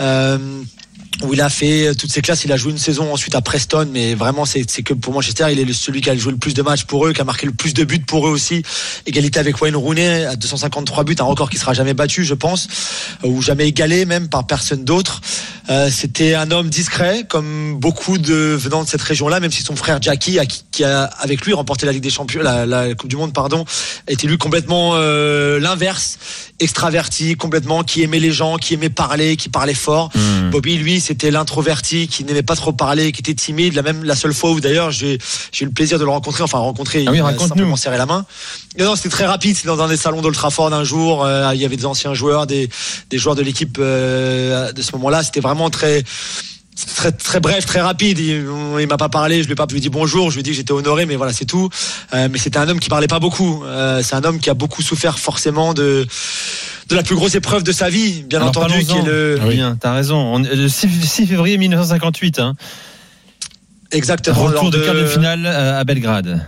Euh, 0.00 0.38
où 1.22 1.32
il 1.32 1.40
a 1.40 1.48
fait 1.48 1.94
toutes 1.94 2.12
ses 2.12 2.20
classes, 2.20 2.44
il 2.44 2.52
a 2.52 2.56
joué 2.56 2.72
une 2.72 2.78
saison 2.78 3.12
ensuite 3.12 3.34
à 3.34 3.40
Preston, 3.40 3.88
mais 3.90 4.14
vraiment 4.14 4.44
c'est 4.44 4.68
c'est 4.70 4.82
que 4.82 4.92
pour 4.94 5.12
Manchester, 5.14 5.46
il 5.50 5.58
est 5.58 5.72
celui 5.72 6.00
qui 6.02 6.10
a 6.10 6.16
joué 6.16 6.32
le 6.32 6.38
plus 6.38 6.52
de 6.54 6.60
matchs 6.62 6.84
pour 6.84 7.06
eux, 7.06 7.12
qui 7.12 7.20
a 7.20 7.24
marqué 7.24 7.46
le 7.46 7.52
plus 7.52 7.72
de 7.74 7.84
buts 7.84 8.00
pour 8.00 8.26
eux 8.28 8.30
aussi. 8.30 8.62
Égalité 9.06 9.38
avec 9.38 9.60
Wayne 9.62 9.76
Rooney 9.76 10.26
à 10.26 10.36
253 10.36 11.04
buts, 11.04 11.16
un 11.18 11.24
record 11.24 11.48
qui 11.48 11.56
sera 11.56 11.72
jamais 11.72 11.94
battu, 11.94 12.24
je 12.24 12.34
pense, 12.34 12.68
ou 13.24 13.40
jamais 13.40 13.66
égalé 13.68 14.04
même 14.04 14.28
par 14.28 14.46
personne 14.46 14.84
d'autre. 14.84 15.20
Euh, 15.70 15.88
C'était 15.90 16.34
un 16.34 16.50
homme 16.50 16.68
discret, 16.68 17.24
comme 17.28 17.78
beaucoup 17.80 18.18
de 18.18 18.34
venant 18.34 18.84
de 18.84 18.88
cette 18.88 19.02
région-là, 19.02 19.40
même 19.40 19.50
si 19.50 19.62
son 19.62 19.74
frère 19.74 20.00
Jackie, 20.02 20.38
a- 20.38 20.46
qui 20.46 20.84
a 20.84 21.04
avec 21.04 21.44
lui 21.46 21.54
remporté 21.54 21.86
la 21.86 21.92
Ligue 21.92 22.02
des 22.02 22.10
Champions, 22.10 22.42
la, 22.42 22.66
la 22.66 22.94
Coupe 22.94 23.08
du 23.10 23.16
Monde, 23.16 23.32
pardon, 23.32 23.64
était 24.06 24.26
lui 24.26 24.38
complètement 24.38 24.92
euh, 24.94 25.58
l'inverse, 25.58 26.18
extraverti, 26.60 27.34
complètement 27.36 27.82
qui 27.84 28.02
aimait 28.02 28.20
les 28.20 28.32
gens, 28.32 28.56
qui 28.56 28.74
aimait 28.74 28.90
parler, 28.90 29.36
qui 29.36 29.48
parlait 29.48 29.74
fort. 29.74 30.10
Bobby, 30.50 30.76
lui, 30.76 31.00
c'était 31.06 31.30
l'introverti, 31.30 32.08
qui 32.08 32.24
n'aimait 32.24 32.42
pas 32.42 32.56
trop 32.56 32.72
parler, 32.72 33.12
qui 33.12 33.20
était 33.20 33.34
timide. 33.34 33.74
La 33.74 33.82
même 33.82 34.02
la 34.04 34.16
seule 34.16 34.34
fois 34.34 34.50
où 34.50 34.60
d'ailleurs 34.60 34.90
j'ai 34.90 35.14
eu 35.60 35.64
le 35.64 35.70
plaisir 35.70 35.98
de 35.98 36.04
le 36.04 36.10
rencontrer, 36.10 36.42
enfin 36.42 36.58
rencontrer, 36.58 37.04
Ah 37.06 37.12
oui, 37.12 37.20
simplement 37.38 37.76
serré 37.76 37.96
la 37.96 38.06
main. 38.06 38.26
Non, 38.78 38.86
non, 38.86 38.96
c'était 38.96 39.10
très 39.10 39.26
rapide. 39.26 39.54
C'était 39.56 39.68
dans 39.68 39.80
un 39.80 39.88
des 39.88 39.96
salons 39.96 40.20
d'Old 40.20 40.34
Trafford 40.34 40.72
un 40.74 40.84
jour. 40.84 41.24
euh, 41.24 41.52
il 41.54 41.60
y 41.60 41.64
avait 41.64 41.76
des 41.76 41.86
anciens 41.86 42.14
joueurs, 42.14 42.46
des, 42.46 42.68
des 43.10 43.18
joueurs 43.18 43.36
de 43.36 43.42
l'équipe 43.42 43.76
euh, 43.78 44.72
de 44.72 44.82
ce 44.82 44.92
moment-là. 44.92 45.22
C'était 45.22 45.40
vraiment 45.40 45.70
très 45.70 46.02
très 46.96 47.12
très 47.12 47.40
bref, 47.40 47.64
très 47.66 47.80
rapide. 47.80 48.18
Il, 48.18 48.46
il 48.80 48.86
m'a 48.86 48.96
pas 48.96 49.08
parlé, 49.08 49.42
je 49.42 49.46
lui 49.46 49.52
ai 49.52 49.56
pas 49.56 49.64
je 49.68 49.72
lui 49.74 49.78
ai 49.78 49.80
dit 49.80 49.88
bonjour, 49.88 50.30
je 50.30 50.36
lui 50.36 50.40
ai 50.40 50.42
dit 50.42 50.50
que 50.50 50.56
j'étais 50.56 50.72
honoré, 50.72 51.06
mais 51.06 51.16
voilà, 51.16 51.32
c'est 51.32 51.44
tout. 51.46 51.68
Euh, 52.14 52.28
mais 52.30 52.38
c'était 52.38 52.58
un 52.58 52.68
homme 52.68 52.80
qui 52.80 52.88
parlait 52.88 53.06
pas 53.08 53.18
beaucoup. 53.18 53.64
Euh, 53.64 54.02
c'est 54.02 54.14
un 54.14 54.24
homme 54.24 54.38
qui 54.40 54.50
a 54.50 54.54
beaucoup 54.54 54.82
souffert 54.82 55.18
forcément 55.18 55.74
de 55.74 56.06
de 56.88 56.94
la 56.94 57.02
plus 57.02 57.16
grosse 57.16 57.34
épreuve 57.34 57.62
de 57.64 57.72
sa 57.72 57.88
vie, 57.88 58.22
bien 58.22 58.38
Alors, 58.40 58.50
entendu, 58.50 58.84
qui 58.84 58.96
est 58.96 59.02
le 59.02 59.40
Bien, 59.50 59.76
t'as 59.80 59.92
raison. 59.94 60.16
On- 60.16 60.38
Le 60.38 60.68
6, 60.68 60.88
6 61.04 61.26
février 61.26 61.58
1958, 61.58 62.38
hein, 62.38 62.54
exactement 63.90 64.36
retour 64.36 64.70
de 64.70 64.78
quart 64.78 64.94
de 64.94 65.06
finale 65.06 65.46
euh, 65.46 65.80
à 65.80 65.84
Belgrade. 65.84 66.46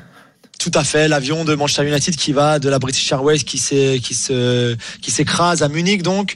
Tout 0.59 0.73
à 0.75 0.83
fait, 0.83 1.07
l'avion 1.07 1.45
de 1.45 1.55
Manchester 1.55 1.87
United 1.89 2.17
qui 2.17 2.33
va 2.33 2.59
de 2.59 2.69
la 2.69 2.81
British 2.81 3.13
Airways 3.13 3.39
qui 3.39 3.59
s'écrase 3.59 5.63
à 5.63 5.69
Munich 5.69 6.03
donc 6.03 6.35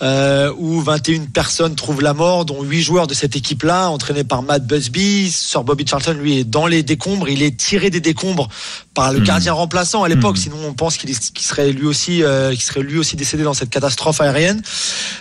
euh, 0.00 0.50
où 0.56 0.80
21 0.80 1.26
personnes 1.26 1.74
trouvent 1.74 2.00
la 2.00 2.14
mort 2.14 2.46
dont 2.46 2.62
8 2.62 2.80
joueurs 2.80 3.06
de 3.06 3.12
cette 3.12 3.36
équipe-là 3.36 3.90
entraînés 3.90 4.24
par 4.24 4.42
Matt 4.42 4.66
Busby, 4.66 5.30
Sir 5.30 5.64
Bobby 5.64 5.84
Charlton 5.86 6.16
lui 6.18 6.38
est 6.38 6.44
dans 6.44 6.66
les 6.66 6.82
décombres, 6.82 7.28
il 7.28 7.42
est 7.42 7.58
tiré 7.58 7.90
des 7.90 8.00
décombres 8.00 8.48
par 8.94 9.12
le 9.12 9.18
Mhm. 9.18 9.24
gardien 9.26 9.52
remplaçant 9.52 10.02
à 10.02 10.08
l'époque 10.08 10.36
Mhm. 10.36 10.42
sinon 10.44 10.56
on 10.66 10.72
pense 10.72 10.96
qu'il 10.96 11.14
serait 11.38 11.70
lui 11.70 11.86
aussi 11.86 12.22
euh, 12.22 12.56
serait 12.56 12.80
lui 12.80 12.96
aussi 12.96 13.16
décédé 13.16 13.42
dans 13.42 13.54
cette 13.54 13.70
catastrophe 13.70 14.22
aérienne. 14.22 14.62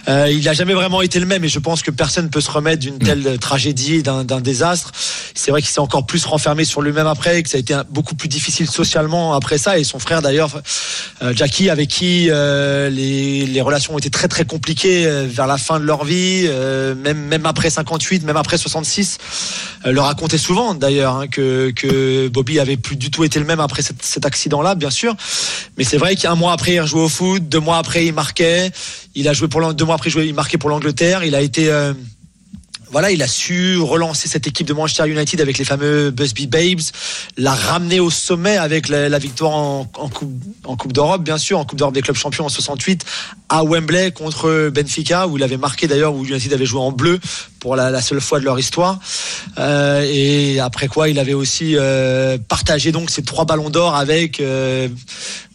Euh, 0.08 0.30
il 0.32 0.46
n'a 0.46 0.54
jamais 0.54 0.74
vraiment 0.74 1.02
été 1.02 1.20
le 1.20 1.26
même 1.26 1.44
et 1.44 1.50
je 1.50 1.60
pense 1.60 1.82
que 1.82 1.92
personne 1.92 2.26
ne 2.26 2.30
peut 2.30 2.42
se 2.42 2.50
remettre 2.50 2.80
d'une 2.80 2.98
telle 2.98 3.38
tragédie, 3.40 4.04
d'un 4.04 4.24
désastre. 4.24 4.94
C'est 5.36 5.52
vrai 5.52 5.62
qu'il 5.62 5.70
s'est 5.70 5.82
encore 5.82 6.06
plus 6.06 6.24
renfermé 6.26 6.64
sur 6.64 6.82
lui-même 6.82 7.08
après, 7.08 7.40
et 7.40 7.44
que 7.44 7.50
ça 7.50 7.58
a 7.58 7.60
été 7.60 7.76
beaucoup 7.90 8.16
plus 8.16 8.30
difficile 8.30 8.37
socialement 8.40 9.34
après 9.34 9.58
ça. 9.58 9.78
Et 9.78 9.84
son 9.84 10.00
frère 10.00 10.22
d'ailleurs, 10.22 10.62
euh, 11.22 11.34
Jackie, 11.34 11.70
avec 11.70 11.90
qui 11.90 12.28
euh, 12.30 12.90
les, 12.90 13.62
relations 13.62 13.96
ont 13.96 13.98
été 13.98 14.10
très 14.10 14.28
très 14.28 14.46
compliquées 14.46 15.06
euh, 15.06 15.28
vers 15.28 15.48
la 15.48 15.58
fin 15.58 15.80
de 15.80 15.86
leur 15.86 16.06
vie, 16.06 16.48
même 17.04 17.18
même 17.18 17.46
après 17.46 17.70
58, 17.70 18.24
même 18.24 18.38
après 18.38 18.58
66, 18.58 19.18
euh, 19.86 19.92
le 19.92 20.02
racontait 20.02 20.38
souvent 20.38 20.74
d'ailleurs 20.74 21.16
hein, 21.16 21.28
que 21.28 21.72
que 21.72 22.28
Bobby 22.28 22.60
avait 22.60 22.78
plus 22.78 22.96
du 22.96 23.12
tout 23.12 23.24
été 23.24 23.40
le 23.40 23.46
même 23.46 23.60
après 23.60 23.82
cet, 23.82 24.26
accident-là, 24.26 24.76
bien 24.76 24.90
sûr. 24.90 25.16
Mais 25.78 25.84
c'est 25.84 25.98
vrai 25.98 26.16
qu'un 26.16 26.36
mois 26.36 26.54
après, 26.54 26.74
il 26.74 26.82
rejouait 26.82 27.02
au 27.02 27.10
foot, 27.10 27.48
deux 27.48 27.60
mois 27.60 27.78
après, 27.78 28.06
il 28.06 28.14
marquait. 28.14 28.72
Il 29.16 29.28
a 29.28 29.34
joué 29.34 29.48
pour 29.48 29.74
deux 29.74 29.86
mois 29.86 29.96
après, 29.96 30.10
il 30.10 30.14
jouait- 30.14 30.32
marquait 30.34 30.58
pour 30.58 30.70
l'Angleterre. 30.70 31.24
Il 31.24 31.36
a 31.36 31.42
été 31.42 31.72
voilà, 32.92 33.12
il 33.12 33.22
a 33.22 33.28
su 33.28 33.78
relancer 33.80 34.28
cette 34.28 34.48
équipe 34.48 34.68
de 34.68 34.74
Manchester 34.74 35.10
United 35.10 35.42
avec 35.42 35.58
les 35.58 35.66
fameux 35.66 36.12
Busby 36.12 36.48
Babes, 36.48 36.82
la 37.38 37.54
ramener 37.54 38.00
au 38.00 38.10
sommet 38.10 38.58
avec 38.58 38.88
la, 38.90 39.20
victoire 39.20 39.54
en, 39.54 39.92
en 39.98 40.10
coupe, 40.10 40.32
en 40.64 40.76
coupe 40.76 40.94
d'Europe, 40.94 41.24
bien 41.24 41.38
sûr, 41.38 41.60
en 41.60 41.66
coupe 41.66 41.80
d'Europe 41.80 41.94
des 41.94 42.02
clubs 42.02 42.16
champions 42.16 42.46
en 42.46 42.50
68 42.50 43.06
à 43.50 43.64
Wembley 43.64 44.12
contre 44.12 44.70
Benfica, 44.70 45.28
où 45.28 45.38
il 45.38 45.44
avait 45.44 45.58
marqué 45.58 45.88
d'ailleurs, 45.88 46.14
où 46.14 46.26
United 46.26 46.54
avait 46.54 46.66
joué 46.66 46.80
en 46.80 46.92
bleu 46.92 47.20
pour 47.60 47.76
la, 47.76 48.02
seule 48.02 48.22
fois 48.22 48.40
de 48.40 48.46
leur 48.46 48.60
histoire. 48.60 49.00
Euh, 49.58 50.06
et 50.10 50.60
après 50.60 50.88
quoi, 50.88 51.10
il 51.10 51.20
avait 51.20 51.34
aussi 51.34 51.76
euh, 51.76 52.38
partagé 52.38 52.92
donc 52.92 53.10
ces 53.10 53.24
trois 53.24 53.46
ballons 53.46 53.70
d'or 53.70 53.96
avec 53.96 54.40
euh, 54.40 54.88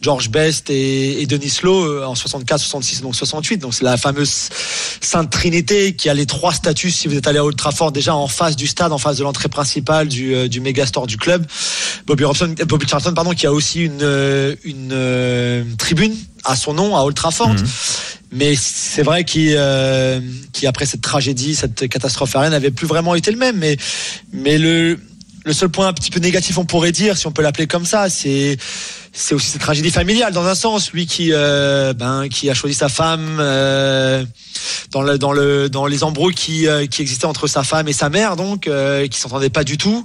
George 0.01 0.29
Best 0.29 0.69
et, 0.69 1.25
Denis 1.25 1.53
Lowe 1.63 2.03
en 2.03 2.15
64, 2.15 2.59
66 2.59 3.01
donc 3.01 3.15
68. 3.15 3.57
Donc 3.57 3.73
c'est 3.73 3.85
la 3.85 3.97
fameuse 3.97 4.49
Sainte 5.01 5.29
Trinité 5.29 5.95
qui 5.95 6.09
a 6.09 6.13
les 6.13 6.25
trois 6.25 6.53
statuts 6.53 6.91
si 6.91 7.07
vous 7.07 7.15
êtes 7.15 7.27
allé 7.27 7.39
à 7.39 7.45
Old 7.45 7.59
déjà 7.93 8.15
en 8.15 8.27
face 8.27 8.55
du 8.55 8.67
stade, 8.67 8.91
en 8.91 8.97
face 8.97 9.17
de 9.17 9.23
l'entrée 9.23 9.49
principale 9.49 10.07
du, 10.07 10.49
du 10.49 10.59
méga 10.59 10.85
store 10.85 11.07
du 11.07 11.17
club. 11.17 11.45
Bobby 12.05 12.25
Robson, 12.25 12.53
Charlton 12.87 13.13
pardon, 13.13 13.31
qui 13.31 13.47
a 13.47 13.53
aussi 13.53 13.81
une 13.81 14.57
une 14.63 15.75
tribune 15.77 16.15
à 16.43 16.55
son 16.55 16.73
nom 16.73 16.95
à 16.95 17.01
Old 17.01 17.15
Trafford. 17.15 17.55
Mais 18.35 18.55
c'est 18.55 19.03
vrai 19.03 19.23
qu'il, 19.25 19.53
euh, 19.55 20.19
cette 20.85 21.01
tragédie, 21.01 21.53
cette 21.53 21.87
catastrophe 21.87 22.35
aérienne, 22.35 22.53
n'avait 22.53 22.71
plus 22.71 22.87
vraiment 22.87 23.13
été 23.13 23.31
le 23.31 23.37
même. 23.37 23.63
Mais, 24.33 24.57
le 24.57 24.97
seul 25.51 25.69
point 25.69 25.87
un 25.87 25.93
petit 25.93 26.09
peu 26.09 26.19
négatif, 26.19 26.57
on 26.57 26.65
pourrait 26.65 26.93
dire, 26.93 27.15
si 27.17 27.27
on 27.27 27.31
peut 27.31 27.43
l'appeler 27.43 27.67
comme 27.67 27.85
ça, 27.85 28.09
c'est 28.09 28.57
c'est 29.15 29.35
aussi 29.35 29.51
cette 29.51 29.61
tragédie 29.61 29.91
familiale 29.91 30.33
dans 30.33 30.45
un 30.45 30.55
sens. 30.55 30.91
Lui 30.91 31.05
qui 31.05 31.29
euh, 31.31 31.93
ben 31.93 32.27
qui 32.29 32.49
a 32.49 32.55
choisi 32.55 32.73
sa 32.73 32.89
femme 32.89 33.37
euh, 33.39 34.25
dans 34.91 35.03
le 35.03 35.19
dans 35.19 35.31
le 35.31 35.69
dans 35.69 35.85
les 35.85 36.03
embrouilles 36.03 36.33
qui 36.33 36.67
euh, 36.67 36.87
qui 36.87 37.03
existaient 37.03 37.27
entre 37.27 37.45
sa 37.45 37.63
femme 37.63 37.87
et 37.87 37.93
sa 37.93 38.09
mère, 38.09 38.35
donc 38.35 38.67
qui 39.09 39.19
s'entendaient 39.19 39.51
pas 39.51 39.63
du 39.63 39.77
tout. 39.77 40.03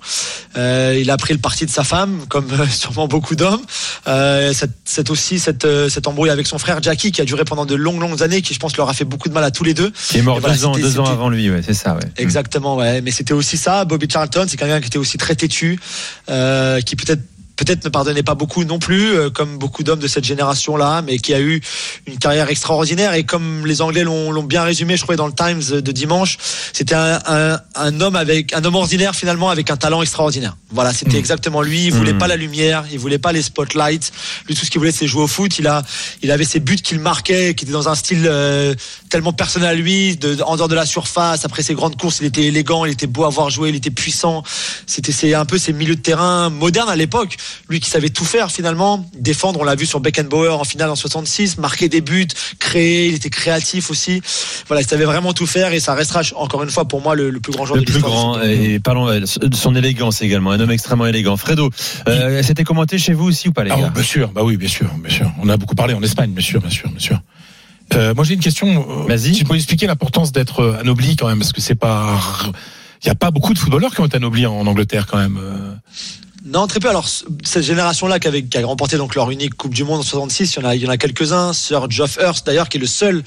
Il 0.57 1.11
a 1.11 1.17
pris 1.17 1.33
le 1.33 1.41
parti 1.41 1.65
de 1.65 1.71
sa 1.71 1.85
femme, 1.85 2.27
comme 2.29 2.49
sûrement 2.71 3.09
beaucoup 3.09 3.35
d'hommes. 3.35 3.63
Cette 4.05 5.11
aussi 5.11 5.39
cette 5.39 5.67
cette 5.89 6.07
embrouille 6.07 6.31
avec 6.31 6.47
son 6.47 6.59
frère 6.59 6.83
Jackie 6.83 7.11
qui 7.11 7.23
a 7.23 7.25
duré 7.25 7.45
pendant 7.45 7.65
de 7.65 7.75
longues 7.75 8.01
longues 8.01 8.23
années, 8.23 8.43
qui 8.43 8.53
je 8.53 8.59
pense 8.59 8.77
leur 8.77 8.91
a 8.91 8.95
fait 8.95 9.07
beaucoup 9.07 9.31
de 9.31 9.35
mal 9.35 9.45
à 9.45 9.51
tous 9.51 9.65
les 9.65 9.73
deux. 9.73 9.91
Qui 9.91 10.19
est 10.19 10.23
mort 10.23 10.39
voilà, 10.39 10.55
deux 10.55 10.67
ans, 10.67 10.73
deux 10.73 10.99
avant 11.01 11.31
lui, 11.31 11.51
ouais, 11.51 11.63
c'est 11.65 11.75
ça, 11.75 11.95
ouais. 11.95 12.01
Exactement, 12.19 12.77
ouais. 12.77 13.01
Mais 13.01 13.11
c'était 13.11 13.33
aussi 13.33 13.57
ça. 13.57 13.87
Bobby 13.87 14.07
Charlton, 14.11 14.45
c'est 14.49 14.59
quelqu'un 14.59 14.81
qui 14.81 14.89
était 14.89 14.99
aussi 14.99 15.17
très 15.17 15.35
têtu, 15.35 15.81
qui 16.27 16.97
peut-être 16.97 17.23
peut-être 17.59 17.85
ne 17.85 17.91
pardonnait 17.91 18.23
pas 18.23 18.35
beaucoup 18.35 18.65
non 18.65 18.79
plus, 18.79 19.13
euh, 19.13 19.31
comme 19.31 19.59
beaucoup 19.59 19.83
d'hommes 19.83 19.99
de 19.99 20.09
cette 20.09 20.25
génération-là, 20.25 21.03
mais 21.03 21.19
qui 21.19 21.35
a 21.35 21.41
eu 21.41 21.61
une 22.07 22.17
carrière 22.17 22.49
extraordinaire. 22.49 23.13
Et 23.15 23.25
comme 23.25 23.67
les 23.67 23.83
Anglais 23.83 24.05
l'ont 24.05 24.43
bien 24.43 24.63
résumé, 24.63 24.97
je 24.97 25.03
crois, 25.03 25.17
dans 25.17 25.27
le 25.27 25.35
Times 25.35 25.81
de 25.81 25.93
dimanche, 25.93 26.39
c'était 26.73 26.95
un, 26.95 27.21
un, 27.27 27.61
un 27.75 28.01
homme 28.01 28.17
avec 28.17 28.55
un 28.55 28.65
homme 28.65 28.77
ordinaire 28.77 29.15
finalement 29.15 29.51
avec 29.51 29.71
un 29.71 29.77
talent 29.77 30.01
extraordinaire. 30.03 30.57
Voilà, 30.71 30.93
c'était 30.93 31.19
exactement 31.19 31.61
lui. 31.63 31.87
Il 31.87 31.93
voulait 31.93 32.13
Mm. 32.13 32.19
pas 32.19 32.29
la 32.29 32.37
lumière, 32.37 32.85
il 32.91 32.99
voulait 32.99 33.19
pas 33.19 33.33
les 33.33 33.43
spotlights. 33.43 34.13
Lui, 34.47 34.55
tout 34.55 34.65
ce 34.65 34.71
qu'il 34.71 34.79
voulait, 34.79 34.93
c'est 34.93 35.07
jouer 35.07 35.23
au 35.23 35.27
foot. 35.27 35.59
Il 35.59 35.67
a, 35.67 35.83
il 36.23 36.31
avait 36.31 36.45
ses 36.45 36.61
buts 36.61 36.77
qu'il 36.77 37.01
marquait, 37.01 37.55
qui 37.55 37.65
étaient 37.65 37.73
dans 37.73 37.89
un 37.89 37.95
style 37.95 38.25
euh, 38.27 38.75
tellement 39.11 39.33
personnel 39.33 39.69
à 39.69 39.75
lui, 39.75 40.17
de, 40.17 40.41
en 40.43 40.57
dehors 40.57 40.69
de 40.69 40.75
la 40.75 40.87
surface. 40.87 41.45
Après 41.45 41.63
ses 41.63 41.75
grandes 41.75 41.97
courses, 42.01 42.19
il 42.21 42.27
était 42.27 42.45
élégant, 42.45 42.85
il 42.85 42.93
était 42.93 43.07
beau 43.07 43.25
à 43.25 43.29
voir 43.31 43.51
jouer, 43.51 43.71
il 43.71 43.75
était 43.75 43.91
puissant. 43.91 44.43
C'était 44.87 45.13
c'est 45.13 45.35
un 45.35 45.45
peu 45.45 45.59
ces 45.59 45.73
milieux 45.73 45.97
de 45.97 46.01
terrain 46.01 46.49
modernes 46.51 46.89
à 46.89 46.97
l'époque. 46.97 47.37
Lui 47.69 47.81
qui 47.81 47.91
savait 47.91 48.11
tout 48.11 48.25
faire 48.25 48.51
finalement, 48.51 49.09
défendre. 49.19 49.61
On 49.61 49.65
l'a 49.65 49.75
vu 49.75 49.87
sur 49.87 50.01
Beckenbauer 50.01 50.49
en 50.59 50.65
finale 50.65 50.91
en 50.91 50.97
66, 50.97 51.59
marquer 51.59 51.89
des 51.89 52.01
buts, 52.01 52.27
créer. 52.59 53.09
Il 53.09 53.15
était 53.15 53.31
créatif 53.31 53.91
aussi. 53.91 54.23
Voilà, 54.67 54.83
il 54.83 54.87
savait 54.89 55.05
vraiment 55.05 55.33
tout 55.33 55.47
faire 55.47 55.73
et 55.73 55.81
ça 55.81 55.95
restera 55.95 56.21
encore 56.37 56.63
une 56.63 56.71
fois 56.71 56.87
pour 56.87 57.01
moi 57.03 57.15
le, 57.15 57.31
le 57.31 57.41
plus 57.41 57.53
grand 57.53 57.67
joueur 57.67 57.79
Le 57.79 57.85
de 57.85 57.91
plus 57.91 58.01
grand, 58.01 58.41
et 58.43 58.79
parlons 58.81 59.09
euh, 59.09 59.21
de 59.21 59.55
son 59.57 59.75
élégance 59.75 60.23
également, 60.23 60.51
un 60.51 60.61
homme 60.61 60.71
extrêmement 60.71 61.07
élégant. 61.07 61.37
Fredo, 61.37 61.71
euh, 62.09 62.43
c'était 62.43 62.65
commenté 62.65 62.99
chez 62.99 63.13
vous 63.15 63.25
aussi 63.27 63.49
ou 63.49 63.53
pas 63.53 63.65
les 63.65 63.71
Ah, 63.71 63.77
gars 63.79 63.91
bien 63.91 64.03
sûr, 64.03 64.29
bah 64.29 64.43
oui, 64.45 64.57
bien 64.57 64.69
sûr, 64.69 64.89
bien 65.03 65.15
sûr. 65.15 65.31
On 65.43 65.49
a 65.49 65.57
beaucoup 65.57 65.75
parlé 65.75 65.95
en 65.95 66.03
Espagne, 66.03 66.31
bien 66.31 66.45
sûr, 66.45 66.61
bien 66.61 66.71
sûr, 66.71 66.89
bien 66.91 66.99
sûr. 66.99 67.21
Euh, 67.95 68.15
moi, 68.15 68.23
j'ai 68.25 68.35
une 68.35 68.41
question. 68.41 68.87
euh, 68.87 69.07
Vas-y. 69.09 69.33
Tu 69.33 69.45
peux 69.45 69.55
expliquer 69.55 69.87
l'importance 69.87 70.31
d'être 70.31 70.61
euh, 70.61 70.79
anobli 70.81 71.17
quand 71.17 71.27
même, 71.27 71.39
parce 71.39 71.53
que 71.55 71.61
c'est 71.63 71.75
pas. 71.75 72.19
Il 73.03 73.07
n'y 73.07 73.11
a 73.11 73.15
pas 73.15 73.31
beaucoup 73.31 73.55
de 73.55 73.59
footballeurs 73.59 73.95
qui 73.95 74.01
ont 74.01 74.07
été 74.07 74.17
anoblis 74.17 74.45
en 74.45 74.67
Angleterre 74.67 75.07
quand 75.07 75.17
même. 75.19 75.39
Non, 76.51 76.67
très 76.67 76.81
peu. 76.81 76.89
Alors, 76.89 77.07
cette 77.45 77.63
génération-là 77.63 78.19
qui, 78.19 78.49
qui 78.49 78.59
a 78.59 78.67
remporté 78.67 78.97
donc 78.97 79.15
leur 79.15 79.31
unique 79.31 79.55
Coupe 79.55 79.75
du 79.75 79.85
Monde 79.85 80.01
en 80.01 80.03
66, 80.03 80.55
il 80.57 80.63
y 80.63 80.65
en 80.65 80.69
a, 80.69 80.75
il 80.75 80.83
y 80.83 80.87
en 80.87 80.91
a 80.91 80.97
quelques-uns. 80.97 81.53
Sir 81.53 81.91
Geoff 81.91 82.19
Hurst, 82.21 82.47
d'ailleurs, 82.47 82.69
qui 82.69 82.79
est 82.79 82.81
le 82.81 82.87
seul 82.87 83.23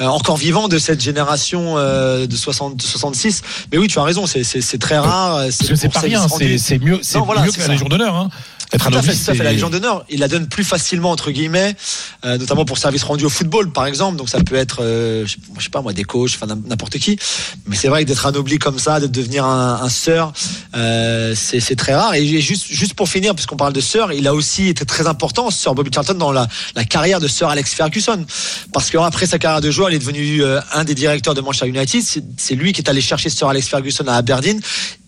euh, 0.00 0.06
encore 0.06 0.36
vivant 0.36 0.68
de 0.68 0.78
cette 0.78 1.00
génération 1.00 1.76
euh, 1.76 2.26
de, 2.26 2.36
60, 2.36 2.76
de 2.76 2.82
66. 2.82 3.42
Mais 3.72 3.78
oui, 3.78 3.88
tu 3.88 3.98
as 3.98 4.02
raison, 4.04 4.26
c'est- 4.26 4.78
très 4.78 4.98
rare. 4.98 5.36
euh, 5.36 5.48
c'est 5.50 5.88
pas 5.92 6.00
rien, 6.00 6.26
c'est 6.58 6.78
mieux, 6.78 6.98
c'est 7.02 7.18
Non, 7.18 7.24
voilà, 7.24 7.42
mieux 7.42 7.52
que 7.52 7.58
la 7.58 7.66
ça. 7.66 7.72
Légion 7.72 7.88
d'honneur. 7.88 8.14
Hein. 8.14 8.30
Être 8.72 8.82
Tout 8.82 8.94
à 8.94 8.98
anobli, 8.98 9.08
fait, 9.14 9.24
tout 9.24 9.30
à 9.30 9.34
fait. 9.34 9.44
La 9.44 9.52
Légion 9.52 9.70
d'honneur, 9.70 10.04
il 10.10 10.20
la 10.20 10.28
donne 10.28 10.48
plus 10.48 10.64
facilement 10.64 11.10
entre 11.10 11.30
guillemets, 11.30 11.76
euh, 12.24 12.36
notamment 12.38 12.64
pour 12.64 12.78
service 12.78 13.04
rendu 13.04 13.24
au 13.24 13.28
football, 13.30 13.70
par 13.72 13.86
exemple. 13.86 14.16
Donc 14.16 14.28
ça 14.28 14.38
peut 14.40 14.56
être, 14.56 14.78
euh, 14.82 15.24
je 15.26 15.32
sais- 15.62 15.68
pas 15.70 15.82
moi, 15.82 15.92
des 15.92 16.04
coachs, 16.04 16.32
enfin 16.34 16.46
n'importe 16.66 16.98
qui. 16.98 17.18
Mais 17.66 17.76
c'est 17.76 17.88
vrai 17.88 18.02
que 18.04 18.08
d'être 18.08 18.26
anobli 18.26 18.58
comme 18.58 18.78
ça, 18.78 19.00
de 19.00 19.06
devenir 19.06 19.44
un, 19.44 19.80
un 19.82 19.88
sœur, 19.88 20.32
euh, 20.74 21.34
c'est 21.36 21.76
très 21.76 21.94
rare. 21.94 22.14
Et 22.14 22.40
juste, 22.40 22.66
juste 22.68 22.94
pour 22.94 23.08
finir, 23.08 23.34
puisqu'on 23.34 23.56
parle 23.56 23.72
de 23.72 23.80
sœur, 23.80 24.12
il 24.12 24.26
a 24.26 24.34
aussi 24.34 24.68
été 24.68 24.84
très 24.84 25.06
important, 25.06 25.50
Sir 25.50 25.74
Bobby 25.74 25.90
Charlton, 25.92 26.14
dans 26.14 26.32
la, 26.32 26.46
la 26.74 26.84
carrière 26.84 27.20
de 27.20 27.28
Sir 27.28 27.48
Alex 27.48 27.72
Ferguson, 27.74 28.24
parce 28.72 28.90
qu'après 28.90 29.26
sa 29.26 29.38
carrière 29.38 29.60
de 29.60 29.70
joueur, 29.70 29.90
il 29.90 29.96
est 29.96 29.98
devenu 30.00 30.42
euh, 30.42 30.60
un 30.72 30.84
des 30.84 30.94
directeurs 30.94 31.34
de 31.34 31.40
Manchester 31.40 31.68
United. 31.68 32.02
C'est- 32.36 32.54
lui 32.56 32.72
qui 32.72 32.80
est 32.80 32.88
allé 32.88 33.00
chercher 33.02 33.28
Sir 33.28 33.48
Alex 33.48 33.68
Ferguson 33.68 34.04
à 34.08 34.14
Aberdeen. 34.14 34.60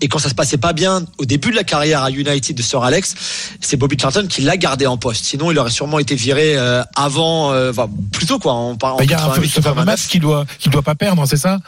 Et 0.02 0.08
quand 0.08 0.18
ça 0.18 0.28
se 0.28 0.34
passait 0.34 0.58
pas 0.58 0.74
bien 0.74 1.04
au 1.16 1.24
début 1.24 1.50
de 1.50 1.56
la 1.56 1.64
carrière 1.64 2.02
à 2.02 2.10
United 2.10 2.54
de 2.56 2.62
Sir 2.62 2.82
Alex, 2.82 3.14
c'est 3.60 3.76
Bobby 3.76 3.96
Charlton 3.98 4.26
qui 4.28 4.42
l'a 4.42 4.56
gardé 4.56 4.86
en 4.86 4.96
poste. 4.96 5.24
Sinon, 5.24 5.50
il 5.50 5.58
aurait 5.58 5.70
sûrement 5.70 5.98
été 5.98 6.14
viré 6.14 6.56
euh, 6.56 6.82
avant, 6.94 7.52
euh, 7.52 7.70
enfin, 7.70 7.88
plus 8.12 8.26
tôt 8.26 8.38
quoi. 8.38 8.52
En 8.52 8.74
Bah, 8.74 8.96
Il 9.00 9.10
y 9.10 9.14
a 9.14 9.18
un 9.18 9.28
88, 9.28 9.48
ce 9.48 9.54
fameux 9.60 9.74
89. 9.76 9.86
match 9.86 10.06
qu'il 10.08 10.20
doit, 10.20 10.44
qu'il 10.58 10.70
doit 10.72 10.82
pas 10.82 10.94
perdre, 10.94 11.26
c'est 11.26 11.36
ça? 11.36 11.58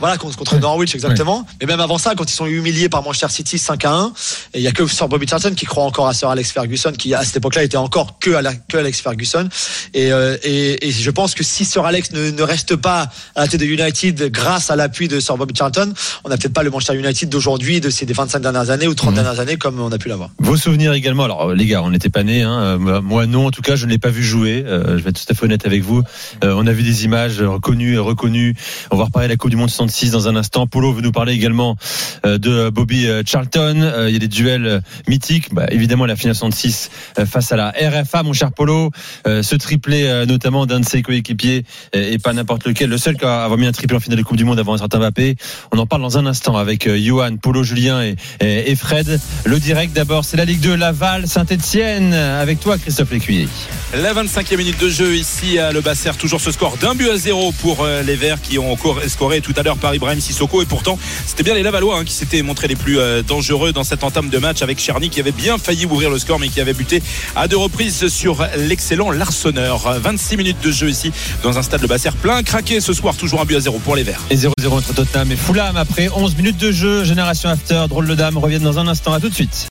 Voilà, 0.00 0.16
contre, 0.16 0.36
contre 0.36 0.58
Norwich, 0.58 0.94
exactement. 0.94 1.46
Mais 1.60 1.66
même 1.66 1.80
avant 1.80 1.98
ça, 1.98 2.14
quand 2.16 2.28
ils 2.30 2.34
sont 2.34 2.46
humiliés 2.46 2.88
par 2.88 3.02
Manchester 3.02 3.28
City 3.28 3.58
5 3.58 3.84
à 3.84 3.92
1, 3.92 4.06
et 4.54 4.58
il 4.58 4.62
y 4.62 4.66
a 4.68 4.72
que 4.72 4.86
Sir 4.86 5.08
Bobby 5.08 5.26
Charlton 5.28 5.52
qui 5.56 5.66
croit 5.66 5.84
encore 5.84 6.08
à 6.08 6.14
Sir 6.14 6.28
Alex 6.30 6.50
Ferguson, 6.52 6.92
qui 6.96 7.14
à 7.14 7.22
cette 7.24 7.36
époque-là 7.36 7.62
était 7.62 7.76
encore 7.76 8.18
que, 8.18 8.30
à 8.32 8.42
la- 8.42 8.54
que 8.54 8.76
Alex 8.78 9.00
Ferguson. 9.00 9.48
Et, 9.94 10.10
euh, 10.12 10.36
et, 10.42 10.88
et 10.88 10.90
je 10.90 11.10
pense 11.10 11.34
que 11.34 11.44
si 11.44 11.64
Sir 11.64 11.84
Alex 11.84 12.12
ne, 12.12 12.30
ne 12.30 12.42
reste 12.42 12.76
pas 12.76 13.08
à 13.36 13.42
la 13.42 13.48
tête 13.48 13.60
de 13.60 13.66
United 13.66 14.30
grâce 14.32 14.70
à 14.70 14.76
l'appui 14.76 15.08
de 15.08 15.20
Sir 15.20 15.36
Bobby 15.36 15.54
Charlton, 15.56 15.92
on 16.24 16.28
n'a 16.28 16.36
peut-être 16.36 16.54
pas 16.54 16.62
le 16.62 16.70
Manchester 16.70 16.96
United 16.98 17.28
d'aujourd'hui, 17.28 17.80
de 17.80 17.90
ces 17.90 18.06
des 18.06 18.12
25 18.14 18.40
dernières 18.40 18.70
années 18.70 18.86
ou 18.88 18.94
30 18.94 19.14
dernières 19.14 19.40
années, 19.40 19.56
comme 19.56 19.78
on 19.80 19.92
a 19.92 19.98
pu 19.98 20.08
l'avoir. 20.08 20.30
Vos 20.38 20.56
souvenirs 20.56 20.92
également. 20.94 21.24
Alors, 21.24 21.50
euh, 21.50 21.54
les 21.54 21.66
gars, 21.66 21.82
on 21.82 21.90
n'était 21.90 22.08
pas 22.10 22.22
nés. 22.22 22.42
Hein. 22.42 22.78
Euh, 22.86 23.00
moi- 23.02 23.26
non. 23.26 23.46
En 23.46 23.50
tout 23.50 23.62
cas, 23.62 23.76
je 23.76 23.84
ne 23.86 23.90
l'ai 23.90 23.98
pas 23.98 24.08
vu 24.10 24.22
jouer. 24.22 24.64
Euh, 24.66 24.96
je 24.98 25.02
vais 25.02 25.10
être 25.10 25.24
tout 25.24 25.30
à 25.32 25.34
fait 25.34 25.44
honnête 25.44 25.66
avec 25.66 25.82
vous. 25.82 26.02
Euh, 26.44 26.54
on 26.56 26.66
a 26.66 26.72
vu 26.72 26.82
des 26.82 27.04
images 27.04 27.40
reconnues 27.42 27.94
et 27.94 27.98
reconnues. 27.98 28.54
On 28.90 28.96
va 28.96 29.04
reparler 29.04 29.28
de 29.28 29.32
la 29.32 29.36
Coupe 29.36 29.50
du 29.50 29.56
Monde 29.56 29.70
66 29.90 30.10
dans 30.12 30.28
un 30.28 30.36
instant. 30.36 30.66
Polo 30.66 30.92
veut 30.92 31.02
nous 31.02 31.12
parler 31.12 31.32
également 31.32 31.76
euh, 32.24 32.38
de 32.38 32.70
Bobby 32.70 33.06
euh, 33.06 33.22
Charlton. 33.26 33.80
Euh, 33.82 34.08
Il 34.08 34.12
y 34.12 34.16
a 34.16 34.18
des 34.20 34.28
duels 34.28 34.82
mythiques. 35.08 35.52
Bah, 35.52 35.66
évidemment, 35.70 36.06
la 36.06 36.16
finale 36.16 36.36
66 36.36 36.90
euh, 37.18 37.26
face 37.26 37.52
à 37.52 37.56
la 37.56 37.70
RFA, 37.70 38.22
mon 38.22 38.32
cher 38.32 38.52
Polo. 38.52 38.90
Ce 39.26 39.56
triplé, 39.56 40.24
notamment 40.26 40.66
d'un 40.66 40.80
de 40.80 40.84
ses 40.84 41.02
coéquipiers, 41.02 41.64
et 41.92 42.18
pas 42.18 42.32
n'importe 42.32 42.66
lequel. 42.66 42.90
Le 42.90 42.98
seul 42.98 43.16
qui 43.16 43.24
a 43.24 43.44
avoir 43.44 43.58
mis 43.58 43.66
un 43.66 43.72
triplé 43.72 43.96
en 43.96 44.00
finale 44.00 44.18
de 44.18 44.22
Coupe 44.22 44.36
du 44.36 44.44
Monde 44.44 44.58
avant 44.58 44.74
un 44.74 44.78
certain 44.78 44.98
Mbappé. 44.98 45.36
On 45.72 45.78
en 45.78 45.86
parle 45.86 46.02
dans 46.02 46.18
un 46.18 46.26
instant 46.26 46.56
avec 46.56 46.88
Johan, 46.88 47.36
Polo, 47.36 47.62
Julien 47.62 48.02
et, 48.40 48.76
Fred. 48.76 49.20
Le 49.44 49.58
direct 49.58 49.94
d'abord, 49.94 50.24
c'est 50.24 50.36
la 50.36 50.44
Ligue 50.44 50.60
2 50.60 50.76
Laval 50.76 51.26
Saint-Etienne, 51.26 52.12
avec 52.14 52.60
toi 52.60 52.78
Christophe 52.78 53.10
Lécuyer. 53.10 53.48
La 53.94 54.14
25e 54.14 54.56
minute 54.56 54.80
de 54.80 54.88
jeu 54.88 55.16
ici 55.16 55.58
à 55.58 55.72
Le 55.72 55.80
Basser, 55.80 56.12
toujours 56.18 56.40
ce 56.40 56.52
score 56.52 56.76
d'un 56.76 56.94
but 56.94 57.10
à 57.10 57.16
zéro 57.16 57.52
pour 57.52 57.86
les 57.86 58.16
Verts 58.16 58.40
qui 58.40 58.58
ont 58.58 58.72
encore 58.72 59.00
scoré 59.08 59.40
tout 59.40 59.54
à 59.56 59.62
l'heure 59.62 59.78
par 59.80 59.94
Ibrahim 59.94 60.20
Sissoko 60.20 60.62
et 60.62 60.66
pourtant 60.66 60.98
c'était 61.26 61.42
bien 61.42 61.54
les 61.54 61.62
Lavallois 61.62 61.98
hein, 61.98 62.04
qui 62.04 62.12
s'étaient 62.12 62.42
montrés 62.42 62.68
les 62.68 62.76
plus 62.76 62.98
euh, 62.98 63.22
dangereux 63.22 63.72
dans 63.72 63.84
cette 63.84 64.04
entame 64.04 64.28
de 64.28 64.38
match 64.38 64.62
avec 64.62 64.78
Charny 64.78 65.10
qui 65.10 65.20
avait 65.20 65.32
bien 65.32 65.58
failli 65.58 65.86
ouvrir 65.86 66.10
le 66.10 66.18
score 66.18 66.38
mais 66.38 66.48
qui 66.48 66.60
avait 66.60 66.74
buté 66.74 67.02
à 67.36 67.48
deux 67.48 67.56
reprises 67.56 68.08
sur 68.08 68.46
l'excellent 68.56 69.10
Larsonneur. 69.10 69.98
26 70.00 70.36
minutes 70.36 70.60
de 70.62 70.70
jeu 70.70 70.88
ici 70.88 71.12
dans 71.42 71.58
un 71.58 71.62
stade 71.62 71.82
Le 71.82 71.88
Basser 71.88 72.10
plein 72.20 72.42
craqué 72.42 72.80
ce 72.80 72.92
soir, 72.92 73.16
toujours 73.16 73.40
un 73.40 73.44
but 73.44 73.56
à 73.56 73.60
zéro 73.60 73.78
pour 73.78 73.96
les 73.96 74.02
Verts. 74.02 74.20
Et 74.30 74.36
0-0 74.36 74.50
entre 74.68 74.94
Tottenham 74.94 75.32
et 75.32 75.36
Fulham 75.36 75.76
après 75.76 76.08
11 76.14 76.36
minutes 76.36 76.58
de 76.58 76.72
jeu. 76.72 77.04
Génération 77.04 77.48
After, 77.48 77.86
drôle 77.88 78.06
de 78.06 78.14
dame, 78.14 78.38
reviennent 78.38 78.62
dans 78.62 78.78
un 78.78 78.88
instant. 78.88 79.12
À 79.12 79.20
tout 79.20 79.28
de 79.28 79.34
suite. 79.34 79.68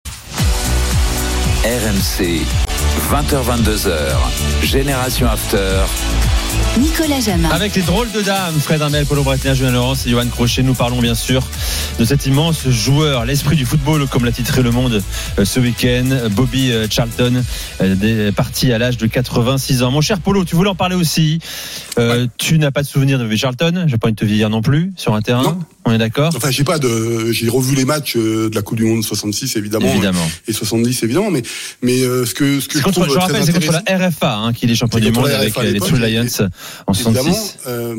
RMC, 1.64 2.42
20h22h, 3.12 4.16
Génération 4.64 5.28
After. 5.28 5.86
Nicolas 6.78 7.20
Jamin. 7.20 7.50
Avec 7.50 7.76
les 7.76 7.82
drôles 7.82 8.10
de 8.12 8.22
dames, 8.22 8.54
Fred 8.60 8.82
Armel, 8.82 9.06
Paulo 9.06 9.24
Breitner, 9.24 9.54
Julien 9.56 9.72
Laurence 9.72 10.06
et 10.06 10.12
Johan 10.12 10.28
Crochet, 10.28 10.64
nous 10.64 10.74
parlons 10.76 11.00
bien 11.02 11.16
sûr 11.16 11.46
de 11.98 12.06
cet 12.06 12.26
immense 12.26 12.70
joueur, 12.70 13.26
l'esprit 13.26 13.58
du 13.58 13.66
football, 13.66 14.08
comme 14.08 14.24
l'a 14.24 14.32
titré 14.32 14.62
Le 14.62 14.72
Monde 14.72 15.02
euh, 15.40 15.46
ce 15.46 15.60
week-end, 15.60 16.30
Bobby 16.32 16.72
euh, 16.72 16.88
Charlton, 16.90 17.44
euh, 17.82 17.96
des- 17.96 18.32
parti 18.32 18.72
à 18.72 18.78
l'âge 18.78 18.98
de 18.98 19.08
86 19.08 19.84
ans. 19.84 19.92
Mon 19.92 20.00
cher 20.02 20.20
Polo, 20.20 20.46
tu 20.46 20.56
voulais 20.56 20.70
en 20.70 20.76
parler 20.76 20.96
aussi. 20.96 21.40
Euh, 21.98 22.28
Tu 22.38 22.58
n'as 22.60 22.72
pas 22.72 22.84
de 22.84 22.88
souvenir 22.88 23.18
de 23.20 23.24
Bobby 23.24 23.38
Charlton, 23.38 23.86
je 23.88 23.96
pas 23.98 24.08
envie 24.08 24.14
de 24.14 24.20
te 24.20 24.26
vieillir 24.26 24.50
non 24.50 24.62
plus 24.62 24.94
sur 24.96 25.16
un 25.16 25.22
terrain. 25.22 25.44
Non. 25.44 25.60
On 25.86 25.92
est 25.94 25.98
d'accord 25.98 26.32
Enfin, 26.36 26.52
j'ai 26.52 26.64
pas 26.64 26.78
de, 26.78 27.32
j'ai 27.32 27.50
revu 27.50 27.74
les 27.76 27.86
matchs 27.86 28.16
euh, 28.18 28.50
de 28.50 28.56
la 28.56 28.62
Coupe 28.62 28.78
du 28.78 28.86
Monde 28.86 29.04
66 29.04 29.56
évidemment, 29.56 29.90
Évidemment. 29.92 30.30
et 30.48 30.54
70 30.54 31.04
évidemment, 31.04 31.32
mais 31.32 31.42
mais 31.82 32.02
euh, 32.02 32.26
ce 32.26 32.34
que 32.34 32.60
ce 32.60 32.68
que 32.68 32.78
je 32.80 32.84
contre, 32.84 33.02
trouve 33.02 33.14
je 33.14 33.20
rappelle, 33.20 33.44
c'est 33.46 33.54
contre 33.54 33.82
la 33.88 34.08
RFA 34.10 34.36
hein, 34.38 34.54
qu'il 34.54 34.70
est 34.70 34.76
champion 34.76 35.00
C'est 35.00 35.06
du 35.06 35.12
monde 35.12 35.28
avec 35.28 35.58
à 35.58 35.64
les 35.64 35.80
True 35.80 35.98
Lions 35.98 36.26
en 36.86 36.94
Évidemment, 36.94 37.34
66. 37.34 37.58
euh, 37.68 37.96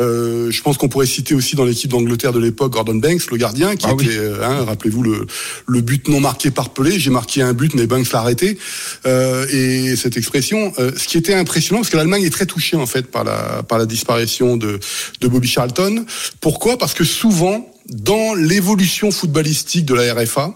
euh, 0.00 0.50
je 0.50 0.62
pense 0.62 0.78
qu'on 0.78 0.88
pourrait 0.88 1.06
citer 1.06 1.34
aussi 1.34 1.56
dans 1.56 1.64
l'équipe 1.64 1.90
d'Angleterre 1.90 2.32
de 2.32 2.38
l'époque 2.38 2.72
Gordon 2.72 2.94
Banks, 2.94 3.30
le 3.30 3.36
gardien, 3.36 3.76
qui 3.76 3.86
Ah 3.88 3.92
était, 3.92 4.16
euh, 4.16 4.42
hein, 4.44 4.64
rappelez-vous 4.64 5.02
le, 5.02 5.26
le 5.66 5.80
but 5.80 6.08
non 6.08 6.20
marqué 6.20 6.50
par 6.50 6.70
Pelé. 6.70 6.98
J'ai 6.98 7.10
marqué 7.10 7.42
un 7.42 7.52
but, 7.52 7.74
mais 7.74 7.86
Banks 7.86 8.10
l'a 8.12 8.20
arrêté. 8.20 8.58
Euh, 9.06 9.46
et 9.50 9.96
cette 9.96 10.16
expression, 10.16 10.72
euh, 10.78 10.92
ce 10.96 11.06
qui 11.08 11.18
était 11.18 11.34
impressionnant, 11.34 11.80
parce 11.80 11.90
que 11.90 11.96
l'Allemagne 11.96 12.22
est 12.24 12.30
très 12.30 12.46
touchée 12.46 12.76
en 12.76 12.86
fait 12.86 13.10
par 13.10 13.24
la 13.24 13.62
par 13.68 13.78
la 13.78 13.86
disparition 13.86 14.56
de 14.56 14.78
de 15.20 15.28
Bobby 15.28 15.48
Charlton. 15.48 16.04
Pourquoi? 16.40 16.78
Parce 16.78 16.94
que 16.94 17.04
souvent 17.24 17.66
dans 17.88 18.34
l'évolution 18.34 19.10
footballistique 19.10 19.86
de 19.86 19.94
la 19.94 20.12
RFA, 20.12 20.52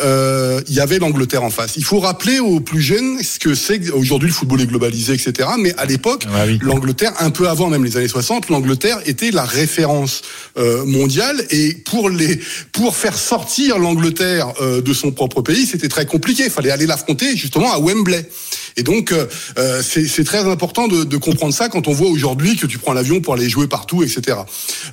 euh, 0.00 0.60
il 0.68 0.74
y 0.74 0.80
avait 0.80 0.98
l'Angleterre 0.98 1.42
en 1.44 1.50
face. 1.50 1.74
Il 1.76 1.84
faut 1.84 2.00
rappeler 2.00 2.38
aux 2.40 2.60
plus 2.60 2.80
jeunes 2.82 3.22
ce 3.22 3.38
que 3.38 3.54
c'est 3.54 3.90
aujourd'hui 3.90 4.28
le 4.28 4.34
football 4.34 4.60
est 4.60 4.66
globalisé, 4.66 5.14
etc. 5.14 5.48
Mais 5.58 5.74
à 5.76 5.84
l'époque, 5.84 6.24
Ah 6.34 6.44
oui. 6.46 6.58
l'Angleterre, 6.62 7.12
un 7.20 7.30
peu 7.30 7.48
avant 7.48 7.68
même 7.68 7.84
les 7.84 7.96
années 7.96 8.08
60, 8.08 8.48
l'Angleterre 8.48 8.98
était 9.06 9.30
la 9.30 9.44
référence 9.44 10.22
euh, 10.56 10.84
mondiale 10.84 11.44
et 11.50 11.74
pour 11.74 12.08
les 12.10 12.40
pour 12.72 12.96
faire 12.96 13.16
sortir 13.16 13.78
l'Angleterre 13.78 14.52
euh, 14.60 14.80
de 14.80 14.92
son 14.92 15.12
propre 15.12 15.42
pays, 15.42 15.66
c'était 15.66 15.88
très 15.88 16.06
compliqué. 16.06 16.44
Il 16.44 16.50
fallait 16.50 16.70
aller 16.70 16.86
l'affronter 16.86 17.36
justement 17.36 17.72
à 17.72 17.78
Wembley. 17.78 18.28
Et 18.76 18.82
donc 18.82 19.12
euh, 19.12 19.26
euh, 19.58 19.82
c'est 19.82 20.24
très 20.24 20.40
important 20.40 20.88
de, 20.88 21.04
de 21.04 21.16
comprendre 21.16 21.54
ça 21.54 21.68
quand 21.68 21.86
on 21.86 21.92
voit 21.92 22.08
aujourd'hui 22.08 22.56
que 22.56 22.66
tu 22.66 22.78
prends 22.78 22.92
l'avion 22.92 23.20
pour 23.20 23.34
aller 23.34 23.48
jouer 23.48 23.68
partout, 23.68 24.02
etc. 24.02 24.38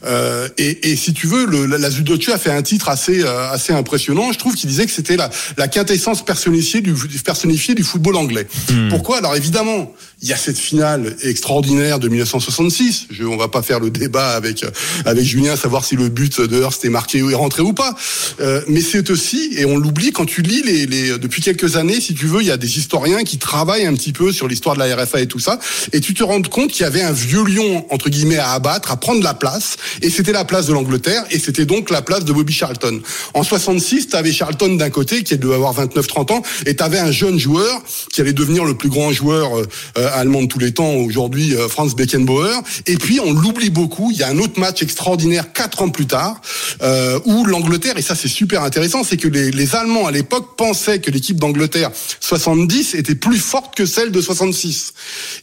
Euh, 0.05 0.47
et, 0.57 0.91
et 0.91 0.95
si 0.95 1.13
tu 1.13 1.25
veux, 1.27 1.45
le, 1.45 1.65
la, 1.65 1.77
la 1.77 1.87
a 1.87 2.37
fait 2.37 2.51
un 2.51 2.61
titre 2.61 2.89
assez 2.89 3.23
euh, 3.23 3.49
assez 3.49 3.73
impressionnant. 3.73 4.31
Je 4.31 4.37
trouve 4.37 4.55
qu'il 4.55 4.69
disait 4.69 4.85
que 4.85 4.90
c'était 4.91 5.17
la, 5.17 5.29
la 5.57 5.67
quintessence 5.67 6.23
personnifiée 6.23 6.81
du 6.81 6.93
personnifiée 7.23 7.75
du 7.75 7.83
football 7.83 8.15
anglais. 8.15 8.47
Pourquoi? 8.89 9.17
Alors 9.17 9.35
évidemment, 9.35 9.93
il 10.21 10.29
y 10.29 10.33
a 10.33 10.37
cette 10.37 10.57
finale 10.57 11.15
extraordinaire 11.23 11.97
de 11.97 12.07
1966. 12.07 13.07
Je, 13.09 13.23
on 13.23 13.37
va 13.37 13.47
pas 13.47 13.63
faire 13.63 13.79
le 13.79 13.89
débat 13.89 14.29
avec 14.29 14.63
avec 15.05 15.25
Julien, 15.25 15.55
savoir 15.55 15.83
si 15.83 15.95
le 15.95 16.09
but 16.09 16.41
de 16.41 16.61
Hearst 16.61 16.85
est 16.85 16.89
marqué 16.89 17.23
ou 17.23 17.31
est 17.31 17.35
rentré 17.35 17.63
ou 17.63 17.73
pas. 17.73 17.95
Euh, 18.39 18.61
mais 18.67 18.81
c'est 18.81 19.09
aussi, 19.09 19.51
et 19.57 19.65
on 19.65 19.77
l'oublie 19.77 20.11
quand 20.11 20.25
tu 20.25 20.41
lis 20.41 20.61
les, 20.63 20.85
les 20.85 21.17
depuis 21.17 21.41
quelques 21.41 21.75
années, 21.75 21.99
si 21.99 22.13
tu 22.13 22.27
veux, 22.27 22.41
il 22.41 22.47
y 22.47 22.51
a 22.51 22.57
des 22.57 22.77
historiens 22.77 23.23
qui 23.23 23.39
travaillent 23.39 23.85
un 23.85 23.95
petit 23.95 24.13
peu 24.13 24.31
sur 24.31 24.47
l'histoire 24.47 24.75
de 24.75 24.79
la 24.79 24.95
RFA 24.95 25.21
et 25.21 25.27
tout 25.27 25.39
ça, 25.39 25.59
et 25.91 26.01
tu 26.01 26.13
te 26.13 26.23
rends 26.23 26.41
compte 26.43 26.71
qu'il 26.71 26.83
y 26.83 26.87
avait 26.87 27.01
un 27.01 27.11
vieux 27.11 27.43
lion 27.43 27.85
entre 27.89 28.09
guillemets 28.09 28.37
à 28.37 28.51
abattre, 28.51 28.91
à 28.91 28.97
prendre 28.97 29.23
la 29.23 29.33
place, 29.33 29.77
et 30.03 30.09
c'était 30.11 30.33
la 30.33 30.45
place 30.45 30.67
de 30.67 30.73
l'Angleterre, 30.73 31.23
et 31.31 31.39
c'était 31.39 31.65
donc 31.65 31.89
la 31.89 32.01
place 32.01 32.25
de 32.25 32.33
Bobby 32.33 32.53
Charlton. 32.53 33.01
En 33.33 33.43
66, 33.43 34.09
tu 34.09 34.15
avais 34.15 34.31
Charlton 34.31 34.75
d'un 34.75 34.89
côté 34.91 35.23
qui 35.23 35.37
devait 35.37 35.55
avoir 35.55 35.73
29-30 35.73 36.33
ans, 36.33 36.41
et 36.67 36.75
tu 36.75 36.83
avais 36.83 36.99
un 36.99 37.11
jeune 37.11 37.39
joueur 37.39 37.81
qui 38.13 38.21
allait 38.21 38.33
devenir 38.33 38.65
le 38.65 38.75
plus 38.75 38.89
grand 38.89 39.11
joueur 39.11 39.57
euh, 39.57 39.65
euh, 40.11 40.21
allemand 40.21 40.43
de 40.43 40.47
tous 40.47 40.59
les 40.59 40.71
temps 40.71 40.93
aujourd'hui, 40.95 41.55
euh, 41.55 41.67
Franz 41.67 41.95
Beckenbauer. 41.95 42.61
Et 42.87 42.97
puis 42.97 43.19
on 43.19 43.33
l'oublie 43.33 43.69
beaucoup. 43.69 44.11
Il 44.11 44.17
y 44.17 44.23
a 44.23 44.29
un 44.29 44.37
autre 44.37 44.59
match 44.59 44.81
extraordinaire 44.81 45.53
quatre 45.53 45.81
ans 45.81 45.89
plus 45.89 46.05
tard 46.05 46.41
euh, 46.81 47.19
où 47.25 47.45
l'Angleterre 47.45 47.97
et 47.97 48.01
ça 48.01 48.15
c'est 48.15 48.27
super 48.27 48.63
intéressant, 48.63 49.03
c'est 49.03 49.17
que 49.17 49.27
les, 49.27 49.51
les 49.51 49.75
Allemands 49.75 50.07
à 50.07 50.11
l'époque 50.11 50.55
pensaient 50.57 50.99
que 50.99 51.11
l'équipe 51.11 51.37
d'Angleterre 51.37 51.91
70 52.19 52.95
était 52.95 53.15
plus 53.15 53.37
forte 53.37 53.75
que 53.75 53.85
celle 53.85 54.11
de 54.11 54.21
66. 54.21 54.93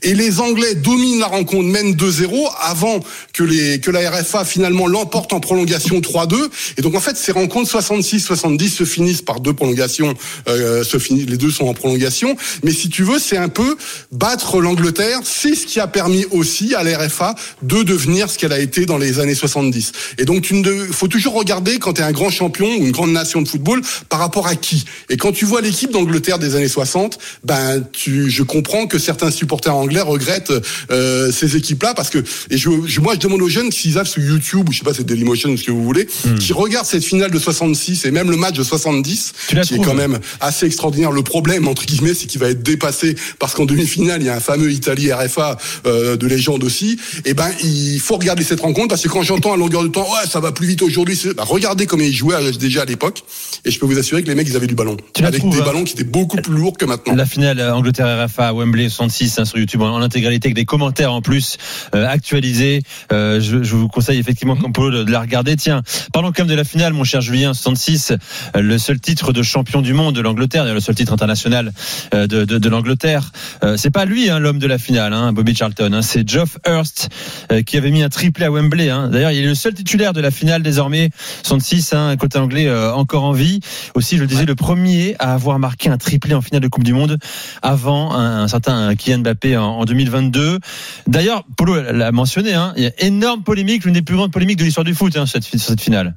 Et 0.03 0.15
les 0.15 0.41
Anglais 0.41 0.75
dominent 0.75 1.21
la 1.21 1.27
rencontre, 1.27 1.65
mènent 1.65 1.95
2-0 1.95 2.51
avant 2.61 3.01
que 3.33 3.43
les 3.43 3.81
que 3.81 3.91
la 3.91 4.11
RFA 4.11 4.45
finalement 4.45 4.87
l'emporte 4.87 5.33
en 5.33 5.41
prolongation 5.41 6.01
3-2. 6.01 6.37
Et 6.77 6.83
donc 6.83 6.95
en 6.95 7.01
fait 7.01 7.17
ces 7.17 7.33
rencontres 7.33 7.79
66-70 7.79 8.69
se 8.69 8.85
finissent 8.85 9.23
par 9.23 9.41
deux 9.41 9.53
prolongations. 9.53 10.15
Euh, 10.49 10.85
se 10.85 10.99
finissent, 10.99 11.27
les 11.27 11.37
deux 11.37 11.51
sont 11.51 11.67
en 11.67 11.75
prolongation. 11.75 12.37
Mais 12.63 12.73
si 12.73 12.89
tu 12.89 13.03
veux, 13.03 13.19
c'est 13.19 13.37
un 13.37 13.49
peu 13.49 13.77
battre 14.13 14.58
l'Angleterre. 14.61 15.21
C'est 15.25 15.55
ce 15.55 15.67
qui 15.67 15.81
a 15.81 15.87
permis 15.87 16.25
aussi 16.31 16.75
à 16.75 16.83
l'RFA 16.85 17.35
de 17.63 17.83
devenir 17.83 18.31
ce 18.31 18.39
qu'elle 18.39 18.53
a 18.53 18.59
été 18.59 18.87
dans 18.87 18.99
les 18.99 19.21
années 19.21 19.35
70. 19.35 19.93
Et 20.19 20.25
donc 20.25 20.51
ne 20.51 20.87
faut 20.87 21.09
toujours 21.09 21.35
regarder 21.35 21.79
quand 21.79 21.95
tu 21.95 22.01
es 22.01 22.05
un 22.05 22.13
grand 22.13 22.31
champion 22.31 22.67
ou 22.67 22.85
une 22.87 22.93
grande 22.93 23.13
nation 23.13 23.43
de 23.43 23.49
football 23.49 23.83
par 24.09 24.21
rapport 24.21 24.47
à 24.47 24.57
qui. 24.57 24.85
Et 25.09 25.17
quand 25.17 25.33
tu 25.33 25.45
vois 25.45 25.61
l'équipe 25.61 25.91
d'Angleterre 25.91 26.39
des 26.39 26.55
années 26.57 26.69
60, 26.69 27.19
ben 27.45 27.83
tu, 27.93 28.31
je 28.31 28.43
comprends 28.43 28.87
que 28.87 28.99
certains 28.99 29.31
supporters 29.31 29.75
anglais 29.75 30.01
regrettent 30.01 30.53
euh, 30.91 31.31
ces 31.33 31.57
équipes-là 31.57 31.95
parce 31.95 32.11
que 32.11 32.19
et 32.51 32.57
je, 32.59 32.71
je- 32.87 33.01
moi 33.01 33.15
je 33.15 33.21
demande 33.21 33.43
aux 33.43 33.49
jeunes 33.49 33.71
s'ils 33.73 33.95
savent 33.95 34.07
sur 34.07 34.23
YouTube 34.23 34.69
ou 34.69 34.73
je 34.73 34.79
sais 34.79 34.85
pas 34.85 34.95
c'est 34.95 35.05
Dailymotion 35.07 35.51
ou 35.51 35.57
ce 35.57 35.65
que 35.65 35.71
vous 35.71 35.85
voulez, 35.85 36.09
qui 36.41 36.53
regardent 36.53 36.87
cette 36.87 37.05
finale 37.05 37.31
de 37.31 37.39
66 37.39 38.05
et 38.05 38.11
même 38.11 38.31
le 38.31 38.37
match 38.37 38.55
de 38.57 38.63
70 38.63 39.33
Tu 39.49 39.55
la 39.55 39.63
qui 39.63 39.75
est 39.75 39.79
quand 39.79 39.95
même 39.95 40.19
assez 40.41 40.67
extraordinaire. 40.67 41.13
Le 41.13 41.23
problème 41.23 41.69
entre 41.69 41.85
guillemets 41.87 42.15
c'est 42.15 42.27
qu'il 42.27 42.41
va 42.41 42.49
être 42.51 42.63
dépassé 42.63 43.15
parce 43.39 43.55
qu'en 43.55 43.65
demi-finale 43.65 44.23
il 44.23 44.27
y 44.27 44.31
a 44.31 44.37
un 44.37 44.41
fameux 44.49 44.73
Italie 44.73 45.13
RFA 45.13 45.59
euh, 45.87 46.17
de 46.17 46.27
légende 46.27 46.65
aussi. 46.65 46.99
Et 47.27 47.35
ben 47.35 47.51
il 47.63 48.01
faut 48.01 48.17
regarder 48.17 48.43
cette 48.45 48.61
rencontre 48.61 48.89
parce 48.89 49.03
que 49.03 49.09
quand 49.09 49.23
j'entends 49.23 49.53
à 49.53 49.57
longueur 49.59 49.83
de 49.83 49.89
temps 49.89 50.03
ouais 50.11 50.27
ça 50.29 50.41
va 50.41 50.53
plus 50.53 50.67
vite 50.67 50.81
aujourd'hui, 50.83 51.19
ben, 51.37 51.45
regardez 51.45 51.85
comment 51.87 52.03
ils 52.03 52.15
jouaient 52.15 52.37
à- 52.37 52.51
déjà 52.53 52.83
à 52.83 52.85
l'époque 52.87 53.23
et 53.67 53.71
je 53.71 53.79
peux 53.79 53.85
vous 53.87 53.99
assurer 53.99 54.23
que 54.23 54.29
les 54.29 54.35
mecs 54.35 54.49
ils 54.49 54.57
avaient 54.57 54.67
du 54.67 54.75
ballon 54.75 54.97
Tu 55.15 55.23
avec 55.25 55.41
trouves, 55.41 55.55
des 55.55 55.61
hein 55.61 55.65
ballons 55.67 55.85
qui 55.85 55.93
étaient 55.93 56.05
beaucoup 56.05 56.39
plus 56.39 56.55
lourds 56.55 56.79
que 56.79 56.87
maintenant. 56.87 57.15
La 57.15 57.27
finale 57.27 57.61
euh, 57.61 57.75
Angleterre 57.75 58.27
RFA 58.27 58.49
à 58.49 58.53
Wembley 58.55 58.89
66 58.89 59.39
hein, 59.39 59.45
sur 59.45 59.59
YouTube 59.59 59.83
en, 59.83 59.91
en 59.95 60.01
intégralité 60.01 60.47
avec 60.49 60.57
des 60.57 60.65
commentaires 60.65 61.13
en 61.13 61.21
plus 61.21 61.59
euh, 61.95 62.07
actualisés. 62.07 62.81
Euh, 63.13 63.41
je, 63.41 63.63
je 63.63 63.77
vous 63.77 63.89
conseille 63.89 64.19
effectivement 64.19 64.57
comme 64.57 64.73
Polo 64.73 64.99
de, 64.99 65.05
de 65.05 65.11
la 65.11 65.21
regarder. 65.21 65.57
Tiens, 65.57 65.83
parlons 66.13 66.29
quand 66.33 66.43
même 66.45 66.49
de 66.49 66.55
la 66.55 66.65
finale, 66.65 66.93
mon 66.95 67.05
cher 67.05 67.21
Julien 67.21 67.53
66, 67.53 68.13
euh, 68.57 68.61
le 68.61 68.79
seul 68.79 68.99
titre 69.01 69.33
de 69.33 69.43
champion 69.43 69.83
du 69.83 69.93
monde 69.93 70.15
de 70.15 70.21
l'Angleterre, 70.23 70.65
le 70.73 70.81
seul 70.81 70.95
titre 70.95 71.13
international 71.13 71.73
euh, 72.15 72.27
de, 72.27 72.45
de, 72.45 72.59
de 72.59 72.69
l'Angleterre. 72.69 73.33
Euh, 73.65 73.77
c'est 73.77 73.91
pas 73.91 74.05
lui 74.05 74.28
hein, 74.31 74.39
l'homme 74.39 74.59
de 74.59 74.67
la 74.67 74.79
finale, 74.79 75.13
hein, 75.13 75.33
Bobby 75.33 75.55
Charlton. 75.55 75.93
Hein, 75.93 76.03
c'est 76.03 76.29
Geoff 76.29 76.59
Hurst 76.67 77.09
euh, 77.53 77.63
qui 77.63 77.77
avait 77.77 77.91
mis 77.91 78.03
un 78.03 78.09
triplé 78.09 78.45
à 78.45 78.51
Wembley. 78.51 78.87
D'ailleurs, 78.87 79.31
il 79.31 79.39
est 79.39 79.47
le 79.47 79.55
seul 79.55 79.75
titulaire 79.75 80.13
de 80.13 80.21
la 80.21 80.31
finale 80.31 80.63
désormais 80.63 81.11
66, 81.43 81.93
hein, 81.93 82.17
côté 82.17 82.39
anglais 82.39 82.67
euh, 82.67 82.93
encore 82.93 83.25
en 83.25 83.33
vie. 83.33 83.61
Aussi, 83.95 84.17
je 84.17 84.23
le 84.23 84.27
disais, 84.27 84.45
le 84.45 84.55
premier 84.55 85.17
à 85.19 85.35
avoir 85.35 85.59
marqué 85.59 85.89
un 85.89 85.99
triplé 85.99 86.35
en 86.35 86.41
finale 86.41 86.63
de 86.63 86.69
Coupe 86.69 86.85
du 86.85 86.93
Monde 86.93 87.19
avant 87.63 88.15
un, 88.15 88.43
un 88.43 88.49
certain 88.49 88.95
Kylian 88.95 89.19
Mbappé 89.19 89.57
en, 89.57 89.65
en 89.65 89.85
2022. 89.85 90.59
D'ailleurs, 91.07 91.45
Polo 91.57 91.81
l'a 91.81 92.13
mentionné, 92.13 92.57
il 92.77 92.83
y 92.83 92.87
a 92.87 92.93
énorme 92.99 93.43
polémique, 93.43 93.85
l'une 93.85 93.95
des 93.95 94.03
plus 94.03 94.17
grandes 94.17 94.33
polémiques 94.33 94.59
de 94.59 94.65
l'histoire 94.65 94.85
du 94.85 94.95
foot 94.95 95.19
cette, 95.27 95.45
sur 95.45 95.59
cette 95.59 95.81
finale. 95.81 96.15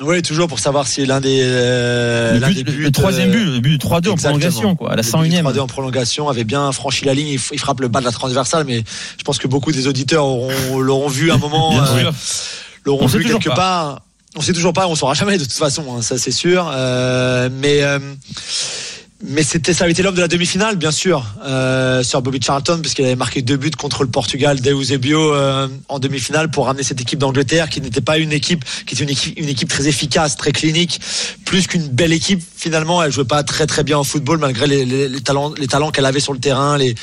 Oui, 0.00 0.22
toujours 0.22 0.46
pour 0.48 0.58
savoir 0.58 0.86
si 0.86 1.04
l'un 1.06 1.20
des, 1.20 1.40
euh, 1.42 2.34
Le, 2.34 2.46
but- 2.46 2.54
des 2.54 2.64
buts, 2.64 2.76
le 2.78 2.90
troisième 2.92 3.30
euh, 3.30 3.32
but, 3.32 3.44
le 3.44 3.60
but 3.60 3.70
du 3.70 3.78
3-2 3.78 4.10
en 4.10 4.14
prolongation, 4.16 4.76
quoi, 4.76 4.92
à 4.92 4.96
la 4.96 5.02
Le 5.02 5.08
but 5.08 5.34
101e. 5.34 5.42
3-2 5.42 5.58
en 5.60 5.66
prolongation 5.66 6.28
avait 6.28 6.44
bien 6.44 6.70
franchi 6.72 7.04
la 7.04 7.14
ligne. 7.14 7.38
Il, 7.52 7.58
frappe 7.58 7.80
le 7.80 7.88
bas 7.88 8.00
de 8.00 8.04
la 8.04 8.12
transversale, 8.12 8.64
mais 8.64 8.84
je 9.18 9.24
pense 9.24 9.38
que 9.38 9.48
beaucoup 9.48 9.72
des 9.72 9.86
auditeurs 9.86 10.24
auront, 10.24 10.78
l'auront 10.78 11.08
vu 11.08 11.30
à 11.30 11.34
un 11.34 11.38
moment, 11.38 11.76
euh, 11.80 12.10
l'auront 12.84 13.06
vu 13.06 13.24
quelque 13.24 13.48
pas. 13.48 13.54
part. 13.54 14.02
On 14.36 14.40
sait 14.40 14.52
toujours 14.52 14.72
pas, 14.72 14.86
on 14.86 14.94
saura 14.94 15.14
jamais 15.14 15.36
de 15.38 15.42
toute 15.44 15.52
façon, 15.52 15.84
hein, 15.96 16.02
ça 16.02 16.16
c'est 16.18 16.30
sûr. 16.30 16.70
Euh, 16.72 17.48
mais 17.52 17.82
euh, 17.82 17.98
mais 19.22 19.42
c'était 19.42 19.72
ça 19.72 19.84
avait 19.84 19.92
été 19.92 20.02
l'homme 20.02 20.14
de 20.14 20.20
la 20.20 20.28
demi-finale, 20.28 20.76
bien 20.76 20.92
sûr, 20.92 21.24
euh, 21.44 22.02
sur 22.04 22.22
Bobby 22.22 22.40
Charlton, 22.40 22.78
puisqu'il 22.80 23.04
avait 23.04 23.16
marqué 23.16 23.42
deux 23.42 23.56
buts 23.56 23.70
contre 23.70 24.04
le 24.04 24.10
Portugal 24.10 24.60
d'Eusebio 24.60 25.34
euh, 25.34 25.66
en 25.88 25.98
demi-finale 25.98 26.50
pour 26.50 26.66
ramener 26.66 26.84
cette 26.84 27.00
équipe 27.00 27.18
d'Angleterre, 27.18 27.68
qui 27.68 27.80
n'était 27.80 28.00
pas 28.00 28.18
une 28.18 28.32
équipe, 28.32 28.64
qui 28.86 28.94
était 28.94 29.02
une 29.02 29.10
équipe, 29.10 29.38
une 29.38 29.48
équipe 29.48 29.68
très 29.68 29.88
efficace, 29.88 30.36
très 30.36 30.52
clinique, 30.52 31.00
plus 31.44 31.66
qu'une 31.66 31.88
belle 31.88 32.12
équipe. 32.12 32.42
Finalement, 32.56 33.02
elle 33.02 33.10
jouait 33.10 33.24
pas 33.24 33.42
très 33.42 33.66
très 33.66 33.82
bien 33.82 33.98
au 33.98 34.04
football 34.04 34.38
malgré 34.38 34.66
les, 34.66 34.84
les, 34.84 35.08
les 35.08 35.20
talents, 35.20 35.52
les 35.58 35.66
talents 35.66 35.90
qu'elle 35.90 36.06
avait 36.06 36.20
sur 36.20 36.32
le 36.32 36.38
terrain, 36.38 36.78
les 36.78 36.94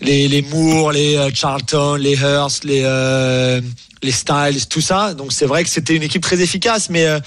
les, 0.00 0.28
les 0.28 0.42
Moore, 0.42 0.92
les 0.92 1.16
euh, 1.16 1.30
Charlton, 1.34 1.96
les 1.96 2.16
Hurst, 2.16 2.64
les 2.64 2.82
euh, 2.84 3.60
les 4.02 4.12
Styles, 4.12 4.66
tout 4.68 4.80
ça. 4.80 5.14
Donc 5.14 5.32
c'est 5.32 5.46
vrai 5.46 5.64
que 5.64 5.70
c'était 5.70 5.94
une 5.94 6.02
équipe 6.02 6.22
très 6.22 6.40
efficace, 6.40 6.88
mais 6.90 7.04
euh, 7.06 7.18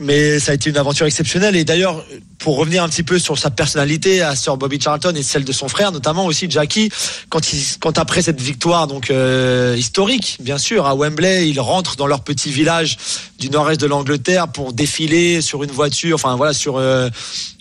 mais 0.00 0.38
ça 0.38 0.52
a 0.52 0.54
été 0.54 0.70
une 0.70 0.76
aventure 0.76 1.06
exceptionnelle. 1.06 1.56
Et 1.56 1.64
d'ailleurs, 1.64 2.04
pour 2.38 2.56
revenir 2.56 2.82
un 2.82 2.88
petit 2.88 3.02
peu 3.02 3.18
sur 3.18 3.38
sa 3.38 3.50
personnalité 3.50 4.22
à 4.22 4.36
Sir 4.36 4.56
Bobby 4.56 4.80
Charlton 4.80 5.12
et 5.16 5.22
celle 5.22 5.44
de 5.44 5.52
son 5.52 5.68
frère, 5.68 5.92
notamment 5.92 6.26
aussi 6.26 6.48
Jackie, 6.50 6.90
quand, 7.28 7.52
il, 7.52 7.62
quand 7.80 7.98
après 7.98 8.22
cette 8.22 8.40
victoire 8.40 8.86
donc 8.86 9.10
euh, 9.10 9.74
historique, 9.76 10.38
bien 10.40 10.58
sûr, 10.58 10.86
à 10.86 10.94
Wembley, 10.94 11.48
ils 11.48 11.60
rentrent 11.60 11.96
dans 11.96 12.06
leur 12.06 12.22
petit 12.22 12.50
village 12.50 12.96
du 13.38 13.50
nord-est 13.50 13.80
de 13.80 13.86
l'Angleterre 13.86 14.48
pour 14.48 14.72
défiler 14.72 15.40
sur 15.40 15.62
une 15.64 15.70
voiture, 15.70 16.14
enfin 16.14 16.36
voilà, 16.36 16.52
sur 16.52 16.76
euh, 16.76 17.08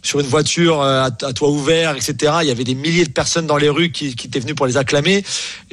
sur 0.08 0.20
une 0.22 0.28
voiture 0.28 0.82
euh, 0.82 1.04
à, 1.04 1.06
à, 1.06 1.34
toit 1.34 1.50
ouvert, 1.50 1.96
etc. 1.96 2.38
Il 2.42 2.48
y 2.48 2.52
avait 2.52 2.64
des 2.64 2.76
milliers 2.76 3.04
de 3.04 3.12
personnes 3.12 3.46
dans 3.46 3.58
les 3.58 3.70
rues 3.70 3.92
qui, 3.92 4.16
qui 4.16 4.28
étaient 4.28 4.40
venues 4.40 4.56
pour 4.56 4.66
les 4.66 4.78
acclamer. 4.78 5.24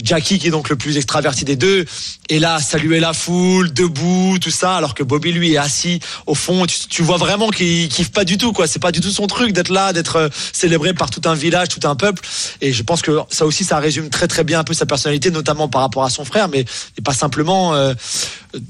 Jackie, 0.02 0.38
qui 0.38 0.48
est 0.48 0.50
donc 0.50 0.68
le 0.68 0.76
plus 0.76 0.96
extraverti 0.96 1.44
des 1.44 1.56
deux, 1.56 1.84
est 2.28 2.40
là 2.40 2.58
saluer 2.58 2.98
la 2.98 3.12
foule, 3.12 3.72
debout, 3.72 4.38
tout 4.40 4.50
ça, 4.50 4.76
alors 4.76 4.94
que 4.94 5.04
Bobby, 5.04 5.32
lui, 5.32 5.54
est 5.54 5.56
assis 5.56 6.00
au 6.26 6.34
fond. 6.34 6.66
Tu, 6.66 6.76
tu 6.88 7.02
vois 7.02 7.16
vraiment 7.16 7.50
qu'il 7.50 7.88
kiffe 7.88 8.10
pas 8.10 8.24
du 8.24 8.36
tout, 8.36 8.52
quoi. 8.52 8.66
C'est 8.66 8.80
pas 8.80 8.92
du 8.92 9.00
tout 9.00 9.10
son 9.10 9.28
truc 9.28 9.52
d'être 9.52 9.70
là, 9.70 9.92
d'être 9.92 10.16
euh, 10.16 10.28
célébré 10.52 10.94
par 10.94 11.10
tout 11.10 11.22
un 11.26 11.34
village, 11.34 11.68
tout 11.68 11.86
un 11.86 11.94
peuple. 11.94 12.22
Et 12.60 12.72
je 12.72 12.82
pense 12.82 13.02
que 13.02 13.20
ça 13.30 13.46
aussi, 13.46 13.62
ça 13.62 13.78
résume 13.78 14.10
très 14.10 14.26
très 14.26 14.42
bien 14.42 14.58
un 14.58 14.64
peu 14.64 14.74
sa 14.74 14.86
personnalité, 14.86 15.30
notamment 15.30 15.68
par 15.68 15.82
rapport 15.82 16.04
à 16.04 16.10
son 16.10 16.24
frère, 16.24 16.48
mais 16.48 16.64
et 16.98 17.02
pas 17.02 17.14
simplement 17.14 17.74
euh, 17.74 17.94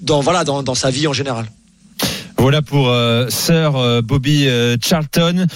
dans 0.03 0.21
voilà 0.21 0.45
dans, 0.45 0.63
dans 0.63 0.75
sa 0.75 0.91
vie 0.91 1.07
en 1.07 1.15
général. 1.15 1.47
Voilà 2.37 2.63
pour 2.63 2.89
euh, 2.89 3.29
Sir 3.29 3.77
euh, 3.77 4.03
Bobby 4.03 4.49
euh, 4.49 4.77
Charlton. 4.83 5.47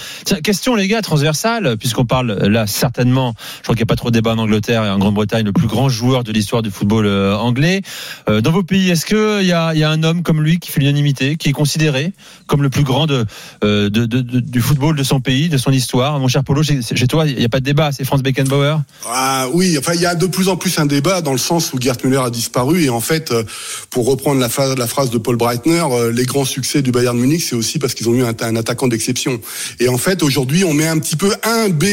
Question 0.43 0.75
les 0.75 0.87
gars 0.87 1.01
transversale, 1.01 1.75
puisqu'on 1.77 2.05
parle 2.05 2.31
là 2.47 2.67
certainement, 2.67 3.33
je 3.57 3.63
crois 3.63 3.75
qu'il 3.75 3.81
n'y 3.81 3.87
a 3.87 3.91
pas 3.91 3.95
trop 3.95 4.09
de 4.09 4.15
débat 4.15 4.31
en 4.31 4.37
Angleterre 4.37 4.85
et 4.85 4.89
en 4.89 4.97
Grande-Bretagne, 4.97 5.45
le 5.45 5.51
plus 5.51 5.67
grand 5.67 5.89
joueur 5.89 6.23
de 6.23 6.31
l'histoire 6.31 6.61
du 6.61 6.71
football 6.71 7.07
anglais. 7.07 7.81
Dans 8.27 8.51
vos 8.51 8.63
pays, 8.63 8.89
est-ce 8.89 9.05
qu'il 9.05 9.45
y 9.45 9.51
a, 9.51 9.73
y 9.73 9.83
a 9.83 9.89
un 9.89 10.03
homme 10.03 10.23
comme 10.23 10.41
lui 10.41 10.59
qui 10.59 10.71
fait 10.71 10.79
l'unanimité, 10.79 11.35
qui 11.35 11.49
est 11.49 11.53
considéré 11.53 12.13
comme 12.47 12.63
le 12.63 12.69
plus 12.69 12.83
grand 12.83 13.07
du 13.07 14.61
football 14.61 14.95
de 14.95 15.03
son 15.03 15.19
pays, 15.19 15.49
de 15.49 15.57
son 15.57 15.71
histoire? 15.71 16.19
Mon 16.19 16.27
cher 16.27 16.43
Polo, 16.43 16.63
chez, 16.63 16.81
chez 16.81 17.07
toi, 17.07 17.25
il 17.25 17.37
n'y 17.37 17.45
a 17.45 17.49
pas 17.49 17.59
de 17.59 17.65
débat, 17.65 17.91
c'est 17.91 18.05
Franz 18.05 18.23
Beckenbauer 18.23 18.77
ah, 19.07 19.47
Oui, 19.53 19.77
enfin 19.77 19.93
il 19.95 20.01
y 20.01 20.05
a 20.05 20.15
de 20.15 20.27
plus 20.27 20.47
en 20.49 20.55
plus 20.55 20.79
un 20.79 20.85
débat 20.85 21.21
dans 21.21 21.33
le 21.33 21.37
sens 21.37 21.73
où 21.73 21.79
Gerd 21.79 22.03
Müller 22.03 22.21
a 22.23 22.29
disparu 22.29 22.83
et 22.83 22.89
en 22.89 23.01
fait, 23.01 23.33
pour 23.89 24.07
reprendre 24.07 24.39
la 24.39 24.87
phrase 24.87 25.09
de 25.09 25.17
Paul 25.17 25.35
Breitner, 25.35 25.83
les 26.13 26.25
grands 26.25 26.45
succès 26.45 26.68
du 26.77 26.91
Bayern 26.91 27.17
Munich, 27.17 27.43
c'est 27.43 27.55
aussi 27.55 27.79
parce 27.79 27.93
qu'ils 27.93 28.07
ont 28.09 28.13
eu 28.13 28.23
un, 28.23 28.33
un 28.39 28.55
attaquant 28.55 28.87
d'exception. 28.87 29.39
Et 29.79 29.89
en 29.89 29.97
fait, 29.97 30.23
aujourd'hui, 30.23 30.63
on 30.63 30.73
met 30.73 30.87
un 30.87 30.99
petit 30.99 31.15
peu 31.15 31.31
un 31.43 31.69
B 31.69 31.83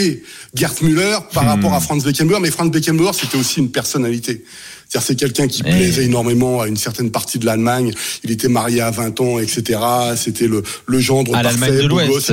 Gerd 0.55 0.83
Müller 0.83 1.17
par 1.33 1.45
hmm. 1.45 1.49
rapport 1.49 1.75
à 1.75 1.81
Franz 1.81 2.05
Beckenbauer, 2.05 2.41
mais 2.41 2.51
Franz 2.51 2.71
Beckenbauer, 2.71 3.13
c'était 3.15 3.37
aussi 3.39 3.61
une 3.61 3.71
personnalité. 3.71 4.45
C'est-à-dire 4.89 5.07
c'est 5.07 5.17
quelqu'un 5.17 5.49
qui 5.49 5.63
plaisait 5.63 6.03
Eh. 6.03 6.07
énormément 6.07 6.61
à 6.61 6.69
une 6.69 6.77
certaine 6.77 7.11
partie 7.11 7.39
de 7.39 7.47
l'Allemagne. 7.47 7.93
Il 8.23 8.31
était 8.31 8.49
marié 8.49 8.81
à 8.81 8.91
20 8.91 9.21
ans, 9.21 9.39
etc. 9.39 9.81
C'était 10.17 10.47
le, 10.47 10.63
le 10.87 11.01
gendre 11.01 11.35
à 11.35 11.43
parfait. 11.43 11.59
l'Allemagne 11.61 11.83
de 11.83 11.89
l'Ouest. 11.89 12.33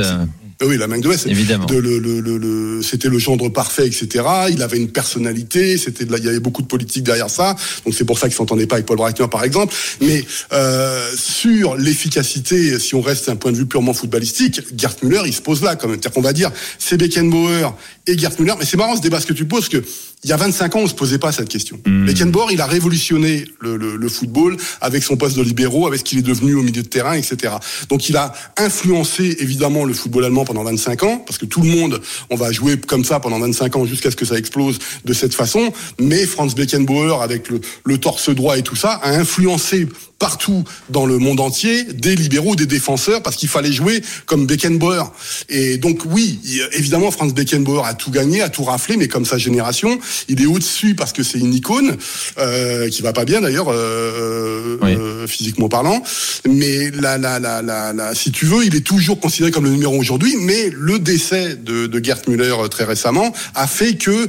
Etc. 0.59 0.69
Oui, 0.69 0.77
l'Allemagne 0.77 1.01
de 1.01 1.07
l'Ouest. 1.07 1.27
Évidemment. 1.27 1.65
De 1.65 1.75
le, 1.75 1.99
le, 1.99 2.19
le, 2.19 2.37
le, 2.37 2.81
c'était 2.81 3.09
le 3.09 3.19
gendre 3.19 3.49
parfait, 3.49 3.87
etc. 3.87 4.23
Il 4.51 4.61
avait 4.61 4.77
une 4.77 4.89
personnalité. 4.89 5.77
C'était, 5.77 6.05
la- 6.05 6.17
il 6.17 6.25
y 6.25 6.29
avait 6.29 6.39
beaucoup 6.39 6.61
de 6.61 6.67
politique 6.67 7.03
derrière 7.03 7.29
ça. 7.29 7.55
Donc 7.85 7.93
c'est 7.93 8.05
pour 8.05 8.17
ça 8.19 8.27
qu'il 8.27 8.35
s'entendait 8.35 8.67
pas 8.67 8.75
avec 8.75 8.85
Paul 8.85 8.97
Breitner, 8.97 9.27
par 9.29 9.43
exemple. 9.43 9.73
Mais 10.01 10.23
euh, 10.51 11.09
sur 11.15 11.75
l'efficacité, 11.75 12.79
si 12.79 12.95
on 12.95 13.01
reste 13.01 13.27
d'un 13.27 13.35
point 13.35 13.51
de 13.51 13.57
vue 13.57 13.65
purement 13.65 13.93
footballistique, 13.93 14.61
Gerd 14.77 14.95
Müller, 15.03 15.21
il 15.25 15.33
se 15.33 15.41
pose 15.41 15.61
là 15.61 15.75
quand 15.75 15.87
même. 15.87 15.97
C'est-à-dire 15.99 16.11
qu'on 16.15 16.21
va 16.21 16.33
dire, 16.33 16.51
c'est 16.79 16.97
Beckenbauer 16.97 17.69
et 18.07 18.17
Gerd 18.17 18.39
Müller. 18.39 18.53
Mais 18.59 18.65
c'est 18.65 18.77
marrant 18.77 18.95
ce 18.95 19.01
débat 19.01 19.19
ce 19.19 19.25
que 19.25 19.33
tu 19.33 19.45
poses, 19.45 19.69
que 19.69 19.83
il 20.23 20.29
y 20.29 20.33
a 20.33 20.37
25 20.37 20.75
ans, 20.77 20.79
on 20.79 20.87
se 20.87 20.93
posait 20.93 21.17
pas 21.17 21.33
cette 21.33 21.49
question. 21.49 21.79
Hmm. 21.85 22.05
Beckenbauer, 22.05 22.53
il 22.53 22.61
a 22.61 22.65
révolutionné 22.65 23.45
le, 23.59 23.75
le, 23.75 23.97
le 23.97 24.09
football 24.09 24.55
avec 24.79 25.03
son 25.03 25.17
poste 25.17 25.35
de 25.35 25.43
libéraux, 25.43 25.85
avec 25.85 25.99
ce 25.99 26.03
qu'il 26.05 26.19
est 26.19 26.23
devenu 26.23 26.55
au 26.55 26.63
milieu 26.63 26.81
de 26.81 26.87
terrain, 26.87 27.13
etc. 27.13 27.55
Donc 27.89 28.07
il 28.07 28.15
a 28.15 28.33
influencé 28.57 29.35
évidemment 29.39 29.83
le 29.83 29.93
football 29.93 30.23
allemand 30.23 30.45
pendant 30.45 30.63
25 30.63 31.03
ans, 31.03 31.17
parce 31.25 31.37
que 31.37 31.45
tout 31.45 31.61
le 31.61 31.69
monde, 31.69 32.01
on 32.29 32.37
va 32.37 32.53
jouer 32.53 32.77
comme 32.77 33.03
ça 33.03 33.19
pendant 33.19 33.39
25 33.39 33.75
ans 33.75 33.85
jusqu'à 33.85 34.11
ce 34.11 34.15
que 34.15 34.25
ça 34.25 34.37
explose 34.37 34.79
de 35.03 35.13
cette 35.13 35.33
façon. 35.33 35.73
Mais 35.99 36.25
Franz 36.25 36.55
Beckenbauer, 36.55 37.21
avec 37.21 37.49
le, 37.49 37.59
le 37.83 37.97
torse 37.97 38.29
droit 38.29 38.57
et 38.57 38.61
tout 38.61 38.77
ça, 38.77 38.93
a 38.93 39.09
influencé 39.11 39.87
partout 40.19 40.63
dans 40.89 41.05
le 41.05 41.17
monde 41.17 41.41
entier 41.41 41.83
des 41.83 42.15
libéraux, 42.15 42.55
des 42.55 42.65
défenseurs, 42.65 43.21
parce 43.21 43.35
qu'il 43.35 43.49
fallait 43.49 43.73
jouer 43.73 44.01
comme 44.25 44.45
Beckenbauer. 44.45 45.03
Et 45.49 45.77
donc 45.77 46.03
oui, 46.05 46.39
évidemment, 46.71 47.11
Franz 47.11 47.33
Beckenbauer 47.33 47.83
a 47.85 47.92
tout 47.93 48.11
gagné, 48.11 48.41
a 48.41 48.49
tout 48.49 48.63
raflé, 48.63 48.97
mais 48.97 49.07
comme 49.07 49.25
sa 49.25 49.37
génération, 49.37 49.99
il 50.27 50.41
est 50.41 50.45
au-dessus 50.45 50.95
parce 50.95 51.13
que 51.13 51.23
c'est 51.23 51.39
une 51.39 51.53
icône 51.53 51.97
euh, 52.37 52.89
qui 52.89 53.01
va 53.01 53.13
pas 53.13 53.25
bien 53.25 53.41
d'ailleurs 53.41 53.67
euh, 53.69 54.77
Oui. 54.81 54.95
euh, 54.95 55.27
physiquement 55.27 55.69
parlant. 55.69 56.01
Mais 56.47 56.91
la- 56.91 58.13
si 58.15 58.31
tu 58.31 58.45
veux, 58.45 58.65
il 58.65 58.75
est 58.75 58.85
toujours 58.85 59.19
considéré 59.19 59.51
comme 59.51 59.65
le 59.65 59.71
numéro 59.71 59.97
aujourd'hui. 59.97 60.35
Mais 60.39 60.71
le 60.75 60.99
décès 60.99 61.55
de, 61.55 61.87
de 61.87 62.03
Gerd 62.03 62.27
Müller 62.27 62.53
euh, 62.59 62.67
très 62.67 62.83
récemment 62.83 63.33
a 63.55 63.67
fait 63.67 63.95
que 63.95 64.27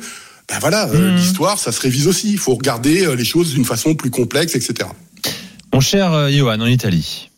ben 0.49 0.59
voilà, 0.61 0.89
euh, 0.91 1.17
l'histoire, 1.17 1.59
ça 1.59 1.73
se 1.73 1.81
révise 1.81 2.07
aussi. 2.07 2.31
Il 2.31 2.39
faut 2.39 2.55
regarder 2.55 3.17
les 3.17 3.25
choses 3.25 3.55
d'une 3.55 3.65
façon 3.65 3.95
plus 3.95 4.11
complexe, 4.11 4.55
etc. 4.55 4.89
Mon 5.73 5.81
cher 5.81 6.31
Johan, 6.31 6.61
en 6.61 6.67
Italie. 6.67 7.31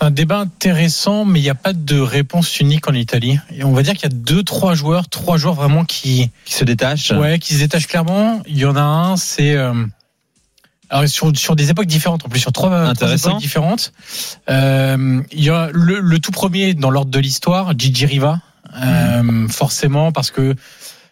C'est 0.00 0.06
un 0.06 0.10
débat 0.10 0.38
intéressant, 0.38 1.26
mais 1.26 1.40
il 1.40 1.42
n'y 1.42 1.50
a 1.50 1.54
pas 1.54 1.74
de 1.74 2.00
réponse 2.00 2.58
unique 2.58 2.88
en 2.88 2.94
Italie. 2.94 3.38
Et 3.54 3.64
on 3.64 3.72
va 3.72 3.82
dire 3.82 3.92
qu'il 3.92 4.04
y 4.04 4.06
a 4.06 4.16
deux, 4.16 4.42
trois 4.42 4.72
joueurs, 4.72 5.10
trois 5.10 5.36
joueurs 5.36 5.52
vraiment 5.52 5.84
qui, 5.84 6.30
Qui 6.46 6.54
se 6.54 6.64
détache 6.64 7.10
ouais, 7.10 7.38
qui 7.38 7.52
se 7.52 7.58
détachent 7.58 7.86
clairement. 7.86 8.42
Il 8.46 8.56
y 8.56 8.64
en 8.64 8.76
a 8.76 8.80
un, 8.80 9.16
c'est 9.18 9.54
euh, 9.54 9.74
alors 10.88 11.06
sur, 11.06 11.36
sur 11.36 11.54
des 11.54 11.68
époques 11.68 11.86
différentes, 11.86 12.24
en 12.24 12.30
plus 12.30 12.40
sur 12.40 12.50
trois, 12.50 12.94
époques 12.94 13.38
différentes. 13.40 13.92
Euh, 14.48 15.20
il 15.32 15.44
y 15.44 15.50
a 15.50 15.68
le, 15.70 16.00
le 16.00 16.18
tout 16.18 16.32
premier 16.32 16.72
dans 16.72 16.88
l'ordre 16.88 17.10
de 17.10 17.18
l'histoire, 17.18 17.78
Gigi 17.78 18.06
Riva, 18.06 18.40
euh, 18.82 19.48
forcément 19.48 20.12
parce 20.12 20.30
que 20.30 20.56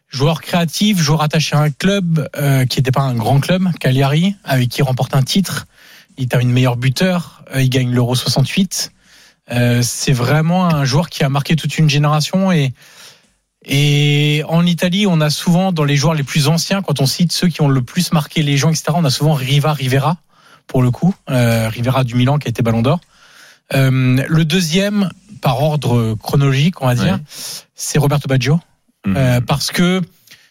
joueur 0.08 0.40
créatif, 0.40 0.98
joueur 0.98 1.20
attaché 1.20 1.54
à 1.56 1.60
un 1.60 1.70
club 1.70 2.26
euh, 2.36 2.64
qui 2.64 2.78
n'était 2.78 2.90
pas 2.90 3.02
un 3.02 3.14
grand 3.14 3.38
club, 3.38 3.68
Cagliari, 3.80 4.34
avec 4.44 4.70
qui 4.70 4.80
il 4.80 4.84
remporte 4.84 5.14
un 5.14 5.22
titre. 5.22 5.66
Il 6.18 6.28
termine 6.28 6.50
meilleur 6.50 6.76
buteur, 6.76 7.42
euh, 7.54 7.62
il 7.62 7.70
gagne 7.70 7.90
l'Euro 7.92 8.14
68. 8.14 8.92
Euh, 9.50 9.80
c'est 9.82 10.12
vraiment 10.12 10.66
un 10.66 10.84
joueur 10.84 11.08
qui 11.08 11.24
a 11.24 11.28
marqué 11.28 11.56
toute 11.56 11.78
une 11.78 11.88
génération 11.88 12.52
et 12.52 12.72
et 13.64 14.42
en 14.48 14.64
Italie, 14.64 15.06
on 15.06 15.20
a 15.20 15.30
souvent 15.30 15.72
dans 15.72 15.84
les 15.84 15.96
joueurs 15.96 16.14
les 16.14 16.22
plus 16.22 16.46
anciens, 16.48 16.80
quand 16.80 17.00
on 17.00 17.06
cite 17.06 17.32
ceux 17.32 17.48
qui 17.48 17.60
ont 17.60 17.68
le 17.68 17.82
plus 17.82 18.12
marqué 18.12 18.42
les 18.42 18.56
gens, 18.56 18.70
etc. 18.70 18.92
On 18.94 19.04
a 19.04 19.10
souvent 19.10 19.34
Riva, 19.34 19.72
Rivera 19.72 20.16
pour 20.68 20.80
le 20.82 20.90
coup, 20.90 21.14
euh, 21.28 21.68
Rivera 21.68 22.04
du 22.04 22.14
Milan 22.14 22.38
qui 22.38 22.46
a 22.48 22.50
été 22.50 22.62
Ballon 22.62 22.82
d'Or. 22.82 23.00
Euh, 23.74 24.22
le 24.26 24.44
deuxième, 24.44 25.10
par 25.42 25.60
ordre 25.62 26.14
chronologique, 26.22 26.80
on 26.82 26.86
va 26.86 26.94
dire, 26.94 27.14
Ouais. 27.14 27.20
c'est 27.74 27.98
Roberto 27.98 28.28
Baggio. 28.28 28.60
Euh, 29.06 29.40
parce 29.40 29.70
que 29.70 30.02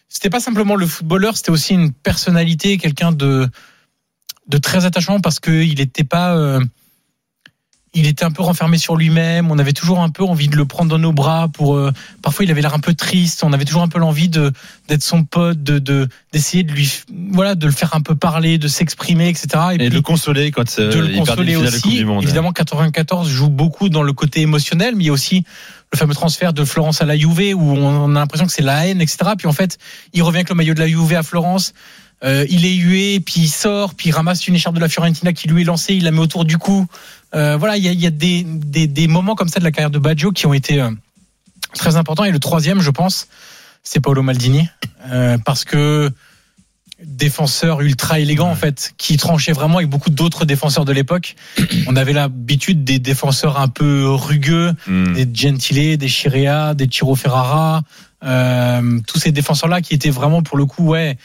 c'était 0.08 0.30
pas 0.30 0.40
simplement 0.40 0.74
le 0.76 0.86
footballeur, 0.86 1.36
c'était 1.36 1.50
aussi 1.50 1.74
une 1.74 1.92
personnalité, 1.92 2.76
quelqu'un 2.78 3.12
de 3.12 3.48
de 4.48 4.58
très 4.58 4.84
attachant 4.86 5.20
parce 5.20 5.40
que 5.40 5.50
il 5.50 5.80
était 5.80 6.04
pas 6.04 6.34
euh, 6.36 6.60
il 7.94 8.06
était 8.06 8.24
un 8.24 8.30
peu 8.30 8.42
renfermé 8.42 8.76
sur 8.78 8.96
lui-même. 8.96 9.50
On 9.50 9.58
avait 9.58 9.72
toujours 9.72 10.00
un 10.00 10.10
peu 10.10 10.22
envie 10.22 10.48
de 10.48 10.56
le 10.56 10.66
prendre 10.66 10.90
dans 10.90 10.98
nos 10.98 11.12
bras. 11.12 11.48
Pour 11.48 11.76
euh, 11.76 11.90
parfois, 12.22 12.44
il 12.44 12.50
avait 12.50 12.60
l'air 12.60 12.74
un 12.74 12.78
peu 12.80 12.94
triste. 12.94 13.42
On 13.44 13.52
avait 13.52 13.64
toujours 13.64 13.82
un 13.82 13.88
peu 13.88 13.98
l'envie 13.98 14.28
de 14.28 14.52
d'être 14.88 15.02
son 15.02 15.24
pote, 15.24 15.62
de 15.62 15.78
de- 15.78 16.06
d'essayer 16.32 16.62
de 16.64 16.72
lui 16.72 16.90
voilà 17.32 17.54
de 17.54 17.66
le 17.66 17.72
faire 17.72 17.94
un 17.94 18.00
peu 18.00 18.14
parler, 18.14 18.58
de 18.58 18.68
s'exprimer, 18.68 19.28
etc. 19.28 19.48
Et 19.72 19.78
de 19.78 19.94
le 19.94 20.02
consoler 20.02 20.50
quand 20.50 20.78
euh, 20.78 20.92
de 20.92 20.98
le 20.98 21.10
il 21.10 21.18
consoler 21.18 21.56
aussi. 21.56 21.96
du 21.96 22.04
Monde. 22.04 22.22
Évidemment, 22.22 22.52
94 22.52 23.28
joue 23.28 23.48
beaucoup 23.48 23.88
dans 23.88 24.02
le 24.02 24.12
côté 24.12 24.42
émotionnel, 24.42 24.94
mais 24.94 25.04
il 25.04 25.06
y 25.06 25.10
a 25.10 25.14
aussi 25.14 25.44
le 25.92 25.98
fameux 25.98 26.14
transfert 26.14 26.52
de 26.52 26.64
Florence 26.64 27.00
à 27.00 27.06
la 27.06 27.16
Juve 27.16 27.54
où 27.54 27.62
on 27.72 28.14
a 28.14 28.18
l'impression 28.18 28.46
que 28.46 28.52
c'est 28.52 28.62
la 28.62 28.86
haine, 28.86 29.00
etc. 29.00 29.30
Puis 29.38 29.46
en 29.48 29.52
fait, 29.54 29.78
il 30.12 30.22
revient 30.22 30.38
avec 30.38 30.50
le 30.50 30.54
maillot 30.54 30.74
de 30.74 30.80
la 30.80 30.88
Juve 30.88 31.14
à 31.14 31.22
Florence. 31.22 31.72
Euh, 32.24 32.44
il 32.50 32.66
est 32.66 32.74
hué, 32.74 33.20
puis 33.20 33.42
il 33.42 33.48
sort, 33.48 33.94
puis 33.94 34.08
il 34.08 34.12
ramasse 34.12 34.48
une 34.48 34.54
écharpe 34.56 34.74
de 34.74 34.80
la 34.80 34.88
Fiorentina 34.88 35.32
qui 35.32 35.46
lui 35.48 35.62
est 35.62 35.64
lancée, 35.64 35.94
il 35.94 36.04
la 36.04 36.10
met 36.10 36.18
autour 36.18 36.44
du 36.44 36.58
cou. 36.58 36.86
Euh, 37.34 37.56
voilà, 37.56 37.76
il 37.76 37.84
y 37.84 37.88
a, 37.88 37.92
il 37.92 38.00
y 38.00 38.06
a 38.06 38.10
des, 38.10 38.44
des, 38.44 38.86
des 38.88 39.06
moments 39.06 39.34
comme 39.36 39.48
ça 39.48 39.60
de 39.60 39.64
la 39.64 39.70
carrière 39.70 39.90
de 39.90 39.98
Baggio 40.00 40.32
qui 40.32 40.46
ont 40.46 40.54
été 40.54 40.80
euh, 40.80 40.90
très 41.74 41.96
importants. 41.96 42.24
Et 42.24 42.32
le 42.32 42.40
troisième, 42.40 42.80
je 42.80 42.90
pense, 42.90 43.28
c'est 43.82 44.00
Paolo 44.00 44.22
Maldini, 44.22 44.68
Euh, 45.10 45.38
parce 45.38 45.64
que 45.64 46.10
défenseur 47.02 47.80
ultra 47.80 48.18
élégant 48.18 48.50
en 48.50 48.56
fait, 48.56 48.92
qui 48.98 49.16
tranchait 49.16 49.52
vraiment 49.52 49.76
avec 49.76 49.88
beaucoup 49.88 50.10
d'autres 50.10 50.44
défenseurs 50.44 50.84
de 50.84 50.92
l'époque. 50.92 51.36
On 51.86 51.94
avait 51.94 52.12
l'habitude 52.12 52.82
des 52.82 52.98
défenseurs 52.98 53.60
un 53.60 53.68
peu 53.68 54.08
rugueux, 54.08 54.74
Hmm. 54.88 55.14
des 55.14 55.28
Gentile, 55.32 55.96
des 55.96 56.08
Chirea, 56.08 56.74
des 56.74 56.88
Tiro 56.88 57.14
Ferrara, 57.14 57.82
euh, 58.24 58.98
tous 59.06 59.20
ces 59.20 59.30
défenseurs-là 59.30 59.80
qui 59.80 59.94
étaient 59.94 60.10
vraiment 60.10 60.42
pour 60.42 60.56
le 60.56 60.66
coup 60.66 60.88
ouais 60.88 61.16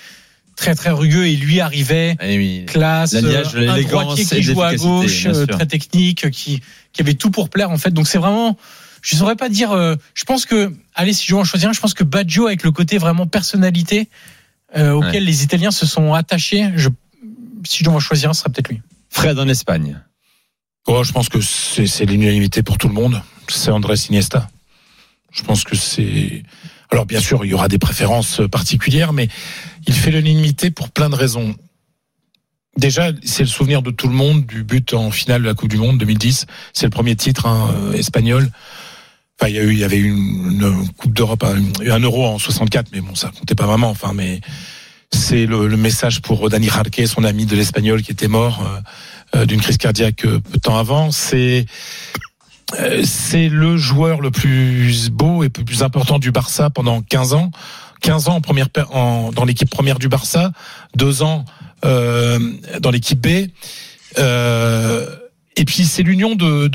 très 0.64 0.76
très 0.76 0.90
rugueux 0.92 1.28
et 1.28 1.36
lui 1.36 1.60
arrivait 1.60 2.16
Eh 2.22 2.38
oui. 2.38 2.64
classe, 2.66 3.14
euh, 3.14 3.20
un 3.20 3.60
l'élégance 3.60 4.04
droitier 4.04 4.26
qui 4.26 4.42
joue 4.44 4.62
à 4.62 4.76
gauche, 4.76 5.26
euh, 5.26 5.46
très 5.46 5.66
technique, 5.66 6.30
qui 6.32 6.62
qui 6.94 7.02
avait 7.02 7.16
tout 7.16 7.32
pour 7.32 7.50
plaire 7.50 7.70
en 7.72 7.78
fait. 7.78 7.92
Donc 7.92 8.08
c'est 8.08 8.18
vraiment, 8.18 8.58
je 9.02 9.16
saurais 9.16 9.36
pas 9.36 9.50
dire. 9.50 9.72
euh, 9.72 9.96
je 10.14 10.24
pense 10.24 10.46
que, 10.46 10.74
allez, 10.96 11.14
si 11.14 11.26
je 11.26 11.32
dois 11.32 11.42
en 11.42 11.44
choisir 11.44 11.70
un, 11.70 11.74
je 11.74 11.80
pense 11.82 11.94
que 11.94 12.04
Baggio 12.04 12.48
avec 12.48 12.64
le 12.64 12.72
côté 12.72 12.98
vraiment 12.98 13.28
personnalité 13.28 14.10
euh, 14.78 14.92
auquel 14.94 15.12
Ouais. 15.24 15.32
les 15.32 15.44
Italiens 15.44 15.72
se 15.72 15.86
sont 15.86 16.14
attachés. 16.14 16.70
Je, 16.76 16.90
si 17.66 17.80
je 17.80 17.84
dois 17.84 17.94
en 17.96 18.00
choisir 18.00 18.30
un, 18.30 18.34
ce 18.34 18.42
serait 18.42 18.52
peut-être 18.52 18.70
lui. 18.70 18.82
Fred 19.10 19.38
en 19.40 19.48
Espagne. 19.48 20.00
Oh, 20.88 21.04
je 21.04 21.12
pense 21.12 21.30
que 21.30 21.40
c'est 21.42 21.88
c'est 21.88 22.06
l'unanimité 22.06 22.64
pour 22.64 22.78
tout 22.78 22.88
le 22.88 22.94
monde. 22.94 23.22
C'est 23.50 23.72
Andrés 23.72 23.96
Iniesta. 24.10 24.50
Je 25.32 25.44
pense 25.44 25.64
que 25.64 25.76
c'est. 25.76 26.44
Alors 26.94 27.08
bien 27.08 27.20
sûr, 27.20 27.44
il 27.44 27.50
y 27.50 27.54
aura 27.56 27.68
des 27.68 27.80
préférences 27.80 28.40
particulières, 28.52 29.14
mais 29.14 29.28
il 29.88 29.96
fait 29.96 30.12
l'unanimité 30.12 30.70
pour 30.70 30.92
plein 30.92 31.10
de 31.10 31.16
raisons. 31.16 31.56
Déjà, 32.78 33.10
c'est 33.24 33.42
le 33.42 33.50
souvenir 33.50 33.82
de 33.82 33.90
tout 33.90 34.08
le 34.08 34.14
monde 34.14 34.46
du 34.46 34.64
but 34.64 34.94
en 34.94 35.10
finale 35.10 35.42
de 35.42 35.48
la 35.48 35.56
Coupe 35.56 35.70
du 35.70 35.78
Monde 35.78 35.98
2010. 35.98 36.46
C'est 36.72 36.86
le 36.86 36.92
premier 36.92 37.16
titre 37.16 37.48
hein, 37.48 37.74
euh, 37.76 37.94
espagnol. 37.94 38.48
Enfin, 39.40 39.50
il 39.50 39.56
y 39.56 39.60
a 39.60 39.64
eu, 39.64 39.72
il 39.72 39.80
y 39.80 39.84
avait 39.84 39.98
eu 39.98 40.12
une, 40.12 40.88
Coupe 40.96 41.14
d'Europe, 41.14 41.44
un, 41.44 41.64
un 41.92 42.00
Euro 42.00 42.28
en 42.28 42.38
64, 42.38 42.90
mais 42.94 43.02
bon, 43.02 43.16
ça 43.16 43.32
comptait 43.40 43.56
pas 43.56 43.66
vraiment. 43.66 43.90
Enfin, 43.90 44.14
mais 44.14 44.42
c'est 45.12 45.48
le, 45.48 45.68
le 45.68 45.78
message 45.78 46.22
pour 46.22 46.48
Dani 46.48 46.68
Jarque, 46.68 47.02
son 47.08 47.24
ami 47.24 47.48
de 47.48 47.56
l'espagnol 47.56 48.04
qui 48.04 48.12
était 48.12 48.28
mort 48.28 48.62
euh, 48.62 48.80
euh, 49.36 49.46
d'une 49.48 49.62
crise 49.62 49.78
cardiaque 49.78 50.26
euh, 50.26 50.40
peu 50.40 50.58
de 50.58 50.60
temps 50.60 50.78
avant. 50.78 51.10
C'est 51.10 51.66
euh, 51.66 52.22
c'est 53.04 53.50
le 53.50 53.78
joueur 53.78 54.22
le 54.22 54.32
plus 54.32 55.10
beau 55.10 55.44
et 55.44 55.48
le 55.56 55.64
plus 55.64 55.84
important 55.84 56.20
du 56.20 56.32
Barça 56.32 56.70
pendant 56.70 57.02
15 57.02 57.34
ans. 57.34 57.52
15 58.02 58.28
ans 58.28 58.36
en 58.36 58.42
première 58.42 58.68
dans 58.70 59.46
l'équipe 59.46 59.70
première 59.70 59.98
du 59.98 60.10
Barça, 60.10 60.52
deux 60.96 61.24
ans 61.24 61.46
euh, 61.86 62.40
dans 62.80 62.92
l'équipe 62.92 63.20
B. 63.20 63.50
Euh, 64.20 65.08
et 65.56 65.66
puis 65.66 65.86
c'est 65.86 66.04
l'union 66.04 66.36
de, 66.36 66.70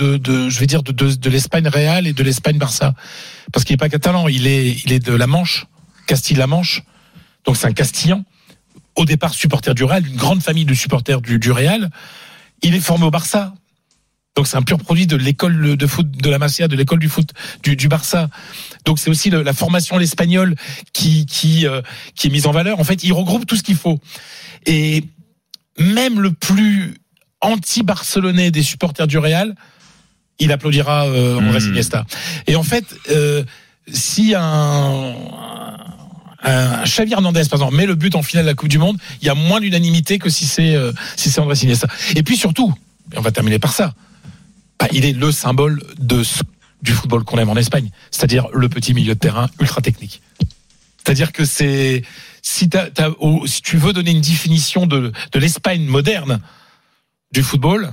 je 0.48 0.58
vais 0.58 0.66
dire, 0.66 0.82
de, 0.82 1.30
l'Espagne 1.30 1.68
Real 1.68 2.06
et 2.06 2.12
de 2.12 2.22
l'Espagne 2.22 2.58
Barça, 2.58 2.94
parce 3.52 3.64
qu'il 3.64 3.74
n'est 3.74 3.78
pas 3.78 3.88
catalan, 3.88 4.28
il 4.28 4.46
est, 4.46 4.84
il 4.84 4.92
est 4.92 5.04
de 5.04 5.12
la 5.12 5.26
Manche, 5.26 5.66
Castille-La 6.06 6.46
Manche, 6.46 6.82
donc 7.44 7.56
c'est 7.56 7.66
un 7.66 7.72
Castillan. 7.72 8.24
Au 8.94 9.04
départ 9.04 9.34
supporter 9.34 9.74
du 9.74 9.84
Real, 9.84 10.06
une 10.06 10.16
grande 10.16 10.42
famille 10.42 10.64
de 10.64 10.74
supporters 10.74 11.20
du, 11.20 11.38
du 11.38 11.52
Real. 11.52 11.90
Il 12.62 12.74
est 12.74 12.80
formé 12.80 13.04
au 13.04 13.10
Barça, 13.10 13.54
donc 14.38 14.46
c'est 14.46 14.56
un 14.56 14.62
pur 14.62 14.78
produit 14.78 15.08
de 15.08 15.16
l'école 15.16 15.76
de 15.76 15.86
foot 15.88 16.08
de 16.08 16.30
la 16.30 16.38
Masia, 16.38 16.68
de 16.68 16.76
l'école 16.76 17.00
du 17.00 17.08
foot 17.08 17.30
du, 17.64 17.74
du 17.74 17.88
Barça. 17.88 18.28
Donc 18.84 19.00
c'est 19.00 19.10
aussi 19.10 19.30
le- 19.30 19.42
la 19.42 19.52
formation 19.52 19.98
l'espagnol 19.98 20.54
qui 20.92 21.26
qui 21.26 21.66
euh, 21.66 21.82
qui 22.14 22.28
est 22.28 22.30
mise 22.30 22.46
en 22.46 22.52
valeur. 22.52 22.78
En 22.78 22.84
fait, 22.84 23.02
il 23.02 23.12
regroupe 23.12 23.46
tout 23.46 23.56
ce 23.56 23.64
qu'il 23.64 23.74
faut. 23.74 23.98
Et 24.64 25.02
même 25.78 26.20
le 26.20 26.30
plus 26.32 26.94
anti-barcelonais 27.40 28.52
des 28.52 28.62
supporters 28.62 29.08
du 29.08 29.18
Real, 29.18 29.54
il 30.38 30.52
applaudira 30.52 31.06
euh, 31.06 31.38
Andrés 31.38 31.58
Mmh. 31.58 31.68
Iniesta. 31.70 32.04
Et 32.46 32.54
en 32.54 32.62
fait, 32.62 32.84
euh, 33.10 33.42
si 33.92 34.34
un 34.36 35.14
un 36.44 36.84
Xavi 36.84 37.12
Hernandez, 37.12 37.42
par 37.50 37.58
exemple, 37.58 37.74
met 37.74 37.86
le 37.86 37.96
but 37.96 38.14
en 38.14 38.22
finale 38.22 38.44
de 38.44 38.50
la 38.50 38.54
Coupe 38.54 38.68
du 38.68 38.78
Monde, 38.78 38.96
il 39.20 39.26
y 39.26 39.30
a 39.30 39.34
moins 39.34 39.58
d'unanimité 39.60 40.20
que 40.20 40.30
si 40.30 40.46
c'est 40.46 40.76
euh, 40.76 40.92
si 41.16 41.30
c'est 41.30 41.40
Andrés 41.40 41.58
Iniesta. 41.64 41.88
Et 42.14 42.22
puis 42.22 42.36
surtout, 42.36 42.72
et 43.12 43.18
on 43.18 43.22
va 43.22 43.32
terminer 43.32 43.58
par 43.58 43.72
ça, 43.72 43.94
bah, 44.78 44.86
il 44.92 45.04
est 45.04 45.12
le 45.12 45.32
symbole 45.32 45.82
de 45.98 46.22
ce- 46.22 46.42
du 46.82 46.92
football 46.92 47.24
qu'on 47.24 47.38
aime 47.38 47.50
en 47.50 47.56
Espagne, 47.56 47.90
c'est-à-dire 48.10 48.46
le 48.52 48.68
petit 48.68 48.94
milieu 48.94 49.14
de 49.14 49.18
terrain 49.18 49.48
ultra 49.60 49.80
technique. 49.80 50.22
C'est-à-dire 51.04 51.32
que 51.32 51.44
c'est 51.44 52.02
si, 52.42 52.68
t'as- 52.68 52.88
si 53.46 53.62
tu 53.62 53.76
veux 53.78 53.92
donner 53.92 54.10
une 54.12 54.20
définition 54.20 54.86
de, 54.86 55.12
de 55.32 55.38
l'Espagne 55.38 55.84
moderne 55.84 56.40
du 57.32 57.42
football, 57.42 57.92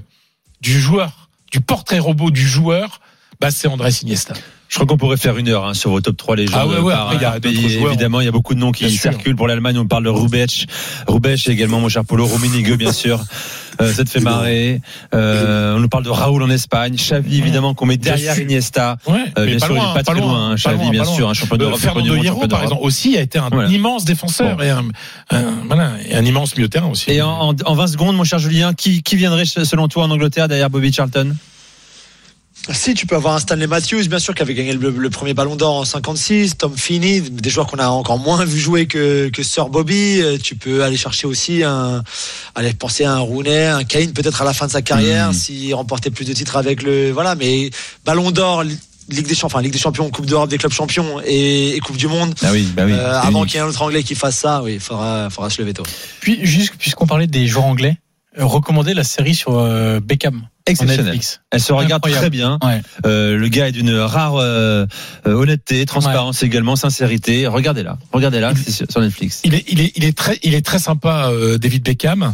du 0.62 0.80
joueur, 0.80 1.30
du 1.52 1.62
portrait 1.62 2.00
robot 2.00 2.30
du 2.32 2.48
joueur, 2.48 3.02
bah 3.42 3.52
c'est 3.52 3.68
Andrés 3.68 3.92
Iniesta. 4.02 4.34
Je 4.68 4.76
crois 4.76 4.88
qu'on 4.88 4.98
pourrait 4.98 5.18
faire 5.18 5.38
une 5.38 5.48
heure 5.50 5.66
hein, 5.66 5.74
sur 5.74 5.92
vos 5.92 6.02
top 6.02 6.18
3 6.18 6.36
légendes. 6.36 6.60
Ah 6.60 6.68
ouais, 6.68 6.80
ouais, 6.80 6.94
par 6.94 7.04
après, 7.04 7.16
il 7.18 7.22
y 7.22 7.26
a 7.26 7.30
un 7.32 7.40
d'autres 7.40 7.54
pays. 7.54 7.70
joueurs. 7.70 7.92
Évidemment, 7.92 8.20
il 8.22 8.26
y 8.26 8.28
a 8.28 8.32
beaucoup 8.32 8.56
de 8.56 8.60
noms 8.60 8.72
qui 8.72 8.86
Bien 8.86 8.94
sûr. 8.94 9.12
circulent 9.12 9.36
pour 9.36 9.48
l'Allemagne. 9.48 9.78
On 9.78 9.86
parle 9.88 10.04
de 10.06 10.10
Rubech. 10.10 10.66
Rubech 11.08 11.48
également, 11.48 11.80
mon 11.80 11.88
cher 11.90 12.04
Polo. 12.04 12.26
Rummenigge, 12.26 12.74
bien 12.76 12.92
sûr. 12.92 13.24
Euh, 13.82 13.94
ça 13.94 14.04
te 14.04 14.10
fait 14.10 14.20
marrer. 14.20 14.82
Euh, 15.14 15.76
on 15.76 15.80
nous 15.80 15.90
parle 15.90 16.04
de 16.04 16.10
Raoul 16.10 16.42
en 16.44 16.50
Espagne. 16.50 16.96
Xavi, 16.96 17.38
évidemment, 17.40 17.74
qu'on 17.74 17.86
met 17.86 17.98
derrière. 17.98 18.38
Iniesta. 18.40 18.98
Ouais, 19.08 19.26
Euh, 19.38 19.46
bien 19.46 19.60
sûr, 19.60 19.70
loin, 19.70 19.78
il 19.78 19.82
est 19.82 19.86
pas, 19.88 19.94
pas 19.94 20.04
très 20.14 20.22
loin, 20.22 20.46
hein, 20.46 20.50
pas 20.52 20.56
Xavi, 20.56 20.78
loin, 20.84 20.90
bien 20.92 21.06
sûr, 21.06 21.30
un 21.30 21.34
champion 21.34 21.58
d'Europe, 21.58 21.80
Fernando 21.80 22.14
monde, 22.16 22.24
Hierro, 22.24 22.48
par 22.48 22.64
exemple, 22.64 22.82
aussi 22.84 23.18
a 23.18 23.22
été 23.22 23.38
un 23.40 23.50
Voilà. 23.50 23.70
immense 23.70 24.06
défenseur 24.06 24.56
Bon. 24.58 24.64
et, 24.64 24.70
un, 24.70 24.86
un- 25.32 25.44
voilà, 25.68 25.92
et 26.08 26.16
un 26.16 26.24
immense 26.26 26.56
milieu 26.56 26.68
de 26.68 26.72
terrain 26.72 26.88
aussi. 26.88 27.12
Et 27.12 27.22
en, 27.22 27.50
en, 27.50 27.56
en 27.66 27.76
20 27.76 27.88
secondes, 27.88 28.16
mon 28.16 28.24
cher 28.24 28.40
Julien, 28.40 28.74
qui, 28.74 29.04
qui 29.04 29.16
viendrait 29.16 29.46
selon 29.46 29.88
toi 29.88 30.04
en 30.06 30.12
Angleterre 30.12 30.48
derrière 30.48 30.70
Bobby 30.70 30.92
Charlton? 30.94 31.36
Si, 32.74 32.94
tu 32.96 33.06
peux 33.06 33.16
avoir 33.16 33.36
un 33.36 33.40
Stanley 33.40 33.68
Matthews, 33.68 34.08
bien 34.08 34.18
sûr, 34.20 34.34
qui 34.34 34.42
avait 34.42 34.54
gagné 34.56 34.74
le, 34.74 34.90
le 34.90 35.10
premier 35.12 35.34
ballon 35.36 35.56
d'or 35.56 35.76
en 35.76 35.86
56, 35.86 36.58
Tom 36.58 36.74
Finney, 36.76 37.22
des 37.22 37.50
joueurs 37.52 37.68
qu'on 37.68 37.78
a 37.78 37.88
encore 37.90 38.18
moins 38.18 38.44
vu 38.44 38.60
jouer 38.60 38.88
que, 38.88 39.30
que 39.30 39.44
Sir 39.44 39.70
Bobby. 39.70 40.22
Euh, 40.22 40.38
Tu 40.42 40.56
peux 40.56 40.84
aller 40.84 40.98
chercher 40.98 41.28
aussi 41.28 41.64
un, 41.64 42.04
aller 42.56 42.74
penser 42.74 43.04
à 43.04 43.14
un 43.14 43.20
Rooney, 43.20 43.66
un 43.68 43.84
Kane, 43.84 44.14
peut-être 44.14 44.42
à 44.42 44.46
la 44.46 44.54
fin 44.54 44.66
de 44.68 44.72
sa 44.72 44.82
carrière, 44.82 45.28
Mhm. 45.28 45.34
s'il 45.34 45.76
remportait 45.76 46.10
plus 46.10 46.26
de 46.26 46.34
titres 46.34 46.56
avec 46.58 46.82
le, 46.82 47.12
voilà, 47.12 47.36
mais 47.36 47.70
ballon 48.04 48.32
d'or, 48.32 48.64
Ligue 49.08 49.28
des 49.28 49.36
champions, 49.36 49.46
enfin, 49.46 49.62
Ligue 49.62 49.72
des 49.74 49.78
champions, 49.78 50.10
Coupe 50.10 50.26
d'Europe 50.26 50.50
des 50.50 50.58
clubs 50.58 50.72
champions 50.74 51.22
et, 51.24 51.76
et 51.76 51.80
Coupe 51.80 51.98
du 51.98 52.08
monde. 52.08 52.34
Ah 52.42 52.50
oui, 52.52 52.68
bah 52.76 52.86
oui. 52.88 52.94
Euh, 52.94 53.22
avant 53.22 53.44
qu'il 53.46 53.54
y 53.54 53.58
ait 53.58 53.60
un 53.60 53.68
autre 53.68 53.84
anglais 53.84 54.02
qui 54.02 54.16
fasse 54.16 54.38
ça, 54.38 54.64
oui, 54.64 54.74
il 54.76 54.80
faudra, 54.80 55.30
faudra 55.30 55.52
se 55.52 55.62
lever 55.62 55.74
tôt. 55.76 55.84
Puis 56.22 56.40
juste 56.44 56.74
puisqu'on 56.80 57.06
parlait 57.06 57.28
des 57.28 57.46
joueurs 57.46 57.66
anglais, 57.66 57.98
recommander 58.38 58.94
la 58.94 59.04
série 59.04 59.36
sur 59.36 59.58
euh, 59.58 60.00
Beckham. 60.00 60.36
en 60.38 60.48
Exceptionnel. 60.72 61.06
Netflix. 61.06 61.42
Elle 61.52 61.60
se 61.62 61.74
regarde 61.74 61.94
Incroyable. 62.06 62.22
très 62.22 62.30
bien. 62.30 62.58
Ouais. 62.64 62.82
Euh, 63.06 63.38
le 63.38 63.48
gars 63.50 63.68
est 63.68 63.72
d'une 63.72 63.96
rare 63.96 64.36
euh, 64.38 64.86
honnêteté, 65.26 65.86
transparence 65.86 66.44
également, 66.44 66.76
sincérité. 66.76 67.48
Regardez-la, 67.48 67.98
regardez-la, 68.12 68.54
c'est 68.56 68.90
sur- 68.92 69.02
Netflix. 69.02 69.42
Il 69.44 69.54
est, 69.54 69.64
il 69.68 69.80
est, 69.82 69.92
il 69.96 70.04
est 70.06 70.18
très, 70.18 70.40
il 70.44 70.54
est 70.56 70.66
très 70.66 70.80
sympa, 70.80 71.30
David 71.60 71.84
Beckham. 71.84 72.34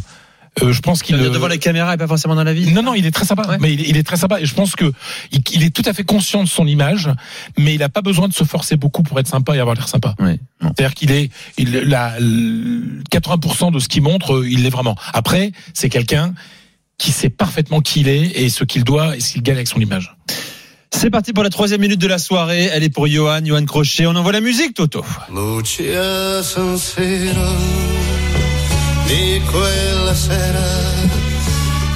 Euh, 0.61 0.73
je 0.73 0.82
pense 0.82 1.02
qu'il 1.02 1.15
Il 1.15 1.22
est 1.23 1.28
euh, 1.28 1.30
devant 1.30 1.48
la 1.48 1.57
caméra 1.57 1.94
et 1.94 1.98
pas 1.98 2.07
forcément 2.07 2.36
dans 2.36 2.44
la 2.44 2.53
vie. 2.53 2.73
Non, 2.73 2.84
non, 2.84 2.94
il 2.94 3.06
est 3.06 3.11
très 3.11 3.23
sympa. 3.26 3.48
Ouais. 3.48 3.57
Mais 3.61 3.72
il, 3.73 3.82
est- 3.82 3.90
il 3.90 3.95
est 3.98 4.03
très 4.03 4.18
sympa. 4.18 4.41
Et 4.41 4.45
je 4.45 4.53
pense 4.53 4.76
que 4.76 4.91
il, 5.32 5.41
il 5.53 5.64
est 5.64 5.69
tout 5.69 5.82
à 5.86 5.94
fait 5.94 6.03
conscient 6.03 6.44
de 6.44 6.49
son 6.49 6.68
image, 6.68 7.10
mais 7.57 7.73
il 7.76 7.80
n'a 7.80 7.88
pas 7.88 8.02
besoin 8.02 8.28
de 8.28 8.34
se 8.34 8.44
forcer 8.44 8.76
beaucoup 8.76 9.02
pour 9.02 9.18
être 9.19 9.28
sympa 9.28 9.56
et 9.56 9.60
avoir 9.60 9.76
l'air 9.76 9.88
sympa. 9.88 10.14
Oui. 10.19 10.40
Non. 10.61 10.73
C'est-à-dire 10.78 10.94
qu'il 10.94 11.11
est, 11.11 11.30
il, 11.57 11.72
la, 11.72 12.19
le 12.19 13.02
80% 13.11 13.72
de 13.72 13.80
ce 13.80 13.88
qu'il 13.88 14.02
montre, 14.03 14.36
euh, 14.40 14.48
il 14.49 14.64
l'est 14.64 14.69
vraiment. 14.69 14.95
Après, 15.14 15.53
c'est 15.73 15.88
quelqu'un 15.90 16.34
qui 16.98 17.11
sait 17.14 17.30
parfaitement 17.30 17.80
qui 17.80 18.02
il 18.02 18.10
est 18.10 18.41
et 18.44 18.49
ce 18.49 18.64
qu'il 18.65 18.84
doit 18.84 19.15
et 19.15 19.22
ce 19.22 19.32
qu'il 19.32 19.44
gagne 19.44 19.56
avec 19.56 19.68
son 19.69 19.80
image. 19.80 20.15
C'est 20.94 21.10
parti 21.10 21.32
pour 21.32 21.44
la 21.45 21.49
troisième 21.49 21.80
minute 21.80 21.99
de 22.02 22.07
la 22.07 22.18
soirée. 22.19 22.69
Elle 22.73 22.84
est 22.84 22.90
pour 22.90 23.07
Johan, 23.07 23.40
Johan 23.45 23.64
Crochet. 23.65 24.06
On 24.06 24.15
envoie 24.18 24.34
la 24.34 24.41
musique, 24.41 24.73
Toto. 24.73 25.03
Di 29.12 29.42
quella 29.52 30.14
sera 30.16 30.64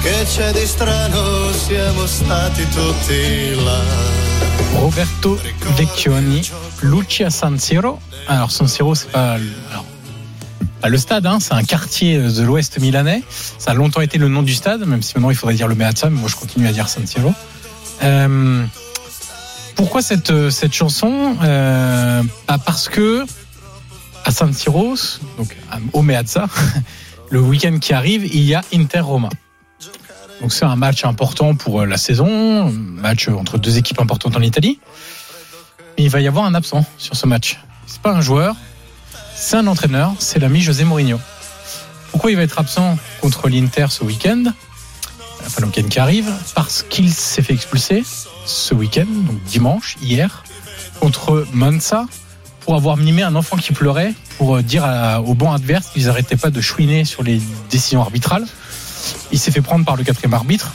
che 0.02 0.26
c'è 0.30 0.52
di 0.52 0.66
strano 0.66 1.50
siamo 1.50 2.04
stati 2.06 2.62
tutti 2.68 3.54
là 3.64 3.80
Roberto 4.74 5.40
Vecchioni, 5.76 6.46
Lucia 6.80 7.30
San 7.30 7.58
Siro. 7.58 8.00
Alors 8.26 8.50
San 8.50 8.68
Siro, 8.68 8.94
c'est 8.94 9.10
pas 9.10 9.38
le- 9.38 9.50
alors, 9.70 9.86
pas 10.82 10.88
le 10.90 10.98
stade, 10.98 11.24
hein, 11.24 11.38
c'est 11.40 11.54
un 11.54 11.62
quartier 11.64 12.18
de 12.18 12.42
l'Ouest 12.42 12.78
milanais. 12.80 13.22
Ça 13.56 13.70
a 13.70 13.74
longtemps 13.74 14.02
été 14.02 14.18
le 14.18 14.28
nom 14.28 14.42
du 14.42 14.54
stade, 14.54 14.84
même 14.84 15.00
si 15.00 15.14
maintenant 15.14 15.30
il 15.30 15.36
faudrait 15.36 15.54
dire 15.54 15.68
le 15.68 15.74
Meazza, 15.74 16.10
mais 16.10 16.20
moi 16.20 16.28
je 16.28 16.36
continue 16.36 16.68
à 16.68 16.72
dire 16.72 16.86
San 16.90 17.06
Siro. 17.06 17.32
Euh, 18.02 18.62
pourquoi 19.74 20.02
cette 20.02 20.30
euh, 20.30 20.50
cette 20.50 20.74
chanson? 20.74 21.36
Euh, 21.42 22.22
bah, 22.46 22.58
Parce 22.62 22.90
que 22.90 23.24
à 24.26 24.30
San 24.30 24.52
Siro, 24.52 24.94
donc 25.38 25.56
au 25.94 26.02
Meazza, 26.02 26.46
le 27.30 27.40
week-end 27.40 27.78
qui 27.78 27.92
arrive, 27.92 28.24
il 28.26 28.42
y 28.42 28.54
a 28.54 28.62
Inter 28.72 29.00
Roma. 29.00 29.28
Donc 30.40 30.52
c'est 30.52 30.64
un 30.64 30.76
match 30.76 31.04
important 31.04 31.54
pour 31.54 31.80
euh, 31.80 31.86
la 31.86 31.96
saison, 31.96 32.70
match 32.70 33.28
entre 33.28 33.58
deux 33.58 33.78
équipes 33.78 34.00
importantes 34.00 34.36
en 34.36 34.42
Italie. 34.42 34.78
Mais 35.96 36.04
il 36.04 36.10
va 36.10 36.20
y 36.20 36.28
avoir 36.28 36.44
un 36.44 36.54
absent 36.54 36.84
sur 36.98 37.16
ce 37.16 37.26
match. 37.26 37.58
C'est 37.86 38.02
pas 38.02 38.12
un 38.12 38.20
joueur, 38.20 38.54
c'est 39.34 39.56
un 39.56 39.66
entraîneur, 39.66 40.14
c'est 40.18 40.38
l'ami 40.38 40.60
José 40.60 40.84
Mourinho. 40.84 41.18
Pourquoi 42.10 42.30
il 42.30 42.36
va 42.36 42.42
être 42.42 42.58
absent 42.58 42.98
contre 43.20 43.48
l'Inter 43.48 43.86
ce 43.90 44.04
week-end? 44.04 44.44
Enfin, 45.44 45.60
le 45.60 45.66
week-end 45.66 45.88
qui 45.88 45.98
arrive, 45.98 46.30
parce 46.54 46.82
qu'il 46.82 47.12
s'est 47.12 47.42
fait 47.42 47.52
expulser 47.52 48.04
ce 48.46 48.74
week-end, 48.74 49.06
donc 49.06 49.42
dimanche, 49.44 49.96
hier, 50.02 50.44
contre 51.00 51.46
Monza, 51.52 52.06
pour 52.66 52.74
avoir 52.74 52.96
mimé 52.96 53.22
un 53.22 53.36
enfant 53.36 53.56
qui 53.56 53.72
pleurait 53.72 54.12
pour 54.38 54.56
euh, 54.56 54.62
dire 54.62 54.84
à- 54.84 55.22
au 55.22 55.34
banc 55.34 55.52
adverse 55.52 55.86
qu'ils 55.92 56.06
n'arrêtaient 56.06 56.36
pas 56.36 56.50
de 56.50 56.60
chouiner 56.60 57.04
sur 57.04 57.22
les 57.22 57.40
décisions 57.70 58.00
arbitrales. 58.02 58.44
Il 59.30 59.38
s'est 59.38 59.52
fait 59.52 59.60
prendre 59.60 59.84
par 59.84 59.94
le 59.94 60.02
quatrième 60.02 60.34
arbitre. 60.34 60.72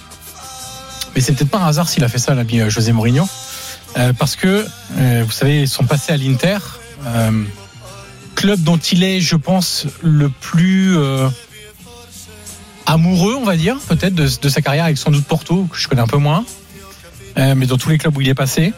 Mais 1.13 1.21
c'est 1.21 1.33
peut-être 1.33 1.49
pas 1.51 1.59
un 1.59 1.67
hasard 1.67 1.89
s'il 1.89 2.03
a 2.05 2.07
fait 2.07 2.17
ça, 2.17 2.33
l'ami 2.33 2.61
euh, 2.61 2.69
José 2.69 2.93
Mourinho. 2.93 3.27
Euh, 3.97 4.13
parce 4.13 4.37
que, 4.37 4.65
vous 4.95 5.31
savez, 5.31 5.67
son 5.67 5.83
passé 5.83 6.13
à 6.13 6.17
l'Inter, 6.17 6.59
club 8.35 8.61
dont 8.63 8.77
il 8.77 9.03
est, 9.03 9.19
je 9.19 9.35
pense, 9.35 9.85
le 10.01 10.29
plus 10.29 10.95
amoureux, 12.85 13.35
on 13.37 13.43
va 13.43 13.57
dire, 13.57 13.75
peut-être, 13.89 14.15
de, 14.15 14.29
de 14.41 14.49
sa 14.49 14.61
carrière 14.61 14.85
avec 14.85 14.97
sans 14.97 15.11
doute 15.11 15.25
Porto, 15.25 15.67
que 15.69 15.77
je 15.77 15.89
connais 15.89 16.01
un 16.01 16.07
peu 16.07 16.17
moins. 16.17 16.45
Mais 17.35 17.65
dans 17.65 17.77
tous 17.77 17.89
les 17.89 17.97
clubs 17.97 18.15
où 18.15 18.21
il 18.21 18.29
est 18.29 18.33
passé. 18.33 18.71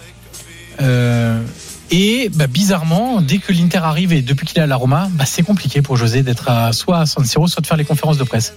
Et 1.96 2.32
bah, 2.34 2.48
bizarrement, 2.48 3.22
dès 3.22 3.38
que 3.38 3.54
l'Inter 3.54 3.78
arrive 3.78 4.14
et 4.14 4.24
depuis 4.24 4.48
qu'il 4.48 4.58
est 4.58 4.62
à 4.62 4.66
la 4.66 4.76
Roma, 4.76 5.10
bah, 5.14 5.26
c'est 5.28 5.44
compliqué 5.44 5.84
pour 5.84 5.96
José 5.96 6.24
d'être 6.24 6.50
à, 6.50 6.74
soit 6.74 6.98
à 7.02 7.06
San 7.06 7.24
Siro, 7.24 7.48
soit 7.48 7.62
de 7.62 7.68
faire 7.68 7.78
les 7.78 7.86
conférences 7.86 8.18
de 8.18 8.24
presse. 8.24 8.56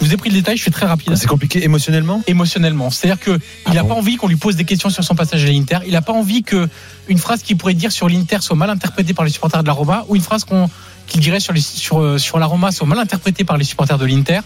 Je 0.00 0.06
vous 0.06 0.14
ai 0.14 0.16
pris 0.16 0.30
le 0.30 0.36
détail, 0.36 0.56
je 0.56 0.62
suis 0.62 0.70
très 0.70 0.86
rapide. 0.86 1.14
C'est 1.14 1.26
compliqué 1.26 1.62
émotionnellement? 1.62 2.22
Émotionnellement. 2.26 2.88
C'est-à-dire 2.88 3.20
que 3.22 3.38
il 3.66 3.74
n'a 3.74 3.84
pas 3.84 3.92
envie 3.92 4.16
qu'on 4.16 4.26
lui 4.26 4.36
pose 4.36 4.56
des 4.56 4.64
questions 4.64 4.88
sur 4.88 5.04
son 5.04 5.14
passage 5.14 5.44
à 5.44 5.48
l'Inter. 5.48 5.80
Il 5.84 5.92
n'a 5.92 6.00
pas 6.00 6.14
envie 6.14 6.42
que 6.42 6.66
une 7.08 7.18
phrase 7.18 7.42
qu'il 7.42 7.58
pourrait 7.58 7.74
dire 7.74 7.92
sur 7.92 8.08
l'Inter 8.08 8.38
soit 8.40 8.56
mal 8.56 8.70
interprétée 8.70 9.12
par 9.12 9.26
les 9.26 9.32
supporters 9.32 9.62
de 9.62 9.66
la 9.66 9.74
Roma 9.74 10.06
ou 10.08 10.16
une 10.16 10.22
phrase 10.22 10.44
qu'on 10.44 10.70
qu'il 11.06 11.20
dirait 11.20 11.40
sur, 11.40 11.52
les, 11.52 11.60
sur, 11.60 12.00
euh, 12.00 12.16
sur 12.16 12.38
la 12.38 12.46
Roma 12.46 12.72
soit 12.72 12.86
mal 12.86 12.98
interprétée 12.98 13.44
par 13.44 13.58
les 13.58 13.64
supporters 13.64 13.98
de 13.98 14.06
l'Inter. 14.06 14.40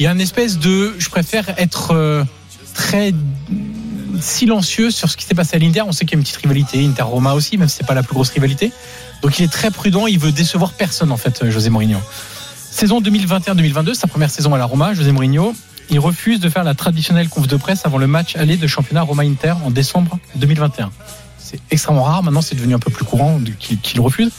Il 0.00 0.04
y 0.04 0.08
a 0.08 0.10
une 0.10 0.20
espèce 0.20 0.58
de, 0.58 0.96
je 0.98 1.10
préfère 1.10 1.48
être 1.58 1.92
euh, 1.92 2.24
très 2.74 3.12
silencieux 4.22 4.90
sur 4.90 5.10
ce 5.10 5.16
qui 5.16 5.24
s'est 5.24 5.34
passé 5.34 5.56
à 5.56 5.58
l'Inter. 5.58 5.82
On 5.82 5.92
sait 5.92 6.04
qu'il 6.04 6.12
y 6.12 6.16
a 6.16 6.18
une 6.18 6.24
petite 6.24 6.36
rivalité, 6.36 6.84
Inter-Roma 6.84 7.34
aussi, 7.34 7.56
même 7.58 7.68
si 7.68 7.76
c'est 7.76 7.86
pas 7.86 7.94
la 7.94 8.02
plus 8.02 8.14
grosse 8.14 8.30
rivalité. 8.30 8.72
Donc 9.22 9.38
il 9.38 9.44
est 9.44 9.52
très 9.52 9.70
prudent, 9.70 10.06
il 10.06 10.18
veut 10.18 10.32
décevoir 10.32 10.72
personne 10.72 11.10
en 11.10 11.16
fait, 11.16 11.42
euh, 11.42 11.50
José 11.50 11.70
Mourinho. 11.70 11.98
Saison 12.70 13.00
2021-2022, 13.00 13.94
sa 13.94 14.06
première 14.06 14.30
saison 14.30 14.54
à 14.54 14.58
la 14.58 14.64
Roma, 14.64 14.94
José 14.94 15.10
Mourinho, 15.12 15.54
il 15.90 15.98
refuse 15.98 16.38
de 16.38 16.48
faire 16.48 16.64
la 16.64 16.74
traditionnelle 16.74 17.28
conf 17.28 17.46
de 17.46 17.56
presse 17.56 17.86
avant 17.86 17.98
le 17.98 18.06
match 18.06 18.36
aller 18.36 18.56
de 18.56 18.66
championnat 18.66 19.02
Roma-Inter 19.02 19.54
en 19.64 19.70
décembre 19.70 20.18
2021. 20.36 20.90
C'est 21.38 21.60
extrêmement 21.70 22.04
rare, 22.04 22.22
maintenant 22.22 22.42
c'est 22.42 22.54
devenu 22.54 22.74
un 22.74 22.78
peu 22.78 22.90
plus 22.90 23.04
courant 23.04 23.40
qu'il 23.58 24.00
refuse. 24.00 24.30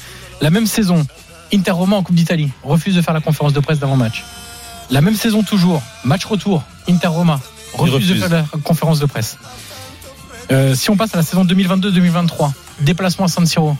La 0.41 0.51
même 0.51 0.67
saison, 0.67 1.05
Inter-Roma 1.53 1.97
en 1.97 2.03
Coupe 2.03 2.15
d'Italie, 2.15 2.51
refuse 2.63 2.95
de 2.95 3.01
faire 3.01 3.13
la 3.13 3.21
conférence 3.21 3.53
de 3.53 3.59
presse 3.59 3.79
d'avant-match. 3.79 4.23
La 4.91 5.01
même 5.01 5.15
saison 5.15 5.43
toujours, 5.43 5.81
match 6.03 6.25
retour, 6.25 6.63
Inter-Roma, 6.87 7.41
refuse, 7.73 7.93
refuse. 7.93 8.09
de 8.09 8.15
faire 8.15 8.29
la 8.29 8.59
conférence 8.63 8.99
de 8.99 9.05
presse. 9.05 9.37
Euh, 10.51 10.73
si 10.75 10.89
on 10.89 10.97
passe 10.97 11.13
à 11.13 11.17
la 11.17 11.23
saison 11.23 11.45
2022-2023, 11.45 12.51
déplacement 12.81 13.25
à 13.25 13.27
San 13.27 13.45
Siro. 13.45 13.75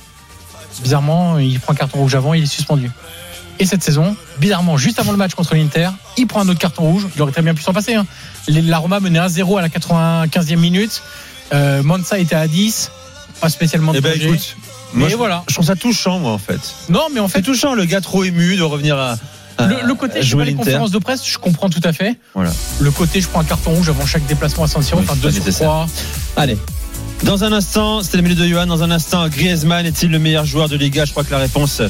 Bizarrement, 0.84 1.40
il 1.40 1.60
prend 1.60 1.74
un 1.74 1.76
carton 1.76 1.98
rouge 2.00 2.16
avant, 2.16 2.34
il 2.34 2.44
est 2.44 2.48
suspendu. 2.48 2.92
Et 3.62 3.66
cette 3.66 3.84
saison, 3.84 4.16
bizarrement, 4.40 4.78
juste 4.78 5.00
avant 5.00 5.12
le 5.12 5.18
match 5.18 5.34
contre 5.34 5.56
l'Inter, 5.56 5.90
il 6.16 6.28
prend 6.28 6.42
un 6.42 6.48
autre 6.48 6.60
carton 6.60 6.84
rouge. 6.84 7.08
Il 7.16 7.22
aurait 7.22 7.32
très 7.34 7.42
bien 7.42 7.54
pu 7.54 7.62
s'en 7.64 7.74
passer. 7.74 7.96
hein. 7.96 8.06
La 8.48 8.78
Roma 8.78 9.00
menait 9.02 9.20
1-0 9.20 9.58
à 9.58 9.62
la 9.62 9.68
95e 9.70 10.56
minute. 10.58 11.02
Euh, 11.54 11.84
Monza 11.84 12.20
était 12.20 12.36
à 12.36 12.48
10. 12.48 12.92
Pas 13.42 13.50
spécialement 13.50 13.92
de 13.92 13.98
Eh 13.98 14.02
ben 14.02 14.14
danger. 14.14 14.28
écoute, 14.30 14.56
Mais 14.94 15.00
moi, 15.02 15.10
je, 15.10 15.16
voilà. 15.16 15.44
je 15.48 15.54
trouve 15.56 15.66
ça 15.66 15.76
touchant, 15.76 16.20
moi, 16.20 16.32
en 16.32 16.38
fait. 16.38 16.60
Non, 16.90 17.08
mais 17.14 17.20
en 17.20 17.28
C'est 17.28 17.38
fait, 17.38 17.42
touchant, 17.42 17.74
le 17.74 17.86
gars 17.86 18.02
trop 18.02 18.24
ému 18.24 18.56
de 18.56 18.62
revenir 18.64 18.98
à. 18.98 19.18
À- 19.64 19.68
le, 19.68 19.76
le 19.88 19.94
côté 19.94 20.18
à 20.20 20.22
je 20.22 20.26
fais 20.26 20.30
jouer 20.32 20.44
pas 20.46 20.50
les 20.52 20.56
conférences 20.56 20.92
de 20.92 21.00
presse, 21.00 21.26
je 21.28 21.38
comprends 21.38 21.70
tout 21.70 21.82
à 21.84 21.94
fait. 21.94 22.18
Voilà. 22.34 22.52
Le 22.80 22.92
côté 22.92 23.22
je 23.22 23.28
prends 23.28 23.42
un 23.42 23.46
carton 23.46 23.72
rouge 23.72 23.90
avant 23.90 24.06
chaque 24.06 24.26
déplacement 24.26 24.64
à 24.64 24.68
San 24.68 24.82
Siro, 24.82 25.02
enfin 25.02 25.14
c'est 25.16 25.22
2 25.22 25.42
pas 25.42 25.52
sur. 25.52 25.66
3. 25.66 25.88
Allez. 26.38 26.58
Dans 27.24 27.44
un 27.44 27.52
instant, 27.52 28.02
c'était 28.02 28.18
la 28.18 28.24
minute 28.24 28.40
de 28.40 28.48
Johan. 28.48 28.66
Dans 28.66 28.82
un 28.82 28.92
instant, 28.92 29.28
Griezmann 29.28 29.86
est-il 29.86 30.10
le 30.10 30.20
meilleur 30.20 30.46
joueur 30.46 30.70
de 30.70 30.78
Liga? 30.78 31.04
Je 31.04 31.12
crois 31.12 31.26
que 31.26 31.32
la 31.32 31.38
réponse, 31.38 31.82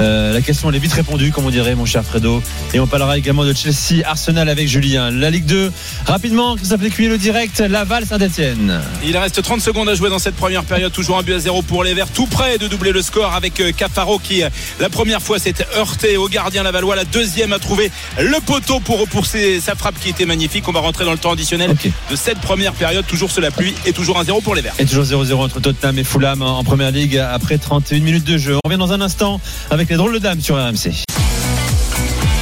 euh, 0.00 0.32
la 0.32 0.40
question, 0.40 0.68
elle 0.68 0.74
est 0.74 0.80
vite 0.80 0.92
répondue, 0.92 1.30
comme 1.30 1.46
on 1.46 1.50
dirait, 1.50 1.76
mon 1.76 1.86
cher 1.86 2.04
Fredo. 2.04 2.42
Et 2.74 2.80
on 2.80 2.88
parlera 2.88 3.16
également 3.16 3.44
de 3.44 3.54
Chelsea, 3.54 4.04
Arsenal 4.04 4.48
avec 4.48 4.66
Julien. 4.66 5.10
La 5.12 5.30
Ligue 5.30 5.46
2, 5.46 5.72
rapidement, 6.04 6.56
Christophe 6.56 6.82
Lécuyer, 6.82 7.08
le 7.08 7.16
direct, 7.16 7.60
Laval, 7.60 8.06
Saint-Etienne. 8.06 8.80
Il 9.04 9.16
reste 9.16 9.40
30 9.40 9.60
secondes 9.60 9.88
à 9.88 9.94
jouer 9.94 10.10
dans 10.10 10.18
cette 10.18 10.34
première 10.34 10.64
période. 10.64 10.92
Toujours 10.92 11.16
un 11.16 11.22
but 11.22 11.34
à 11.34 11.38
zéro 11.38 11.62
pour 11.62 11.84
les 11.84 11.94
Verts. 11.94 12.10
Tout 12.10 12.26
près 12.26 12.58
de 12.58 12.66
doubler 12.66 12.90
le 12.90 13.02
score 13.02 13.34
avec 13.34 13.60
euh, 13.60 13.70
Cafaro 13.70 14.18
qui, 14.18 14.42
euh, 14.42 14.50
la 14.80 14.90
première 14.90 15.22
fois, 15.22 15.38
s'est 15.38 15.54
heurté 15.76 16.16
au 16.16 16.28
gardien 16.28 16.64
Lavallois. 16.64 16.96
La 16.96 17.04
deuxième 17.04 17.52
a 17.52 17.60
trouvé 17.60 17.90
le 18.18 18.40
poteau 18.44 18.80
pour 18.80 18.98
repousser 18.98 19.60
sa 19.60 19.76
frappe 19.76 19.98
qui 20.00 20.08
était 20.08 20.26
magnifique. 20.26 20.66
On 20.66 20.72
va 20.72 20.80
rentrer 20.80 21.04
dans 21.04 21.12
le 21.12 21.18
temps 21.18 21.32
additionnel 21.32 21.74
de 22.10 22.16
cette 22.16 22.40
première 22.40 22.72
période. 22.72 23.06
Toujours 23.06 23.30
sous 23.30 23.40
la 23.40 23.52
pluie 23.52 23.74
et 23.86 23.92
toujours 23.92 24.18
un 24.18 24.24
zéro 24.24 24.40
pour 24.40 24.56
les 24.56 24.60
Verts. 24.60 24.71
Et 24.78 24.86
toujours 24.86 25.04
0-0 25.04 25.34
entre 25.34 25.60
Tottenham 25.60 25.98
et 25.98 26.04
Fulham 26.04 26.42
en 26.42 26.64
première 26.64 26.90
ligue 26.90 27.18
après 27.18 27.58
31 27.58 28.00
minutes 28.00 28.24
de 28.24 28.38
jeu. 28.38 28.56
On 28.56 28.68
revient 28.68 28.78
dans 28.78 28.92
un 28.92 29.00
instant 29.00 29.40
avec 29.70 29.88
les 29.90 29.96
drôles 29.96 30.14
de 30.14 30.18
dames 30.18 30.40
sur 30.40 30.56
RMC. 30.56 30.90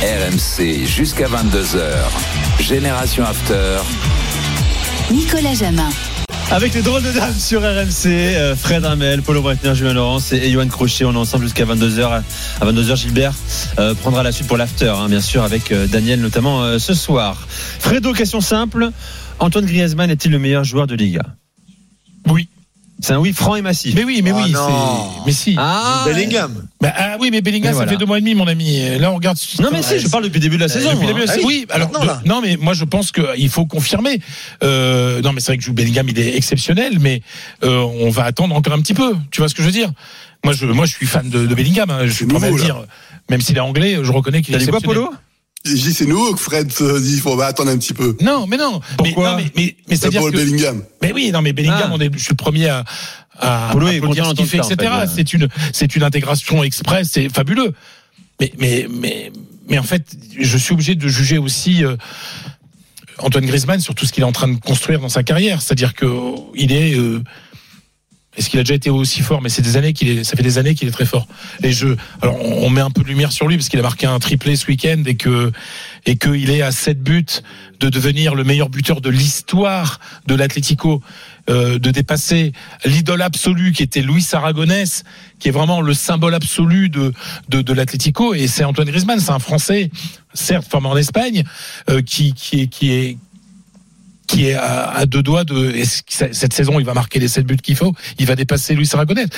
RMC 0.03 0.87
jusqu'à 0.87 1.27
22h. 1.27 1.81
Génération 2.61 3.25
After. 3.25 3.79
Nicolas 5.11 5.55
Jamin. 5.55 5.91
Avec 6.51 6.75
les 6.75 6.83
drôles 6.83 7.03
de 7.03 7.13
dames 7.13 7.35
sur 7.39 7.61
RMC, 7.61 8.07
euh, 8.07 8.57
Fred 8.57 8.85
Ramel, 8.85 9.23
Paulo 9.23 9.41
Breitner, 9.43 9.75
Julien 9.75 9.93
Laurence 9.93 10.33
et 10.33 10.51
Johan 10.51 10.67
Crochet. 10.67 11.05
On 11.05 11.13
est 11.13 11.17
ensemble 11.17 11.45
jusqu'à 11.45 11.65
22h. 11.65 12.23
À 12.61 12.65
22h, 12.67 12.97
Gilbert 12.97 13.35
euh, 13.79 13.95
prendra 13.95 14.23
la 14.25 14.33
suite 14.33 14.49
pour 14.49 14.57
l'after, 14.57 14.89
hein, 14.89 15.09
bien 15.09 15.21
sûr, 15.21 15.45
avec 15.45 15.71
euh, 15.71 15.87
Daniel 15.87 16.21
notamment 16.21 16.63
euh, 16.63 16.79
ce 16.79 16.95
soir. 16.95 17.47
Fredo, 17.79 18.13
question 18.13 18.41
simple. 18.41 18.91
Antoine 19.39 19.67
Griezmann 19.67 20.11
est-il 20.11 20.33
le 20.33 20.39
meilleur 20.41 20.65
joueur 20.65 20.87
de 20.89 20.95
Liga? 20.97 21.23
Oui. 22.29 22.49
C'est 23.03 23.15
un 23.15 23.19
oui 23.19 23.33
franc 23.33 23.57
et 23.57 23.63
massif. 23.63 23.95
Mais 23.95 24.05
oui, 24.05 24.21
mais 24.23 24.31
oui, 24.31 24.43
Ah 24.49 24.59
non. 24.59 25.11
c'est. 25.15 25.21
Mais 25.27 25.33
si. 25.33 25.55
Ah 25.57 26.03
Bellingham. 26.05 26.67
Bah, 26.83 26.93
ah 26.95 27.17
oui, 27.19 27.31
mais 27.31 27.41
Bellingham, 27.41 27.69
Mais 27.69 27.73
ça 27.73 27.77
voilà. 27.77 27.93
fait 27.93 27.97
deux 27.97 28.05
mois 28.05 28.19
et 28.19 28.21
demi, 28.21 28.35
mon 28.35 28.47
ami. 28.47 28.77
Et 28.77 28.99
Là, 28.99 29.11
on 29.11 29.15
regarde. 29.15 29.39
Non 29.59 29.71
mais 29.73 29.83
si, 29.83 29.99
je 29.99 30.09
parle 30.09 30.25
depuis 30.25 30.35
le 30.39 30.43
début 30.43 30.57
de 30.57 30.61
la 30.63 30.69
saison. 30.69 30.91
Depuis 30.93 31.07
le 31.07 31.15
début, 31.15 31.25
Ah 31.27 31.33
c'est- 31.33 31.39
oui, 31.39 31.61
oui, 31.63 31.67
alors 31.71 31.91
maintenant, 31.91 32.05
là. 32.05 32.21
de- 32.23 32.29
non 32.29 32.43
mais 32.43 32.59
moi 32.59 32.75
je 32.75 32.85
pense 32.85 33.11
qu'il 33.11 33.49
faut 33.49 33.65
confirmer. 33.65 34.21
Euh, 34.63 35.23
non 35.23 35.33
mais 35.33 35.41
c'est 35.41 35.53
vrai 35.53 35.59
que 35.59 35.71
Bellingham 35.71 36.11
il 36.11 36.19
est 36.19 36.37
exceptionnel, 36.37 36.99
mais 37.01 37.23
euh, 37.65 37.79
on 37.79 38.11
va 38.11 38.25
attendre 38.25 38.55
encore 38.55 38.75
un 38.75 38.81
petit 38.83 38.93
peu. 38.95 39.15
Tu 39.31 39.41
vois 39.41 39.49
ce 39.49 39.55
que 39.55 39.63
je 39.63 39.69
veux 39.69 39.73
dire? 39.73 39.91
Moi 40.45 40.53
je 40.53 40.67
moi 40.67 40.85
je 40.85 40.93
suis 40.93 41.07
fan 41.07 41.31
de, 41.31 41.47
de 41.47 41.55
Bellingham. 41.55 41.89
hein, 41.89 42.01
je 42.05 42.11
suis 42.13 42.27
C'est 42.27 42.33
pas 42.35 42.39
mal 42.39 42.51
nouveau, 42.51 42.59
là. 42.59 42.65
dire, 42.65 42.85
même 43.31 43.41
s'il 43.41 43.57
est 43.57 43.61
anglais, 43.61 43.97
je 44.03 44.13
reconnais 44.13 44.43
qu'il 44.43 44.55
est 44.55 44.59
T'as 44.59 44.65
dit 44.65 44.71
quoi, 44.71 44.79
exceptionnel. 44.79 45.07
Polo? 45.09 45.17
Dis, 45.65 45.93
c'est 45.93 46.07
nous 46.07 46.33
que 46.33 46.41
Fred 46.41 46.69
dit, 46.69 47.15
il 47.15 47.21
faut 47.21 47.37
bah, 47.37 47.47
attendre 47.49 47.71
un 47.71 47.77
petit 47.77 47.93
peu. 47.93 48.17
Non, 48.23 48.47
mais 48.47 48.57
non. 48.57 48.81
Pourquoi 48.97 49.37
mais, 49.37 49.43
non, 49.45 49.51
mais, 49.57 49.63
mais, 49.65 49.77
mais 49.89 49.95
C'est 49.95 50.01
c'est-à-dire 50.03 50.21
pour 50.23 50.31
que. 50.31 50.37
Bellingham. 50.37 50.83
Mais 51.03 51.13
oui, 51.13 51.31
non, 51.33 51.43
mais 51.43 51.53
Bellingham, 51.53 51.91
Ah. 51.91 51.93
on 51.93 52.01
est, 52.01 52.11
je 52.13 52.19
suis 52.19 52.31
le 52.31 52.37
premier 52.37 52.69
à, 52.69 52.85
à, 53.39 53.69
Polo 53.73 53.87
à 53.87 53.91
applaudir 53.91 54.25
ce 54.27 54.35
qu'il 54.35 54.47
fait, 54.47 54.57
etc. 54.59 54.75
en 54.91 55.01
fait, 55.01 55.07
ouais. 55.07 55.13
C'est 55.15 55.33
une, 55.35 55.49
c'est 55.75 55.95
une 55.97 56.03
intégration 56.03 56.65
express, 56.65 57.11
c'est 57.13 57.29
fabuleux. 57.29 57.75
Mais, 58.41 58.53
mais, 58.59 58.87
mais, 58.91 59.33
mais 59.69 59.79
en 59.79 59.83
fait, 59.83 60.17
je 60.39 60.57
suis 60.57 60.73
obligé 60.73 60.95
de 60.95 61.09
juger 61.09 61.37
aussi 61.37 61.85
euh, 61.85 61.97
Antoine 63.19 63.45
Griezmann 63.45 63.81
sur 63.81 63.95
tout 63.95 64.07
ce 64.07 64.13
qu'il 64.13 64.23
est 64.23 64.27
en 64.27 64.33
train 64.33 64.49
de 64.49 64.59
construire 64.59 65.01
dans 65.01 65.11
sa 65.11 65.23
carrière. 65.23 65.61
C'est-à-dire 65.61 65.93
que 65.95 66.07
il 66.55 66.73
est. 66.73 66.95
euh, 66.97 67.23
est-ce 68.37 68.49
qu'il 68.49 68.61
a 68.61 68.63
déjà 68.63 68.75
été 68.75 68.91
aussi 68.91 69.23
fort? 69.23 69.43
Mais 69.43 69.49
c'est 69.49 69.63
des 69.63 69.77
années 69.77 69.93
qu'il 69.93 70.09
est, 70.09 70.25
ça 70.25 70.37
fait 70.37 70.43
des 70.45 70.57
années 70.59 70.75
qu'il 70.77 70.87
est 70.87 70.93
très 70.93 71.05
fort. 71.05 71.27
Et 71.65 71.73
je, 71.73 71.89
alors 72.23 72.37
on 72.41 72.61
on 72.61 72.71
met 72.71 72.81
un 72.81 72.91
peu 72.91 73.03
de 73.03 73.09
lumière 73.09 73.33
sur 73.33 73.49
lui 73.49 73.57
parce 73.57 73.69
qu'il 73.69 73.81
a 73.81 73.83
marqué 73.83 74.07
un 74.07 74.19
triplé 74.21 74.55
ce 74.55 74.67
week-end 74.67 75.03
et 75.05 75.17
que 75.17 75.51
et 76.07 76.17
qu'il 76.17 76.49
est 76.51 76.63
à 76.63 76.71
7 76.71 77.03
buts 77.03 77.25
de 77.81 77.89
devenir 77.89 78.37
le 78.37 78.45
meilleur 78.45 78.69
buteur 78.69 79.01
de 79.01 79.11
l'histoire 79.11 79.99
de 80.27 80.37
l'Atlético, 80.37 81.03
euh, 81.49 81.81
de 81.81 81.91
dépasser 81.91 82.53
l'idole 82.85 83.23
absolue 83.23 83.73
qui 83.73 83.83
était 83.83 84.03
Luis 84.03 84.25
Aragonès, 84.33 85.03
qui 85.41 85.49
est 85.49 85.53
vraiment 85.53 85.81
le 85.81 85.95
symbole 85.95 86.35
absolu 86.35 86.89
de 86.89 87.13
de, 87.49 87.63
de 87.63 87.73
l'Atlético. 87.73 88.35
Et 88.35 88.47
c'est 88.47 88.63
Antoine 88.63 88.89
Griezmann, 88.89 89.19
c'est 89.19 89.33
un 89.33 89.41
Français, 89.41 89.91
certes 90.35 90.69
formé 90.71 90.87
en 90.87 90.97
Espagne, 90.97 91.43
euh, 91.89 92.01
qui 92.03 92.33
qui 92.35 92.61
est 92.61 92.67
qui 92.69 92.93
est 92.93 93.17
qui 94.31 94.47
est 94.47 94.55
à, 94.55 95.07
deux 95.07 95.23
doigts 95.23 95.43
de 95.43 95.75
cette 95.85 96.53
saison 96.53 96.79
il 96.79 96.87
va 96.87 96.95
marquer 96.95 97.19
les 97.19 97.27
7 97.27 97.45
buts 97.45 97.57
qu'il 97.57 97.75
faut, 97.75 97.93
il 98.19 98.27
va 98.27 98.37
dépasser 98.37 98.75
Luis 98.75 98.89
Aragonès. 98.93 99.29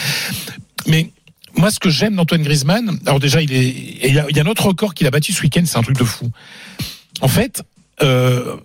Mais 0.87 1.11
moi, 1.57 1.71
ce 1.71 1.81
que 1.81 1.89
j'aime 1.89 2.15
d'Antoine 2.15 2.43
Griezmann, 2.43 2.99
alors 3.07 3.19
déjà, 3.19 3.41
il 3.41 3.51
y 3.51 4.19
a, 4.19 4.27
un 4.43 4.47
autre 4.47 4.67
record 4.67 4.93
qu'il 4.93 5.07
a 5.07 5.11
battu 5.11 5.33
ce 5.33 5.43
week-end, 5.43 5.63
c'est 5.65 5.79
un 5.79 5.83
truc 5.83 5.97
de 5.97 6.05
fou. 6.05 6.31
En 7.23 7.29
fait, 7.29 7.63
euh, 8.03 8.57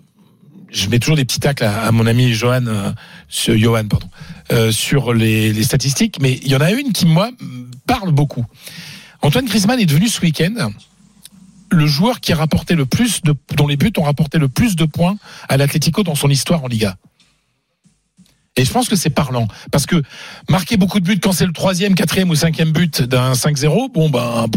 je 0.69 0.89
mets 0.89 0.99
toujours 0.99 1.15
des 1.15 1.23
petits 1.23 1.39
tacles 1.39 1.63
à, 1.63 1.91
mon 1.93 2.05
ami 2.05 2.33
Johan, 2.33 2.65
euh, 2.67 2.91
sur, 3.29 3.57
Johan, 3.57 3.87
pardon, 3.87 4.09
euh, 4.51 4.71
sur 4.71 5.13
les, 5.13 5.53
les 5.53 5.63
statistiques, 5.63 6.17
mais 6.19 6.39
il 6.43 6.49
y 6.49 6.55
en 6.57 6.61
a 6.61 6.71
une 6.71 6.91
qui 6.91 7.05
moi 7.05 7.29
parle 7.85 8.11
beaucoup. 8.11 8.45
Antoine 9.21 9.45
Griezmann 9.45 9.79
est 9.79 9.85
devenu 9.85 10.09
ce 10.09 10.19
week-end 10.21 10.71
le 11.71 11.85
joueur 11.87 12.19
qui 12.21 12.31
a 12.33 12.35
rapporté 12.35 12.75
le 12.75 12.85
plus 12.85 13.21
de, 13.23 13.35
dont 13.55 13.67
les 13.67 13.77
buts 13.77 13.91
ont 13.97 14.03
rapporté 14.03 14.37
le 14.37 14.47
plus 14.47 14.75
de 14.75 14.85
points 14.85 15.17
à 15.49 15.57
l'Atlético 15.57 16.03
dans 16.03 16.15
son 16.15 16.29
histoire 16.29 16.63
en 16.63 16.67
Liga. 16.67 16.95
Et 18.59 18.65
je 18.65 18.71
pense 18.71 18.89
que 18.89 18.95
c'est 18.95 19.11
parlant. 19.11 19.47
Parce 19.71 19.85
que 19.85 20.01
marquer 20.49 20.77
beaucoup 20.77 20.99
de 20.99 21.05
buts 21.05 21.19
quand 21.19 21.31
c'est 21.31 21.45
le 21.45 21.53
troisième, 21.53 21.93
quatrième 21.93 22.31
ou 22.31 22.35
cinquième 22.35 22.71
but 22.71 23.03
d'un 23.03 23.33
5-0, 23.33 23.91
bon 23.93 24.09
ben. 24.09 24.47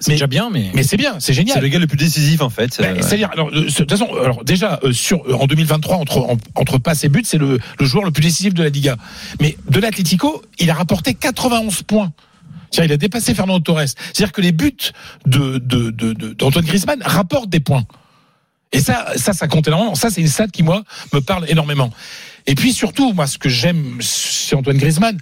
C'est 0.00 0.12
déjà 0.12 0.26
bien, 0.26 0.48
mais. 0.48 0.70
mais 0.74 0.82
c'est 0.84 0.96
bien, 0.96 1.20
c'est 1.20 1.34
génial. 1.34 1.56
C'est 1.56 1.60
le 1.60 1.68
gars 1.68 1.78
le 1.78 1.86
plus 1.86 1.98
décisif 1.98 2.40
en 2.40 2.48
fait. 2.48 2.78
Ben, 2.80 2.96
Euh, 2.96 3.02
C'est-à-dire, 3.02 3.28
alors, 3.32 3.48
euh, 3.48 3.66
de 3.66 3.70
toute 3.70 3.90
façon, 3.90 4.08
alors 4.22 4.42
déjà 4.42 4.80
euh, 4.84 4.92
sur 4.92 5.20
en 5.38 5.46
2023 5.46 5.96
entre 5.96 6.16
en- 6.18 6.38
entre 6.54 6.78
passes 6.78 7.04
et 7.04 7.10
buts, 7.10 7.20
c'est 7.26 7.36
le, 7.36 7.58
le 7.78 7.84
joueur 7.86 8.04
le 8.04 8.10
plus 8.10 8.22
décisif 8.22 8.54
de 8.54 8.62
la 8.62 8.70
Liga. 8.70 8.96
Mais 9.38 9.58
de 9.68 9.80
l'Atlético, 9.80 10.40
il 10.58 10.70
a 10.70 10.74
rapporté 10.74 11.12
91 11.12 11.82
points 11.82 12.12
C'est-à-dire, 12.70 12.90
il 12.90 12.94
a 12.94 12.96
dépassé 12.96 13.34
Fernando 13.34 13.60
Torres. 13.60 13.88
C'est-à-dire 13.88 14.32
que 14.32 14.40
les 14.40 14.52
buts 14.52 14.76
de, 15.26 15.58
de, 15.58 15.90
de- 15.90 16.32
d'Antoine 16.34 16.64
Griezmann 16.64 17.02
rapportent 17.04 17.50
des 17.50 17.60
points. 17.60 17.84
Et 18.72 18.78
ça, 18.80 19.12
ça, 19.16 19.32
ça 19.32 19.48
compte 19.48 19.66
énormément. 19.66 19.94
Ça, 19.96 20.10
c'est 20.10 20.20
une 20.20 20.28
stat 20.28 20.46
qui, 20.48 20.62
moi, 20.62 20.84
me 21.12 21.20
parle 21.20 21.48
énormément. 21.50 21.90
Et 22.46 22.54
puis, 22.54 22.72
surtout, 22.72 23.12
moi, 23.12 23.26
ce 23.26 23.36
que 23.38 23.48
j'aime 23.48 23.98
chez 24.00 24.54
Antoine 24.54 24.76
Griezmann, 24.78 25.18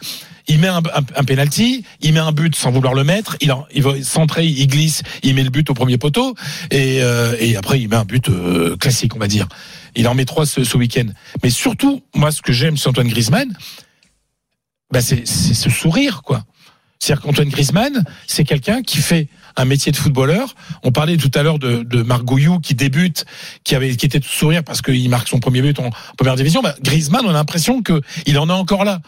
il 0.49 0.59
met 0.59 0.69
un, 0.69 0.79
un, 0.79 1.03
un 1.17 1.25
penalty, 1.25 1.85
il 2.01 2.13
met 2.13 2.21
un 2.21 2.33
but 2.33 2.55
sans 2.55 2.71
vouloir 2.71 2.93
le 2.95 3.05
mettre, 3.05 3.37
il, 3.41 3.51
en- 3.53 3.67
il 3.73 3.83
va 3.83 4.03
centrer, 4.03 4.47
il 4.47 4.67
glisse, 4.67 5.03
il 5.23 5.35
met 5.35 5.43
le 5.45 5.51
but 5.51 5.69
au 5.71 5.75
premier 5.75 5.97
poteau, 5.99 6.35
et, 6.71 7.03
euh, 7.03 7.37
et 7.41 7.57
après, 7.57 7.81
il 7.81 7.89
met 7.89 7.97
un 7.97 8.05
but 8.05 8.29
euh, 8.29 8.77
classique, 8.77 9.15
on 9.17 9.19
va 9.19 9.29
dire. 9.29 9.49
Il 9.95 10.07
en 10.09 10.15
met 10.15 10.27
trois 10.27 10.45
ce, 10.47 10.63
ce 10.65 10.77
week-end. 10.77 11.07
Mais 11.43 11.51
surtout, 11.51 12.03
moi, 12.15 12.31
ce 12.31 12.43
que 12.43 12.53
j'aime 12.53 12.77
chez 12.77 12.89
Antoine 12.89 13.09
Griezmann, 13.09 13.49
bah, 14.93 15.01
c'est 15.01 15.27
c'est 15.27 15.55
ce 15.55 15.71
sourire, 15.71 16.23
quoi. 16.23 16.45
C'est-à-dire 16.99 17.23
qu'Antoine 17.23 17.49
Griezmann, 17.49 18.05
c'est 18.27 18.45
quelqu'un 18.45 18.83
qui 18.83 18.99
fait 18.99 19.29
un 19.57 19.65
métier 19.65 19.93
de 19.93 19.97
footballeur. 19.97 20.55
On 20.83 20.93
parlait 20.93 21.17
tout 21.17 21.31
à 21.35 21.43
l'heure 21.43 21.59
de, 21.59 21.83
de 21.83 22.03
Marc 22.03 22.25
Gouillou 22.25 22.61
qui 22.61 22.75
débute, 22.75 23.25
qui 23.65 23.75
avait, 23.75 23.97
qui 23.97 24.07
était 24.07 24.21
tout 24.21 24.29
sourire 24.29 24.65
parce 24.65 24.83
qu'il 24.83 25.09
marque 25.09 25.29
son 25.29 25.41
premier 25.41 25.63
but 25.63 25.79
en 25.79 25.91
première 26.17 26.37
division. 26.37 26.61
Bah, 26.63 26.75
Griezmann, 26.83 27.25
on 27.25 27.31
a 27.31 27.33
l'impression 27.33 27.83
que 27.83 28.01
il 28.27 28.39
en 28.39 28.49
est 28.49 28.53
encore 28.53 28.85
là. 28.85 29.01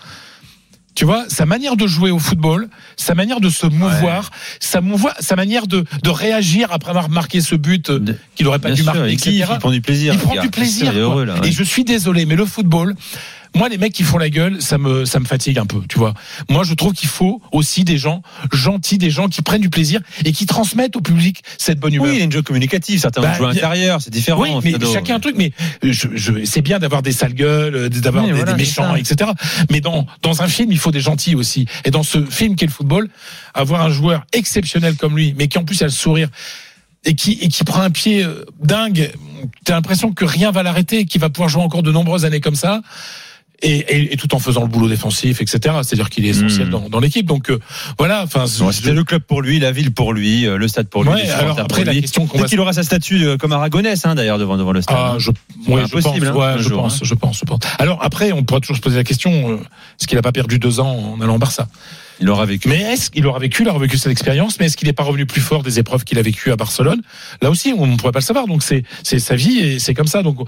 Tu 0.97 1.05
vois, 1.05 1.25
sa 1.29 1.47
manière 1.47 1.77
de 1.77 1.87
jouer 1.87 2.11
au 2.11 2.19
football, 2.19 2.69
sa 2.97 3.15
manière 3.15 3.41
de 3.41 3.49
se 3.49 3.67
mouvoir, 3.67 4.31
sa, 4.59 4.81
mouvoir, 4.81 5.15
sa 5.21 5.37
manière 5.37 5.69
de, 5.69 5.85
de 6.03 6.11
réagir 6.11 6.73
après 6.73 6.91
avoir 6.91 7.09
marqué 7.09 7.41
ce 7.41 7.55
but 7.55 7.91
euh, 7.91 8.01
qu'il 8.35 8.47
aurait 8.49 8.59
pas 8.59 8.69
Bien 8.69 8.75
dû 8.75 8.83
sûr, 8.83 8.93
marquer, 8.93 9.13
il 9.13 9.17
kiffe, 9.17 9.35
etc. 9.35 9.51
il 9.53 9.59
prend 9.61 9.71
du 9.71 9.81
plaisir, 9.81 10.15
Il 10.15 10.19
prend 10.19 10.43
du 10.43 10.51
plaisir. 10.51 10.93
Heureux, 10.93 11.25
là, 11.25 11.41
ouais. 11.41 11.49
Et 11.49 11.53
je 11.53 11.63
suis 11.63 11.85
désolé, 11.85 12.27
mais 12.27 12.35
le 12.35 12.45
football, 12.45 12.97
moi, 13.55 13.69
les 13.69 13.79
mecs 13.79 13.93
qui 13.93 14.05
font 14.05 14.19
la 14.19 14.31
gueule, 14.31 14.63
ça 14.63 14.79
me, 14.79 15.05
ça 15.05 15.19
me 15.19 15.25
fatigue 15.25 15.59
un 15.59 15.67
peu, 15.67 15.81
tu 15.89 15.99
vois. 15.99 16.15
Moi, 16.49 16.63
je 16.65 16.75
trouve 16.75 16.93
qu'il 16.93 17.09
faut 17.09 17.41
aussi 17.53 17.85
des 17.85 17.99
gens 17.99 18.23
gentils, 18.53 18.99
des 18.99 19.11
gens 19.11 19.29
qui 19.29 19.43
prennent 19.43 19.61
du 19.61 19.71
plaisir 19.71 20.01
et 20.25 20.33
qui 20.33 20.47
transmettent 20.47 20.97
au 20.97 21.01
public 21.01 21.43
cette 21.59 21.81
bonne 21.81 21.95
humeur. 21.95 22.09
Oui, 22.09 22.15
il 22.15 22.19
y 22.19 22.23
a 22.23 22.25
une 22.25 22.33
jeu 22.33 22.43
communicative. 22.43 23.01
Certains 23.01 23.23
Bah, 23.23 23.35
jouer 23.35 23.47
à 23.47 23.53
l'intérieur, 23.53 24.01
c'est 24.01 24.11
différent. 24.11 24.43
Oui, 24.43 24.51
mais 24.63 24.75
chacun 24.93 25.17
un 25.17 25.21
truc. 25.21 25.35
Mais 25.37 25.53
je, 25.83 26.09
je, 26.15 26.45
c'est 26.45 26.63
bien 26.63 26.79
d'avoir 26.79 27.03
des 27.03 27.13
sales 27.13 27.35
gueules, 27.35 27.75
euh, 27.75 27.89
d'avoir 27.89 28.25
Oui, 28.25 28.31
des, 28.31 28.37
voilà, 28.37 28.53
des 28.53 28.59
méchants, 28.59 28.95
etc. 28.95 29.31
Mais 29.71 29.81
dans 29.81 30.07
dans 30.23 30.43
un 30.43 30.49
film, 30.49 30.71
il 30.71 30.79
faut 30.79 30.93
des 30.93 31.01
gentils 31.01 31.35
aussi. 31.35 31.67
Et 31.85 31.91
dans 31.91 32.03
ce 32.03 32.25
film 32.25 32.57
qu'est 32.57 32.67
le 32.67 32.73
football, 32.73 33.09
avoir 33.55 33.83
un 33.83 33.91
joueur 33.91 34.25
exceptionnel 34.33 34.97
comme 34.97 35.17
lui, 35.17 35.35
mais 35.37 35.49
qui 35.49 35.59
en 35.59 35.65
plus 35.65 35.83
a 35.83 35.87
le 35.87 35.91
sourire 35.91 36.29
et 37.05 37.15
qui 37.15 37.33
et 37.41 37.49
qui 37.49 37.65
prend 37.65 37.81
un 37.81 37.91
pied 37.91 38.23
euh, 38.23 38.45
dingue, 38.63 39.11
t'as 39.65 39.75
l'impression 39.75 40.13
que 40.13 40.25
rien 40.25 40.51
va 40.51 40.63
l'arrêter, 40.63 41.05
qu'il 41.05 41.21
va 41.21 41.31
pouvoir 41.31 41.49
jouer 41.49 41.63
encore 41.63 41.83
de 41.83 41.91
nombreuses 41.91 42.25
années 42.25 42.41
comme 42.41 42.55
ça. 42.55 42.83
Et, 43.63 43.77
et, 43.95 44.15
et 44.15 44.17
tout 44.17 44.35
en 44.35 44.39
faisant 44.39 44.63
le 44.63 44.69
boulot 44.69 44.89
défensif, 44.89 45.43
etc. 45.43 45.59
C'est-à-dire 45.83 46.09
qu'il 46.09 46.25
est 46.25 46.31
essentiel 46.31 46.69
Mm. 46.69 46.71
dans, 46.71 46.89
dans 46.89 46.99
l'équipe. 47.01 47.27
Donc 47.27 47.51
euh, 47.51 47.59
voilà. 47.99 48.23
Enfin, 48.25 48.47
C'était 48.47 48.93
le 48.95 49.05
club 49.05 49.21
pour 49.23 49.43
lui, 49.43 49.59
la 49.61 49.71
ville 49.71 49.93
pour 49.93 50.15
lui, 50.15 50.47
euh, 50.47 50.57
le 50.57 50.67
stade 50.67 50.89
pour 50.89 51.05
lui. 51.05 51.11
Ouais, 51.11 51.29
alors 51.29 51.59
après, 51.59 51.85
la 51.85 51.93
lui. 51.93 52.01
question 52.01 52.27
qu'on 52.27 52.39
va- 52.39 52.47
qu'il 52.47 52.59
aura 52.59 52.73
sa 52.73 52.83
statue 52.83 53.23
euh, 53.23 53.37
comme 53.37 53.53
Aragonès, 53.53 54.07
hein, 54.07 54.15
d'ailleurs, 54.15 54.39
devant, 54.39 54.57
devant 54.57 54.73
le 54.73 54.81
stade. 54.81 54.97
Ah, 54.99 55.15
je, 55.19 55.31
C'est 55.67 55.73
ouais, 55.73 55.83
je 55.87 55.93
pense, 55.93 56.07
hein, 56.07 56.33
ouais, 56.35 56.45
un 56.47 56.57
je 56.57 56.63
jour, 56.71 56.83
pense, 56.83 56.95
hein. 56.95 56.99
je 57.03 57.15
pense, 57.15 57.39
je 57.39 57.45
pense. 57.45 57.61
Alors 57.79 57.99
après, 58.03 58.33
on 58.33 58.45
pourra 58.45 58.61
toujours 58.61 58.77
se 58.77 58.81
poser 58.81 58.97
la 58.97 59.05
question 59.05 59.51
euh, 59.51 59.57
est-ce 59.57 60.07
qu'il 60.07 60.17
n'a 60.17 60.23
pas 60.23 60.33
perdu 60.33 60.59
deux 60.59 60.81
ans 60.81 61.17
en 61.19 61.21
allant 61.21 61.35
au 61.35 61.39
Barça? 61.39 61.69
Il 62.21 62.29
aura 62.29 62.45
vécu. 62.47 62.69
Mais 62.69 62.81
est-ce 62.81 63.11
qu'il 63.11 63.27
aura 63.27 63.39
vécu, 63.39 63.63
il 63.63 63.69
aura 63.69 63.79
vécu 63.79 63.97
cette 63.97 64.13
expérience, 64.13 64.59
mais 64.61 64.67
est-ce 64.67 64.77
qu'il 64.77 64.87
n'est 64.89 64.93
pas 64.93 65.03
revenu 65.05 65.25
plus 65.27 65.41
fort 65.41 65.63
des 65.63 65.79
épreuves 65.79 66.05
qu'il 66.05 66.19
a 66.19 66.23
vécues 66.23 66.53
à 66.53 66.57
Barcelone? 66.57 67.01
Là 67.41 67.51
aussi, 67.51 67.73
on 67.77 67.87
ne 67.87 67.97
pourrait 67.97 68.13
pas 68.13 68.19
le 68.19 68.25
savoir. 68.25 68.47
Donc 68.47 68.63
c'est 68.63 68.85
sa 69.19 69.37
vie 69.37 69.59
et 69.59 69.79
c'est 69.79 69.95
comme 69.95 70.07
ça. 70.07 70.23
Donc 70.23 70.39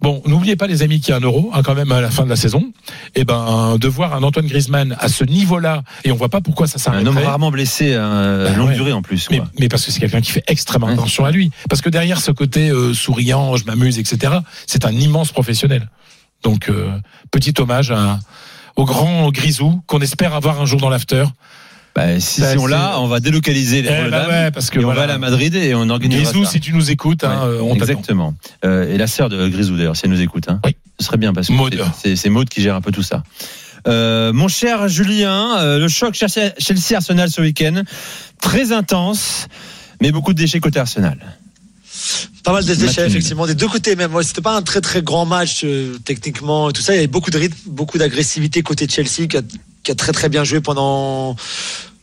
bon, 0.00 0.22
n'oubliez 0.26 0.56
pas 0.56 0.66
les 0.66 0.82
amis 0.82 1.00
qu'il 1.00 1.10
y 1.10 1.12
a 1.12 1.16
un 1.16 1.20
euro 1.20 1.50
hein, 1.54 1.62
quand 1.64 1.74
même 1.74 1.90
à 1.92 2.00
la 2.00 2.10
fin 2.10 2.24
de 2.24 2.28
la 2.30 2.36
saison. 2.36 2.72
Et 3.14 3.24
ben 3.24 3.76
de 3.80 3.88
voir 3.88 4.14
un 4.14 4.22
Antoine 4.22 4.46
Griezmann 4.46 4.96
à 5.00 5.08
ce 5.08 5.24
niveau-là 5.24 5.82
et 6.04 6.12
on 6.12 6.16
voit 6.16 6.28
pas 6.28 6.40
pourquoi 6.40 6.66
ça 6.66 6.76
Un 6.76 6.78
s'arrête. 6.78 7.06
homme 7.06 7.16
rarement 7.18 7.50
blessé 7.50 7.94
à 7.94 8.44
Bah 8.44 8.50
longue 8.56 8.68
ouais. 8.68 8.74
durée 8.74 8.92
en 8.92 9.02
plus. 9.02 9.28
Mais, 9.30 9.40
mais 9.58 9.68
parce 9.68 9.84
que 9.86 9.92
c'est 9.92 10.00
quelqu'un 10.00 10.20
qui 10.20 10.32
fait 10.32 10.44
extrêmement 10.46 10.86
Ouais. 10.88 10.92
attention 10.92 11.24
à 11.24 11.30
lui. 11.30 11.50
Parce 11.70 11.80
que 11.82 11.88
derrière 11.88 12.20
ce 12.20 12.30
côté 12.30 12.68
euh, 12.70 12.92
souriant, 12.94 13.56
je 13.56 13.64
m'amuse, 13.64 13.98
etc., 13.98 14.34
c'est 14.66 14.84
un 14.84 14.92
immense 14.92 15.32
professionnel. 15.32 15.88
Donc, 16.42 16.68
euh, 16.68 16.90
petit 17.30 17.54
hommage 17.58 17.90
à, 17.90 18.18
au 18.76 18.84
grand 18.84 19.30
Grisou 19.30 19.82
qu'on 19.86 20.00
espère 20.00 20.34
avoir 20.34 20.60
un 20.60 20.66
jour 20.66 20.80
dans 20.80 20.88
l'after. 20.90 21.24
Bah, 21.94 22.20
si, 22.20 22.42
Bah, 22.42 22.52
si 22.52 22.58
on 22.58 22.66
l'a, 22.66 23.00
on 23.00 23.06
va 23.06 23.20
délocaliser 23.20 23.80
les 23.80 23.88
Eh 24.06 24.10
bah 24.10 24.28
ouais, 24.28 24.50
parce 24.50 24.68
que 24.68 24.78
et 24.80 24.84
on 24.84 24.92
va 24.92 25.04
à 25.10 25.16
Madrid 25.18 25.54
et 25.54 25.74
on 25.74 25.88
organisera 25.88 26.24
Grisou, 26.30 26.44
ça. 26.44 26.50
si 26.50 26.60
tu 26.60 26.74
nous 26.74 26.90
écoutes, 26.90 27.24
hein, 27.24 27.40
Ouais, 27.40 27.54
euh, 27.54 27.60
on 27.62 27.68
t'attend. 27.74 27.92
Exactement. 27.92 28.34
Euh, 28.66 28.92
et 28.92 28.98
la 28.98 29.06
sœur 29.06 29.30
de 29.30 29.48
Grisou 29.48 29.76
d'ailleurs, 29.78 29.96
si 29.96 30.04
elle 30.04 30.10
nous 30.10 30.20
écoute. 30.20 30.44
Hein. 30.48 30.60
Oui. 30.64 30.76
Ce 31.00 31.06
serait 31.06 31.16
bien 31.16 31.32
parce 31.32 31.46
que 31.48 31.52
Maud. 31.54 31.74
c'est- 31.74 32.10
c'est 32.10 32.16
c'est 32.16 32.28
Maud 32.28 32.48
qui 32.50 32.60
gère 32.60 32.74
un 32.74 32.80
peu 32.82 32.92
tout 32.92 33.02
ça. 33.02 33.22
Euh, 33.88 34.32
mon 34.34 34.48
cher 34.48 34.88
Julien, 34.88 35.58
euh, 35.58 35.78
le 35.78 35.88
choc 35.88 36.12
Chelsea 36.14 36.52
Chelsea 36.58 36.96
Arsenal 36.96 37.30
ce 37.30 37.40
week-end, 37.40 37.82
très 38.42 38.72
intense, 38.72 39.46
mais 40.02 40.10
beaucoup 40.12 40.32
de 40.34 40.38
déchets 40.38 40.60
côté 40.60 40.78
Arsenal. 40.80 41.16
Pas 42.44 42.52
mal 42.52 42.64
de 42.64 42.74
déchets, 42.74 43.06
effectivement, 43.06 43.46
des 43.46 43.54
deux 43.54 43.68
côtés 43.68 43.96
même. 43.96 44.14
Ouais, 44.14 44.22
c'était 44.22 44.40
pas 44.40 44.56
un 44.56 44.62
très 44.62 44.80
très 44.80 45.02
grand 45.02 45.26
match 45.26 45.62
euh, 45.64 45.98
techniquement 46.04 46.70
et 46.70 46.72
tout 46.72 46.82
ça. 46.82 46.92
Il 46.92 46.96
y 46.96 46.98
avait 46.98 47.06
beaucoup 47.06 47.30
de 47.30 47.38
rythme, 47.38 47.56
beaucoup 47.66 47.98
d'agressivité 47.98 48.62
côté 48.62 48.86
Chelsea 48.88 49.26
qui 49.28 49.36
a, 49.36 49.42
qui 49.82 49.90
a 49.90 49.94
très 49.94 50.12
très 50.12 50.28
bien 50.28 50.44
joué 50.44 50.60
pendant 50.60 51.36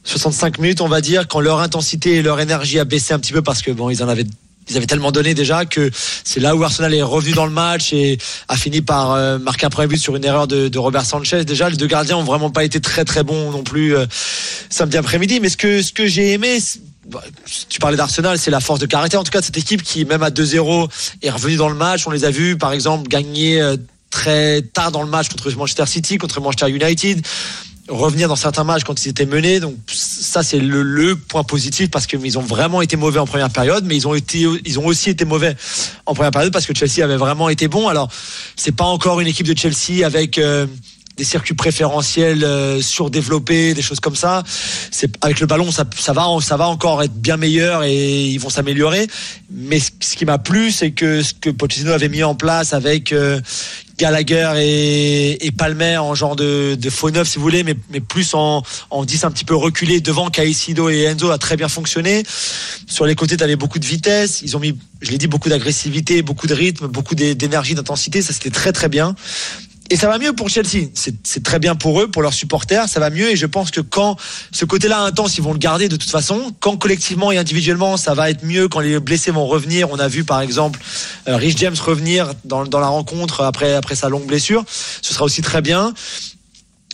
65 0.03 0.59
minutes, 0.59 0.81
on 0.81 0.87
va 0.87 1.01
dire, 1.01 1.27
quand 1.27 1.39
leur 1.39 1.59
intensité 1.59 2.15
et 2.15 2.21
leur 2.21 2.39
énergie 2.39 2.79
a 2.79 2.85
baissé 2.85 3.13
un 3.13 3.19
petit 3.19 3.33
peu 3.33 3.41
parce 3.41 3.61
que 3.61 3.71
bon, 3.71 3.89
ils 3.89 4.03
en 4.03 4.09
avaient 4.09 4.25
ils 4.69 4.77
avaient 4.77 4.85
tellement 4.85 5.11
donné 5.11 5.33
déjà 5.33 5.65
que 5.65 5.91
c'est 6.23 6.39
là 6.39 6.55
où 6.55 6.63
Arsenal 6.63 6.93
est 6.93 7.01
revenu 7.01 7.33
dans 7.33 7.45
le 7.45 7.51
match 7.51 7.91
et 7.93 8.17
a 8.47 8.55
fini 8.55 8.81
par 8.81 9.11
euh, 9.11 9.37
marquer 9.37 9.65
un 9.65 9.69
premier 9.69 9.87
but 9.87 9.97
sur 9.97 10.15
une 10.15 10.23
erreur 10.23 10.47
de, 10.47 10.67
de 10.67 10.79
Robert 10.79 11.05
Sanchez. 11.05 11.43
Déjà, 11.45 11.69
les 11.69 11.77
deux 11.77 11.87
gardiens 11.87 12.17
ont 12.17 12.23
vraiment 12.23 12.49
pas 12.49 12.63
été 12.63 12.79
très 12.79 13.03
très 13.05 13.23
bons 13.23 13.51
non 13.51 13.63
plus 13.63 13.95
euh, 13.95 14.05
samedi 14.69 14.97
après-midi. 14.97 15.39
Mais 15.41 15.49
ce 15.49 15.57
que 15.57 15.81
ce 15.81 15.91
que 15.91 16.07
j'ai 16.07 16.31
aimé, 16.31 16.59
tu 17.69 17.79
parlais 17.79 17.97
d'Arsenal, 17.97 18.37
c'est 18.37 18.51
la 18.51 18.59
force 18.59 18.79
de 18.79 18.85
caractère 18.85 19.19
en 19.19 19.23
tout 19.23 19.31
cas 19.31 19.41
de 19.41 19.45
cette 19.45 19.57
équipe 19.57 19.83
qui 19.83 20.05
même 20.05 20.23
à 20.23 20.29
2-0 20.29 20.89
est 21.21 21.29
revenue 21.29 21.55
dans 21.55 21.69
le 21.69 21.75
match. 21.75 22.07
On 22.07 22.11
les 22.11 22.25
a 22.25 22.31
vus 22.31 22.57
par 22.57 22.71
exemple 22.71 23.07
gagner 23.07 23.61
euh, 23.61 23.77
très 24.09 24.61
tard 24.61 24.91
dans 24.91 25.03
le 25.03 25.09
match 25.09 25.29
contre 25.29 25.51
Manchester 25.55 25.85
City, 25.85 26.17
contre 26.17 26.39
Manchester 26.39 26.69
United 26.69 27.25
revenir 27.89 28.29
dans 28.29 28.35
certains 28.35 28.63
matchs 28.63 28.83
quand 28.83 29.05
ils 29.05 29.09
étaient 29.09 29.25
menés. 29.25 29.59
Donc 29.59 29.75
ça 29.87 30.43
c'est 30.43 30.59
le, 30.59 30.83
le 30.83 31.15
point 31.15 31.43
positif 31.43 31.89
parce 31.89 32.07
qu'ils 32.07 32.37
ont 32.37 32.41
vraiment 32.41 32.81
été 32.81 32.95
mauvais 32.95 33.19
en 33.19 33.25
première 33.25 33.49
période, 33.49 33.83
mais 33.85 33.95
ils 33.95 34.07
ont 34.07 34.15
été, 34.15 34.47
ils 34.65 34.79
ont 34.79 34.85
aussi 34.85 35.09
été 35.09 35.25
mauvais 35.25 35.55
en 36.05 36.13
première 36.13 36.31
période 36.31 36.53
parce 36.53 36.65
que 36.65 36.73
Chelsea 36.73 37.03
avait 37.03 37.17
vraiment 37.17 37.49
été 37.49 37.67
bon. 37.67 37.87
Alors 37.87 38.09
c'est 38.55 38.75
pas 38.75 38.85
encore 38.85 39.19
une 39.19 39.27
équipe 39.27 39.47
de 39.47 39.57
Chelsea 39.57 40.05
avec 40.05 40.37
euh, 40.37 40.65
des 41.17 41.23
circuits 41.23 41.53
préférentiels 41.53 42.43
euh, 42.43 42.81
surdéveloppés, 42.81 43.73
des 43.73 43.81
choses 43.81 43.99
comme 43.99 44.15
ça. 44.15 44.43
Avec 45.21 45.39
le 45.39 45.45
ballon, 45.45 45.71
ça, 45.71 45.83
va, 46.13 46.27
ça 46.41 46.57
va 46.57 46.67
encore 46.67 47.03
être 47.03 47.13
bien 47.13 47.37
meilleur 47.37 47.83
et 47.83 48.25
ils 48.27 48.39
vont 48.39 48.49
s'améliorer. 48.49 49.07
Mais 49.51 49.79
ce, 49.79 50.15
qui 50.15 50.25
m'a 50.25 50.39
plu, 50.39 50.71
c'est 50.71 50.91
que 50.91 51.21
ce 51.21 51.33
que 51.33 51.49
Pochettino 51.49 51.91
avait 51.91 52.09
mis 52.09 52.23
en 52.23 52.33
place 52.33 52.73
avec 52.73 53.11
euh, 53.11 53.39
Gallagher 53.97 54.53
et, 54.59 55.51
Palmer 55.55 55.97
en 55.97 56.15
genre 56.15 56.35
de, 56.35 56.75
faux 56.89 57.11
neuf 57.11 57.29
si 57.29 57.37
vous 57.37 57.43
voulez, 57.43 57.63
mais, 57.63 57.75
plus 57.99 58.33
en, 58.33 58.63
en 58.89 59.05
10 59.05 59.25
un 59.25 59.31
petit 59.31 59.45
peu 59.45 59.55
reculé 59.55 60.01
devant 60.01 60.29
Caicedo 60.29 60.89
et 60.89 61.03
Enzo 61.03 61.29
a 61.29 61.37
très 61.37 61.57
bien 61.57 61.67
fonctionné. 61.67 62.23
Sur 62.87 63.05
les 63.05 63.13
côtés, 63.15 63.37
tu 63.37 63.43
avais 63.43 63.55
beaucoup 63.55 63.79
de 63.79 63.85
vitesse. 63.85 64.41
Ils 64.41 64.57
ont 64.57 64.59
mis, 64.59 64.77
je 65.01 65.11
l'ai 65.11 65.19
dit, 65.19 65.27
beaucoup 65.27 65.49
d'agressivité, 65.49 66.23
beaucoup 66.23 66.47
de 66.47 66.55
rythme, 66.55 66.87
beaucoup 66.87 67.13
d'é- 67.13 67.35
d'énergie, 67.35 67.75
d'intensité. 67.75 68.21
Ça, 68.23 68.33
c'était 68.33 68.49
très 68.49 68.71
très 68.71 68.89
bien. 68.89 69.15
Et 69.89 69.97
ça 69.97 70.07
va 70.07 70.17
mieux 70.17 70.33
pour 70.33 70.49
Chelsea. 70.49 70.87
C'est 70.93 71.43
très 71.43 71.59
bien 71.59 71.75
pour 71.75 72.01
eux, 72.01 72.07
pour 72.07 72.21
leurs 72.21 72.33
supporters. 72.33 72.87
Ça 72.87 72.99
va 72.99 73.09
mieux. 73.09 73.31
Et 73.31 73.35
je 73.35 73.45
pense 73.45 73.69
que 73.69 73.81
quand 73.81 74.15
ce 74.51 74.65
côté-là 74.65 75.01
intense, 75.01 75.37
ils 75.37 75.43
vont 75.43 75.53
le 75.53 75.59
garder 75.59 75.89
de 75.89 75.97
toute 75.97 76.09
façon. 76.09 76.53
Quand 76.59 76.77
collectivement 76.77 77.31
et 77.31 77.37
individuellement, 77.37 77.97
ça 77.97 78.13
va 78.13 78.29
être 78.29 78.43
mieux. 78.43 78.67
Quand 78.69 78.79
les 78.79 78.99
blessés 78.99 79.31
vont 79.31 79.45
revenir. 79.45 79.91
On 79.91 79.99
a 79.99 80.07
vu 80.07 80.23
par 80.23 80.41
exemple 80.41 80.79
euh, 81.27 81.35
Rich 81.35 81.57
James 81.59 81.75
revenir 81.79 82.33
dans, 82.45 82.63
dans 82.63 82.79
la 82.79 82.87
rencontre 82.87 83.41
après, 83.41 83.73
après 83.73 83.95
sa 83.95 84.09
longue 84.09 84.25
blessure. 84.25 84.63
Ce 84.67 85.13
sera 85.13 85.25
aussi 85.25 85.41
très 85.41 85.61
bien. 85.61 85.93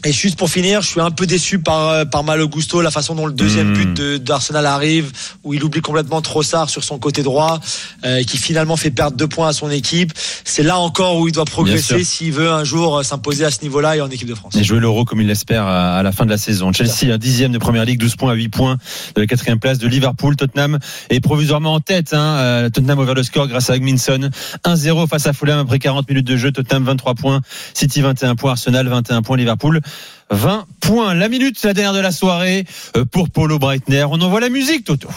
Et 0.06 0.14
juste 0.14 0.38
pour 0.38 0.50
finir, 0.50 0.82
je 0.82 0.88
suis 0.88 1.02
un 1.02 1.12
peu 1.12 1.26
déçu 1.26 1.60
par, 1.60 1.90
euh, 1.90 2.06
par 2.06 2.24
Malo 2.24 2.48
Gusto, 2.48 2.82
la 2.82 2.92
façon 2.92 3.16
dont 3.16 3.26
le 3.26 3.34
deuxième 3.34 3.72
Mmh. 3.72 3.74
but 3.74 3.94
de- 3.94 4.18
d'Arsenal 4.18 4.66
arrive, 4.66 5.12
où 5.44 5.54
il 5.54 5.62
oublie 5.64 5.82
complètement 5.82 6.22
Trossard 6.22 6.70
sur 6.70 6.84
son 6.86 7.00
côté 7.00 7.22
droit, 7.22 7.60
euh, 8.06 8.24
qui 8.24 8.38
finalement 8.38 8.78
fait 8.78 8.92
perdre 8.92 9.18
deux 9.18 9.28
points 9.28 9.50
à 9.50 9.54
son 9.54 9.70
équipe. 9.70 10.14
C'est 10.46 10.64
là 10.64 10.80
encore 10.80 11.18
où 11.18 11.28
il 11.28 11.34
doit 11.34 11.44
progresser 11.46 12.04
s'il 12.06 12.32
veut 12.32 12.50
un 12.50 12.64
jour 12.64 13.00
euh, 13.00 13.04
s'imposer 13.04 13.44
à 13.44 13.52
ce 13.52 13.62
niveau-là 13.62 13.98
et 13.98 14.02
en 14.02 14.10
équipe 14.10 14.28
de 14.28 14.36
France. 14.36 14.56
Et 14.56 14.64
jouer 14.64 14.80
l'euro 14.80 15.04
comme 15.04 15.20
il 15.20 15.28
l'espère 15.28 15.68
à, 15.68 16.02
la 16.02 16.12
fin 16.14 16.26
de 16.26 16.30
la 16.30 16.38
saison. 16.38 16.72
Chelsea, 16.72 17.14
un 17.14 17.18
dixième 17.18 17.52
de 17.52 17.58
première 17.58 17.84
ligue, 17.84 18.00
12 18.00 18.16
points 18.16 18.32
à 18.32 18.36
8 18.36 18.50
points 18.50 18.78
de 19.16 19.22
la 19.22 19.28
quatrième 19.28 19.60
place 19.60 19.80
de 19.80 19.88
Liverpool. 19.88 20.38
Tottenham 20.38 20.80
est 21.10 21.20
provisoirement 21.20 21.74
en 21.74 21.82
tête. 21.82 22.14
Hein. 22.14 22.38
Euh, 22.40 22.70
Tottenham 22.70 23.00
ouvert 23.00 23.16
le 23.16 23.24
score 23.24 23.48
grâce 23.48 23.70
à 23.70 23.74
Agminson. 23.74 24.30
1-0 24.64 25.08
face 25.08 25.28
à 25.28 25.34
Fulham 25.34 25.60
après 25.60 25.80
40 25.80 26.08
minutes 26.08 26.26
de 26.28 26.38
jeu. 26.38 26.52
Tottenham 26.52 26.86
23 26.86 27.16
points. 27.16 27.42
City 27.74 28.00
21 28.00 28.36
points. 28.36 28.52
Arsenal 28.52 28.88
21 28.88 29.22
points. 29.24 29.36
Liverpool 29.36 29.82
20 30.30 30.66
points. 30.80 31.14
La 31.14 31.30
minute, 31.30 31.62
la 31.64 31.74
dernière 31.74 31.94
de 31.94 32.00
la 32.00 32.12
soirée 32.12 32.66
euh, 32.96 33.06
pour 33.06 33.30
Paulo 33.30 33.60
Breitner. 33.60 34.06
On 34.10 34.22
envoie 34.22 34.40
la 34.40 34.50
musique, 34.50 34.86
Toto. 34.86 35.10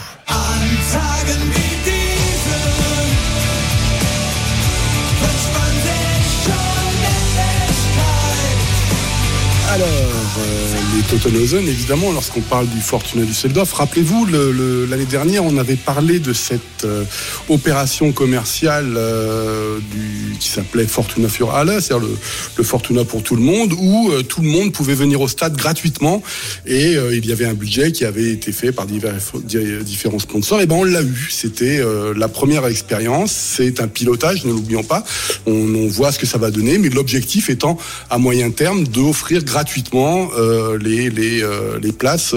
Les 11.12 11.54
évidemment, 11.56 12.10
lorsqu'on 12.12 12.40
parle 12.40 12.66
du 12.68 12.80
Fortuna 12.80 13.24
Düsseldorf. 13.24 13.72
Rappelez-vous, 13.74 14.24
le- 14.24 14.50
le- 14.50 14.86
l'année 14.86 15.04
dernière, 15.04 15.44
on 15.44 15.58
avait 15.58 15.76
parlé 15.76 16.18
de 16.20 16.32
cette 16.32 16.84
euh, 16.84 17.04
opération 17.50 18.12
commerciale 18.12 18.94
euh, 18.96 19.78
du, 19.90 20.36
qui 20.38 20.48
s'appelait 20.48 20.86
Fortuna 20.86 21.28
für 21.28 21.50
alle, 21.54 21.80
c'est-à-dire 21.82 22.08
le, 22.56 22.64
Fortuna 22.64 23.04
pour 23.04 23.22
tout 23.22 23.36
le 23.36 23.42
monde, 23.42 23.74
où 23.78 24.10
euh, 24.10 24.22
tout 24.22 24.40
le 24.40 24.48
monde 24.48 24.72
pouvait 24.72 24.94
venir 24.94 25.20
au 25.20 25.28
stade 25.28 25.54
gratuitement 25.54 26.22
et 26.66 26.94
il 27.12 27.26
y 27.26 27.32
avait 27.32 27.44
un 27.44 27.54
budget 27.54 27.92
qui 27.92 28.04
avait 28.04 28.30
été 28.30 28.50
fait 28.52 28.72
par 28.72 28.86
divers, 28.86 29.14
di- 29.44 29.58
différents 29.84 30.18
sponsors. 30.18 30.60
Et 30.62 30.66
ben 30.66 30.76
on 30.76 30.84
l'a 30.84 31.02
eu. 31.02 31.28
C'était 31.30 31.80
la 32.16 32.28
première 32.28 32.66
expérience. 32.66 33.32
C'est 33.32 33.80
un 33.80 33.88
pilotage, 33.88 34.44
ne 34.44 34.52
l'oublions 34.52 34.84
pas. 34.84 35.04
On, 35.46 35.52
on 35.52 35.88
voit 35.88 36.10
ce 36.12 36.18
que 36.18 36.26
ça 36.26 36.38
va 36.38 36.50
donner, 36.50 36.78
mais 36.78 36.88
l'objectif 36.88 37.50
étant 37.50 37.76
à 38.10 38.18
moyen 38.18 38.50
terme 38.50 38.84
d'offrir 38.86 39.44
gratuitement 39.44 40.30
euh, 40.38 40.78
euh, 41.10 41.78
les 41.82 41.92
places 41.92 42.34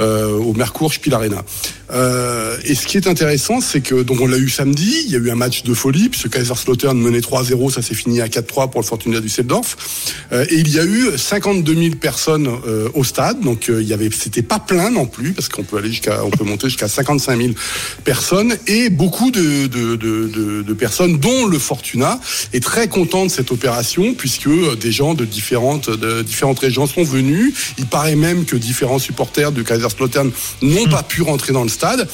euh, 0.00 0.36
au 0.36 0.52
Mercours 0.52 0.92
Spiel 0.92 1.14
Arena. 1.14 1.44
Euh, 1.90 2.56
et 2.64 2.74
ce 2.74 2.86
qui 2.86 2.96
est 2.96 3.06
intéressant, 3.06 3.60
c'est 3.60 3.80
que 3.80 4.02
donc 4.02 4.20
on 4.20 4.26
l'a 4.26 4.38
eu 4.38 4.48
samedi, 4.48 5.04
il 5.06 5.12
y 5.12 5.16
a 5.16 5.18
eu 5.18 5.30
un 5.30 5.34
match 5.34 5.62
de 5.62 5.74
folie, 5.74 6.08
puisque 6.08 6.30
Kaiserslautern 6.30 6.98
menait 6.98 7.20
3-0, 7.20 7.70
ça 7.70 7.82
s'est 7.82 7.94
fini 7.94 8.20
à 8.20 8.26
4-3 8.26 8.70
pour 8.70 8.80
le 8.80 8.86
Fortuna 8.86 9.20
Düsseldorf. 9.20 9.76
Et 10.32 10.54
il 10.54 10.70
y 10.70 10.78
a 10.78 10.84
eu 10.84 11.16
52 11.16 11.74
000 11.74 11.94
personnes 11.96 12.48
au 12.94 13.04
stade, 13.04 13.40
donc 13.40 13.66
il 13.68 13.86
y 13.86 13.92
avait, 13.92 14.08
c'était 14.10 14.42
pas 14.42 14.58
plein 14.58 14.90
non 14.90 15.06
plus, 15.06 15.32
parce 15.32 15.48
qu'on 15.48 15.62
peut 15.62 15.76
aller 15.76 15.90
jusqu'à, 15.90 16.24
on 16.24 16.30
peut 16.30 16.44
monter 16.44 16.68
jusqu'à 16.68 16.88
55 16.88 17.36
000 17.36 17.52
personnes, 18.02 18.56
et 18.66 18.88
beaucoup 18.88 19.30
de, 19.30 20.72
personnes, 20.72 21.18
dont 21.18 21.46
le 21.46 21.58
Fortuna, 21.58 22.18
est 22.52 22.62
très 22.62 22.88
content 22.88 23.26
de 23.26 23.30
cette 23.30 23.52
opération, 23.52 24.14
puisque 24.14 24.48
des 24.80 24.92
gens 24.92 25.14
de 25.14 25.24
différentes, 25.24 25.90
de 25.90 26.22
différentes 26.22 26.58
régions 26.58 26.86
sont 26.86 27.04
venus. 27.04 27.54
Il 27.78 27.86
paraît 27.94 28.16
même 28.16 28.44
que 28.44 28.56
différents 28.56 28.98
supporters 28.98 29.52
de 29.52 29.62
Kaiserslautern 29.62 30.32
n'ont 30.62 30.88
pas 30.88 31.04
pu 31.04 31.22
rentrer 31.22 31.52
dans 31.52 31.62
le 31.62 31.68
stade. 31.68 32.08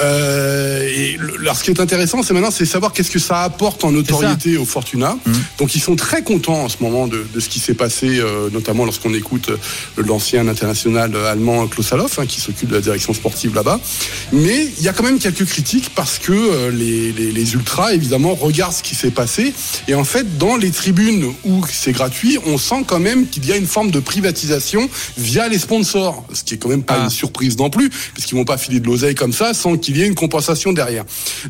Euh, 0.00 0.88
et 0.88 1.16
le- 1.18 1.38
alors, 1.42 1.56
ce 1.56 1.62
qui 1.62 1.70
est 1.70 1.80
intéressant, 1.80 2.22
c'est 2.24 2.34
maintenant, 2.34 2.50
c'est 2.50 2.64
savoir 2.66 2.92
qu'est-ce 2.92 3.12
que 3.12 3.20
ça 3.20 3.42
apporte 3.42 3.84
en 3.84 3.92
notoriété 3.92 4.56
au 4.56 4.64
Fortuna. 4.64 5.16
Donc, 5.58 5.76
ils 5.76 5.80
sont 5.80 5.94
très 5.94 6.22
contents 6.24 6.64
en 6.64 6.68
ce 6.68 6.78
moment 6.80 7.06
de, 7.06 7.24
de 7.32 7.38
ce 7.40 7.48
qui 7.48 7.60
s'est 7.60 7.74
passé, 7.74 8.18
euh, 8.18 8.50
notamment 8.50 8.84
lorsqu'on 8.84 9.14
écoute 9.14 9.50
euh, 9.50 9.56
l'ancien 10.04 10.48
international 10.48 11.14
allemand 11.16 11.66
Klaus 11.68 11.92
Aloff, 11.92 12.18
hein, 12.18 12.26
qui 12.26 12.40
s'occupe 12.40 12.68
de 12.70 12.74
la 12.74 12.80
direction 12.80 13.14
sportive 13.14 13.54
là-bas. 13.54 13.78
Mais 14.32 14.68
il 14.78 14.82
y 14.82 14.88
a 14.88 14.92
quand 14.92 15.04
même 15.04 15.20
quelques 15.20 15.44
critiques 15.44 15.90
parce 15.94 16.18
que 16.18 16.32
euh, 16.32 16.70
les, 16.72 17.12
les, 17.12 17.30
les 17.30 17.52
ultras, 17.54 17.92
évidemment, 17.94 18.34
regardent 18.34 18.74
ce 18.74 18.82
qui 18.82 18.96
s'est 18.96 19.12
passé. 19.12 19.54
Et 19.86 19.94
en 19.94 20.04
fait, 20.04 20.38
dans 20.38 20.56
les 20.56 20.72
tribunes 20.72 21.32
où 21.44 21.64
c'est 21.70 21.92
gratuit, 21.92 22.38
on 22.46 22.58
sent 22.58 22.82
quand 22.86 22.98
même 22.98 23.28
qu'il 23.28 23.46
y 23.46 23.52
a 23.52 23.56
une 23.56 23.68
forme 23.68 23.92
de 23.92 24.00
privatisation 24.00 24.88
via 25.16 25.48
les 25.48 25.58
sponsors. 25.58 26.24
Ce 26.32 26.44
qui 26.44 26.54
est 26.54 26.56
quand 26.58 26.68
même 26.68 26.82
pas 26.82 26.98
une 26.98 27.10
surprise 27.10 27.56
non 27.58 27.70
plus, 27.70 27.90
parce 28.14 28.26
qu'ils 28.26 28.36
vont 28.36 28.44
pas 28.44 28.58
filer 28.58 28.80
de 28.80 28.86
l'oseille 28.86 29.14
comme 29.14 29.32
ça 29.32 29.54
sans 29.54 29.76
qu'il 29.76 29.96
y 29.96 30.02
ait 30.02 30.06
une 30.06 30.14
compensation 30.14 30.72
derrière. 30.72 31.04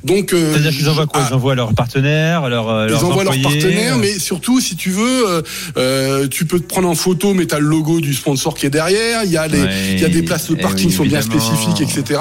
Donc, 0.04 0.32
euh, 0.32 0.52
C'est-à-dire 0.52 0.72
qu'ils 0.72 0.88
envoient 0.88 1.06
quoi? 1.06 1.26
Ils 1.28 1.34
envoient 1.34 1.54
leurs 1.54 1.74
partenaires, 1.74 2.48
leurs, 2.48 2.68
euh, 2.68 2.86
ils 2.86 2.90
leurs 2.90 3.04
envoient 3.04 3.24
leurs 3.24 3.36
employés, 3.36 3.60
partenaires, 3.60 3.94
euh, 3.96 4.00
mais 4.00 4.18
surtout, 4.18 4.60
si 4.60 4.76
tu 4.76 4.90
veux, 4.90 5.28
euh, 5.28 5.42
euh, 5.76 6.28
tu 6.28 6.44
peux 6.44 6.60
te 6.60 6.66
prendre 6.66 6.88
en 6.88 6.94
photo, 6.94 7.34
mais 7.34 7.46
t'as 7.46 7.58
le 7.58 7.66
logo 7.66 8.00
du 8.00 8.14
sponsor 8.14 8.54
qui 8.54 8.66
est 8.66 8.70
derrière. 8.70 9.24
Il 9.24 9.30
y 9.30 9.36
a 9.36 9.46
les, 9.46 9.60
Ouais, 9.60 9.96
y 9.98 10.04
a 10.04 10.08
des 10.08 10.22
places 10.22 10.48
de 10.48 10.56
eh 10.58 10.62
parking 10.62 10.86
oui, 10.86 10.90
qui 10.90 10.96
sont 10.96 11.04
bien 11.04 11.20
spécifiques, 11.20 11.80
etc. 11.80 12.20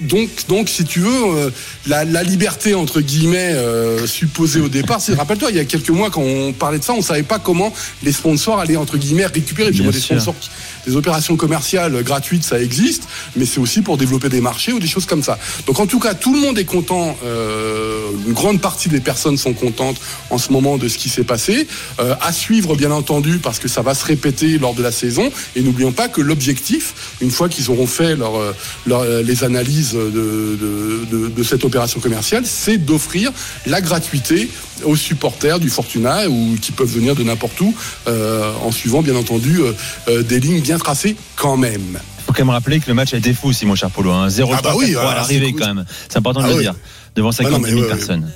Donc, 0.00 0.28
donc, 0.48 0.68
si 0.68 0.84
tu 0.84 1.00
veux, 1.00 1.10
euh, 1.36 1.50
la, 1.86 2.04
la 2.04 2.22
liberté 2.22 2.74
entre 2.74 3.00
guillemets 3.00 3.52
euh, 3.54 4.06
supposée 4.06 4.60
au 4.60 4.68
départ, 4.68 5.00
c'est 5.00 5.14
rappelle-toi, 5.14 5.50
il 5.50 5.56
y 5.56 5.60
a 5.60 5.64
quelques 5.64 5.90
mois 5.90 6.10
quand 6.10 6.22
on 6.22 6.52
parlait 6.52 6.78
de 6.78 6.84
ça, 6.84 6.94
on 6.94 7.02
savait 7.02 7.22
pas 7.22 7.38
comment 7.38 7.72
les 8.02 8.12
sponsors 8.12 8.58
allaient 8.58 8.76
entre 8.76 8.96
guillemets 8.96 9.26
récupérer. 9.26 9.70
Vois, 9.82 9.92
des 9.92 9.98
sponsors, 10.16 10.34
qui- 10.40 10.50
des 10.86 10.96
opérations 10.96 11.36
commerciales 11.36 12.02
gratuites, 12.02 12.44
ça 12.44 12.60
existe, 12.60 13.04
mais 13.36 13.46
c'est 13.46 13.60
aussi 13.60 13.82
pour 13.82 13.96
développer 13.96 14.28
des 14.28 14.40
marchés 14.40 14.72
ou 14.72 14.78
des 14.78 14.86
choses 14.86 15.06
comme 15.06 15.22
ça. 15.22 15.38
Donc, 15.66 15.78
en 15.78 15.86
tout 15.86 16.00
cas, 16.00 16.14
tout 16.14 16.34
le 16.34 16.40
monde 16.40 16.58
est 16.58 16.64
content. 16.64 17.16
euh, 17.24 18.10
une 18.26 18.32
grande 18.32 18.60
partie 18.60 18.88
des 18.88 19.00
personnes 19.00 19.36
sont 19.36 19.52
contentes 19.52 20.00
en 20.30 20.38
ce 20.38 20.52
moment 20.52 20.78
de 20.78 20.88
ce 20.88 20.98
qui 20.98 21.08
s'est 21.08 21.24
passé. 21.24 21.66
Euh, 21.98 22.14
à 22.20 22.32
suivre, 22.32 22.76
bien 22.76 22.90
entendu, 22.90 23.38
parce 23.38 23.58
que 23.58 23.68
ça 23.68 23.82
va 23.82 23.94
se 23.94 24.04
répéter 24.04 24.58
lors 24.58 24.74
de 24.74 24.82
la 24.82 24.92
saison. 24.92 25.30
Et 25.56 25.62
n'oublions 25.62 25.92
pas 25.92 26.08
que 26.08 26.20
l'objectif, 26.20 27.16
une 27.20 27.30
fois 27.30 27.48
qu'ils 27.48 27.70
auront 27.70 27.86
fait 27.86 28.16
euh, 28.20 29.22
les 29.22 29.44
analyses 29.44 29.94
de 29.94 31.42
cette 31.42 31.64
opération 31.64 32.00
commerciale, 32.00 32.44
c'est 32.46 32.78
d'offrir 32.78 33.32
la 33.66 33.80
gratuité 33.80 34.50
aux 34.84 34.96
supporters 34.96 35.58
du 35.58 35.68
Fortuna 35.70 36.28
ou 36.28 36.56
qui 36.60 36.72
peuvent 36.72 36.88
venir 36.92 37.14
de 37.14 37.22
n'importe 37.22 37.60
où 37.60 37.74
euh, 38.08 38.52
en 38.62 38.70
suivant 38.72 39.02
bien 39.02 39.16
entendu 39.16 39.60
euh, 39.60 39.72
euh, 40.08 40.22
des 40.22 40.40
lignes 40.40 40.60
bien 40.60 40.78
tracées 40.78 41.16
quand 41.36 41.56
même. 41.56 41.98
faut 42.26 42.32
quand 42.32 42.40
même 42.44 42.50
rappeler 42.50 42.80
que 42.80 42.88
le 42.88 42.94
match 42.94 43.14
a 43.14 43.16
été 43.18 43.32
fou 43.34 43.48
aussi, 43.48 43.66
mon 43.66 43.74
cher 43.74 43.90
Polo. 43.90 44.10
Hein. 44.10 44.28
0 44.28 44.52
Ah 44.56 44.60
bah 44.62 44.74
oui, 44.76 44.94
à 44.96 45.00
alors, 45.00 45.14
l'arrivée 45.14 45.52
quand 45.52 45.66
même. 45.74 45.84
C'est 46.08 46.18
important 46.18 46.40
de 46.40 46.46
Ah 46.46 46.50
le 46.50 46.56
oui. 46.56 46.62
dire. 46.62 46.74
Devant 47.16 47.30
Ah 47.38 47.42
non, 47.42 47.48
50 47.50 47.62
mais 47.62 47.68
000 47.70 47.80
ouais, 47.80 47.86
ouais. 47.86 47.96
personnes. 47.96 48.30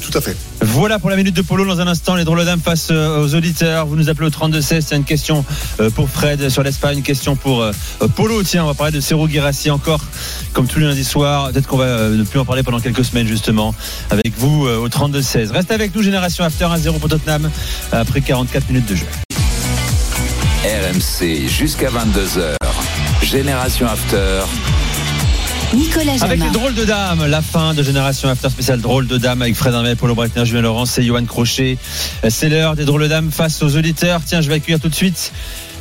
Tout 0.00 0.16
à 0.16 0.20
fait. 0.20 0.36
Voilà 0.60 0.98
pour 0.98 1.10
la 1.10 1.16
minute 1.16 1.34
de 1.34 1.42
Polo. 1.42 1.64
Dans 1.64 1.80
un 1.80 1.86
instant, 1.86 2.14
les 2.14 2.24
drôles 2.24 2.40
de 2.40 2.44
dames 2.44 2.60
face 2.60 2.88
euh, 2.90 3.22
aux 3.22 3.34
auditeurs. 3.34 3.86
Vous 3.86 3.96
nous 3.96 4.08
appelez 4.08 4.26
au 4.26 4.30
32-16. 4.30 4.80
C'est 4.80 4.96
une 4.96 5.04
question 5.04 5.44
euh, 5.80 5.90
pour 5.90 6.08
Fred 6.08 6.48
sur 6.48 6.62
l'Espagne, 6.62 6.98
une 6.98 7.04
question 7.04 7.36
pour 7.36 7.62
euh, 7.62 7.72
Polo. 8.16 8.42
Tiens, 8.42 8.64
on 8.64 8.66
va 8.66 8.74
parler 8.74 8.92
de 8.92 9.00
Sergio 9.00 9.26
Guirassi 9.26 9.70
encore, 9.70 10.00
comme 10.52 10.66
tous 10.66 10.78
les 10.78 10.86
lundis 10.86 11.04
soirs. 11.04 11.50
Peut-être 11.52 11.66
qu'on 11.66 11.76
va 11.76 12.08
ne 12.08 12.22
plus 12.24 12.38
en 12.38 12.44
parler 12.44 12.62
pendant 12.62 12.80
quelques 12.80 13.04
semaines, 13.04 13.26
justement, 13.26 13.74
avec 14.10 14.36
vous 14.38 14.66
au 14.66 14.88
32-16. 14.88 15.52
Reste 15.52 15.70
avec 15.70 15.94
nous, 15.94 16.02
Génération 16.02 16.44
After 16.44 16.64
1-0 16.64 16.98
pour 16.98 17.08
Tottenham, 17.08 17.50
après 17.92 18.20
44 18.20 18.68
minutes 18.68 18.88
de 18.88 18.96
jeu. 18.96 19.06
RMC 20.64 21.48
jusqu'à 21.48 21.90
22h. 21.90 22.56
Génération 23.22 23.86
After. 23.86 24.42
Nicolas 25.74 26.22
Avec 26.22 26.40
les 26.40 26.50
drôles 26.50 26.74
de 26.74 26.84
dames, 26.84 27.26
la 27.26 27.40
fin 27.40 27.72
de 27.72 27.82
Génération 27.82 28.28
After 28.28 28.50
spécial 28.50 28.80
drôles 28.80 29.06
de 29.06 29.16
dames 29.16 29.40
avec 29.40 29.54
Fred 29.54 29.72
Hermé, 29.72 29.94
Paulo 29.96 30.14
Breitner, 30.14 30.44
Julien 30.44 30.62
Laurence 30.62 30.98
et 30.98 31.02
Johan 31.02 31.24
Crochet. 31.24 31.78
C'est 32.28 32.48
l'heure 32.50 32.76
des 32.76 32.84
drôles 32.84 33.02
de 33.02 33.08
dames 33.08 33.30
face 33.30 33.62
aux 33.62 33.76
auditeurs. 33.76 34.20
Tiens, 34.24 34.42
je 34.42 34.48
vais 34.48 34.56
accueillir 34.56 34.80
tout 34.80 34.90
de 34.90 34.94
suite 34.94 35.32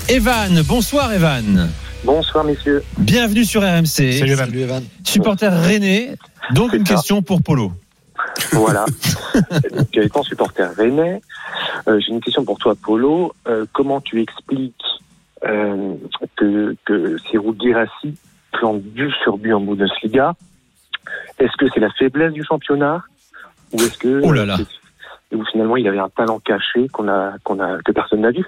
Evan. 0.07 0.61
Bonsoir 0.61 1.11
Evan. 1.11 1.69
Bonsoir 2.05 2.45
messieurs. 2.45 2.83
Bienvenue 2.97 3.43
sur 3.43 3.61
RMC. 3.61 3.85
Salut 3.85 4.61
Evan. 4.61 4.83
Supporter 5.03 5.51
René. 5.51 6.15
Donc 6.51 6.73
une 6.73 6.85
ça. 6.85 6.95
question 6.95 7.21
pour 7.21 7.41
Polo. 7.41 7.73
Voilà. 8.51 8.85
Donc, 9.75 9.97
étant 9.97 10.23
supporter 10.23 10.69
rennais, 10.75 11.21
euh, 11.87 11.99
j'ai 11.99 12.13
une 12.13 12.21
question 12.21 12.45
pour 12.45 12.57
toi, 12.59 12.75
Polo. 12.75 13.33
Euh, 13.47 13.65
comment 13.73 14.01
tu 14.01 14.21
expliques 14.21 14.75
euh, 15.45 15.95
que, 16.37 16.75
que 16.85 17.17
Serou 17.31 17.53
But 18.63 19.11
sur 19.23 19.37
but 19.37 19.53
en 19.53 19.61
Bundesliga 19.61 20.33
Est-ce 21.39 21.55
que 21.57 21.65
c'est 21.73 21.79
la 21.79 21.89
faiblesse 21.97 22.33
du 22.33 22.43
championnat 22.43 23.03
ou 23.73 23.77
est-ce 23.81 23.97
que 23.97 24.21
Oh 24.23 24.31
là 24.31 24.45
là. 24.45 24.57
finalement 25.51 25.77
il 25.77 25.87
avait 25.87 25.99
un 25.99 26.09
talent 26.09 26.39
caché 26.39 26.87
qu'on 26.89 27.07
a 27.07 27.33
qu'on 27.43 27.59
a 27.59 27.77
que 27.83 27.91
personne 27.91 28.21
n'a 28.21 28.31
vu? 28.31 28.43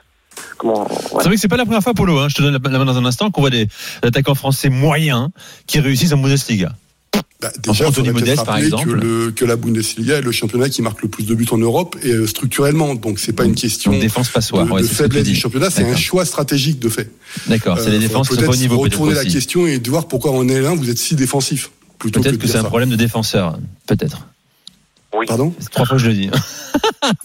Comment 0.58 0.88
C'est 0.88 1.24
vrai 1.26 1.36
que 1.36 1.40
c'est 1.40 1.48
pas 1.48 1.58
la 1.58 1.66
première 1.66 1.84
fois, 1.84 1.94
Polo. 1.94 2.18
hein, 2.20 2.28
je 2.30 2.36
te 2.36 2.42
donne 2.42 2.54
la 2.62 2.80
main 2.80 2.86
dans 2.86 2.98
un 2.98 3.06
instant 3.06 3.30
qu'on 3.30 3.42
voit 3.42 3.50
des 3.52 3.68
attaquants 4.02 4.34
français 4.36 4.70
moyens 4.70 5.30
qui 5.68 5.80
réussissent 5.80 6.14
en 6.14 6.18
Bundesliga. 6.18 6.72
Bah, 7.44 7.52
déjà, 7.62 7.88
Anthony 7.90 8.10
Modeste, 8.12 8.46
par 8.46 8.58
exemple. 8.58 8.86
que, 8.86 9.06
le, 9.06 9.32
que 9.32 9.44
la 9.44 9.56
Bundesliga 9.58 10.18
est 10.18 10.22
le 10.22 10.32
championnat 10.32 10.70
qui 10.70 10.82
marque 10.82 11.02
le 11.02 11.10
plus 11.10 11.26
de 11.26 11.36
buts 11.36 11.46
en 11.52 11.58
Europe 11.58 11.98
et 12.02 12.12
euh, 12.12 12.26
structurellement. 12.26 12.96
Donc, 12.96 13.20
c'est 13.20 13.34
pas 13.34 13.44
une 13.44 13.54
question 13.56 13.92
Donc, 13.92 14.00
défense 14.02 14.30
passoire. 14.30 14.66
de, 14.66 14.72
Ouais, 14.72 14.82
de 14.82 14.88
faiblesse 14.88 15.26
du 15.26 15.36
championnat, 15.36 15.70
c'est 15.70 15.84
un 15.84 15.96
choix 15.98 16.24
stratégique 16.26 16.80
de 16.80 16.88
fait. 16.90 17.12
D'accord, 17.48 17.78
c'est 17.80 17.90
les 17.90 17.98
Euh, 17.98 18.00
défenses 18.00 18.30
qui 18.30 18.36
sont 18.36 18.42
pas 18.42 18.48
au 18.48 18.56
niveau. 18.56 18.80
peut-être 18.82 18.94
retourner 18.94 19.14
la 19.16 19.22
aussi. 19.22 19.32
question 19.32 19.68
et 19.68 19.80
de 19.80 19.90
voir 19.90 20.08
pourquoi 20.08 20.32
en 20.32 20.46
L1 20.46 20.78
vous 20.78 20.90
êtes 20.90 20.98
si 20.98 21.16
défensif. 21.16 21.70
Peut-être 22.00 22.38
que, 22.38 22.48
c'est 22.48 22.58
un 22.58 22.62
ça. 22.64 22.68
problème 22.70 22.90
de 22.90 22.96
défenseur. 22.96 23.60
Peut-être. 23.88 24.28
Pardon? 25.28 25.54
C'est 25.60 25.70
trois 25.70 25.86
fois 25.86 25.98
que 25.98 26.02
je 26.02 26.08
le 26.08 26.16
dis. 26.16 26.30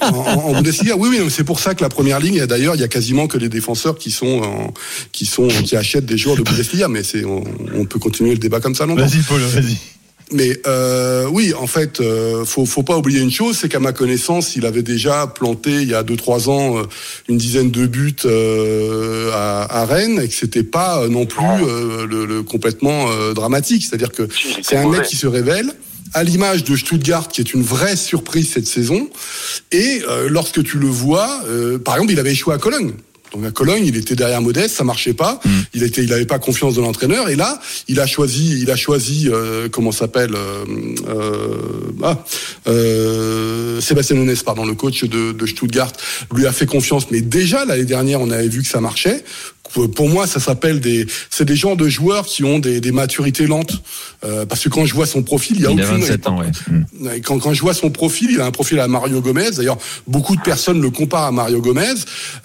en, 0.00 0.08
en- 0.08 0.44
en 0.48 0.52
Bundesliga, 0.52 0.94
oui, 0.96 1.08
oui, 1.10 1.26
c'est 1.30 1.42
pour 1.44 1.58
ça 1.58 1.74
que 1.74 1.82
la 1.82 1.88
première 1.88 2.20
ligne, 2.20 2.44
d'ailleurs, 2.46 2.74
il 2.74 2.80
y 2.80 2.84
a 2.84 2.88
quasiment 2.88 3.26
que 3.28 3.38
les 3.38 3.48
défenseurs 3.48 3.96
qui 3.96 4.10
sont, 4.10 4.42
en- 4.42 4.74
qui 5.10 5.24
sont, 5.24 5.48
qui 5.48 5.74
achètent 5.74 6.04
des 6.04 6.18
joueurs 6.18 6.36
de 6.36 6.42
Bundesliga, 6.42 6.86
mais 6.88 7.02
c'est, 7.02 7.24
on, 7.24 7.42
on 7.74 7.84
peut 7.86 7.98
continuer 7.98 8.32
le 8.32 8.38
débat 8.38 8.60
comme 8.60 8.74
ça 8.74 8.84
longtemps. 8.86 9.06
Vas-y, 9.06 9.22
Polo, 9.22 9.46
vas-y. 9.48 9.78
Mais 10.32 10.60
euh, 10.66 11.26
oui, 11.30 11.54
en 11.54 11.66
fait, 11.66 12.00
euh, 12.00 12.44
faut, 12.44 12.66
faut 12.66 12.82
pas 12.82 12.96
oublier 12.98 13.20
une 13.20 13.30
chose, 13.30 13.56
c'est 13.58 13.68
qu'à 13.68 13.80
ma 13.80 13.92
connaissance, 13.92 14.56
il 14.56 14.66
avait 14.66 14.82
déjà 14.82 15.26
planté 15.26 15.70
il 15.70 15.88
y 15.88 15.94
a 15.94 16.02
2-3 16.02 16.50
ans 16.50 16.78
euh, 16.78 16.82
une 17.28 17.38
dizaine 17.38 17.70
de 17.70 17.86
buts 17.86 18.14
euh, 18.26 19.30
à, 19.32 19.80
à 19.80 19.86
Rennes 19.86 20.20
et 20.22 20.28
que 20.28 20.34
c'était 20.34 20.62
pas 20.64 21.02
euh, 21.02 21.08
non 21.08 21.24
plus 21.24 21.44
euh, 21.44 22.06
le, 22.06 22.26
le 22.26 22.42
complètement 22.42 23.10
euh, 23.10 23.32
dramatique. 23.32 23.86
C'est-à-dire 23.88 24.12
que 24.12 24.28
c'est 24.62 24.76
un 24.76 24.88
mec 24.88 25.02
qui 25.04 25.16
se 25.16 25.26
révèle 25.26 25.72
à 26.14 26.24
l'image 26.24 26.64
de 26.64 26.76
Stuttgart, 26.76 27.28
qui 27.28 27.40
est 27.40 27.52
une 27.54 27.62
vraie 27.62 27.96
surprise 27.96 28.50
cette 28.52 28.66
saison. 28.66 29.08
Et 29.72 30.02
euh, 30.08 30.28
lorsque 30.30 30.62
tu 30.62 30.78
le 30.78 30.86
vois, 30.86 31.42
euh, 31.46 31.78
par 31.78 31.94
exemple, 31.96 32.12
il 32.12 32.18
avait 32.18 32.32
échoué 32.32 32.54
à 32.54 32.58
Cologne. 32.58 32.92
Donc 33.32 33.44
à 33.44 33.50
Cologne, 33.50 33.84
il 33.84 33.96
était 33.96 34.16
derrière 34.16 34.40
Modeste, 34.40 34.76
ça 34.76 34.84
marchait 34.84 35.14
pas. 35.14 35.40
Il 35.74 35.82
était, 35.82 36.02
il 36.02 36.12
avait 36.12 36.26
pas 36.26 36.38
confiance 36.38 36.74
de 36.74 36.80
l'entraîneur. 36.80 37.28
Et 37.28 37.36
là, 37.36 37.60
il 37.88 38.00
a 38.00 38.06
choisi, 38.06 38.60
il 38.60 38.70
a 38.70 38.76
choisi, 38.76 39.28
euh, 39.28 39.68
comment 39.68 39.92
s'appelle, 39.92 40.34
euh, 40.34 40.64
euh, 41.08 41.92
ah, 42.02 42.24
euh, 42.66 43.80
Sébastien 43.80 44.16
Nunes, 44.16 44.34
pardon, 44.44 44.64
le 44.64 44.74
coach 44.74 45.04
de, 45.04 45.32
de 45.32 45.46
Stuttgart, 45.46 45.92
lui 46.34 46.46
a 46.46 46.52
fait 46.52 46.66
confiance. 46.66 47.10
Mais 47.10 47.20
déjà 47.20 47.64
l'année 47.64 47.84
dernière, 47.84 48.20
on 48.20 48.30
avait 48.30 48.48
vu 48.48 48.62
que 48.62 48.68
ça 48.68 48.80
marchait. 48.80 49.24
Pour, 49.72 50.08
moi, 50.08 50.26
ça 50.26 50.40
s'appelle 50.40 50.80
des, 50.80 51.06
c'est 51.30 51.44
des 51.44 51.56
genres 51.56 51.76
de 51.76 51.88
joueurs 51.88 52.26
qui 52.26 52.44
ont 52.44 52.58
des, 52.58 52.80
des 52.80 52.92
maturités 52.92 53.46
lentes. 53.46 53.82
Euh, 54.24 54.46
parce 54.46 54.64
que 54.64 54.68
quand 54.68 54.84
je 54.84 54.94
vois 54.94 55.06
son 55.06 55.22
profil, 55.22 55.56
il 55.58 55.62
y 55.62 55.66
a 55.66 55.70
Il 55.70 55.80
a 55.80 55.84
aucune. 55.84 56.00
27 56.00 56.26
ans, 56.26 56.40
ouais. 56.40 57.20
Quand, 57.20 57.38
quand 57.38 57.52
je 57.52 57.60
vois 57.60 57.74
son 57.74 57.90
profil, 57.90 58.30
il 58.32 58.40
a 58.40 58.46
un 58.46 58.50
profil 58.50 58.80
à 58.80 58.88
Mario 58.88 59.20
Gomez. 59.20 59.50
D'ailleurs, 59.56 59.78
beaucoup 60.06 60.34
de 60.36 60.40
personnes 60.40 60.80
le 60.80 60.90
comparent 60.90 61.26
à 61.26 61.32
Mario 61.32 61.60
Gomez. 61.60 61.94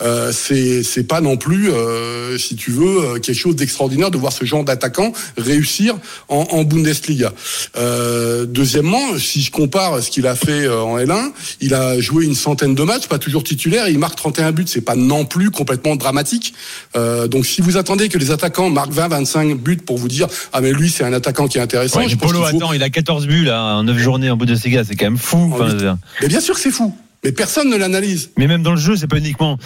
Euh, 0.02 0.32
c'est 0.32 0.84
c'est 0.84 1.04
pas 1.04 1.22
non 1.22 1.38
plus, 1.38 1.72
euh, 1.72 2.38
si 2.38 2.56
tu 2.56 2.72
veux, 2.72 3.00
euh, 3.00 3.20
quelque 3.20 3.34
chose 3.34 3.56
d'extraordinaire 3.56 4.12
de 4.12 4.18
voir 4.18 4.32
ce 4.32 4.46
genre 4.46 4.64
d'attaquant 4.64 5.14
réussir 5.38 5.96
en, 6.30 6.48
en 6.52 6.64
Bundesliga. 6.64 7.34
Euh, 7.78 8.46
deuxièmement, 8.46 9.18
si 9.18 9.42
je 9.42 9.52
compare 9.52 10.02
ce 10.02 10.10
qu'il 10.10 10.28
a 10.28 10.36
fait 10.36 10.66
euh, 10.66 10.82
en 10.82 10.98
L1, 10.98 11.32
il 11.62 11.74
a 11.74 12.00
joué 12.00 12.26
une 12.26 12.36
centaine 12.36 12.76
de 12.76 12.84
matchs, 12.84 13.08
pas 13.08 13.20
toujours 13.20 13.44
titulaire, 13.44 13.88
et 13.88 13.92
il 13.92 14.00
marque 14.00 14.16
31 14.16 14.52
buts. 14.52 14.66
C'est 14.68 14.82
pas 14.82 14.96
non 14.96 15.26
plus 15.26 15.52
complètement 15.52 15.96
dramatique. 15.96 16.54
Euh, 16.96 17.13
donc, 17.28 17.46
si 17.46 17.62
vous 17.62 17.78
attendez 17.78 18.10
que 18.10 18.18
les 18.18 18.32
attaquants 18.32 18.70
marquent 18.70 18.92
20, 18.92 19.08
25 19.10 19.58
buts 19.58 19.78
pour 19.78 19.98
vous 19.98 20.08
dire 20.08 20.28
ah 20.54 20.62
mais 20.62 20.72
lui 20.72 20.90
c'est 20.90 21.04
un 21.04 21.14
attaquant 21.14 21.48
qui 21.48 21.58
est 21.58 21.62
intéressant, 21.62 22.00
Ouais, 22.00 22.10
je 22.10 22.16
pense 22.16 22.32
Polo, 22.32 22.44
qu'il 22.46 22.52
faut- 22.52 22.58
attends, 22.66 22.74
il 22.74 22.84
a 22.84 22.90
14 22.90 23.28
buts 23.28 23.46
là, 23.46 23.76
en 23.76 23.84
9 23.84 23.98
journées 23.98 24.30
en 24.30 24.38
Bundesliga, 24.38 24.84
c'est 24.84 24.96
quand 24.96 25.06
même 25.06 25.18
fou. 25.18 25.52
Enfin, 25.54 25.74
dire. 25.74 25.98
Mais 26.22 26.28
bien 26.28 26.40
sûr 26.42 26.56
que 26.56 26.62
c'est 26.62 26.72
fou. 26.72 26.96
Mais 27.24 27.32
personne 27.32 27.70
ne 27.70 27.78
l'analyse. 27.78 28.32
Mais 28.38 28.48
même 28.48 28.64
dans 28.64 28.72
le 28.72 28.80
jeu, 28.80 28.96
c'est 28.98 29.08
pas 29.08 29.18
uniquement 29.18 29.58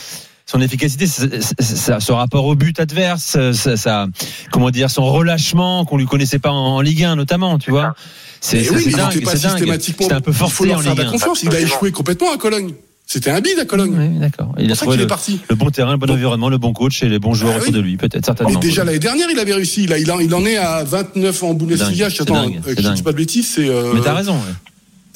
son 0.46 0.62
efficacité, 0.62 1.08
son 1.08 2.16
rapport 2.16 2.46
au 2.46 2.56
but 2.56 2.80
adverse, 2.80 3.38
ça, 3.54 3.76
ça- 3.78 4.08
comment 4.52 4.70
dire, 4.70 4.90
son 4.90 5.06
relâchement 5.06 5.84
qu'on 5.86 5.98
lui 5.98 6.06
connaissait 6.06 6.40
pas 6.40 6.52
en, 6.52 6.76
en 6.76 6.82
Ligue 6.82 7.04
1 7.04 7.16
notamment, 7.16 7.58
tu 7.60 7.72
vois. 7.72 7.96
C'est 8.40 8.70
oui, 8.70 8.84
il 8.86 8.96
dingue, 8.96 9.12
c'est 9.26 10.12
un 10.14 10.22
peu 10.22 10.32
il 10.32 10.38
faut 10.38 10.48
forcé 10.48 10.66
leur 10.68 10.78
en 10.78 10.82
faire 10.82 10.92
Ligue 10.92 10.98
de 11.00 11.04
la 11.04 11.10
1. 11.10 11.12
confiance. 11.12 11.44
Il 11.44 11.54
a 11.56 11.60
échoué 11.60 11.92
complètement 11.92 12.32
à 12.34 12.38
Cologne. 12.38 12.74
C'était 13.10 13.32
un 13.32 13.40
bide 13.40 13.58
à 13.58 13.64
Cologne. 13.66 13.96
Oui, 13.98 14.20
d'accord. 14.20 14.54
Il 14.60 14.70
a 14.70 14.76
trouvé 14.76 14.92
qu'il 14.92 15.00
est 15.00 15.04
le, 15.04 15.08
parti. 15.08 15.40
le 15.50 15.56
bon 15.56 15.70
terrain, 15.70 15.92
le 15.94 15.98
bon 15.98 16.12
environnement, 16.12 16.50
le 16.50 16.58
bon 16.58 16.74
coach 16.74 17.02
et 17.04 17.08
les 17.10 17.20
bons 17.20 17.34
joueurs 17.34 17.54
Ah 17.56 17.58
autour 17.60 17.70
oui. 17.70 17.74
de 17.76 17.80
lui, 17.80 17.96
peut-être 17.96 18.16
Mais 18.16 18.22
certainement. 18.26 18.60
déjà 18.60 18.84
l'année 18.84 19.00
dernière, 19.00 19.30
il 19.32 19.40
avait 19.40 19.54
réussi. 19.54 19.88
A- 19.92 19.98
il, 19.98 20.12
en- 20.12 20.20
il 20.20 20.36
en 20.36 20.46
est 20.46 20.58
à 20.58 20.84
29 20.84 21.42
en 21.44 21.54
Bundesliga. 21.54 22.10
Je 22.10 22.24
dingue, 22.24 22.62
euh, 22.68 22.76
dise 22.76 23.02
pas 23.02 23.14
de 23.14 23.18
bêtises. 23.18 23.48
C'est. 23.56 23.70
euh, 23.70 23.94
Mais 23.94 24.02
t'as 24.02 24.14
raison. 24.14 24.34
ouais. 24.34 24.54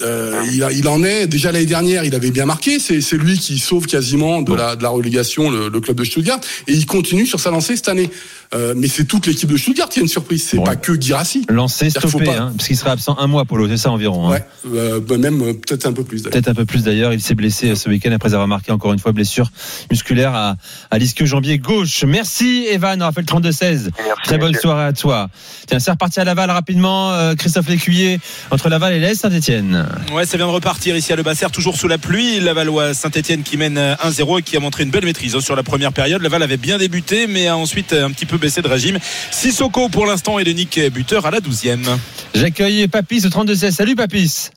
Euh, 0.04 0.42
il, 0.52 0.64
a- 0.64 0.72
il 0.72 0.88
en 0.88 1.04
est 1.04 1.28
déjà 1.28 1.52
l'année 1.52 1.66
dernière. 1.66 2.04
Il 2.06 2.16
avait 2.16 2.32
bien 2.32 2.46
marqué. 2.46 2.80
C'est 2.80 3.02
c'est 3.02 3.18
lui 3.18 3.38
qui 3.38 3.58
sauve 3.60 3.86
quasiment 3.88 4.42
de 4.42 4.54
la 4.54 4.76
de 4.76 4.84
la 4.84 4.90
relégation 4.90 5.50
le, 5.50 5.70
le 5.70 5.80
club 5.80 5.98
de 5.98 6.04
Stuttgart 6.04 6.40
et 6.68 6.74
il 6.74 6.86
continue 6.86 7.26
sur 7.26 7.40
sa 7.40 7.52
lancée 7.52 7.76
cette 7.76 7.90
année. 7.90 8.10
Euh, 8.54 8.74
mais 8.76 8.90
c'est 8.90 9.06
toute 9.06 9.28
l'équipe 9.28 9.50
de 9.50 9.56
Stuttgart 9.56 9.88
qui 9.88 10.00
a 10.00 10.02
une 10.02 10.10
surprise. 10.10 10.44
C'est 10.46 10.58
Bon. 10.58 10.64
pas 10.64 10.76
que 10.76 11.00
Girassi. 11.00 11.46
Lancé, 11.48 11.90
stoppé, 11.90 12.26
pas- 12.26 12.38
hein, 12.38 12.54
parce 12.58 12.68
qu'il 12.68 12.76
sera 12.76 12.92
absent 12.92 13.16
un 13.18 13.28
mois, 13.28 13.46
Polo, 13.46 13.66
c'est 13.70 13.78
ça 13.78 13.92
environ. 13.92 14.28
hein. 14.28 14.32
Ouais, 14.32 14.46
euh, 14.76 15.00
bah, 15.00 15.18
même 15.18 15.42
euh, 15.42 15.54
peut-être 15.54 15.86
un 15.86 15.94
peu 15.94 16.04
plus. 16.04 16.24
d'ailleurs. 16.24 16.32
Peut-être 16.34 16.50
un 16.50 16.54
peu 16.54 16.66
plus 16.66 16.84
d'ailleurs. 16.84 17.14
Il 17.14 17.22
s'est 17.22 17.34
blessé 17.36 17.76
ce 17.76 17.88
week-end 17.88 18.12
après 18.12 18.34
avoir 18.34 18.48
marqué 18.50 18.74
encore 18.74 18.92
une 18.92 19.00
fois 19.00 19.14
blessure 19.14 19.50
musculaire 19.90 20.34
à, 20.36 20.58
à 20.90 20.98
l'ischio-jambier 20.98 21.60
gauche. 21.60 22.04
Merci 22.06 22.66
Evan, 22.70 23.02
on 23.02 23.06
rappelle 23.06 23.24
32-16. 23.24 23.90
Très 24.26 24.38
bonne 24.38 24.54
soirée 24.54 24.84
à 24.86 24.92
toi. 24.94 25.30
Tiens, 25.68 25.80
c'est 25.80 25.92
reparti 25.92 26.20
à 26.20 26.26
Laval 26.26 26.52
rapidement. 26.52 27.14
euh, 27.14 27.36
Christophe 27.36 27.70
Lécuyer 27.70 28.20
entre 28.52 28.68
Laval 28.68 28.92
et 28.94 29.00
l'Est 29.00 29.16
Saint-Etienne. 29.16 29.88
Ouais, 30.14 30.26
ça 30.26 30.38
vient 30.38 30.48
de 30.48 30.52
repartir 30.52 30.96
ici 30.96 31.14
à 31.14 31.16
Le 31.16 31.24
Basser, 31.24 31.46
toujours 31.52 31.76
sous 31.78 31.88
la 31.88 31.98
pluie. 31.98 32.40
Lavallois 32.40 32.94
Saint-Etienne 32.94 33.44
qui 33.44 33.58
mène 33.58 33.78
euh, 33.78 33.96
1-0 33.96 34.40
et 34.40 34.44
qui 34.44 34.58
a 34.58 34.60
montré 34.60 34.84
une 34.84 34.92
belle 34.92 35.06
maîtrise 35.06 35.36
hein, 35.36 35.42
sur 35.42 35.56
la 35.56 35.64
première 35.64 35.94
période. 35.94 36.22
Laval 36.22 36.44
avait 36.44 36.58
bien 36.58 36.78
débuté, 36.78 37.28
mais 37.28 37.48
a 37.48 37.58
ensuite 37.58 37.94
euh, 37.94 38.06
un 38.06 38.12
petit 38.12 38.26
peu 38.26 38.38
baissé 38.38 38.62
de 38.62 38.68
régime. 38.68 38.98
Sissoko 39.32 39.90
pour 39.90 40.06
l'instant 40.06 40.40
et 40.40 40.44
Denis 40.44 40.68
buteur 40.92 41.26
à 41.26 41.32
la 41.32 41.40
12e. 41.40 41.86
J'accueille 42.34 42.88
Papis 42.88 43.26
au 43.26 43.30
32-16. 43.30 43.72
Salut 43.72 43.96
Papis. 43.96 44.50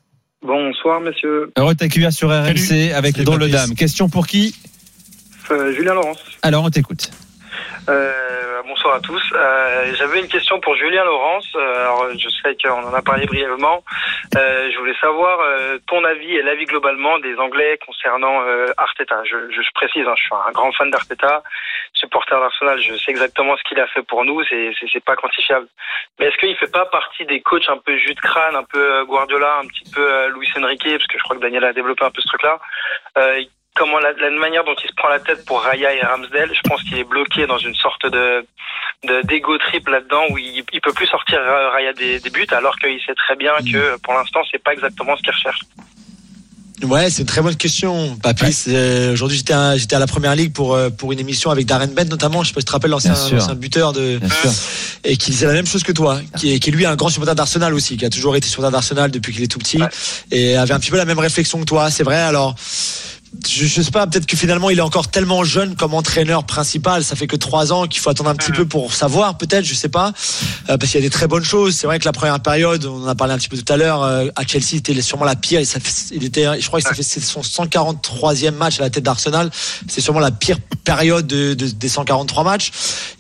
Bonsoir, 0.43 1.01
monsieur. 1.01 1.51
Heureux 1.57 1.73
de 1.75 1.79
t'accueillir 1.79 2.13
sur 2.13 2.29
RMC 2.29 2.93
avec 2.95 3.17
Salut, 3.17 3.25
Papis. 3.39 3.51
dames. 3.51 3.75
Question 3.75 4.09
pour 4.09 4.27
qui? 4.27 4.55
Euh, 5.51 5.75
Julien 5.75 5.95
Laurence. 5.95 6.19
Alors 6.43 6.65
on 6.65 6.71
t'écoute. 6.71 7.11
Euh, 7.89 8.11
bonsoir 8.67 8.95
à 8.95 9.01
tous. 9.01 9.23
Euh, 9.35 9.95
J'avais 9.95 10.21
une 10.21 10.29
question 10.29 10.61
pour 10.61 10.75
Julien 10.77 11.05
Laurence. 11.05 11.49
Euh, 11.55 11.81
alors, 11.81 12.09
je 12.19 12.29
sais 12.29 12.57
qu'on 12.63 12.83
en 12.83 12.95
a 12.95 13.03
parlé 13.03 13.27
brièvement. 13.27 13.85
Euh, 14.37 14.71
je 14.71 14.79
voulais 14.79 14.97
savoir 15.01 15.41
euh, 15.41 15.79
ton 15.87 16.05
avis 16.05 16.35
et 16.35 16.43
l'avis 16.43 16.65
globalement 16.65 17.19
des 17.19 17.37
Anglais 17.37 17.79
concernant 17.87 18.43
euh, 18.43 18.67
Arteta. 18.77 19.23
Je, 19.25 19.51
je, 19.51 19.63
je 19.63 19.71
précise, 19.75 20.07
hein, 20.07 20.15
je 20.17 20.23
suis 20.23 20.35
un 20.35 20.53
grand 20.53 20.73
fan 20.73 20.91
d'Arteta, 20.91 21.43
supporter 21.93 22.39
d'Arsenal. 22.39 22.81
Je 22.81 22.95
sais 22.97 23.11
exactement 23.11 23.57
ce 23.57 23.63
qu'il 23.65 23.81
a 23.81 23.87
fait 23.87 24.03
pour 24.03 24.25
nous. 24.25 24.43
C'est 24.45 25.05
pas 25.05 25.17
quantifiable. 25.17 25.67
Mais 26.19 26.27
est-ce 26.27 26.37
qu'il 26.39 26.57
fait 26.57 26.73
pas 26.73 26.87
partie 26.87 27.25
des 27.27 27.41
coachs 27.41 27.69
un 27.69 27.79
peu 27.79 27.97
jus 27.97 28.15
de 28.15 28.21
crâne, 28.21 28.57
un 28.57 28.65
peu 28.65 29.01
euh, 29.01 29.05
Guardiola, 29.05 29.59
un 29.63 29.67
petit 29.67 29.91
peu 29.95 30.29
Luis 30.29 30.49
Enrique, 30.57 30.85
parce 30.85 31.07
que 31.07 31.19
je 31.19 31.23
crois 31.23 31.37
que 31.37 31.43
Daniel 31.43 31.65
a 31.65 31.73
développé 31.73 32.05
un 32.05 32.11
peu 32.11 32.21
ce 32.21 32.29
truc-là. 32.29 32.59
Comment 33.77 33.99
la, 33.99 34.13
la 34.13 34.31
manière 34.39 34.63
dont 34.65 34.75
il 34.85 34.89
se 34.89 34.95
prend 34.97 35.09
la 35.09 35.19
tête 35.19 35.45
pour 35.47 35.61
Raya 35.61 35.93
et 35.95 36.01
Ramsdale, 36.01 36.51
je 36.55 36.61
pense 36.69 36.83
qu'il 36.85 36.97
est 36.99 37.05
bloqué 37.05 37.47
dans 37.47 37.59
une 37.59 37.75
sorte 37.75 38.07
de 38.07 38.47
de- 39.07 39.23
d'ego 39.27 39.59
trip 39.59 39.89
là-dedans 39.89 40.23
où 40.31 40.39
il, 40.39 40.63
il 40.73 40.81
peut 40.81 40.93
plus 40.93 41.07
sortir 41.09 41.39
Raya 41.73 41.93
des, 41.93 42.21
des 42.21 42.31
buts 42.31 42.47
alors 42.53 42.77
qu'il 42.79 42.99
sait 43.05 43.15
très 43.15 43.37
bien 43.37 43.53
que 43.71 43.99
pour 44.03 44.15
l'instant 44.15 44.41
c'est 44.51 44.63
pas 44.63 44.73
exactement 44.73 45.17
ce 45.17 45.23
qu'il 45.23 45.33
recherche. 45.33 45.61
Ouais, 46.83 47.09
c'est 47.09 47.23
une 47.23 47.29
très 47.29 47.41
bonne 47.41 47.57
question, 47.57 48.17
Papis. 48.23 48.65
Euh, 48.69 49.13
Aujourd'hui, 49.13 49.39
j'étais 49.39 49.55
à, 49.55 49.77
j'étais 49.77 49.97
à 49.97 49.99
la 50.01 50.07
première 50.09 50.35
ligue 50.35 50.53
pour 50.53 50.75
euh, 50.75 50.91
pour 50.91 51.13
une 51.13 51.19
émission 51.21 51.51
avec 51.51 51.67
Darren 51.67 51.87
Bent 51.89 52.05
notamment. 52.11 52.43
Je 52.43 52.49
sais 52.49 52.55
pas 52.55 52.61
si 52.61 52.67
tu 52.67 52.69
te 52.69 52.73
rappelles 52.73 52.91
l'ancien 52.91 53.15
buteur 53.55 53.93
de 53.93 54.19
Bien 54.19 54.29
sûr. 54.29 54.51
et 55.05 55.17
qui 55.17 55.31
disait 55.31 55.47
la 55.47 55.53
même 55.55 55.67
chose 55.67 55.83
que 55.83 55.93
toi, 55.93 56.19
qui 56.37 56.53
est, 56.55 56.59
qui 56.59 56.71
est 56.71 56.73
lui 56.73 56.85
un 56.85 56.97
grand 56.97 57.09
supporter 57.09 57.35
d'Arsenal 57.35 57.73
aussi, 57.75 57.97
qui 57.97 58.05
a 58.05 58.11
toujours 58.11 58.37
été 58.37 58.49
supporter 58.49 58.71
d'Arsenal 58.71 59.11
depuis 59.11 59.33
qu'il 59.33 59.43
est 59.43 59.51
tout 59.51 59.59
petit 59.61 59.81
et 60.31 60.57
avait 60.57 60.75
un 60.75 60.81
petit 60.81 60.91
peu 60.91 60.97
la 60.99 61.05
même 61.07 61.19
réflexion 61.21 61.59
que 61.61 61.65
toi. 61.65 61.91
C'est 61.91 62.03
vrai. 62.05 62.17
Alors, 62.21 62.55
je, 63.47 63.67
je 63.67 63.83
sais 63.83 63.91
pas, 63.91 64.07
peut-être 64.07 64.27
que 64.27 64.37
finalement 64.37 64.71
il 64.71 64.79
est 64.79 64.83
encore 64.83 65.09
tellement 65.09 65.45
jeune 65.45 65.75
comme 65.77 65.95
entraîneur 65.95 66.45
principal. 66.45 67.05
Ça 67.05 67.17
fait 67.17 67.27
que 67.27 67.37
trois 67.37 67.73
ans 67.73 67.87
qu'il 67.87 68.01
faut 68.01 68.11
attendre 68.11 68.31
un 68.31 68.35
petit 68.35 68.53
peu 68.53 68.65
pour 68.67 68.93
savoir, 68.95 69.37
peut-être, 69.39 69.65
je 69.65 69.75
sais 69.75 69.89
pas, 69.89 70.13
Euh, 70.71 70.79
parce 70.79 70.91
qu'il 70.93 71.01
y 71.01 71.05
a 71.05 71.07
des 71.07 71.11
très 71.11 71.27
bonnes 71.27 71.45
choses. 71.45 71.75
C'est 71.77 71.87
vrai 71.87 71.99
que 71.99 72.05
la 72.07 72.13
première 72.13 72.41
période, 72.41 72.85
on 72.87 73.03
en 73.05 73.07
a 73.07 73.15
parlé 73.15 73.35
un 73.35 73.39
petit 73.39 73.49
peu 73.51 73.57
tout 73.59 73.71
à 73.73 73.77
l'heure, 73.77 74.03
euh, 74.03 74.29
à 74.37 74.47
Chelsea, 74.47 74.65
c'était 74.77 74.99
sûrement 75.03 75.25
la 75.27 75.37
pire. 75.37 75.61
Et 75.61 75.65
ça 75.67 75.79
fait- 75.81 76.15
il 76.15 76.25
était, 76.25 76.47
je 76.61 76.67
crois 76.67 76.81
que 76.81 76.89
ça 76.89 76.95
fait 76.95 77.03
son 77.03 77.43
143e 77.43 78.55
match 78.55 78.79
à 78.81 78.83
la 78.85 78.91
tête 78.91 79.05
d'Arsenal. 79.05 79.51
C'est 79.89 80.01
sûrement 80.01 80.21
la 80.21 80.31
pire 80.31 80.57
période 80.85 81.27
de, 81.27 81.55
de- 81.55 81.67
des 81.67 81.89
143 81.89 82.45
matchs. 82.45 82.71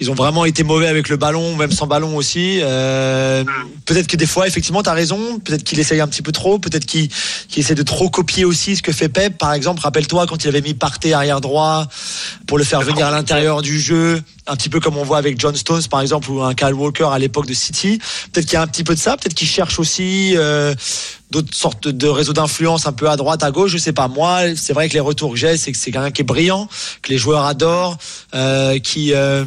Ils 0.00 0.10
ont 0.10 0.14
vraiment 0.14 0.44
été 0.46 0.62
mauvais 0.64 0.86
avec 0.86 1.08
le 1.08 1.16
ballon, 1.16 1.54
même 1.56 1.72
sans 1.72 1.86
ballon 1.86 2.16
aussi. 2.16 2.60
Euh, 2.62 3.44
peut-être 3.84 4.06
que 4.06 4.16
des 4.16 4.26
fois, 4.26 4.46
effectivement, 4.46 4.82
tu 4.82 4.88
as 4.88 4.94
raison. 4.94 5.38
Peut-être 5.40 5.64
qu'il 5.64 5.78
essaye 5.80 6.00
un 6.00 6.08
petit 6.08 6.22
peu 6.22 6.32
trop. 6.32 6.58
Peut-être 6.58 6.86
qu'il 6.86 7.08
qu'il 7.48 7.60
essaie 7.62 7.74
de 7.74 7.82
trop 7.82 8.08
copier 8.08 8.44
aussi 8.44 8.76
ce 8.76 8.82
que 8.82 8.92
fait 8.92 9.08
Pep. 9.08 9.36
Par 9.38 9.52
exemple, 9.52 9.80
rappelle-toi 10.04 10.26
quand 10.26 10.44
il 10.44 10.48
avait 10.48 10.60
mis 10.60 10.74
Partey 10.74 11.12
arrière 11.12 11.40
droit 11.40 11.86
pour 12.46 12.58
le 12.58 12.64
faire 12.64 12.82
venir 12.82 13.06
à 13.06 13.10
l'intérieur 13.10 13.62
du 13.62 13.80
jeu, 13.80 14.22
un 14.46 14.56
petit 14.56 14.68
peu 14.68 14.80
comme 14.80 14.96
on 14.96 15.02
voit 15.04 15.18
avec 15.18 15.40
John 15.40 15.54
Stones 15.56 15.84
par 15.90 16.00
exemple 16.00 16.30
ou 16.30 16.42
un 16.42 16.54
Kyle 16.54 16.74
Walker 16.74 17.08
à 17.10 17.18
l'époque 17.18 17.46
de 17.46 17.54
City. 17.54 17.98
Peut-être 18.32 18.46
qu'il 18.46 18.54
y 18.54 18.56
a 18.56 18.62
un 18.62 18.66
petit 18.66 18.84
peu 18.84 18.94
de 18.94 19.00
ça. 19.00 19.16
Peut-être 19.16 19.34
qu'il 19.34 19.48
cherche 19.48 19.78
aussi. 19.78 20.34
euh, 20.36 20.74
d'autres 21.30 21.54
sortes 21.54 21.88
de 21.88 22.06
réseaux 22.06 22.32
d'influence 22.32 22.86
un 22.86 22.92
peu 22.92 23.10
à 23.10 23.16
droite, 23.16 23.42
à 23.42 23.50
gauche, 23.50 23.72
je 23.72 23.78
sais 23.78 23.92
pas. 23.92 24.06
Moi, 24.06 24.54
c'est 24.54 24.72
vrai 24.72 24.88
que 24.88 24.94
les 24.94 25.00
retours 25.00 25.32
que 25.32 25.36
j'ai, 25.36 25.56
c'est 25.56 25.72
que 25.72 25.78
c'est 25.78 25.90
quelqu'un 25.90 26.12
qui 26.12 26.20
est 26.20 26.24
brillant, 26.24 26.68
que 27.02 27.10
les 27.10 27.18
joueurs 27.18 27.44
adorent, 27.44 27.98
euh, 28.36 28.78
qui 28.78 29.12
euh, 29.14 29.44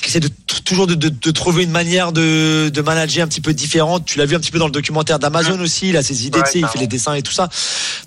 qui 0.00 0.08
essaie 0.08 0.20
de 0.20 0.30
toujours 0.64 0.86
de, 0.86 0.94
de, 0.94 1.08
de 1.10 1.30
trouver 1.30 1.64
une 1.64 1.70
manière 1.70 2.12
de, 2.12 2.70
de 2.72 2.80
manager 2.80 3.24
un 3.24 3.28
petit 3.28 3.40
peu 3.40 3.52
différente. 3.52 4.04
Tu 4.06 4.18
l'as 4.18 4.24
vu 4.26 4.34
un 4.34 4.40
petit 4.40 4.50
peu 4.50 4.58
dans 4.58 4.66
le 4.66 4.72
documentaire 4.72 5.18
d'Amazon 5.18 5.60
aussi. 5.60 5.90
Il 5.90 5.96
a 5.96 6.02
ses 6.02 6.26
idées, 6.26 6.38
Ouais, 6.38 6.44
tu 6.44 6.52
sais, 6.52 6.58
il 6.60 6.66
fait 6.68 6.78
les 6.78 6.86
dessins 6.86 7.14
et 7.14 7.22
tout 7.22 7.32
ça. 7.32 7.48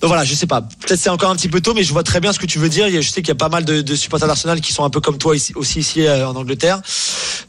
Donc 0.01 0.07
voilà, 0.07 0.23
je 0.23 0.33
sais 0.33 0.47
pas. 0.47 0.61
Peut-être 0.61 0.99
c'est 0.99 1.09
encore 1.09 1.29
un 1.29 1.35
petit 1.35 1.49
peu 1.49 1.61
tôt, 1.61 1.73
mais 1.73 1.83
je 1.83 1.93
vois 1.93 2.03
très 2.03 2.19
bien 2.19 2.33
ce 2.33 2.39
que 2.39 2.45
tu 2.47 2.57
veux 2.59 2.69
dire. 2.69 2.87
Je 2.89 3.07
sais 3.09 3.21
qu'il 3.21 3.27
y 3.27 3.31
a 3.31 3.35
pas 3.35 3.49
mal 3.49 3.63
de, 3.65 3.81
de 3.81 3.95
supporters 3.95 4.27
d'Arsenal 4.27 4.59
qui 4.61 4.73
sont 4.73 4.83
un 4.83 4.89
peu 4.89 5.01
comme 5.01 5.17
toi 5.17 5.35
ici, 5.35 5.53
aussi 5.55 5.79
ici 5.79 6.01
euh, 6.05 6.27
en 6.27 6.35
Angleterre. 6.35 6.77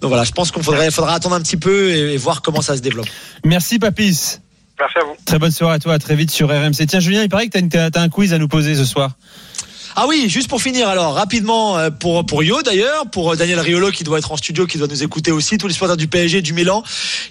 Donc 0.00 0.08
voilà, 0.10 0.24
je 0.24 0.32
pense 0.32 0.50
qu'on 0.50 0.62
faudrait, 0.62 0.90
faudra 0.90 1.14
attendre 1.14 1.36
un 1.36 1.40
petit 1.40 1.56
peu 1.56 1.90
et, 1.90 2.14
et 2.14 2.16
voir 2.16 2.42
comment 2.42 2.60
ça 2.60 2.76
se 2.76 2.82
développe. 2.82 3.06
Merci 3.44 3.78
Papis. 3.78 4.38
Merci 4.78 4.98
à 5.00 5.04
vous. 5.04 5.14
Très 5.24 5.38
bonne 5.38 5.52
soirée 5.52 5.76
à 5.76 5.78
toi, 5.78 5.94
à 5.94 5.98
très 5.98 6.16
vite 6.16 6.30
sur 6.32 6.48
RMC. 6.48 6.86
Tiens 6.88 7.00
Julien, 7.00 7.22
il 7.22 7.28
paraît 7.28 7.46
que 7.48 7.58
une- 7.58 7.68
t'as 7.68 7.88
un 8.00 8.08
quiz 8.08 8.32
à 8.34 8.38
nous 8.38 8.48
poser 8.48 8.74
ce 8.74 8.84
soir. 8.84 9.12
Ah 9.96 10.06
oui, 10.08 10.26
juste 10.28 10.48
pour 10.48 10.60
finir 10.60 10.88
alors, 10.88 11.14
rapidement, 11.14 11.78
euh, 11.78 11.90
pour, 11.90 12.26
pour 12.26 12.42
Yo 12.42 12.62
d'ailleurs, 12.62 13.06
pour 13.10 13.32
euh, 13.32 13.36
Daniel 13.36 13.60
Riolo 13.60 13.90
qui 13.90 14.02
doit 14.04 14.18
être 14.18 14.32
en 14.32 14.36
studio, 14.36 14.66
qui 14.66 14.76
doit 14.78 14.88
nous 14.88 15.02
écouter 15.02 15.30
aussi, 15.30 15.56
tous 15.58 15.66
les 15.68 15.72
supporters 15.72 15.96
du 15.96 16.08
PSG 16.08 16.38
et 16.38 16.42
du 16.42 16.52
Milan. 16.52 16.82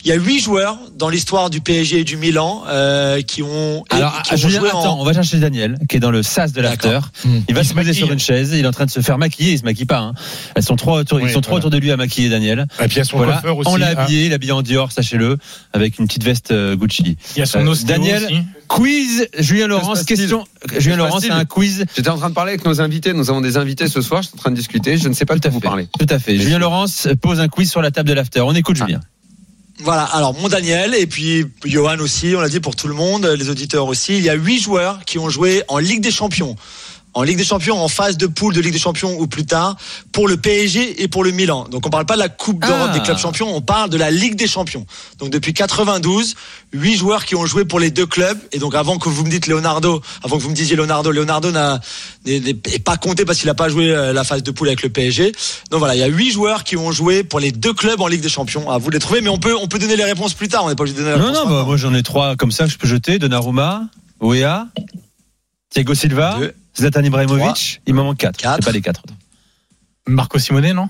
Il 0.04 0.10
y 0.10 0.12
a 0.12 0.16
huit 0.16 0.40
joueurs 0.40 0.78
dans 0.98 1.10
l'histoire 1.10 1.50
du 1.50 1.60
PSG 1.62 2.00
et 2.00 2.04
du 2.04 2.16
Milan 2.18 2.64
euh, 2.68 3.22
qui 3.22 3.44
ont, 3.44 3.84
Alors, 3.90 4.22
qui 4.22 4.34
ont 4.34 4.38
Julien, 4.38 4.60
joué 4.60 4.72
en- 4.72 4.80
attends, 4.80 5.00
on 5.00 5.04
va 5.04 5.14
chercher 5.14 5.38
Daniel, 5.40 5.78
qui 5.90 5.98
est 5.98 6.00
dans 6.00 6.12
le 6.12 6.24
sas 6.24 6.54
de 6.54 6.62
l'after. 6.62 6.88
D'accord. 6.90 7.10
Il 7.26 7.54
va 7.54 7.62
Il 7.62 7.64
se 7.66 7.70
se 7.72 7.76
poser 7.76 7.94
sur 7.94 8.12
une 8.12 8.20
chaise, 8.20 8.52
il 8.54 8.64
est 8.64 8.68
en 8.68 8.72
train 8.72 8.86
de 8.86 8.92
se 8.92 9.02
faire 9.02 9.18
maquiller, 9.18 9.52
il 9.54 9.60
se 9.60 9.64
maquille 9.64 9.86
pas. 9.86 10.00
Hein. 10.00 10.14
Elles 10.56 10.64
sont 10.64 10.76
trois 10.76 11.00
autour, 11.00 11.20
ils 11.20 11.30
sont 11.30 11.42
trois 11.42 11.58
autour 11.58 11.70
de 11.70 11.78
lui 11.78 11.92
à 11.92 11.98
maquiller 11.98 12.30
Daniel. 12.30 12.66
Et 12.82 12.88
puis 12.88 12.96
il 12.96 12.98
y 12.98 13.02
a 13.02 13.04
son 13.04 13.18
Voilà, 13.18 13.34
coiffeur 13.34 13.58
aussi. 13.58 13.70
on 13.70 13.76
l'a 13.76 13.90
hein. 13.90 13.96
habillé, 13.98 14.26
il 14.28 14.32
est 14.32 14.36
habillé 14.36 14.52
en 14.54 14.62
Dior, 14.62 14.92
sachez-le, 14.92 15.38
avec 15.74 16.00
une 16.00 16.08
petite 16.08 16.24
veste 16.24 16.54
Gucci. 16.76 17.18
Il 17.36 17.40
y 17.40 17.42
a 17.42 17.46
son 17.46 17.60
Euh, 17.68 17.74
Daniel, 17.86 18.24
aussi. 18.24 18.40
Quiz, 18.68 19.28
Julien 19.38 19.68
Laurence, 19.68 20.04
question. 20.04 20.46
Julien 20.78 20.98
Laurence, 20.98 21.24
c'est 21.24 21.32
un 21.32 21.46
quiz. 21.46 21.86
J'étais 21.96 22.10
en 22.10 22.18
train 22.18 22.30
de 22.30 22.36
parler 22.36 22.54
avec 22.54 22.66
nos 22.66 22.82
invités. 22.82 23.14
Nous 23.14 23.30
avons 23.30 23.42
des 23.42 23.58
invités 23.58 23.88
ce 23.88 24.02
soir. 24.02 24.22
Je 24.22 24.30
suis 24.30 24.38
en 24.38 24.42
train 24.42 24.52
de 24.52 24.56
discuter. 24.56 24.98
Je 24.98 25.08
ne 25.08 25.14
sais 25.14 25.26
pas 25.26 25.36
de 25.36 25.42
quoi 25.42 25.50
vous 25.50 25.60
parler. 25.60 25.88
Tout 25.98 26.08
à 26.10 26.20
fait. 26.20 26.38
Julien 26.38 26.60
Laurence 26.60 27.08
pose 27.22 27.40
un 27.40 27.48
quiz 27.48 27.70
sur 27.70 27.82
la 27.82 27.92
table 27.92 28.10
de 28.10 28.14
l'after. 28.14 28.42
On 28.42 28.54
écoute 28.54 28.78
Julien. 28.78 29.02
Voilà, 29.80 30.04
alors 30.04 30.34
mon 30.40 30.48
Daniel 30.48 30.94
et 30.94 31.08
puis 31.08 31.46
Johan 31.66 31.98
aussi, 32.00 32.34
on 32.38 32.42
l'a 32.42 32.48
dit 32.48 32.60
pour 32.60 32.76
tout 32.76 32.88
le 32.88 32.94
monde, 32.94 33.26
les 33.26 33.50
auditeurs 33.50 33.88
aussi. 33.88 34.18
Il 34.18 34.24
y 34.24 34.30
a 34.30 34.36
huit 34.36 34.60
joueurs 34.60 35.04
qui 35.06 35.18
ont 35.18 35.30
joué 35.30 35.64
en 35.68 35.80
Ligue 35.80 36.02
des 36.02 36.12
Champions 36.12 36.56
en 37.16 37.24
Ligue 37.24 37.38
des 37.38 37.44
Champions, 37.44 37.80
en 37.80 37.88
phase 37.88 38.18
de 38.18 38.26
poule 38.28 38.54
de 38.56 38.62
Ligue 38.62 38.74
des 38.74 38.80
Champions 38.80 39.16
ou 39.20 39.28
plus 39.28 39.46
tard, 39.46 39.76
pour 40.12 40.28
le 40.28 40.38
PSG 40.38 41.04
et 41.04 41.08
pour 41.08 41.24
le 41.24 41.32
Milan. 41.32 41.68
Donc 41.70 41.86
on 41.86 41.90
parle 41.90 42.06
pas 42.06 42.16
de 42.16 42.20
la 42.20 42.30
Coupe 42.30 42.60
d'Europe 42.66 42.90
Ah. 42.90 42.94
des 42.94 43.02
clubs 43.02 43.18
champions, 43.18 43.56
on 43.56 43.62
parle 43.62 43.90
de 43.90 43.98
la 43.98 44.10
Ligue 44.12 44.36
des 44.36 44.48
Champions. 44.48 44.86
Donc 45.20 45.30
depuis 45.30 45.54
92, 45.54 46.36
huit 46.74 46.96
joueurs 46.96 47.26
qui 47.26 47.36
ont 47.36 47.46
joué 47.46 47.66
pour 47.66 47.80
les 47.80 47.92
deux 47.92 48.06
clubs. 48.08 48.38
Et 48.52 48.58
donc 48.60 48.74
avant 48.76 48.98
que 48.98 49.10
vous 49.10 49.24
me 49.24 49.30
dites 49.30 49.46
Leonardo, 49.48 50.02
avant 50.24 50.38
que 50.38 50.42
vous 50.44 50.50
me 50.50 50.56
disiez 50.56 50.76
Leonardo, 50.76 51.12
Leonardo 51.12 51.52
n'a 51.52 51.80
n'est 52.26 52.40
n'est- 52.40 52.50
est 52.72 52.84
pas 52.84 52.98
compté 52.98 53.26
parce 53.26 53.38
qu'il 53.40 53.48
n'a 53.48 53.54
pas 53.54 53.70
joué 53.70 53.90
euh, 53.94 54.12
la 54.14 54.24
phase 54.24 54.42
de 54.42 54.52
poule 54.52 54.68
avec 54.70 54.82
le 54.82 54.90
PSG. 54.90 55.32
Donc 55.70 55.80
voilà, 55.80 55.96
il 55.96 56.00
y 56.00 56.04
a 56.04 56.08
huit 56.08 56.32
joueurs 56.32 56.64
qui 56.64 56.78
ont 56.78 56.92
joué 56.92 57.24
pour 57.24 57.40
les 57.40 57.52
deux 57.52 57.74
clubs 57.74 58.02
en 58.02 58.08
Ligue 58.08 58.22
des 58.22 58.30
Champions. 58.30 58.72
À 58.72 58.78
vous 58.80 58.90
de 58.90 58.96
les 58.96 59.00
trouver, 59.00 59.22
mais 59.22 59.30
on 59.30 59.38
peut 59.38 59.56
on 59.56 59.68
peut 59.68 59.78
donner 59.80 59.96
les 59.96 60.04
réponses 60.04 60.34
plus 60.34 60.48
tard. 60.48 60.66
On 60.66 60.70
n'est 60.70 60.76
pas 60.76 60.82
obligé 60.84 60.98
de 60.98 61.04
donner 61.04 61.16
les 61.16 61.20
Non, 61.22 61.28
réponses. 61.28 61.44
non, 61.46 61.50
bah, 61.50 61.64
moi 61.64 61.78
j'en 61.78 61.94
ai 61.94 62.02
trois 62.02 62.36
comme 62.36 62.52
ça 62.52 62.66
que 62.66 62.72
je 62.72 62.78
peux 62.78 62.88
jeter. 62.88 63.20
Donnarumma, 63.20 63.84
Oea, 64.20 64.68
Thiago 65.70 65.94
Silva, 65.94 66.38
Deux. 66.40 66.54
Zlatan 66.78 67.04
Ibrahimovic. 67.04 67.82
Il 67.86 67.94
m'en 67.94 68.04
manque 68.04 68.18
quatre. 68.18 68.38
Quatre. 68.38 68.58
C'est 68.60 68.66
pas 68.66 68.72
les 68.72 68.82
quatre. 68.82 69.04
Marco 70.08 70.38
Simone, 70.40 70.74
non? 70.74 70.90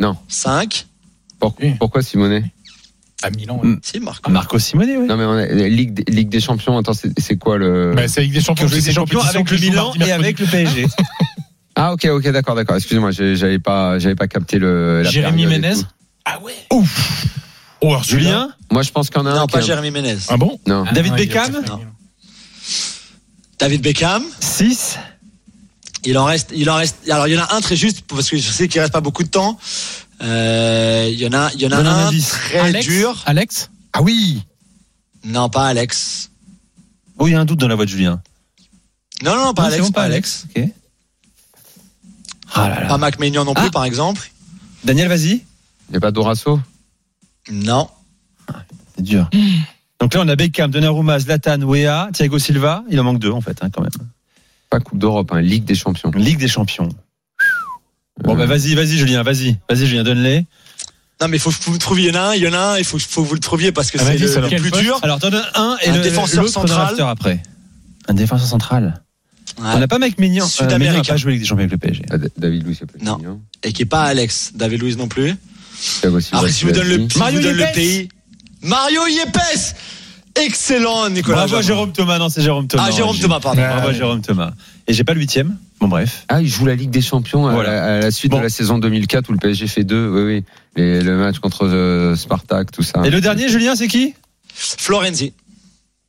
Non. 0.00 0.16
5 0.28 0.86
Pour- 1.38 1.54
Pourquoi 1.78 2.02
Simonet 2.02 2.44
À 3.22 3.30
Milan. 3.30 3.60
Mm. 3.62 3.76
Si, 3.82 4.00
Marco. 4.00 4.30
Marco 4.30 4.58
Simone, 4.58 4.88
oui. 4.98 5.06
Non 5.06 5.16
mais 5.16 5.24
on 5.24 5.32
a, 5.32 5.46
Ligue, 5.46 5.92
des- 5.94 6.10
Ligue 6.12 6.28
des 6.28 6.40
Champions. 6.40 6.78
Attends, 6.78 6.92
c'est 6.94 7.36
quoi 7.36 7.58
le 7.58 7.92
Bah, 7.94 8.08
c'est 8.08 8.22
Ligue 8.22 8.32
des 8.32 8.40
Champions. 8.40 8.66
Ligue 8.66 8.84
des 8.84 8.92
Champions 8.92 9.20
avec 9.20 9.50
le 9.50 9.58
Milan 9.58 9.92
et 10.04 10.10
avec 10.12 10.38
le 10.38 10.46
PSG. 10.46 10.86
Ah 11.74 11.94
ok 11.94 12.04
ok 12.04 12.28
d'accord 12.32 12.54
d'accord. 12.54 12.76
Excusez-moi, 12.76 13.12
j'avais 13.12 13.58
pas 13.58 13.98
j'avais 13.98 14.14
pas 14.14 14.28
capté 14.28 14.58
le. 14.58 15.00
la 15.02 15.10
Jérémy 15.10 15.46
Ménez? 15.46 15.72
Ah 16.26 16.38
ouais. 16.42 16.52
Ouf. 16.70 17.26
Oh, 17.80 17.96
Julien, 18.06 18.50
Moi 18.70 18.82
je 18.82 18.90
pense 18.90 19.08
qu'il 19.08 19.18
y 19.18 19.22
en 19.22 19.26
a 19.26 19.30
un. 19.32 19.36
Non, 19.36 19.46
pas 19.46 19.62
Jérémy 19.62 19.90
Ménez. 19.90 20.16
Ah 20.28 20.36
bon? 20.36 20.60
Non. 20.66 20.84
David 20.92 21.12
Ah, 21.14 21.16
Beckham? 21.16 21.52
Non. 21.66 21.80
David 23.62 23.80
Beckham. 23.80 24.24
6. 24.40 24.98
Il 26.04 26.18
en 26.18 26.24
reste, 26.24 26.50
il 26.52 26.68
en 26.68 26.74
reste. 26.74 26.96
Alors 27.08 27.28
il 27.28 27.34
y 27.34 27.38
en 27.38 27.42
a 27.44 27.54
un 27.54 27.60
très 27.60 27.76
juste 27.76 28.00
parce 28.08 28.28
que 28.28 28.36
je 28.36 28.50
sais 28.50 28.66
qu'il 28.66 28.80
reste 28.80 28.92
pas 28.92 29.00
beaucoup 29.00 29.22
de 29.22 29.28
temps. 29.28 29.56
Euh, 30.20 31.08
il 31.08 31.16
y 31.20 31.24
en 31.28 31.32
a, 31.32 31.48
il 31.54 31.60
y 31.62 31.66
en 31.66 31.70
a 31.70 31.76
Donne 31.76 31.86
un 31.86 32.08
un 32.08 32.10
très 32.10 32.58
Alex 32.58 32.86
dur. 32.88 33.22
Alex 33.24 33.70
Ah 33.92 34.02
oui. 34.02 34.42
Non, 35.22 35.48
pas 35.48 35.68
Alex. 35.68 36.30
Oh, 37.18 37.28
il 37.28 37.34
y 37.34 37.34
a 37.36 37.40
un 37.40 37.44
doute 37.44 37.60
dans 37.60 37.68
la 37.68 37.76
voix 37.76 37.84
de 37.84 37.90
Julien. 37.90 38.20
Non, 39.22 39.36
non, 39.36 39.44
non, 39.44 39.54
pas 39.54 39.62
Non, 39.62 39.68
Alex. 39.68 39.82
bon, 39.84 39.92
pas 39.92 40.02
Alex. 40.02 40.46
Ok. 40.56 40.64
Ah 42.54 42.68
là 42.68 42.80
là. 42.80 42.88
Pas 42.88 42.98
Mac 42.98 43.20
Maignan 43.20 43.44
non 43.44 43.54
plus, 43.54 43.66
Ah. 43.68 43.70
par 43.70 43.84
exemple. 43.84 44.28
Daniel, 44.82 45.06
vas-y. 45.06 45.44
Il 45.88 45.94
y 45.94 45.96
a 45.96 46.00
pas 46.00 46.10
Dorasso? 46.10 46.58
Non. 47.48 47.88
C'est 48.96 49.02
dur. 49.04 49.30
Donc 50.02 50.14
là, 50.14 50.20
on 50.24 50.26
a 50.28 50.34
Beckham, 50.34 50.68
Donnarumma, 50.72 51.20
Zlatan, 51.20 51.62
Wea, 51.62 52.08
Thiago 52.12 52.36
Silva. 52.40 52.82
Il 52.90 52.98
en 52.98 53.04
manque 53.04 53.20
deux, 53.20 53.30
en 53.30 53.40
fait, 53.40 53.56
hein, 53.62 53.70
quand 53.72 53.82
même. 53.82 53.90
Pas 54.68 54.80
Coupe 54.80 54.98
d'Europe, 54.98 55.30
hein, 55.32 55.40
Ligue 55.40 55.64
des 55.64 55.76
Champions. 55.76 56.10
Ligue 56.16 56.38
des 56.38 56.48
Champions. 56.48 56.88
Bon, 58.24 58.32
Euh, 58.34 58.36
bah, 58.36 58.46
vas-y, 58.46 58.74
vas-y, 58.74 58.98
Julien, 58.98 59.22
vas-y. 59.22 59.58
Vas-y, 59.70 59.86
Julien, 59.86 60.02
donne-les. 60.02 60.44
Non, 61.20 61.28
mais 61.28 61.36
il 61.36 61.40
faut 61.40 61.50
que 61.50 61.56
vous 61.66 61.72
le 61.74 61.78
trouviez. 61.78 62.08
Il 62.08 62.14
y 62.14 62.18
en 62.18 62.20
a 62.20 62.24
un, 62.30 62.34
il 62.34 62.42
y 62.42 62.48
en 62.48 62.52
a 62.52 62.58
un. 62.58 62.78
Il 62.78 62.84
faut, 62.84 62.98
faut 62.98 63.22
que 63.22 63.28
vous 63.28 63.34
le 63.34 63.40
trouviez 63.40 63.70
parce 63.70 63.92
que 63.92 63.98
Ah, 64.00 64.04
c'est 64.06 64.18
le, 64.18 64.56
plus 64.60 64.72
dur. 64.72 64.98
Alors, 65.02 65.20
t'en 65.20 65.30
donnes 65.30 65.46
un 65.54 65.76
et 65.82 65.90
Un 65.90 65.96
le 65.98 66.02
défenseur 66.02 66.48
central. 66.48 66.96
après. 67.02 67.40
Un 68.08 68.14
défenseur 68.14 68.48
central. 68.48 69.02
Ouais. 69.60 69.64
On 69.74 69.78
n'a 69.78 69.86
pas 69.86 70.00
Mike 70.00 70.18
Mignon. 70.18 70.44
Sud-américain. 70.46 70.78
Mignon 70.90 71.02
n'a 71.04 71.04
pas 71.04 71.16
joué 71.16 71.30
avec 71.30 71.42
des 71.42 71.46
champions 71.46 71.64
avec 71.64 71.70
le 71.70 71.78
PSG. 71.78 72.06
ah, 72.10 72.16
David 72.36 72.64
Louis, 72.64 72.74
c'est 72.76 72.90
pas 72.90 72.98
Non. 73.04 73.18
Mignon. 73.18 73.40
Et 73.62 73.72
qui 73.72 73.82
est 73.82 73.86
pas 73.86 74.02
Alex. 74.02 74.50
David 74.56 74.82
Luiz 74.82 74.96
non 74.96 75.06
plus. 75.06 75.36
Thiago 76.00 76.18
Silva, 76.18 76.38
Après, 76.38 76.50
si 76.50 76.64
vous 76.64 76.72
donne 76.72 76.88
le, 76.88 77.08
si 77.08 77.18
Mario 77.18 77.38
vous 77.38 77.44
donne 77.46 77.56
le 77.56 77.72
pays. 77.72 78.08
Mario 78.62 79.06
Yepes. 79.06 79.74
Excellent, 80.34 81.10
Nicolas. 81.10 81.36
Bravo 81.46 81.56
à. 81.56 81.62
Jérôme 81.62 81.92
Thomas. 81.92 82.18
Non, 82.18 82.28
c'est 82.30 82.40
Jérôme 82.40 82.66
Thomas. 82.66 82.86
Ah, 82.88 82.90
Jérôme 82.90 83.14
J'ai- 83.16 83.22
Thomas, 83.22 83.40
pardon. 83.40 83.60
Bravo 83.60 83.88
à 83.88 83.92
Jérôme 83.92 84.22
Thomas. 84.22 84.52
Et 84.86 84.94
j'ai 84.94 85.04
pas 85.04 85.12
le 85.12 85.20
huitième. 85.20 85.58
Bon, 85.78 85.88
bref. 85.88 86.24
Ah, 86.28 86.40
il 86.40 86.48
joue 86.48 86.64
la 86.64 86.74
Ligue 86.74 86.90
des 86.90 87.02
Champions 87.02 87.46
à, 87.46 87.52
Voilà. 87.52 87.70
la, 87.72 87.84
à 87.96 88.00
la 88.00 88.10
suite 88.10 88.30
Bon. 88.32 88.38
de 88.38 88.42
la 88.44 88.48
saison 88.48 88.78
2004 88.78 89.28
où 89.28 89.32
le 89.32 89.38
PSG 89.38 89.66
fait 89.66 89.84
deux. 89.84 90.08
Oui, 90.08 90.22
oui. 90.22 90.44
Les- 90.76 91.02
le 91.02 91.16
match 91.18 91.38
contre 91.38 91.66
euh, 91.66 92.16
Spartak, 92.16 92.70
tout 92.70 92.82
ça. 92.82 93.02
Et 93.04 93.10
le 93.10 93.20
dernier, 93.20 93.48
Julien, 93.48 93.76
c'est 93.76 93.88
qui? 93.88 94.14
Florenzi. 94.54 95.32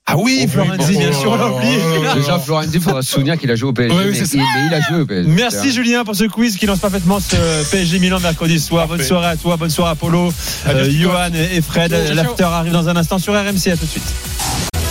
Ah 0.06 0.18
oui, 0.18 0.42
Oh, 0.46 0.48
Florenzi, 0.50 0.98
bien 0.98 1.14
sûr, 1.14 1.32
on 1.32 1.36
l'a 1.38 1.48
oh, 1.50 1.56
oublié. 1.56 1.78
oh, 1.98 2.16
Déjà, 2.16 2.38
Florenzi, 2.38 2.72
il 2.76 2.82
faudra 2.82 3.02
se 3.02 3.10
souvenir 3.10 3.38
qu'il 3.38 3.50
a 3.50 3.56
joué 3.56 3.70
au 3.70 3.74
PSG. 3.74 3.96
Ouais, 3.96 4.04
oui, 4.04 4.10
mais, 4.12 4.18
c'est 4.18 4.26
ça. 4.26 4.38
il, 4.38 4.40
mais 4.42 4.68
il 4.68 4.74
a 4.74 4.82
joué 4.82 5.02
au 5.02 5.06
PSG. 5.06 5.30
Merci 5.30 5.72
Julien 5.72 6.04
pour 6.04 6.16
ce 6.16 6.26
quiz 6.26 6.58
qui 6.58 6.66
lance 6.66 6.80
parfaitement 6.80 7.20
ce 7.22 7.72
PSG 7.72 8.00
Milan 8.00 8.20
mercredi 8.20 8.60
soir. 8.60 8.88
Bonne 8.88 9.02
soirée 9.02 9.28
à 9.28 9.38
toi, 9.38 9.56
bonne 9.56 9.70
soirée 9.70 9.92
à 9.92 9.96
Polo, 9.96 10.34
euh. 10.68 10.90
Johan 10.92 11.32
et 11.34 11.62
Fred. 11.62 11.96
L'after 12.14 12.44
arrive 12.44 12.74
dans 12.74 12.90
un 12.90 12.98
instant 12.98 13.18
sur 13.18 13.34
RMC. 13.34 13.70
À 13.72 13.78
tout 13.78 13.86
de 13.86 13.92
suite. 13.92 14.04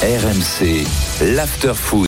RMC, 0.03 0.85
l'after 1.37 1.73
food. 1.75 2.01